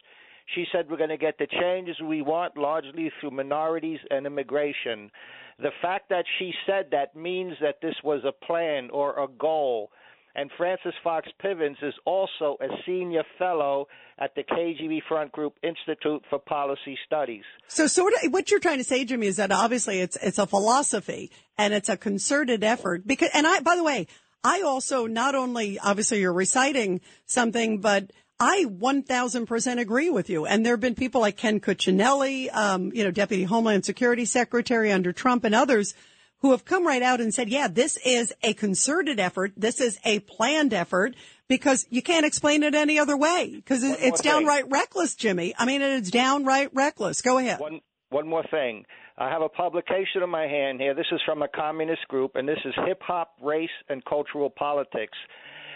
She 0.53 0.65
said 0.71 0.85
we're 0.89 0.97
going 0.97 1.09
to 1.09 1.17
get 1.17 1.39
the 1.39 1.47
changes 1.47 1.95
we 2.01 2.21
want 2.21 2.57
largely 2.57 3.11
through 3.19 3.31
minorities 3.31 3.99
and 4.11 4.27
immigration. 4.27 5.09
The 5.57 5.71
fact 5.81 6.09
that 6.09 6.25
she 6.37 6.53
said 6.67 6.87
that 6.91 7.15
means 7.15 7.53
that 7.61 7.81
this 7.81 7.95
was 8.03 8.21
a 8.23 8.45
plan 8.45 8.89
or 8.91 9.23
a 9.23 9.27
goal 9.27 9.89
and 10.35 10.51
Frances 10.57 10.93
Fox 11.03 11.27
Pivens 11.43 11.81
is 11.81 11.93
also 12.05 12.57
a 12.61 12.67
senior 12.85 13.23
fellow 13.39 13.87
at 14.19 14.35
the 14.35 14.43
KGB 14.43 14.99
Front 15.07 15.31
Group 15.31 15.55
Institute 15.63 16.23
for 16.29 16.39
Policy 16.39 16.97
Studies. 17.05 17.43
So, 17.67 17.87
sort 17.87 18.13
of, 18.13 18.31
what 18.31 18.51
you're 18.51 18.59
trying 18.59 18.77
to 18.77 18.83
say, 18.83 19.05
Jimmy, 19.05 19.27
is 19.27 19.37
that 19.37 19.51
obviously 19.51 19.99
it's 19.99 20.17
it's 20.21 20.37
a 20.37 20.45
philosophy 20.45 21.31
and 21.57 21.73
it's 21.73 21.89
a 21.89 21.97
concerted 21.97 22.63
effort. 22.63 23.07
Because, 23.07 23.29
and 23.33 23.47
I, 23.47 23.61
by 23.61 23.75
the 23.75 23.83
way, 23.83 24.07
I 24.43 24.61
also 24.61 25.07
not 25.07 25.35
only 25.35 25.79
obviously 25.79 26.19
you're 26.21 26.33
reciting 26.33 27.01
something, 27.25 27.79
but 27.79 28.11
I 28.39 28.65
1000% 28.67 29.79
agree 29.79 30.09
with 30.09 30.29
you. 30.29 30.45
And 30.45 30.65
there 30.65 30.73
have 30.73 30.81
been 30.81 30.95
people 30.95 31.21
like 31.21 31.37
Ken 31.37 31.61
Cuccinelli, 31.61 32.53
um, 32.53 32.91
you 32.93 33.03
know, 33.03 33.11
Deputy 33.11 33.43
Homeland 33.43 33.85
Security 33.85 34.25
Secretary 34.25 34.91
under 34.91 35.13
Trump 35.13 35.45
and 35.45 35.55
others 35.55 35.95
who 36.39 36.51
have 36.51 36.65
come 36.65 36.85
right 36.85 37.01
out 37.01 37.21
and 37.21 37.33
said, 37.33 37.49
yeah, 37.49 37.67
this 37.67 37.97
is 38.05 38.33
a 38.43 38.53
concerted 38.53 39.19
effort. 39.19 39.53
This 39.57 39.81
is 39.81 39.99
a 40.03 40.19
planned 40.19 40.73
effort 40.73 41.15
because 41.47 41.85
you 41.89 42.01
can't 42.01 42.25
explain 42.25 42.63
it 42.63 42.75
any 42.75 42.99
other 42.99 43.17
way 43.17 43.51
because 43.55 43.83
it's 43.83 44.21
downright 44.21 44.69
reckless, 44.69 45.15
Jimmy. 45.15 45.53
I 45.57 45.65
mean, 45.65 45.81
it's 45.81 46.11
downright 46.11 46.69
reckless. 46.73 47.21
Go 47.21 47.37
ahead. 47.37 47.59
One, 47.59 47.81
one 48.09 48.27
more 48.27 48.43
thing. 48.51 48.85
I 49.17 49.29
have 49.29 49.41
a 49.41 49.49
publication 49.49 50.23
in 50.23 50.29
my 50.29 50.45
hand 50.45 50.81
here. 50.81 50.93
This 50.93 51.05
is 51.11 51.21
from 51.25 51.41
a 51.41 51.47
communist 51.47 52.07
group, 52.09 52.35
and 52.35 52.47
this 52.47 52.59
is 52.65 52.73
Hip 52.85 53.01
Hop, 53.03 53.35
Race, 53.41 53.69
and 53.87 54.03
Cultural 54.03 54.49
Politics. 54.49 55.17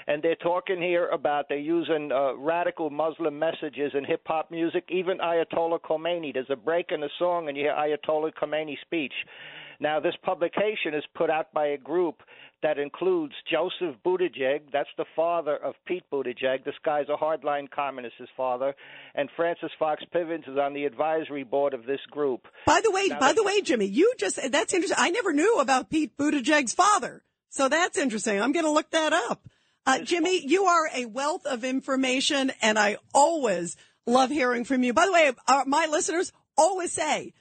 And 0.08 0.24
they're 0.24 0.36
talking 0.36 0.82
here 0.82 1.08
about 1.10 1.46
they're 1.50 1.60
using 1.60 2.12
uh, 2.12 2.36
radical 2.36 2.90
Muslim 2.90 3.38
messages 3.38 3.92
in 3.94 4.04
hip 4.04 4.24
hop 4.26 4.50
music. 4.50 4.86
Even 4.90 5.20
Ayatollah 5.20 5.80
Khomeini. 5.82 6.34
There's 6.34 6.50
a 6.50 6.56
break 6.56 6.88
in 6.90 7.02
the 7.02 7.10
song, 7.20 7.48
and 7.48 7.56
you 7.56 7.66
hear 7.66 7.76
Ayatollah 7.76 8.32
Khomeini's 8.34 8.80
speech. 8.82 9.14
Now, 9.82 10.00
this 10.00 10.16
publication 10.24 10.94
is 10.94 11.04
put 11.16 11.30
out 11.30 11.54
by 11.54 11.68
a 11.68 11.78
group 11.78 12.22
that 12.62 12.78
includes 12.78 13.34
Joseph 13.50 13.96
Buttigieg, 14.06 14.72
that's 14.74 14.90
the 14.98 15.06
father 15.16 15.56
of 15.56 15.76
Pete 15.86 16.04
Buttigieg. 16.12 16.66
This 16.66 16.76
guy's 16.84 17.08
a 17.08 17.16
hardline 17.16 17.70
communist, 17.72 18.16
his 18.18 18.28
father, 18.36 18.76
and 19.16 19.30
Frances 19.38 19.72
Fox 19.80 20.04
Pivens 20.14 20.50
is 20.50 20.58
on 20.58 20.74
the 20.74 20.84
advisory 20.84 21.44
board 21.46 21.74
of 21.74 21.86
this 21.86 22.02
group. 22.12 22.48
By 22.66 22.82
the 22.84 22.92
way, 22.92 23.08
now, 23.08 23.20
by 23.20 23.32
the 23.32 23.44
way, 23.44 23.62
Jimmy, 23.62 23.86
you 23.86 24.14
just 24.18 24.40
that's 24.52 24.74
interesting. 24.74 24.98
I 25.00 25.12
never 25.12 25.32
knew 25.32 25.60
about 25.60 25.90
Pete 25.90 26.18
Buttigieg's 26.18 26.74
father, 26.74 27.24
so 27.50 27.70
that's 27.70 27.98
interesting. 27.98 28.42
I'm 28.42 28.52
going 28.52 28.66
to 28.66 28.72
look 28.72 28.92
that 28.92 29.14
up. 29.14 29.48
Uh, 29.86 30.00
Jimmy, 30.00 30.46
you 30.46 30.66
are 30.66 30.90
a 30.94 31.06
wealth 31.06 31.46
of 31.46 31.64
information, 31.64 32.52
and 32.62 32.78
I 32.78 32.98
always 33.14 33.78
love 34.06 34.30
hearing 34.30 34.66
from 34.66 34.84
you. 34.84 34.94
By 34.94 35.06
the 35.06 35.14
way, 35.14 35.32
uh, 35.48 35.64
my 35.66 35.88
listeners 35.90 36.34
always 36.58 36.92
say 36.92 37.34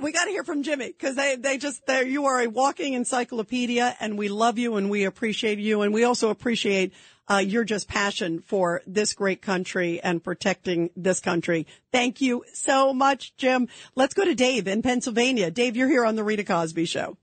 we 0.00 0.12
got 0.12 0.24
to 0.24 0.30
hear 0.30 0.44
from 0.44 0.62
Jimmy 0.62 0.88
because 0.88 1.16
they, 1.16 1.36
they 1.36 1.58
just, 1.58 1.84
they 1.86 2.04
you 2.08 2.26
are 2.26 2.40
a 2.40 2.46
walking 2.46 2.94
encyclopedia 2.94 3.96
and 4.00 4.16
we 4.16 4.28
love 4.28 4.58
you 4.58 4.76
and 4.76 4.90
we 4.90 5.04
appreciate 5.04 5.58
you. 5.58 5.82
And 5.82 5.92
we 5.92 6.04
also 6.04 6.30
appreciate 6.30 6.92
uh, 7.30 7.38
your 7.38 7.64
just 7.64 7.88
passion 7.88 8.40
for 8.40 8.82
this 8.86 9.14
great 9.14 9.42
country 9.42 10.00
and 10.00 10.22
protecting 10.22 10.90
this 10.96 11.20
country. 11.20 11.66
Thank 11.92 12.20
you 12.20 12.44
so 12.52 12.92
much, 12.92 13.36
Jim. 13.36 13.68
Let's 13.94 14.14
go 14.14 14.24
to 14.24 14.34
Dave 14.34 14.66
in 14.66 14.82
Pennsylvania. 14.82 15.50
Dave, 15.50 15.76
you're 15.76 15.88
here 15.88 16.04
on 16.04 16.16
the 16.16 16.24
Rita 16.24 16.44
Cosby 16.44 16.84
Show. 16.84 17.16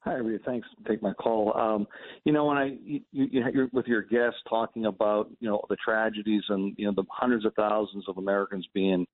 Hi, 0.00 0.14
Rita. 0.14 0.42
Thanks 0.44 0.66
for 0.76 0.88
taking 0.88 1.08
my 1.08 1.14
call. 1.14 1.56
Um, 1.56 1.86
you 2.24 2.32
know, 2.32 2.46
when 2.46 2.56
I 2.56 2.76
you, 2.84 3.00
you, 3.12 3.44
you're 3.52 3.68
with 3.72 3.86
your 3.86 4.02
guests 4.02 4.40
talking 4.48 4.86
about 4.86 5.30
you 5.38 5.48
know 5.48 5.64
the 5.68 5.76
tragedies 5.76 6.42
and 6.48 6.74
you 6.76 6.86
know 6.86 6.92
the 6.92 7.04
hundreds 7.08 7.44
of 7.44 7.54
thousands 7.54 8.08
of 8.08 8.18
Americans 8.18 8.66
being 8.74 9.06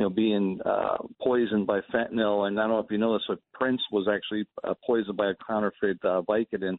you 0.00 0.06
know, 0.06 0.10
being 0.10 0.58
uh, 0.64 0.96
poisoned 1.22 1.66
by 1.66 1.80
fentanyl. 1.92 2.48
And 2.48 2.58
I 2.58 2.62
don't 2.62 2.70
know 2.70 2.78
if 2.78 2.90
you 2.90 2.96
know 2.96 3.12
this, 3.12 3.24
but 3.28 3.38
Prince 3.52 3.82
was 3.92 4.08
actually 4.10 4.46
uh, 4.64 4.72
poisoned 4.86 5.18
by 5.18 5.28
a 5.28 5.34
counterfeit 5.46 5.98
uh, 6.02 6.22
Vicodin 6.22 6.78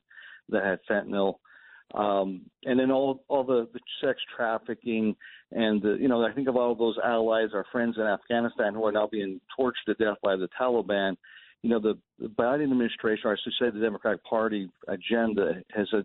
that 0.49 0.63
had 0.65 0.79
fentanyl. 0.89 1.35
Um, 1.93 2.41
and 2.63 2.79
then 2.79 2.89
all 2.89 3.23
all 3.27 3.43
the, 3.43 3.67
the 3.73 3.79
sex 4.03 4.19
trafficking 4.35 5.15
and 5.51 5.83
the, 5.83 5.97
you 5.99 6.07
know 6.07 6.25
I 6.25 6.31
think 6.33 6.47
of 6.47 6.55
all 6.55 6.73
those 6.73 6.97
allies, 7.05 7.49
our 7.53 7.65
friends 7.71 7.97
in 7.97 8.03
Afghanistan 8.03 8.73
who 8.73 8.85
are 8.85 8.91
now 8.91 9.07
being 9.11 9.39
tortured 9.55 9.85
to 9.85 9.93
death 10.03 10.17
by 10.23 10.35
the 10.35 10.47
Taliban. 10.59 11.15
You 11.61 11.69
know 11.69 11.79
the, 11.79 11.99
the 12.17 12.27
Biden 12.27 12.63
administration, 12.63 13.25
or 13.25 13.33
I 13.33 13.35
should 13.43 13.53
say 13.59 13.69
the 13.69 13.85
Democratic 13.85 14.23
Party 14.23 14.67
agenda, 14.87 15.61
has 15.75 15.87
a 15.93 16.03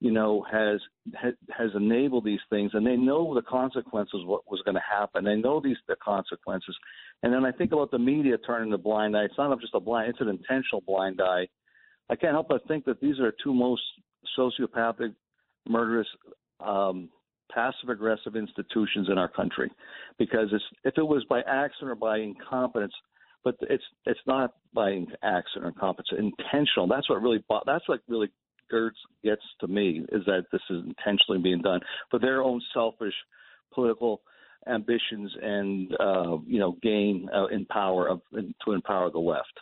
you 0.00 0.10
know, 0.10 0.44
has 0.50 0.80
has 1.50 1.70
enabled 1.74 2.24
these 2.24 2.40
things, 2.50 2.72
and 2.74 2.86
they 2.86 2.96
know 2.96 3.34
the 3.34 3.42
consequences. 3.42 4.20
What 4.24 4.42
was 4.50 4.60
going 4.64 4.74
to 4.74 4.82
happen? 4.88 5.24
They 5.24 5.36
know 5.36 5.60
these 5.60 5.76
the 5.88 5.96
consequences. 6.04 6.76
And 7.22 7.32
then 7.32 7.46
I 7.46 7.52
think 7.52 7.72
about 7.72 7.90
the 7.90 7.98
media 7.98 8.36
turning 8.38 8.70
the 8.70 8.78
blind 8.78 9.16
eye. 9.16 9.24
It's 9.24 9.38
not 9.38 9.58
just 9.60 9.74
a 9.74 9.80
blind; 9.80 10.10
it's 10.10 10.20
an 10.20 10.28
intentional 10.28 10.82
blind 10.86 11.20
eye. 11.22 11.48
I 12.10 12.16
can't 12.16 12.32
help 12.32 12.48
but 12.48 12.66
think 12.68 12.84
that 12.84 13.00
these 13.00 13.18
are 13.20 13.32
two 13.42 13.54
most 13.54 13.82
sociopathic, 14.38 15.14
murderous, 15.66 16.06
um, 16.60 17.08
passive 17.50 17.88
aggressive 17.88 18.36
institutions 18.36 19.08
in 19.10 19.16
our 19.18 19.28
country. 19.28 19.70
Because 20.18 20.48
it's, 20.52 20.64
if 20.84 20.94
it 20.98 21.02
was 21.02 21.24
by 21.28 21.40
accident 21.40 21.90
or 21.90 21.94
by 21.94 22.18
incompetence, 22.18 22.92
but 23.44 23.56
it's 23.62 23.84
it's 24.04 24.20
not 24.26 24.54
by 24.74 25.04
accident 25.22 25.64
or 25.64 25.68
incompetence, 25.68 26.08
intentional. 26.18 26.86
That's 26.86 27.08
what 27.08 27.22
really 27.22 27.42
that's 27.64 27.88
what 27.88 28.00
really 28.08 28.28
Gertz 28.72 28.96
gets 29.24 29.42
to 29.60 29.66
me 29.66 30.04
is 30.12 30.24
that 30.26 30.46
this 30.52 30.62
is 30.70 30.84
intentionally 30.84 31.40
being 31.40 31.62
done 31.62 31.80
for 32.10 32.18
their 32.18 32.42
own 32.42 32.60
selfish 32.74 33.14
political 33.72 34.22
ambitions 34.68 35.32
and 35.40 35.94
uh, 36.00 36.38
you 36.46 36.58
know 36.58 36.76
gain 36.82 37.28
uh, 37.34 37.46
in 37.46 37.64
power 37.66 38.08
of 38.08 38.20
to 38.64 38.72
empower 38.72 39.10
the 39.10 39.18
left. 39.18 39.60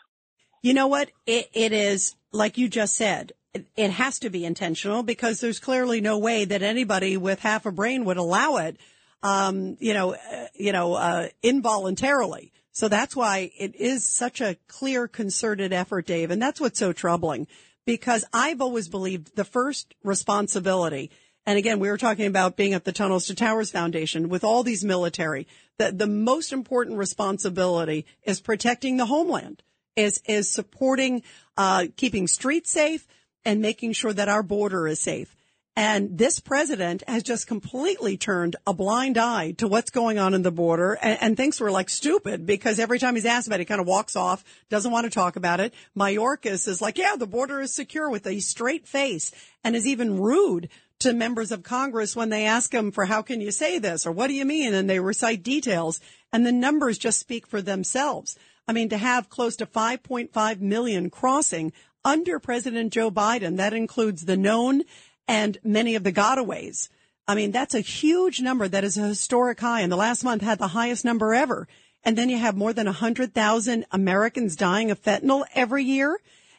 You 0.62 0.74
know 0.74 0.86
what? 0.86 1.10
It, 1.26 1.50
it 1.52 1.72
is 1.72 2.16
like 2.32 2.58
you 2.58 2.68
just 2.68 2.94
said. 2.94 3.32
It, 3.76 3.90
has 3.90 4.18
to 4.18 4.30
be 4.30 4.44
intentional 4.44 5.04
because 5.04 5.40
there's 5.40 5.60
clearly 5.60 6.00
no 6.00 6.18
way 6.18 6.44
that 6.44 6.62
anybody 6.62 7.16
with 7.16 7.38
half 7.38 7.66
a 7.66 7.70
brain 7.70 8.04
would 8.04 8.16
allow 8.16 8.56
it. 8.56 8.78
Um, 9.22 9.76
you 9.78 9.94
know, 9.94 10.14
uh, 10.14 10.46
you 10.54 10.72
know, 10.72 10.94
uh, 10.94 11.28
involuntarily. 11.40 12.52
So 12.72 12.88
that's 12.88 13.14
why 13.14 13.52
it 13.56 13.76
is 13.76 14.04
such 14.04 14.40
a 14.40 14.56
clear, 14.66 15.06
concerted 15.06 15.72
effort, 15.72 16.06
Dave. 16.06 16.32
And 16.32 16.42
that's 16.42 16.60
what's 16.60 16.80
so 16.80 16.92
troubling 16.92 17.46
because 17.86 18.24
I've 18.32 18.60
always 18.60 18.88
believed 18.88 19.36
the 19.36 19.44
first 19.44 19.94
responsibility. 20.02 21.10
And 21.46 21.58
again, 21.58 21.78
we 21.78 21.88
were 21.90 21.98
talking 21.98 22.26
about 22.26 22.56
being 22.56 22.72
at 22.72 22.84
the 22.84 22.92
Tunnels 22.92 23.26
to 23.26 23.34
Towers 23.34 23.70
Foundation 23.70 24.28
with 24.28 24.44
all 24.44 24.62
these 24.62 24.84
military. 24.84 25.46
that 25.78 25.98
the 25.98 26.06
most 26.06 26.52
important 26.52 26.98
responsibility 26.98 28.06
is 28.22 28.40
protecting 28.40 28.96
the 28.96 29.06
homeland, 29.06 29.62
is 29.96 30.20
is 30.24 30.50
supporting, 30.50 31.22
uh, 31.56 31.86
keeping 31.96 32.26
streets 32.28 32.70
safe, 32.70 33.06
and 33.44 33.60
making 33.60 33.92
sure 33.92 34.12
that 34.12 34.28
our 34.28 34.42
border 34.42 34.86
is 34.86 35.00
safe. 35.00 35.34
And 35.76 36.16
this 36.16 36.38
president 36.38 37.02
has 37.08 37.24
just 37.24 37.48
completely 37.48 38.16
turned 38.16 38.54
a 38.64 38.72
blind 38.72 39.18
eye 39.18 39.52
to 39.58 39.66
what's 39.66 39.90
going 39.90 40.18
on 40.18 40.32
in 40.32 40.42
the 40.42 40.52
border 40.52 40.96
and, 41.02 41.18
and 41.20 41.36
thinks 41.36 41.60
we're 41.60 41.72
like 41.72 41.90
stupid 41.90 42.46
because 42.46 42.78
every 42.78 43.00
time 43.00 43.16
he's 43.16 43.26
asked 43.26 43.48
about 43.48 43.56
it, 43.56 43.62
he 43.62 43.66
kind 43.66 43.80
of 43.80 43.86
walks 43.88 44.14
off, 44.14 44.44
doesn't 44.70 44.92
want 44.92 45.04
to 45.04 45.10
talk 45.10 45.34
about 45.34 45.58
it. 45.58 45.74
Mayorkas 45.96 46.68
is 46.68 46.80
like, 46.80 46.96
yeah, 46.96 47.16
the 47.16 47.26
border 47.26 47.60
is 47.60 47.74
secure 47.74 48.08
with 48.08 48.24
a 48.28 48.38
straight 48.38 48.86
face 48.86 49.32
and 49.64 49.74
is 49.74 49.86
even 49.86 50.20
rude 50.20 50.68
to 51.00 51.12
members 51.12 51.50
of 51.50 51.64
Congress 51.64 52.14
when 52.14 52.28
they 52.28 52.46
ask 52.46 52.72
him 52.72 52.92
for 52.92 53.04
how 53.06 53.20
can 53.20 53.40
you 53.40 53.50
say 53.50 53.80
this 53.80 54.06
or 54.06 54.12
what 54.12 54.28
do 54.28 54.34
you 54.34 54.44
mean? 54.44 54.74
And 54.74 54.88
they 54.88 55.00
recite 55.00 55.42
details 55.42 55.98
and 56.32 56.46
the 56.46 56.52
numbers 56.52 56.98
just 56.98 57.18
speak 57.18 57.48
for 57.48 57.60
themselves. 57.60 58.38
I 58.68 58.72
mean, 58.72 58.90
to 58.90 58.96
have 58.96 59.28
close 59.28 59.56
to 59.56 59.66
5.5 59.66 60.60
million 60.60 61.10
crossing 61.10 61.72
under 62.04 62.38
President 62.38 62.92
Joe 62.92 63.10
Biden, 63.10 63.56
that 63.56 63.74
includes 63.74 64.24
the 64.24 64.36
known 64.36 64.82
and 65.28 65.58
many 65.64 65.94
of 65.94 66.04
the 66.04 66.12
gotaways. 66.12 66.88
I 67.26 67.34
mean, 67.34 67.52
that's 67.52 67.74
a 67.74 67.80
huge 67.80 68.40
number. 68.40 68.68
That 68.68 68.84
is 68.84 68.98
a 68.98 69.08
historic 69.08 69.60
high. 69.60 69.80
And 69.80 69.90
the 69.90 69.96
last 69.96 70.24
month 70.24 70.42
had 70.42 70.58
the 70.58 70.68
highest 70.68 71.04
number 71.04 71.34
ever. 71.34 71.66
And 72.02 72.18
then 72.18 72.28
you 72.28 72.36
have 72.36 72.56
more 72.56 72.72
than 72.72 72.86
100,000 72.86 73.86
Americans 73.90 74.56
dying 74.56 74.90
of 74.90 75.02
fentanyl 75.02 75.44
every 75.54 75.84
year. 75.84 76.18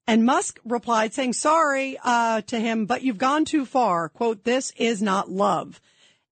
And 0.05 0.25
Musk 0.25 0.59
replied 0.65 1.13
saying, 1.13 1.33
sorry, 1.33 1.97
uh, 2.03 2.41
to 2.41 2.59
him, 2.59 2.85
but 2.85 3.03
you've 3.03 3.17
gone 3.17 3.45
too 3.45 3.65
far. 3.65 4.09
Quote, 4.09 4.43
this 4.43 4.71
is 4.75 5.01
not 5.01 5.31
love. 5.31 5.79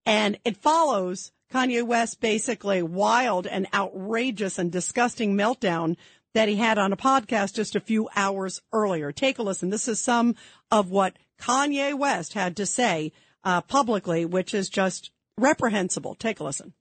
And 0.05 0.37
it 0.43 0.57
follows 0.57 1.31
Kanye 1.53 1.85
West 1.85 2.19
basically 2.19 2.81
wild 2.81 3.47
and 3.47 3.67
outrageous 3.73 4.59
and 4.59 4.71
disgusting 4.71 5.37
meltdown 5.37 5.95
that 6.33 6.49
he 6.49 6.55
had 6.55 6.77
on 6.77 6.93
a 6.93 6.97
podcast 6.97 7.55
just 7.55 7.75
a 7.75 7.79
few 7.79 8.09
hours 8.15 8.61
earlier. 8.73 9.11
Take 9.11 9.37
a 9.37 9.43
listen. 9.43 9.69
This 9.69 9.87
is 9.87 9.99
some 9.99 10.35
of 10.69 10.89
what 10.89 11.17
Kanye 11.39 11.97
West 11.97 12.33
had 12.33 12.57
to 12.57 12.65
say 12.65 13.11
uh, 13.43 13.61
publicly, 13.61 14.25
which 14.25 14.53
is 14.53 14.69
just 14.69 15.11
reprehensible. 15.37 16.15
Take 16.15 16.39
a 16.39 16.43
listen 16.43 16.73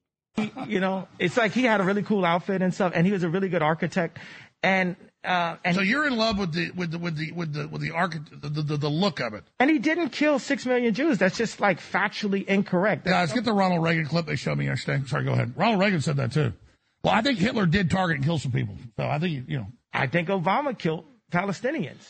you 0.68 0.80
know, 0.80 1.08
it's 1.18 1.36
like 1.36 1.52
he 1.52 1.64
had 1.64 1.80
a 1.80 1.84
really 1.84 2.02
cool 2.02 2.24
outfit 2.24 2.62
and 2.62 2.72
stuff, 2.72 2.92
and 2.94 3.06
he 3.06 3.12
was 3.12 3.22
a 3.22 3.28
really 3.28 3.48
good 3.48 3.62
architect. 3.62 4.18
And 4.62 4.96
uh, 5.22 5.56
and 5.64 5.76
so 5.76 5.82
you're 5.82 6.06
in 6.06 6.16
love 6.16 6.38
with 6.38 6.54
the 6.54 6.70
with 6.70 6.90
the 6.90 6.98
with 6.98 7.16
the 7.16 7.32
with 7.32 7.52
the 7.52 7.68
with 7.68 7.82
the, 7.82 7.90
archi- 7.90 8.20
the, 8.32 8.48
the, 8.48 8.76
the 8.76 8.88
look 8.88 9.20
of 9.20 9.34
it. 9.34 9.44
And 9.58 9.68
he 9.68 9.78
didn't 9.78 10.10
kill 10.10 10.38
six 10.38 10.64
million 10.64 10.94
Jews. 10.94 11.18
That's 11.18 11.36
just 11.36 11.60
like 11.60 11.78
factually 11.78 12.46
incorrect. 12.46 13.04
That's 13.04 13.30
Guys, 13.30 13.34
get 13.34 13.44
the 13.44 13.52
Ronald 13.52 13.82
Reagan 13.82 14.06
clip 14.06 14.26
they 14.26 14.36
showed 14.36 14.56
me 14.56 14.66
yesterday. 14.66 15.04
Sorry, 15.06 15.24
go 15.24 15.32
ahead. 15.32 15.52
Ronald 15.56 15.80
Reagan 15.80 16.00
said 16.00 16.16
that 16.16 16.32
too. 16.32 16.54
Well, 17.02 17.14
I 17.14 17.22
think 17.22 17.38
Hitler 17.38 17.66
did 17.66 17.90
target 17.90 18.16
and 18.16 18.24
kill 18.24 18.38
some 18.38 18.52
people. 18.52 18.76
So 18.96 19.06
I 19.06 19.18
think 19.18 19.48
you 19.48 19.58
know. 19.58 19.66
I 19.92 20.06
think 20.06 20.28
Obama 20.28 20.78
killed 20.78 21.04
Palestinians. 21.30 22.06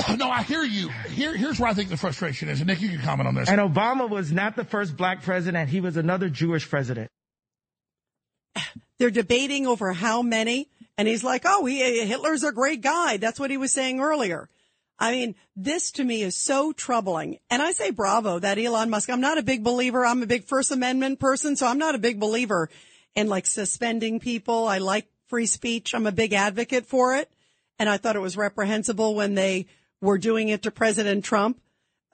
No, 0.16 0.30
I 0.30 0.42
hear 0.42 0.62
you. 0.62 0.88
Here, 1.10 1.36
here's 1.36 1.60
where 1.60 1.70
I 1.70 1.74
think 1.74 1.90
the 1.90 1.96
frustration 1.96 2.48
is. 2.48 2.60
And 2.60 2.66
Nick, 2.66 2.80
you 2.80 2.88
can 2.88 3.00
comment 3.00 3.28
on 3.28 3.34
this. 3.34 3.50
And 3.50 3.60
Obama 3.60 4.08
was 4.08 4.32
not 4.32 4.56
the 4.56 4.64
first 4.64 4.96
black 4.96 5.22
president. 5.22 5.68
He 5.68 5.80
was 5.80 5.98
another 5.98 6.30
Jewish 6.30 6.68
president. 6.68 7.10
They're 8.98 9.10
debating 9.10 9.66
over 9.66 9.92
how 9.92 10.22
many. 10.22 10.68
And 10.98 11.08
he's 11.08 11.24
like, 11.24 11.42
oh, 11.44 11.64
he, 11.64 12.04
Hitler's 12.04 12.44
a 12.44 12.52
great 12.52 12.82
guy. 12.82 13.16
That's 13.16 13.40
what 13.40 13.50
he 13.50 13.56
was 13.56 13.72
saying 13.72 14.00
earlier. 14.00 14.48
I 14.98 15.12
mean, 15.12 15.34
this 15.56 15.92
to 15.92 16.04
me 16.04 16.22
is 16.22 16.36
so 16.36 16.72
troubling. 16.72 17.38
And 17.48 17.62
I 17.62 17.72
say 17.72 17.90
bravo 17.90 18.38
that 18.38 18.58
Elon 18.58 18.90
Musk, 18.90 19.08
I'm 19.08 19.22
not 19.22 19.38
a 19.38 19.42
big 19.42 19.64
believer. 19.64 20.04
I'm 20.04 20.22
a 20.22 20.26
big 20.26 20.44
First 20.44 20.70
Amendment 20.70 21.18
person, 21.18 21.56
so 21.56 21.66
I'm 21.66 21.78
not 21.78 21.94
a 21.94 21.98
big 21.98 22.20
believer 22.20 22.68
in 23.14 23.28
like 23.28 23.46
suspending 23.46 24.20
people. 24.20 24.68
I 24.68 24.78
like 24.78 25.06
free 25.28 25.46
speech. 25.46 25.94
I'm 25.94 26.06
a 26.06 26.12
big 26.12 26.34
advocate 26.34 26.84
for 26.84 27.16
it. 27.16 27.30
And 27.78 27.88
I 27.88 27.96
thought 27.96 28.16
it 28.16 28.20
was 28.20 28.36
reprehensible 28.36 29.14
when 29.14 29.34
they 29.34 29.66
were 30.02 30.18
doing 30.18 30.50
it 30.50 30.62
to 30.62 30.70
President 30.70 31.24
Trump 31.24 31.58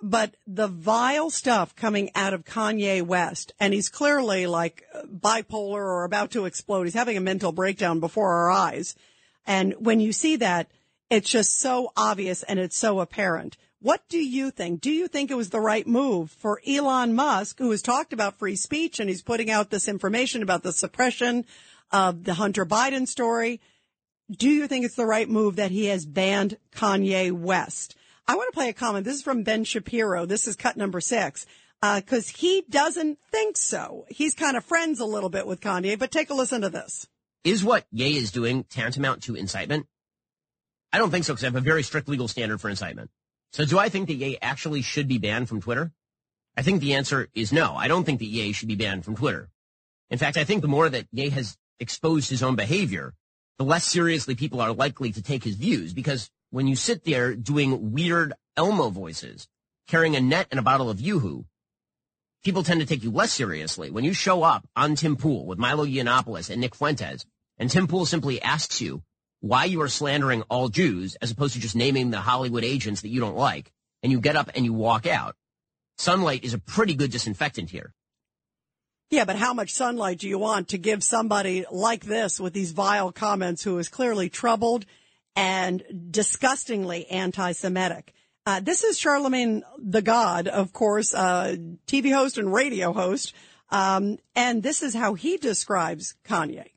but 0.02 0.35
the 0.47 0.68
vile 0.68 1.31
stuff 1.31 1.74
coming 1.74 2.10
out 2.14 2.35
of 2.35 2.44
Kanye 2.44 3.02
West, 3.02 3.52
and 3.59 3.73
he's 3.73 3.89
clearly 3.89 4.47
like 4.47 4.85
bipolar 5.06 5.81
or 5.81 6.05
about 6.05 6.32
to 6.32 6.44
explode. 6.44 6.85
He's 6.85 6.94
having 6.94 7.16
a 7.16 7.20
mental 7.20 7.52
breakdown 7.52 8.01
before 8.01 8.32
our 8.32 8.51
eyes. 8.51 8.94
And 9.47 9.74
when 9.78 10.01
you 10.01 10.12
see 10.12 10.36
that, 10.36 10.70
it's 11.09 11.31
just 11.31 11.59
so 11.59 11.93
obvious 11.97 12.43
and 12.43 12.59
it's 12.59 12.77
so 12.77 13.01
apparent. 13.01 13.56
What 13.81 14.09
do 14.09 14.18
you 14.18 14.51
think? 14.51 14.81
Do 14.81 14.90
you 14.90 15.06
think 15.06 15.31
it 15.31 15.36
was 15.36 15.51
the 15.51 15.60
right 15.60 15.86
move 15.86 16.31
for 16.31 16.60
Elon 16.66 17.14
Musk, 17.14 17.59
who 17.59 17.70
has 17.70 17.82
talked 17.82 18.12
about 18.12 18.39
free 18.39 18.56
speech 18.56 18.98
and 18.98 19.09
he's 19.09 19.23
putting 19.23 19.51
out 19.51 19.70
this 19.70 19.86
information 19.86 20.43
about 20.43 20.62
the 20.62 20.73
suppression 20.73 21.44
of 21.93 22.24
the 22.24 22.35
Hunter 22.35 22.66
Biden 22.66 23.06
story? 23.06 23.60
Do 24.31 24.48
you 24.48 24.66
think 24.66 24.85
it's 24.85 24.97
the 24.97 25.06
right 25.06 25.28
move 25.28 25.56
that 25.56 25.70
he 25.70 25.86
has 25.86 26.05
banned 26.05 26.59
Kanye 26.74 27.31
West? 27.31 27.97
I 28.28 28.34
want 28.34 28.48
to 28.52 28.56
play 28.56 28.68
a 28.68 28.72
comment. 28.72 29.04
This 29.04 29.16
is 29.16 29.22
from 29.22 29.44
Ben 29.44 29.64
Shapiro. 29.64 30.26
This 30.26 30.48
is 30.48 30.56
cut 30.56 30.76
number 30.76 31.00
six. 31.00 31.46
Uh, 31.82 32.00
because 32.00 32.28
he 32.28 32.64
doesn't 32.68 33.18
think 33.30 33.56
so. 33.56 34.06
He's 34.08 34.34
kind 34.34 34.56
of 34.56 34.64
friends 34.64 34.98
a 34.98 35.04
little 35.04 35.28
bit 35.28 35.46
with 35.46 35.60
Kanye, 35.60 35.98
but 35.98 36.10
take 36.10 36.30
a 36.30 36.34
listen 36.34 36.62
to 36.62 36.70
this. 36.70 37.06
Is 37.44 37.62
what 37.62 37.86
Ye 37.92 38.16
is 38.16 38.32
doing 38.32 38.64
tantamount 38.64 39.24
to 39.24 39.36
incitement? 39.36 39.86
I 40.92 40.98
don't 40.98 41.10
think 41.10 41.24
so 41.24 41.34
because 41.34 41.44
I 41.44 41.48
have 41.48 41.56
a 41.56 41.60
very 41.60 41.82
strict 41.82 42.08
legal 42.08 42.28
standard 42.28 42.60
for 42.60 42.70
incitement. 42.70 43.10
So 43.52 43.64
do 43.64 43.78
I 43.78 43.88
think 43.88 44.08
that 44.08 44.14
Ye 44.14 44.38
actually 44.40 44.82
should 44.82 45.06
be 45.06 45.18
banned 45.18 45.48
from 45.48 45.60
Twitter? 45.60 45.92
I 46.56 46.62
think 46.62 46.80
the 46.80 46.94
answer 46.94 47.28
is 47.34 47.52
no. 47.52 47.74
I 47.76 47.88
don't 47.88 48.04
think 48.04 48.18
that 48.20 48.26
Ye 48.26 48.52
should 48.52 48.68
be 48.68 48.74
banned 48.74 49.04
from 49.04 49.14
Twitter. 49.14 49.50
In 50.10 50.18
fact, 50.18 50.38
I 50.38 50.44
think 50.44 50.62
the 50.62 50.68
more 50.68 50.88
that 50.88 51.06
Ye 51.12 51.28
has 51.28 51.56
exposed 51.78 52.30
his 52.30 52.42
own 52.42 52.56
behavior, 52.56 53.14
the 53.58 53.64
less 53.64 53.84
seriously 53.84 54.34
people 54.34 54.60
are 54.60 54.72
likely 54.72 55.12
to 55.12 55.22
take 55.22 55.44
his 55.44 55.56
views 55.56 55.92
because 55.92 56.30
when 56.51 56.66
you 56.66 56.77
sit 56.77 57.05
there 57.05 57.35
doing 57.35 57.93
weird 57.93 58.32
Elmo 58.56 58.90
voices, 58.90 59.48
carrying 59.89 60.16
a 60.16 60.20
net 60.20 60.48
and 60.51 60.60
a 60.60 60.62
bottle 60.62 60.90
of 60.90 61.01
Yoo-Hoo, 61.01 61.44
people 62.44 62.62
tend 62.62 62.81
to 62.81 62.86
take 62.86 63.02
you 63.02 63.10
less 63.10 63.32
seriously. 63.32 63.90
When 63.90 64.05
you 64.05 64.12
show 64.12 64.43
up 64.43 64.66
on 64.77 64.94
Tim 64.94 65.16
Pool 65.16 65.47
with 65.47 65.59
Milo 65.59 65.85
Yiannopoulos 65.85 66.51
and 66.51 66.60
Nick 66.60 66.74
Fuentes, 66.74 67.27
and 67.59 67.70
Tim 67.70 67.86
Pool 67.86 68.06
simply 68.06 68.40
asks 68.40 68.81
you 68.81 69.02
why 69.40 69.64
you 69.64 69.81
are 69.82 69.89
slandering 69.89 70.43
all 70.43 70.68
Jews 70.68 71.16
as 71.16 71.31
opposed 71.31 71.55
to 71.55 71.60
just 71.60 71.77
naming 71.77 72.10
the 72.10 72.20
Hollywood 72.20 72.64
agents 72.64 73.02
that 73.02 73.09
you 73.09 73.20
don't 73.20 73.36
like, 73.36 73.73
and 74.02 74.12
you 74.12 74.20
get 74.20 74.36
up 74.36 74.51
and 74.55 74.64
you 74.64 74.73
walk 74.73 75.06
out, 75.06 75.35
sunlight 75.98 76.44
is 76.44 76.55
a 76.55 76.59
pretty 76.59 76.94
good 76.94 77.10
disinfectant 77.10 77.70
here. 77.70 77.93
Yeah, 79.10 79.24
but 79.24 79.36
how 79.36 79.55
much 79.55 79.73
sunlight 79.73 80.18
do 80.18 80.28
you 80.28 80.39
want 80.39 80.68
to 80.68 80.78
give 80.78 81.05
somebody 81.05 81.64
like 81.70 82.05
this 82.05 82.40
with 82.40 82.52
these 82.52 82.73
vile 82.73 83.12
comments 83.12 83.62
who 83.62 83.78
is 83.78 83.89
clearly 83.89 84.28
troubled 84.28 84.85
and 85.36 85.84
disgustingly 86.10 87.06
anti-Semitic? 87.06 88.12
Uh, 88.46 88.60
this 88.60 88.84
is 88.84 88.98
Charlemagne 88.98 89.62
the 89.78 90.02
God, 90.02 90.48
of 90.48 90.72
course, 90.72 91.14
uh, 91.14 91.56
TV 91.86 92.12
host 92.12 92.38
and 92.38 92.52
radio 92.52 92.92
host. 92.92 93.34
Um, 93.70 94.18
and 94.34 94.62
this 94.62 94.82
is 94.82 94.94
how 94.94 95.14
he 95.14 95.36
describes 95.36 96.14
Kanye. 96.24 96.70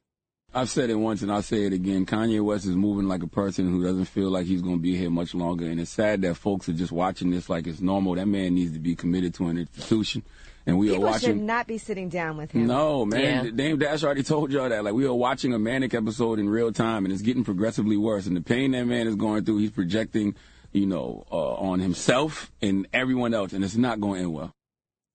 I've 0.51 0.69
said 0.69 0.89
it 0.89 0.95
once 0.95 1.21
and 1.21 1.31
I'll 1.31 1.43
say 1.43 1.65
it 1.65 1.73
again. 1.73 2.07
Kanye 2.07 2.43
West 2.43 2.65
is 2.65 2.75
moving 2.75 3.07
like 3.07 3.21
a 3.21 3.27
person 3.27 3.69
who 3.69 3.83
doesn't 3.83 4.05
feel 4.05 4.31
like 4.31 4.47
he's 4.47 4.63
going 4.63 4.77
to 4.77 4.81
be 4.81 4.95
here 4.95 5.11
much 5.11 5.35
longer. 5.35 5.65
And 5.65 5.79
it's 5.79 5.91
sad 5.91 6.23
that 6.23 6.35
folks 6.35 6.67
are 6.67 6.73
just 6.73 6.91
watching 6.91 7.29
this 7.29 7.49
like 7.49 7.67
it's 7.67 7.81
normal. 7.81 8.15
That 8.15 8.27
man 8.27 8.55
needs 8.55 8.73
to 8.73 8.79
be 8.79 8.95
committed 8.95 9.35
to 9.35 9.47
an 9.47 9.59
institution. 9.59 10.23
And 10.69 10.77
we 10.77 10.89
People 10.89 11.05
are 11.05 11.11
watching. 11.11 11.29
should 11.29 11.41
not 11.41 11.67
be 11.67 11.77
sitting 11.77 12.09
down 12.09 12.37
with 12.37 12.51
him. 12.51 12.67
No, 12.67 13.05
man. 13.05 13.45
Yeah. 13.45 13.51
Dame 13.51 13.79
Dash 13.79 14.03
already 14.03 14.23
told 14.33 14.51
y'all 14.51 14.69
that. 14.69 14.83
Like, 14.83 14.93
we 14.93 15.05
are 15.05 15.13
watching 15.13 15.53
a 15.53 15.59
manic 15.59 15.93
episode 15.93 16.39
in 16.39 16.47
real 16.49 16.71
time, 16.71 17.05
and 17.05 17.13
it's 17.13 17.21
getting 17.23 17.43
progressively 17.43 17.97
worse. 17.97 18.25
And 18.27 18.37
the 18.37 18.41
pain 18.41 18.71
that 18.71 18.85
man 18.85 19.07
is 19.07 19.15
going 19.15 19.45
through, 19.45 19.57
he's 19.57 19.71
projecting, 19.71 20.35
you 20.71 20.85
know, 20.85 21.25
uh, 21.31 21.53
on 21.55 21.79
himself 21.79 22.51
and 22.61 22.87
everyone 22.93 23.33
else, 23.33 23.53
and 23.53 23.63
it's 23.63 23.75
not 23.75 23.99
going 23.99 24.15
to 24.15 24.21
end 24.21 24.33
well. 24.33 24.53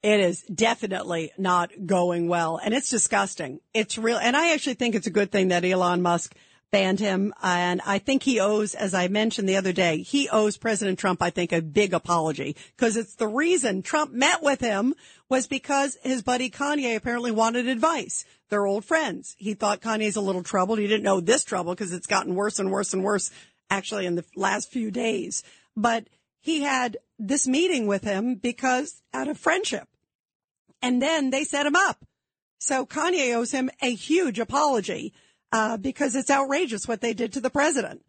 It 0.02 0.20
is 0.20 0.42
definitely 0.42 1.32
not 1.38 1.70
going 1.86 2.28
well 2.28 2.60
and 2.62 2.74
it's 2.74 2.90
disgusting. 2.90 3.60
It's 3.72 3.96
real. 3.96 4.18
And 4.18 4.36
I 4.36 4.52
actually 4.52 4.74
think 4.74 4.94
it's 4.94 5.06
a 5.06 5.10
good 5.10 5.32
thing 5.32 5.48
that 5.48 5.64
Elon 5.64 6.02
Musk 6.02 6.34
banned 6.74 6.98
him. 6.98 7.32
And 7.40 7.80
I 7.86 8.00
think 8.00 8.24
he 8.24 8.40
owes, 8.40 8.74
as 8.74 8.94
I 8.94 9.06
mentioned 9.06 9.48
the 9.48 9.58
other 9.58 9.72
day, 9.72 9.98
he 9.98 10.28
owes 10.28 10.56
President 10.56 10.98
Trump, 10.98 11.22
I 11.22 11.30
think, 11.30 11.52
a 11.52 11.62
big 11.62 11.94
apology 11.94 12.56
because 12.76 12.96
it's 12.96 13.14
the 13.14 13.28
reason 13.28 13.80
Trump 13.80 14.12
met 14.12 14.42
with 14.42 14.58
him 14.58 14.92
was 15.28 15.46
because 15.46 15.96
his 16.02 16.24
buddy 16.24 16.50
Kanye 16.50 16.96
apparently 16.96 17.30
wanted 17.30 17.68
advice. 17.68 18.24
They're 18.48 18.66
old 18.66 18.84
friends. 18.84 19.36
He 19.38 19.54
thought 19.54 19.82
Kanye's 19.82 20.16
a 20.16 20.20
little 20.20 20.42
troubled. 20.42 20.80
He 20.80 20.88
didn't 20.88 21.04
know 21.04 21.20
this 21.20 21.44
trouble 21.44 21.76
because 21.76 21.92
it's 21.92 22.08
gotten 22.08 22.34
worse 22.34 22.58
and 22.58 22.72
worse 22.72 22.92
and 22.92 23.04
worse 23.04 23.30
actually 23.70 24.06
in 24.06 24.16
the 24.16 24.24
last 24.34 24.72
few 24.72 24.90
days. 24.90 25.44
But 25.76 26.08
he 26.40 26.62
had 26.62 26.96
this 27.20 27.46
meeting 27.46 27.86
with 27.86 28.02
him 28.02 28.34
because 28.34 29.00
out 29.12 29.28
of 29.28 29.38
friendship 29.38 29.86
and 30.82 31.00
then 31.00 31.30
they 31.30 31.44
set 31.44 31.66
him 31.66 31.76
up. 31.76 32.04
So 32.58 32.84
Kanye 32.84 33.36
owes 33.36 33.52
him 33.52 33.70
a 33.80 33.94
huge 33.94 34.40
apology 34.40 35.14
uh, 35.54 35.76
because 35.76 36.16
it's 36.16 36.32
outrageous 36.32 36.88
what 36.88 37.00
they 37.00 37.14
did 37.14 37.32
to 37.34 37.40
the 37.40 37.48
president. 37.48 38.04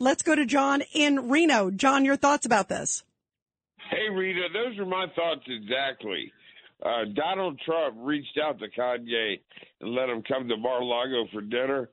Let's 0.00 0.22
go 0.22 0.34
to 0.34 0.46
John 0.46 0.82
in 0.94 1.28
Reno. 1.28 1.70
John, 1.70 2.06
your 2.06 2.16
thoughts 2.16 2.46
about 2.46 2.70
this? 2.70 3.04
Hey, 3.90 4.08
Rita, 4.10 4.48
those 4.52 4.78
are 4.78 4.86
my 4.86 5.06
thoughts 5.14 5.42
exactly. 5.46 6.32
Uh, 6.82 7.04
Donald 7.14 7.60
Trump 7.66 7.96
reached 7.98 8.38
out 8.42 8.58
to 8.58 8.68
Kanye 8.70 9.40
and 9.82 9.94
let 9.94 10.08
him 10.08 10.22
come 10.26 10.48
to 10.48 10.56
Mar-a-Lago 10.56 11.26
for 11.32 11.42
dinner, 11.42 11.90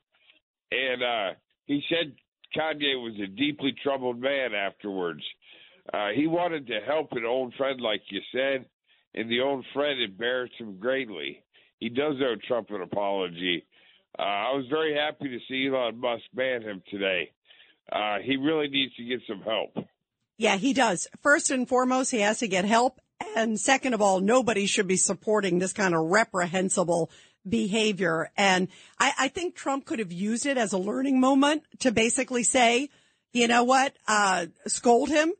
and 0.71 1.03
uh, 1.03 1.37
he 1.65 1.83
said 1.89 2.13
Kanye 2.57 2.95
was 2.95 3.19
a 3.21 3.27
deeply 3.27 3.75
troubled 3.83 4.19
man 4.19 4.53
afterwards. 4.53 5.21
Uh, 5.93 6.09
he 6.15 6.27
wanted 6.27 6.67
to 6.67 6.79
help 6.87 7.11
an 7.11 7.25
old 7.25 7.53
friend, 7.55 7.81
like 7.81 8.01
you 8.09 8.21
said, 8.31 8.65
and 9.15 9.29
the 9.29 9.41
old 9.41 9.65
friend 9.73 10.01
embarrassed 10.01 10.53
him 10.57 10.79
greatly. 10.79 11.43
He 11.79 11.89
does 11.89 12.15
owe 12.21 12.35
Trump 12.47 12.69
an 12.69 12.81
apology. 12.81 13.65
Uh, 14.17 14.21
I 14.21 14.51
was 14.53 14.65
very 14.69 14.93
happy 14.95 15.29
to 15.29 15.39
see 15.47 15.67
Elon 15.67 15.99
Musk 15.99 16.23
ban 16.33 16.61
him 16.61 16.81
today. 16.89 17.31
Uh, 17.91 18.17
he 18.23 18.37
really 18.37 18.67
needs 18.67 18.95
to 18.95 19.03
get 19.03 19.21
some 19.27 19.41
help. 19.41 19.85
Yeah, 20.37 20.57
he 20.57 20.73
does. 20.73 21.07
First 21.21 21.51
and 21.51 21.67
foremost, 21.67 22.11
he 22.11 22.21
has 22.21 22.39
to 22.39 22.47
get 22.47 22.65
help. 22.65 22.99
And 23.35 23.59
second 23.59 23.93
of 23.93 24.01
all, 24.01 24.19
nobody 24.19 24.65
should 24.65 24.87
be 24.87 24.97
supporting 24.97 25.59
this 25.59 25.73
kind 25.73 25.93
of 25.93 26.01
reprehensible 26.01 27.11
behavior. 27.47 28.31
And 28.37 28.67
I, 28.99 29.13
I 29.19 29.27
think 29.27 29.55
Trump 29.55 29.85
could 29.85 29.99
have 29.99 30.11
used 30.11 30.45
it 30.45 30.57
as 30.57 30.73
a 30.73 30.77
learning 30.77 31.19
moment 31.19 31.63
to 31.79 31.91
basically 31.91 32.43
say, 32.43 32.89
you 33.33 33.47
know 33.47 33.63
what, 33.63 33.93
uh, 34.07 34.47
scold 34.67 35.09
him. 35.09 35.33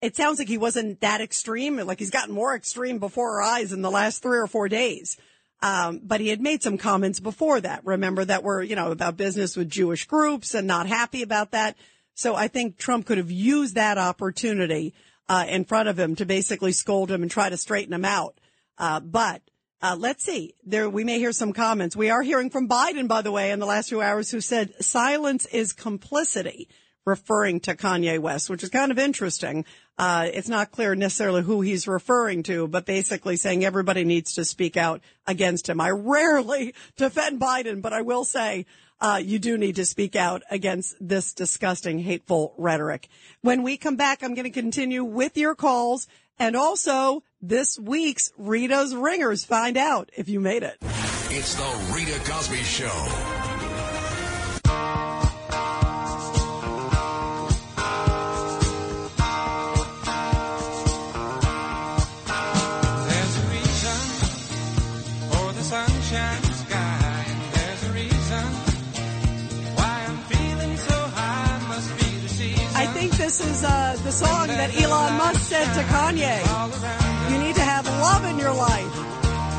It 0.00 0.16
sounds 0.16 0.38
like 0.38 0.48
he 0.48 0.58
wasn't 0.58 1.00
that 1.00 1.20
extreme. 1.20 1.76
Like 1.78 1.98
he's 1.98 2.10
gotten 2.10 2.34
more 2.34 2.54
extreme 2.54 2.98
before 2.98 3.40
our 3.40 3.42
eyes 3.42 3.72
in 3.72 3.82
the 3.82 3.90
last 3.90 4.22
three 4.22 4.38
or 4.38 4.46
four 4.46 4.68
days. 4.68 5.16
Um, 5.62 6.00
but 6.04 6.20
he 6.20 6.28
had 6.28 6.40
made 6.40 6.62
some 6.62 6.76
comments 6.76 7.18
before 7.18 7.60
that. 7.60 7.80
Remember 7.84 8.24
that 8.24 8.42
were, 8.42 8.62
you 8.62 8.76
know, 8.76 8.90
about 8.90 9.16
business 9.16 9.56
with 9.56 9.70
Jewish 9.70 10.04
groups 10.06 10.54
and 10.54 10.66
not 10.66 10.86
happy 10.86 11.22
about 11.22 11.52
that. 11.52 11.76
So 12.14 12.34
I 12.34 12.48
think 12.48 12.76
Trump 12.76 13.06
could 13.06 13.18
have 13.18 13.30
used 13.30 13.74
that 13.74 13.98
opportunity, 13.98 14.94
uh, 15.28 15.46
in 15.48 15.64
front 15.64 15.88
of 15.88 15.98
him 15.98 16.14
to 16.16 16.26
basically 16.26 16.72
scold 16.72 17.10
him 17.10 17.22
and 17.22 17.30
try 17.30 17.48
to 17.48 17.56
straighten 17.56 17.94
him 17.94 18.04
out. 18.04 18.38
Uh, 18.78 19.00
but, 19.00 19.42
uh, 19.82 19.96
let's 19.98 20.24
see. 20.24 20.54
There, 20.64 20.88
we 20.88 21.04
may 21.04 21.18
hear 21.18 21.32
some 21.32 21.52
comments. 21.52 21.96
We 21.96 22.10
are 22.10 22.22
hearing 22.22 22.50
from 22.50 22.68
Biden, 22.68 23.08
by 23.08 23.22
the 23.22 23.32
way, 23.32 23.50
in 23.50 23.58
the 23.58 23.66
last 23.66 23.88
few 23.88 24.02
hours 24.02 24.30
who 24.30 24.40
said 24.40 24.74
silence 24.84 25.46
is 25.46 25.72
complicity, 25.72 26.68
referring 27.06 27.60
to 27.60 27.74
Kanye 27.74 28.18
West, 28.18 28.50
which 28.50 28.62
is 28.62 28.68
kind 28.68 28.90
of 28.90 28.98
interesting. 28.98 29.64
Uh, 29.96 30.28
it's 30.32 30.48
not 30.48 30.72
clear 30.72 30.94
necessarily 30.94 31.42
who 31.42 31.60
he's 31.62 31.88
referring 31.88 32.42
to, 32.42 32.66
but 32.68 32.84
basically 32.84 33.36
saying 33.36 33.64
everybody 33.64 34.04
needs 34.04 34.34
to 34.34 34.44
speak 34.44 34.76
out 34.76 35.00
against 35.26 35.68
him. 35.68 35.80
I 35.80 35.90
rarely 35.90 36.74
defend 36.96 37.40
Biden, 37.40 37.80
but 37.80 37.92
I 37.92 38.02
will 38.02 38.24
say, 38.24 38.66
uh, 39.00 39.20
you 39.22 39.38
do 39.38 39.56
need 39.56 39.76
to 39.76 39.84
speak 39.84 40.16
out 40.16 40.42
against 40.50 40.96
this 41.00 41.32
disgusting, 41.32 41.98
hateful 41.98 42.54
rhetoric. 42.56 43.08
When 43.42 43.62
we 43.62 43.76
come 43.76 43.96
back, 43.96 44.22
I'm 44.22 44.34
going 44.34 44.44
to 44.44 44.50
continue 44.50 45.04
with 45.04 45.36
your 45.36 45.54
calls 45.54 46.08
and 46.38 46.56
also 46.56 47.22
this 47.40 47.78
week's 47.78 48.32
Rita's 48.36 48.94
Ringers. 48.94 49.44
Find 49.44 49.76
out 49.76 50.10
if 50.16 50.28
you 50.28 50.40
made 50.40 50.62
it. 50.62 50.78
It's 51.30 51.54
the 51.54 51.92
Rita 51.94 52.18
Cosby 52.30 52.62
Show. 52.62 53.35
This 73.38 73.58
is 73.58 73.64
uh, 73.64 73.98
the 74.02 74.12
song 74.12 74.46
that 74.48 74.74
Elon 74.80 75.18
Musk 75.18 75.40
said 75.40 75.64
to 75.74 75.82
Kanye. 75.82 77.30
You 77.30 77.38
need 77.38 77.54
to 77.56 77.60
have 77.60 77.84
love 77.86 78.24
in 78.24 78.38
your 78.38 78.54
life. 78.54 78.90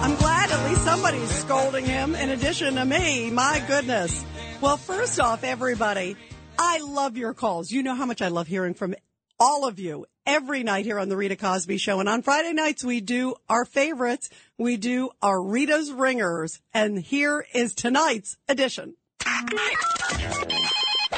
I'm 0.02 0.16
glad 0.16 0.50
at 0.50 0.70
least 0.70 0.84
somebody's 0.84 1.30
scolding 1.30 1.86
him 1.86 2.16
in 2.16 2.30
addition 2.30 2.76
to 2.76 2.86
me. 2.86 3.30
My 3.30 3.62
goodness. 3.68 4.26
Well, 4.62 4.78
first 4.78 5.20
off, 5.20 5.44
everybody, 5.44 6.16
I 6.58 6.80
love 6.80 7.18
your 7.18 7.34
calls. 7.34 7.72
You 7.72 7.84
know 7.84 7.94
how 7.94 8.06
much 8.06 8.22
I 8.22 8.30
love 8.30 8.48
hearing 8.48 8.74
from 8.74 8.96
all 9.40 9.68
of 9.68 9.80
you 9.80 10.08
every 10.26 10.64
night 10.64 10.86
here 10.86 10.98
on 10.98 11.10
the 11.10 11.18
Rita 11.18 11.36
Cosby 11.36 11.78
Show. 11.78 12.00
And 12.00 12.10
on 12.10 12.24
Friday 12.24 12.54
nights, 12.54 12.84
we 12.84 13.00
do 13.00 13.36
our 13.48 13.66
favorites. 13.66 14.30
We 14.58 14.78
do 14.78 15.12
our 15.22 15.40
Rita's 15.40 15.92
Ringers. 15.92 16.62
And 16.74 16.98
here 16.98 17.46
is 17.54 17.76
tonight's 17.76 18.38
edition. 18.48 18.96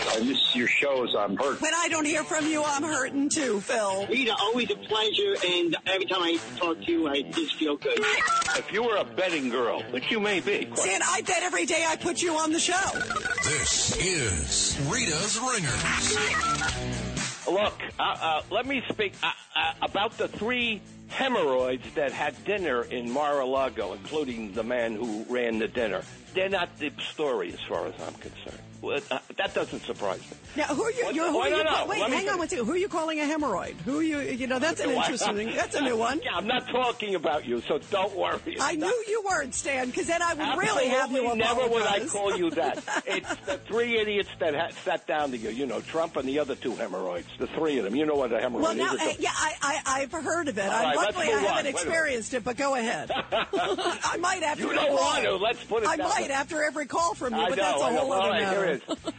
I 0.08 0.22
miss 0.24 0.56
your 0.56 0.68
shows. 0.68 1.16
I'm 1.16 1.36
hurt. 1.36 1.62
When 1.62 1.74
I 1.74 1.88
don't 1.90 2.06
hear 2.06 2.24
from 2.24 2.48
you, 2.48 2.64
I'm 2.64 2.84
hurting 2.84 3.30
too, 3.30 3.62
Phil. 3.62 4.08
Rita, 4.08 4.36
always 4.40 4.70
a 4.72 4.76
pleasure, 4.76 5.36
and 5.46 5.76
every 5.86 6.06
time 6.06 6.24
I 6.24 6.40
talk 6.58 6.82
to 6.82 6.92
you, 6.92 7.08
I 7.08 7.22
just 7.22 7.56
feel 7.56 7.76
good. 7.78 8.00
If 8.00 8.72
you 8.72 8.84
were 8.84 8.98
a 8.98 9.04
betting 9.04 9.50
girl, 9.50 9.82
which 9.92 10.10
you 10.12 10.20
may 10.20 10.40
be, 10.40 10.70
See, 10.76 10.94
and 10.94 11.04
I 11.06 11.22
bet 11.22 11.44
every 11.44 11.66
day 11.66 11.86
I 11.88 11.96
put 11.96 12.22
you 12.22 12.34
on 12.34 12.52
the 12.52 12.60
show. 12.60 12.74
This 13.44 13.96
is 13.98 14.80
Rita's 14.90 15.40
Ringers. 15.40 16.18
Look, 17.48 17.80
uh, 18.00 18.04
uh, 18.04 18.42
let 18.52 18.66
me 18.68 18.84
speak 18.90 19.14
uh, 19.24 19.32
uh, 19.56 19.74
about 19.82 20.18
the 20.18 20.28
three 20.28 20.82
hemorrhoids 21.08 21.84
that 21.96 22.12
had 22.12 22.44
dinner 22.46 22.84
in 22.84 23.12
Mar-a-Lago, 23.12 23.94
including 23.94 24.54
the 24.54 24.64
man 24.64 24.96
who 24.96 25.26
ran 25.30 25.58
the 25.60 25.68
dinner. 25.68 26.04
They're 26.34 26.50
not 26.50 26.78
the 26.78 26.92
story 27.12 27.52
as 27.52 27.60
far 27.62 27.88
as 27.88 27.94
I'm 28.06 28.14
concerned. 28.14 28.60
Well, 28.81 29.01
uh, 29.11 29.19
that 29.35 29.53
doesn't 29.53 29.81
surprise 29.81 30.22
me. 30.22 30.38
Now, 30.56 30.65
who 30.65 30.84
are 30.84 30.91
you? 30.91 31.11
You're, 31.11 31.31
who 31.31 31.39
are 31.39 31.49
you 31.49 31.64
no, 31.64 31.85
wait, 31.88 32.01
hang 32.01 32.30
on 32.30 32.38
one 32.38 32.47
second. 32.47 32.65
Who 32.65 32.72
are 32.72 32.77
you 32.77 32.88
calling 32.88 33.19
a 33.19 33.23
hemorrhoid? 33.23 33.76
Who 33.81 33.99
are 33.99 34.03
you? 34.03 34.19
You 34.19 34.47
know, 34.47 34.57
that's 34.60 34.80
an 34.81 34.91
interesting. 34.91 35.53
That's 35.56 35.76
a 35.76 35.81
new 35.81 35.97
one. 36.10 36.22
Yeah, 36.23 36.35
I'm 36.35 36.47
not 36.47 36.68
talking 36.69 37.15
about 37.15 37.45
you, 37.45 37.61
so 37.61 37.80
don't 37.91 38.15
worry. 38.15 38.57
I 38.60 38.76
knew 38.76 39.03
you 39.07 39.23
weren't, 39.30 39.53
Stan, 39.53 39.88
because 39.88 40.07
then 40.07 40.22
I 40.22 40.34
would 40.34 40.60
really 40.60 40.88
have 40.88 41.11
you 41.11 41.35
never 41.35 41.68
would 41.68 41.84
I 41.84 42.06
call 42.07 42.35
you 42.38 42.49
that. 42.51 42.84
It's 43.06 43.35
the 43.45 43.57
three 43.57 43.97
idiots 43.97 44.30
that 44.39 44.56
ha- 44.56 44.69
sat 44.84 45.06
down 45.07 45.31
to 45.31 45.38
you. 45.38 45.49
You 45.49 45.65
know, 45.65 45.81
Trump 45.81 46.15
and 46.15 46.27
the 46.27 46.39
other 46.39 46.56
two 46.56 46.76
hemorrhoids. 46.76 47.27
The 47.38 47.47
three 47.47 47.77
of 47.80 47.84
them. 47.84 47.95
You 47.95 48.06
know 48.06 48.15
what 48.15 48.31
a 48.31 48.38
hemorrhoid 48.38 48.60
is. 48.60 48.61
Well, 48.61 48.76
now, 48.76 48.93
is. 48.93 49.01
uh, 49.01 49.14
yeah, 49.19 49.31
I, 49.34 49.53
I, 49.61 50.01
I've 50.01 50.11
heard 50.11 50.47
of 50.47 50.57
it. 50.57 50.65
All 50.65 50.72
I, 50.72 50.84
right, 50.84 50.95
luckily, 50.95 51.26
I 51.27 51.39
haven't 51.39 51.56
minute. 51.65 51.69
experienced 51.72 52.34
it, 52.34 52.43
but 52.43 52.56
go 52.57 52.76
ahead. 52.76 53.11
I 53.31 54.18
might 54.19 54.43
after 54.43 54.64
You 54.64 54.73
don't 54.73 54.93
want 54.93 55.23
to. 55.23 55.35
Let's 55.35 55.64
put 55.65 55.84
it 55.84 55.89
I 55.89 55.95
might 55.97 56.31
after 56.31 56.64
every 56.64 56.85
call 56.85 57.14
from 57.14 57.35
you, 57.35 57.45
but 57.49 57.57
that's 57.57 57.81
a 57.81 57.85
whole 57.85 58.14
other 58.14 58.31
matter. 58.31 58.69
Here 58.70 58.82
it 58.88 58.98
is. 59.00 59.14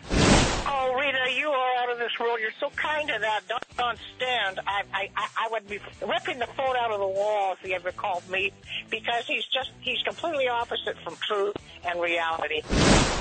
Oh, 0.72 0.94
Rita, 0.94 1.32
you 1.36 1.48
are 1.48 1.82
out 1.82 1.90
of 1.90 1.98
this 1.98 2.12
world. 2.18 2.38
You're 2.40 2.52
so 2.60 2.70
kind 2.76 3.08
to 3.08 3.18
that. 3.20 3.40
Don't, 3.48 3.62
don't 3.76 3.98
stand. 4.16 4.60
I, 4.66 4.82
I, 4.92 5.08
I 5.16 5.28
I 5.46 5.48
would 5.50 5.68
be 5.68 5.78
ripping 6.06 6.38
the 6.38 6.46
phone 6.46 6.76
out 6.76 6.90
of 6.92 7.00
the 7.00 7.06
wall 7.08 7.52
if 7.54 7.58
he 7.60 7.74
ever 7.74 7.90
called 7.92 8.28
me 8.30 8.52
because 8.88 9.26
he's 9.26 9.44
just, 9.46 9.70
he's 9.80 10.00
completely 10.02 10.48
opposite 10.48 10.96
from 11.02 11.16
truth 11.16 11.56
and 11.84 12.00
reality. 12.00 12.62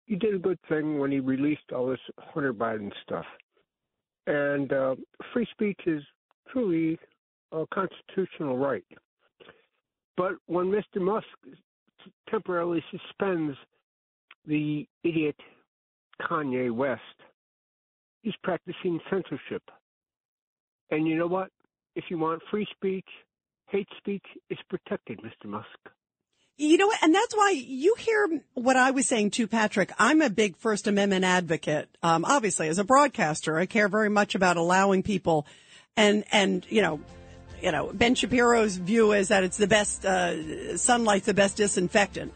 you 0.06 0.16
did 0.16 0.34
a 0.34 0.38
good 0.38 0.58
thing 0.68 0.98
when 0.98 1.12
he 1.12 1.20
released 1.20 1.72
all 1.74 1.86
this 1.86 2.00
Hunter 2.18 2.52
Biden 2.52 2.90
stuff. 3.02 3.26
And 4.26 4.72
uh, 4.72 4.96
free 5.32 5.46
speech 5.52 5.80
is 5.86 6.02
truly 6.50 6.98
a 7.52 7.64
constitutional 7.72 8.56
right. 8.56 8.84
But 10.16 10.32
when 10.46 10.66
Mr. 10.66 11.00
Musk 11.00 11.26
temporarily 12.28 12.82
suspends 12.90 13.56
the 14.46 14.86
idiot 15.04 15.36
Kanye 16.20 16.70
West, 16.72 17.02
he's 18.22 18.34
practicing 18.42 19.00
censorship. 19.10 19.62
And 20.90 21.06
you 21.06 21.16
know 21.16 21.26
what? 21.26 21.50
If 21.94 22.04
you 22.10 22.18
want 22.18 22.42
free 22.50 22.66
speech, 22.76 23.06
hate 23.68 23.88
speech 23.98 24.24
is 24.50 24.58
protected, 24.68 25.20
Mr. 25.20 25.48
Musk. 25.48 25.66
You 26.56 26.76
know 26.76 26.88
what? 26.88 26.98
And 27.02 27.14
that's 27.14 27.36
why 27.36 27.50
you 27.50 27.94
hear 27.98 28.42
what 28.54 28.76
I 28.76 28.90
was 28.90 29.06
saying 29.06 29.30
too, 29.30 29.46
Patrick. 29.46 29.92
I'm 29.96 30.20
a 30.20 30.28
big 30.28 30.56
First 30.56 30.88
Amendment 30.88 31.24
advocate. 31.24 31.88
Um, 32.02 32.24
obviously, 32.24 32.68
as 32.68 32.78
a 32.78 32.84
broadcaster, 32.84 33.56
I 33.56 33.66
care 33.66 33.88
very 33.88 34.08
much 34.08 34.34
about 34.34 34.56
allowing 34.56 35.04
people 35.04 35.46
and, 35.96 36.24
and, 36.32 36.66
you 36.68 36.82
know, 36.82 37.00
you 37.62 37.72
know, 37.72 37.90
Ben 37.92 38.14
Shapiro's 38.14 38.76
view 38.76 39.12
is 39.12 39.28
that 39.28 39.44
it's 39.44 39.56
the 39.56 39.66
best, 39.66 40.04
uh, 40.04 40.76
sunlight's 40.76 41.26
the 41.26 41.34
best 41.34 41.56
disinfectant. 41.56 42.32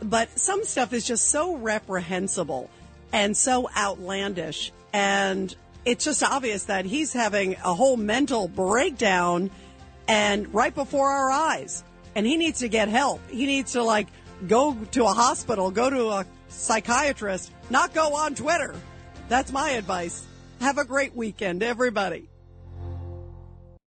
But 0.00 0.38
some 0.38 0.64
stuff 0.64 0.92
is 0.92 1.06
just 1.06 1.28
so 1.28 1.56
reprehensible 1.56 2.70
and 3.12 3.36
so 3.36 3.68
outlandish. 3.76 4.72
And 4.92 5.54
it's 5.84 6.04
just 6.04 6.22
obvious 6.22 6.64
that 6.64 6.84
he's 6.84 7.12
having 7.12 7.54
a 7.64 7.74
whole 7.74 7.96
mental 7.96 8.48
breakdown 8.48 9.50
and 10.08 10.52
right 10.52 10.74
before 10.74 11.10
our 11.10 11.30
eyes. 11.30 11.82
And 12.14 12.26
he 12.26 12.36
needs 12.36 12.60
to 12.60 12.68
get 12.68 12.88
help. 12.88 13.20
He 13.30 13.46
needs 13.46 13.72
to 13.72 13.82
like 13.82 14.08
go 14.46 14.76
to 14.92 15.04
a 15.04 15.12
hospital, 15.12 15.70
go 15.70 15.88
to 15.90 16.08
a 16.08 16.26
psychiatrist, 16.48 17.52
not 17.70 17.94
go 17.94 18.14
on 18.14 18.34
Twitter. 18.34 18.74
That's 19.28 19.52
my 19.52 19.70
advice. 19.70 20.26
Have 20.60 20.78
a 20.78 20.84
great 20.84 21.14
weekend, 21.14 21.62
everybody. 21.62 22.28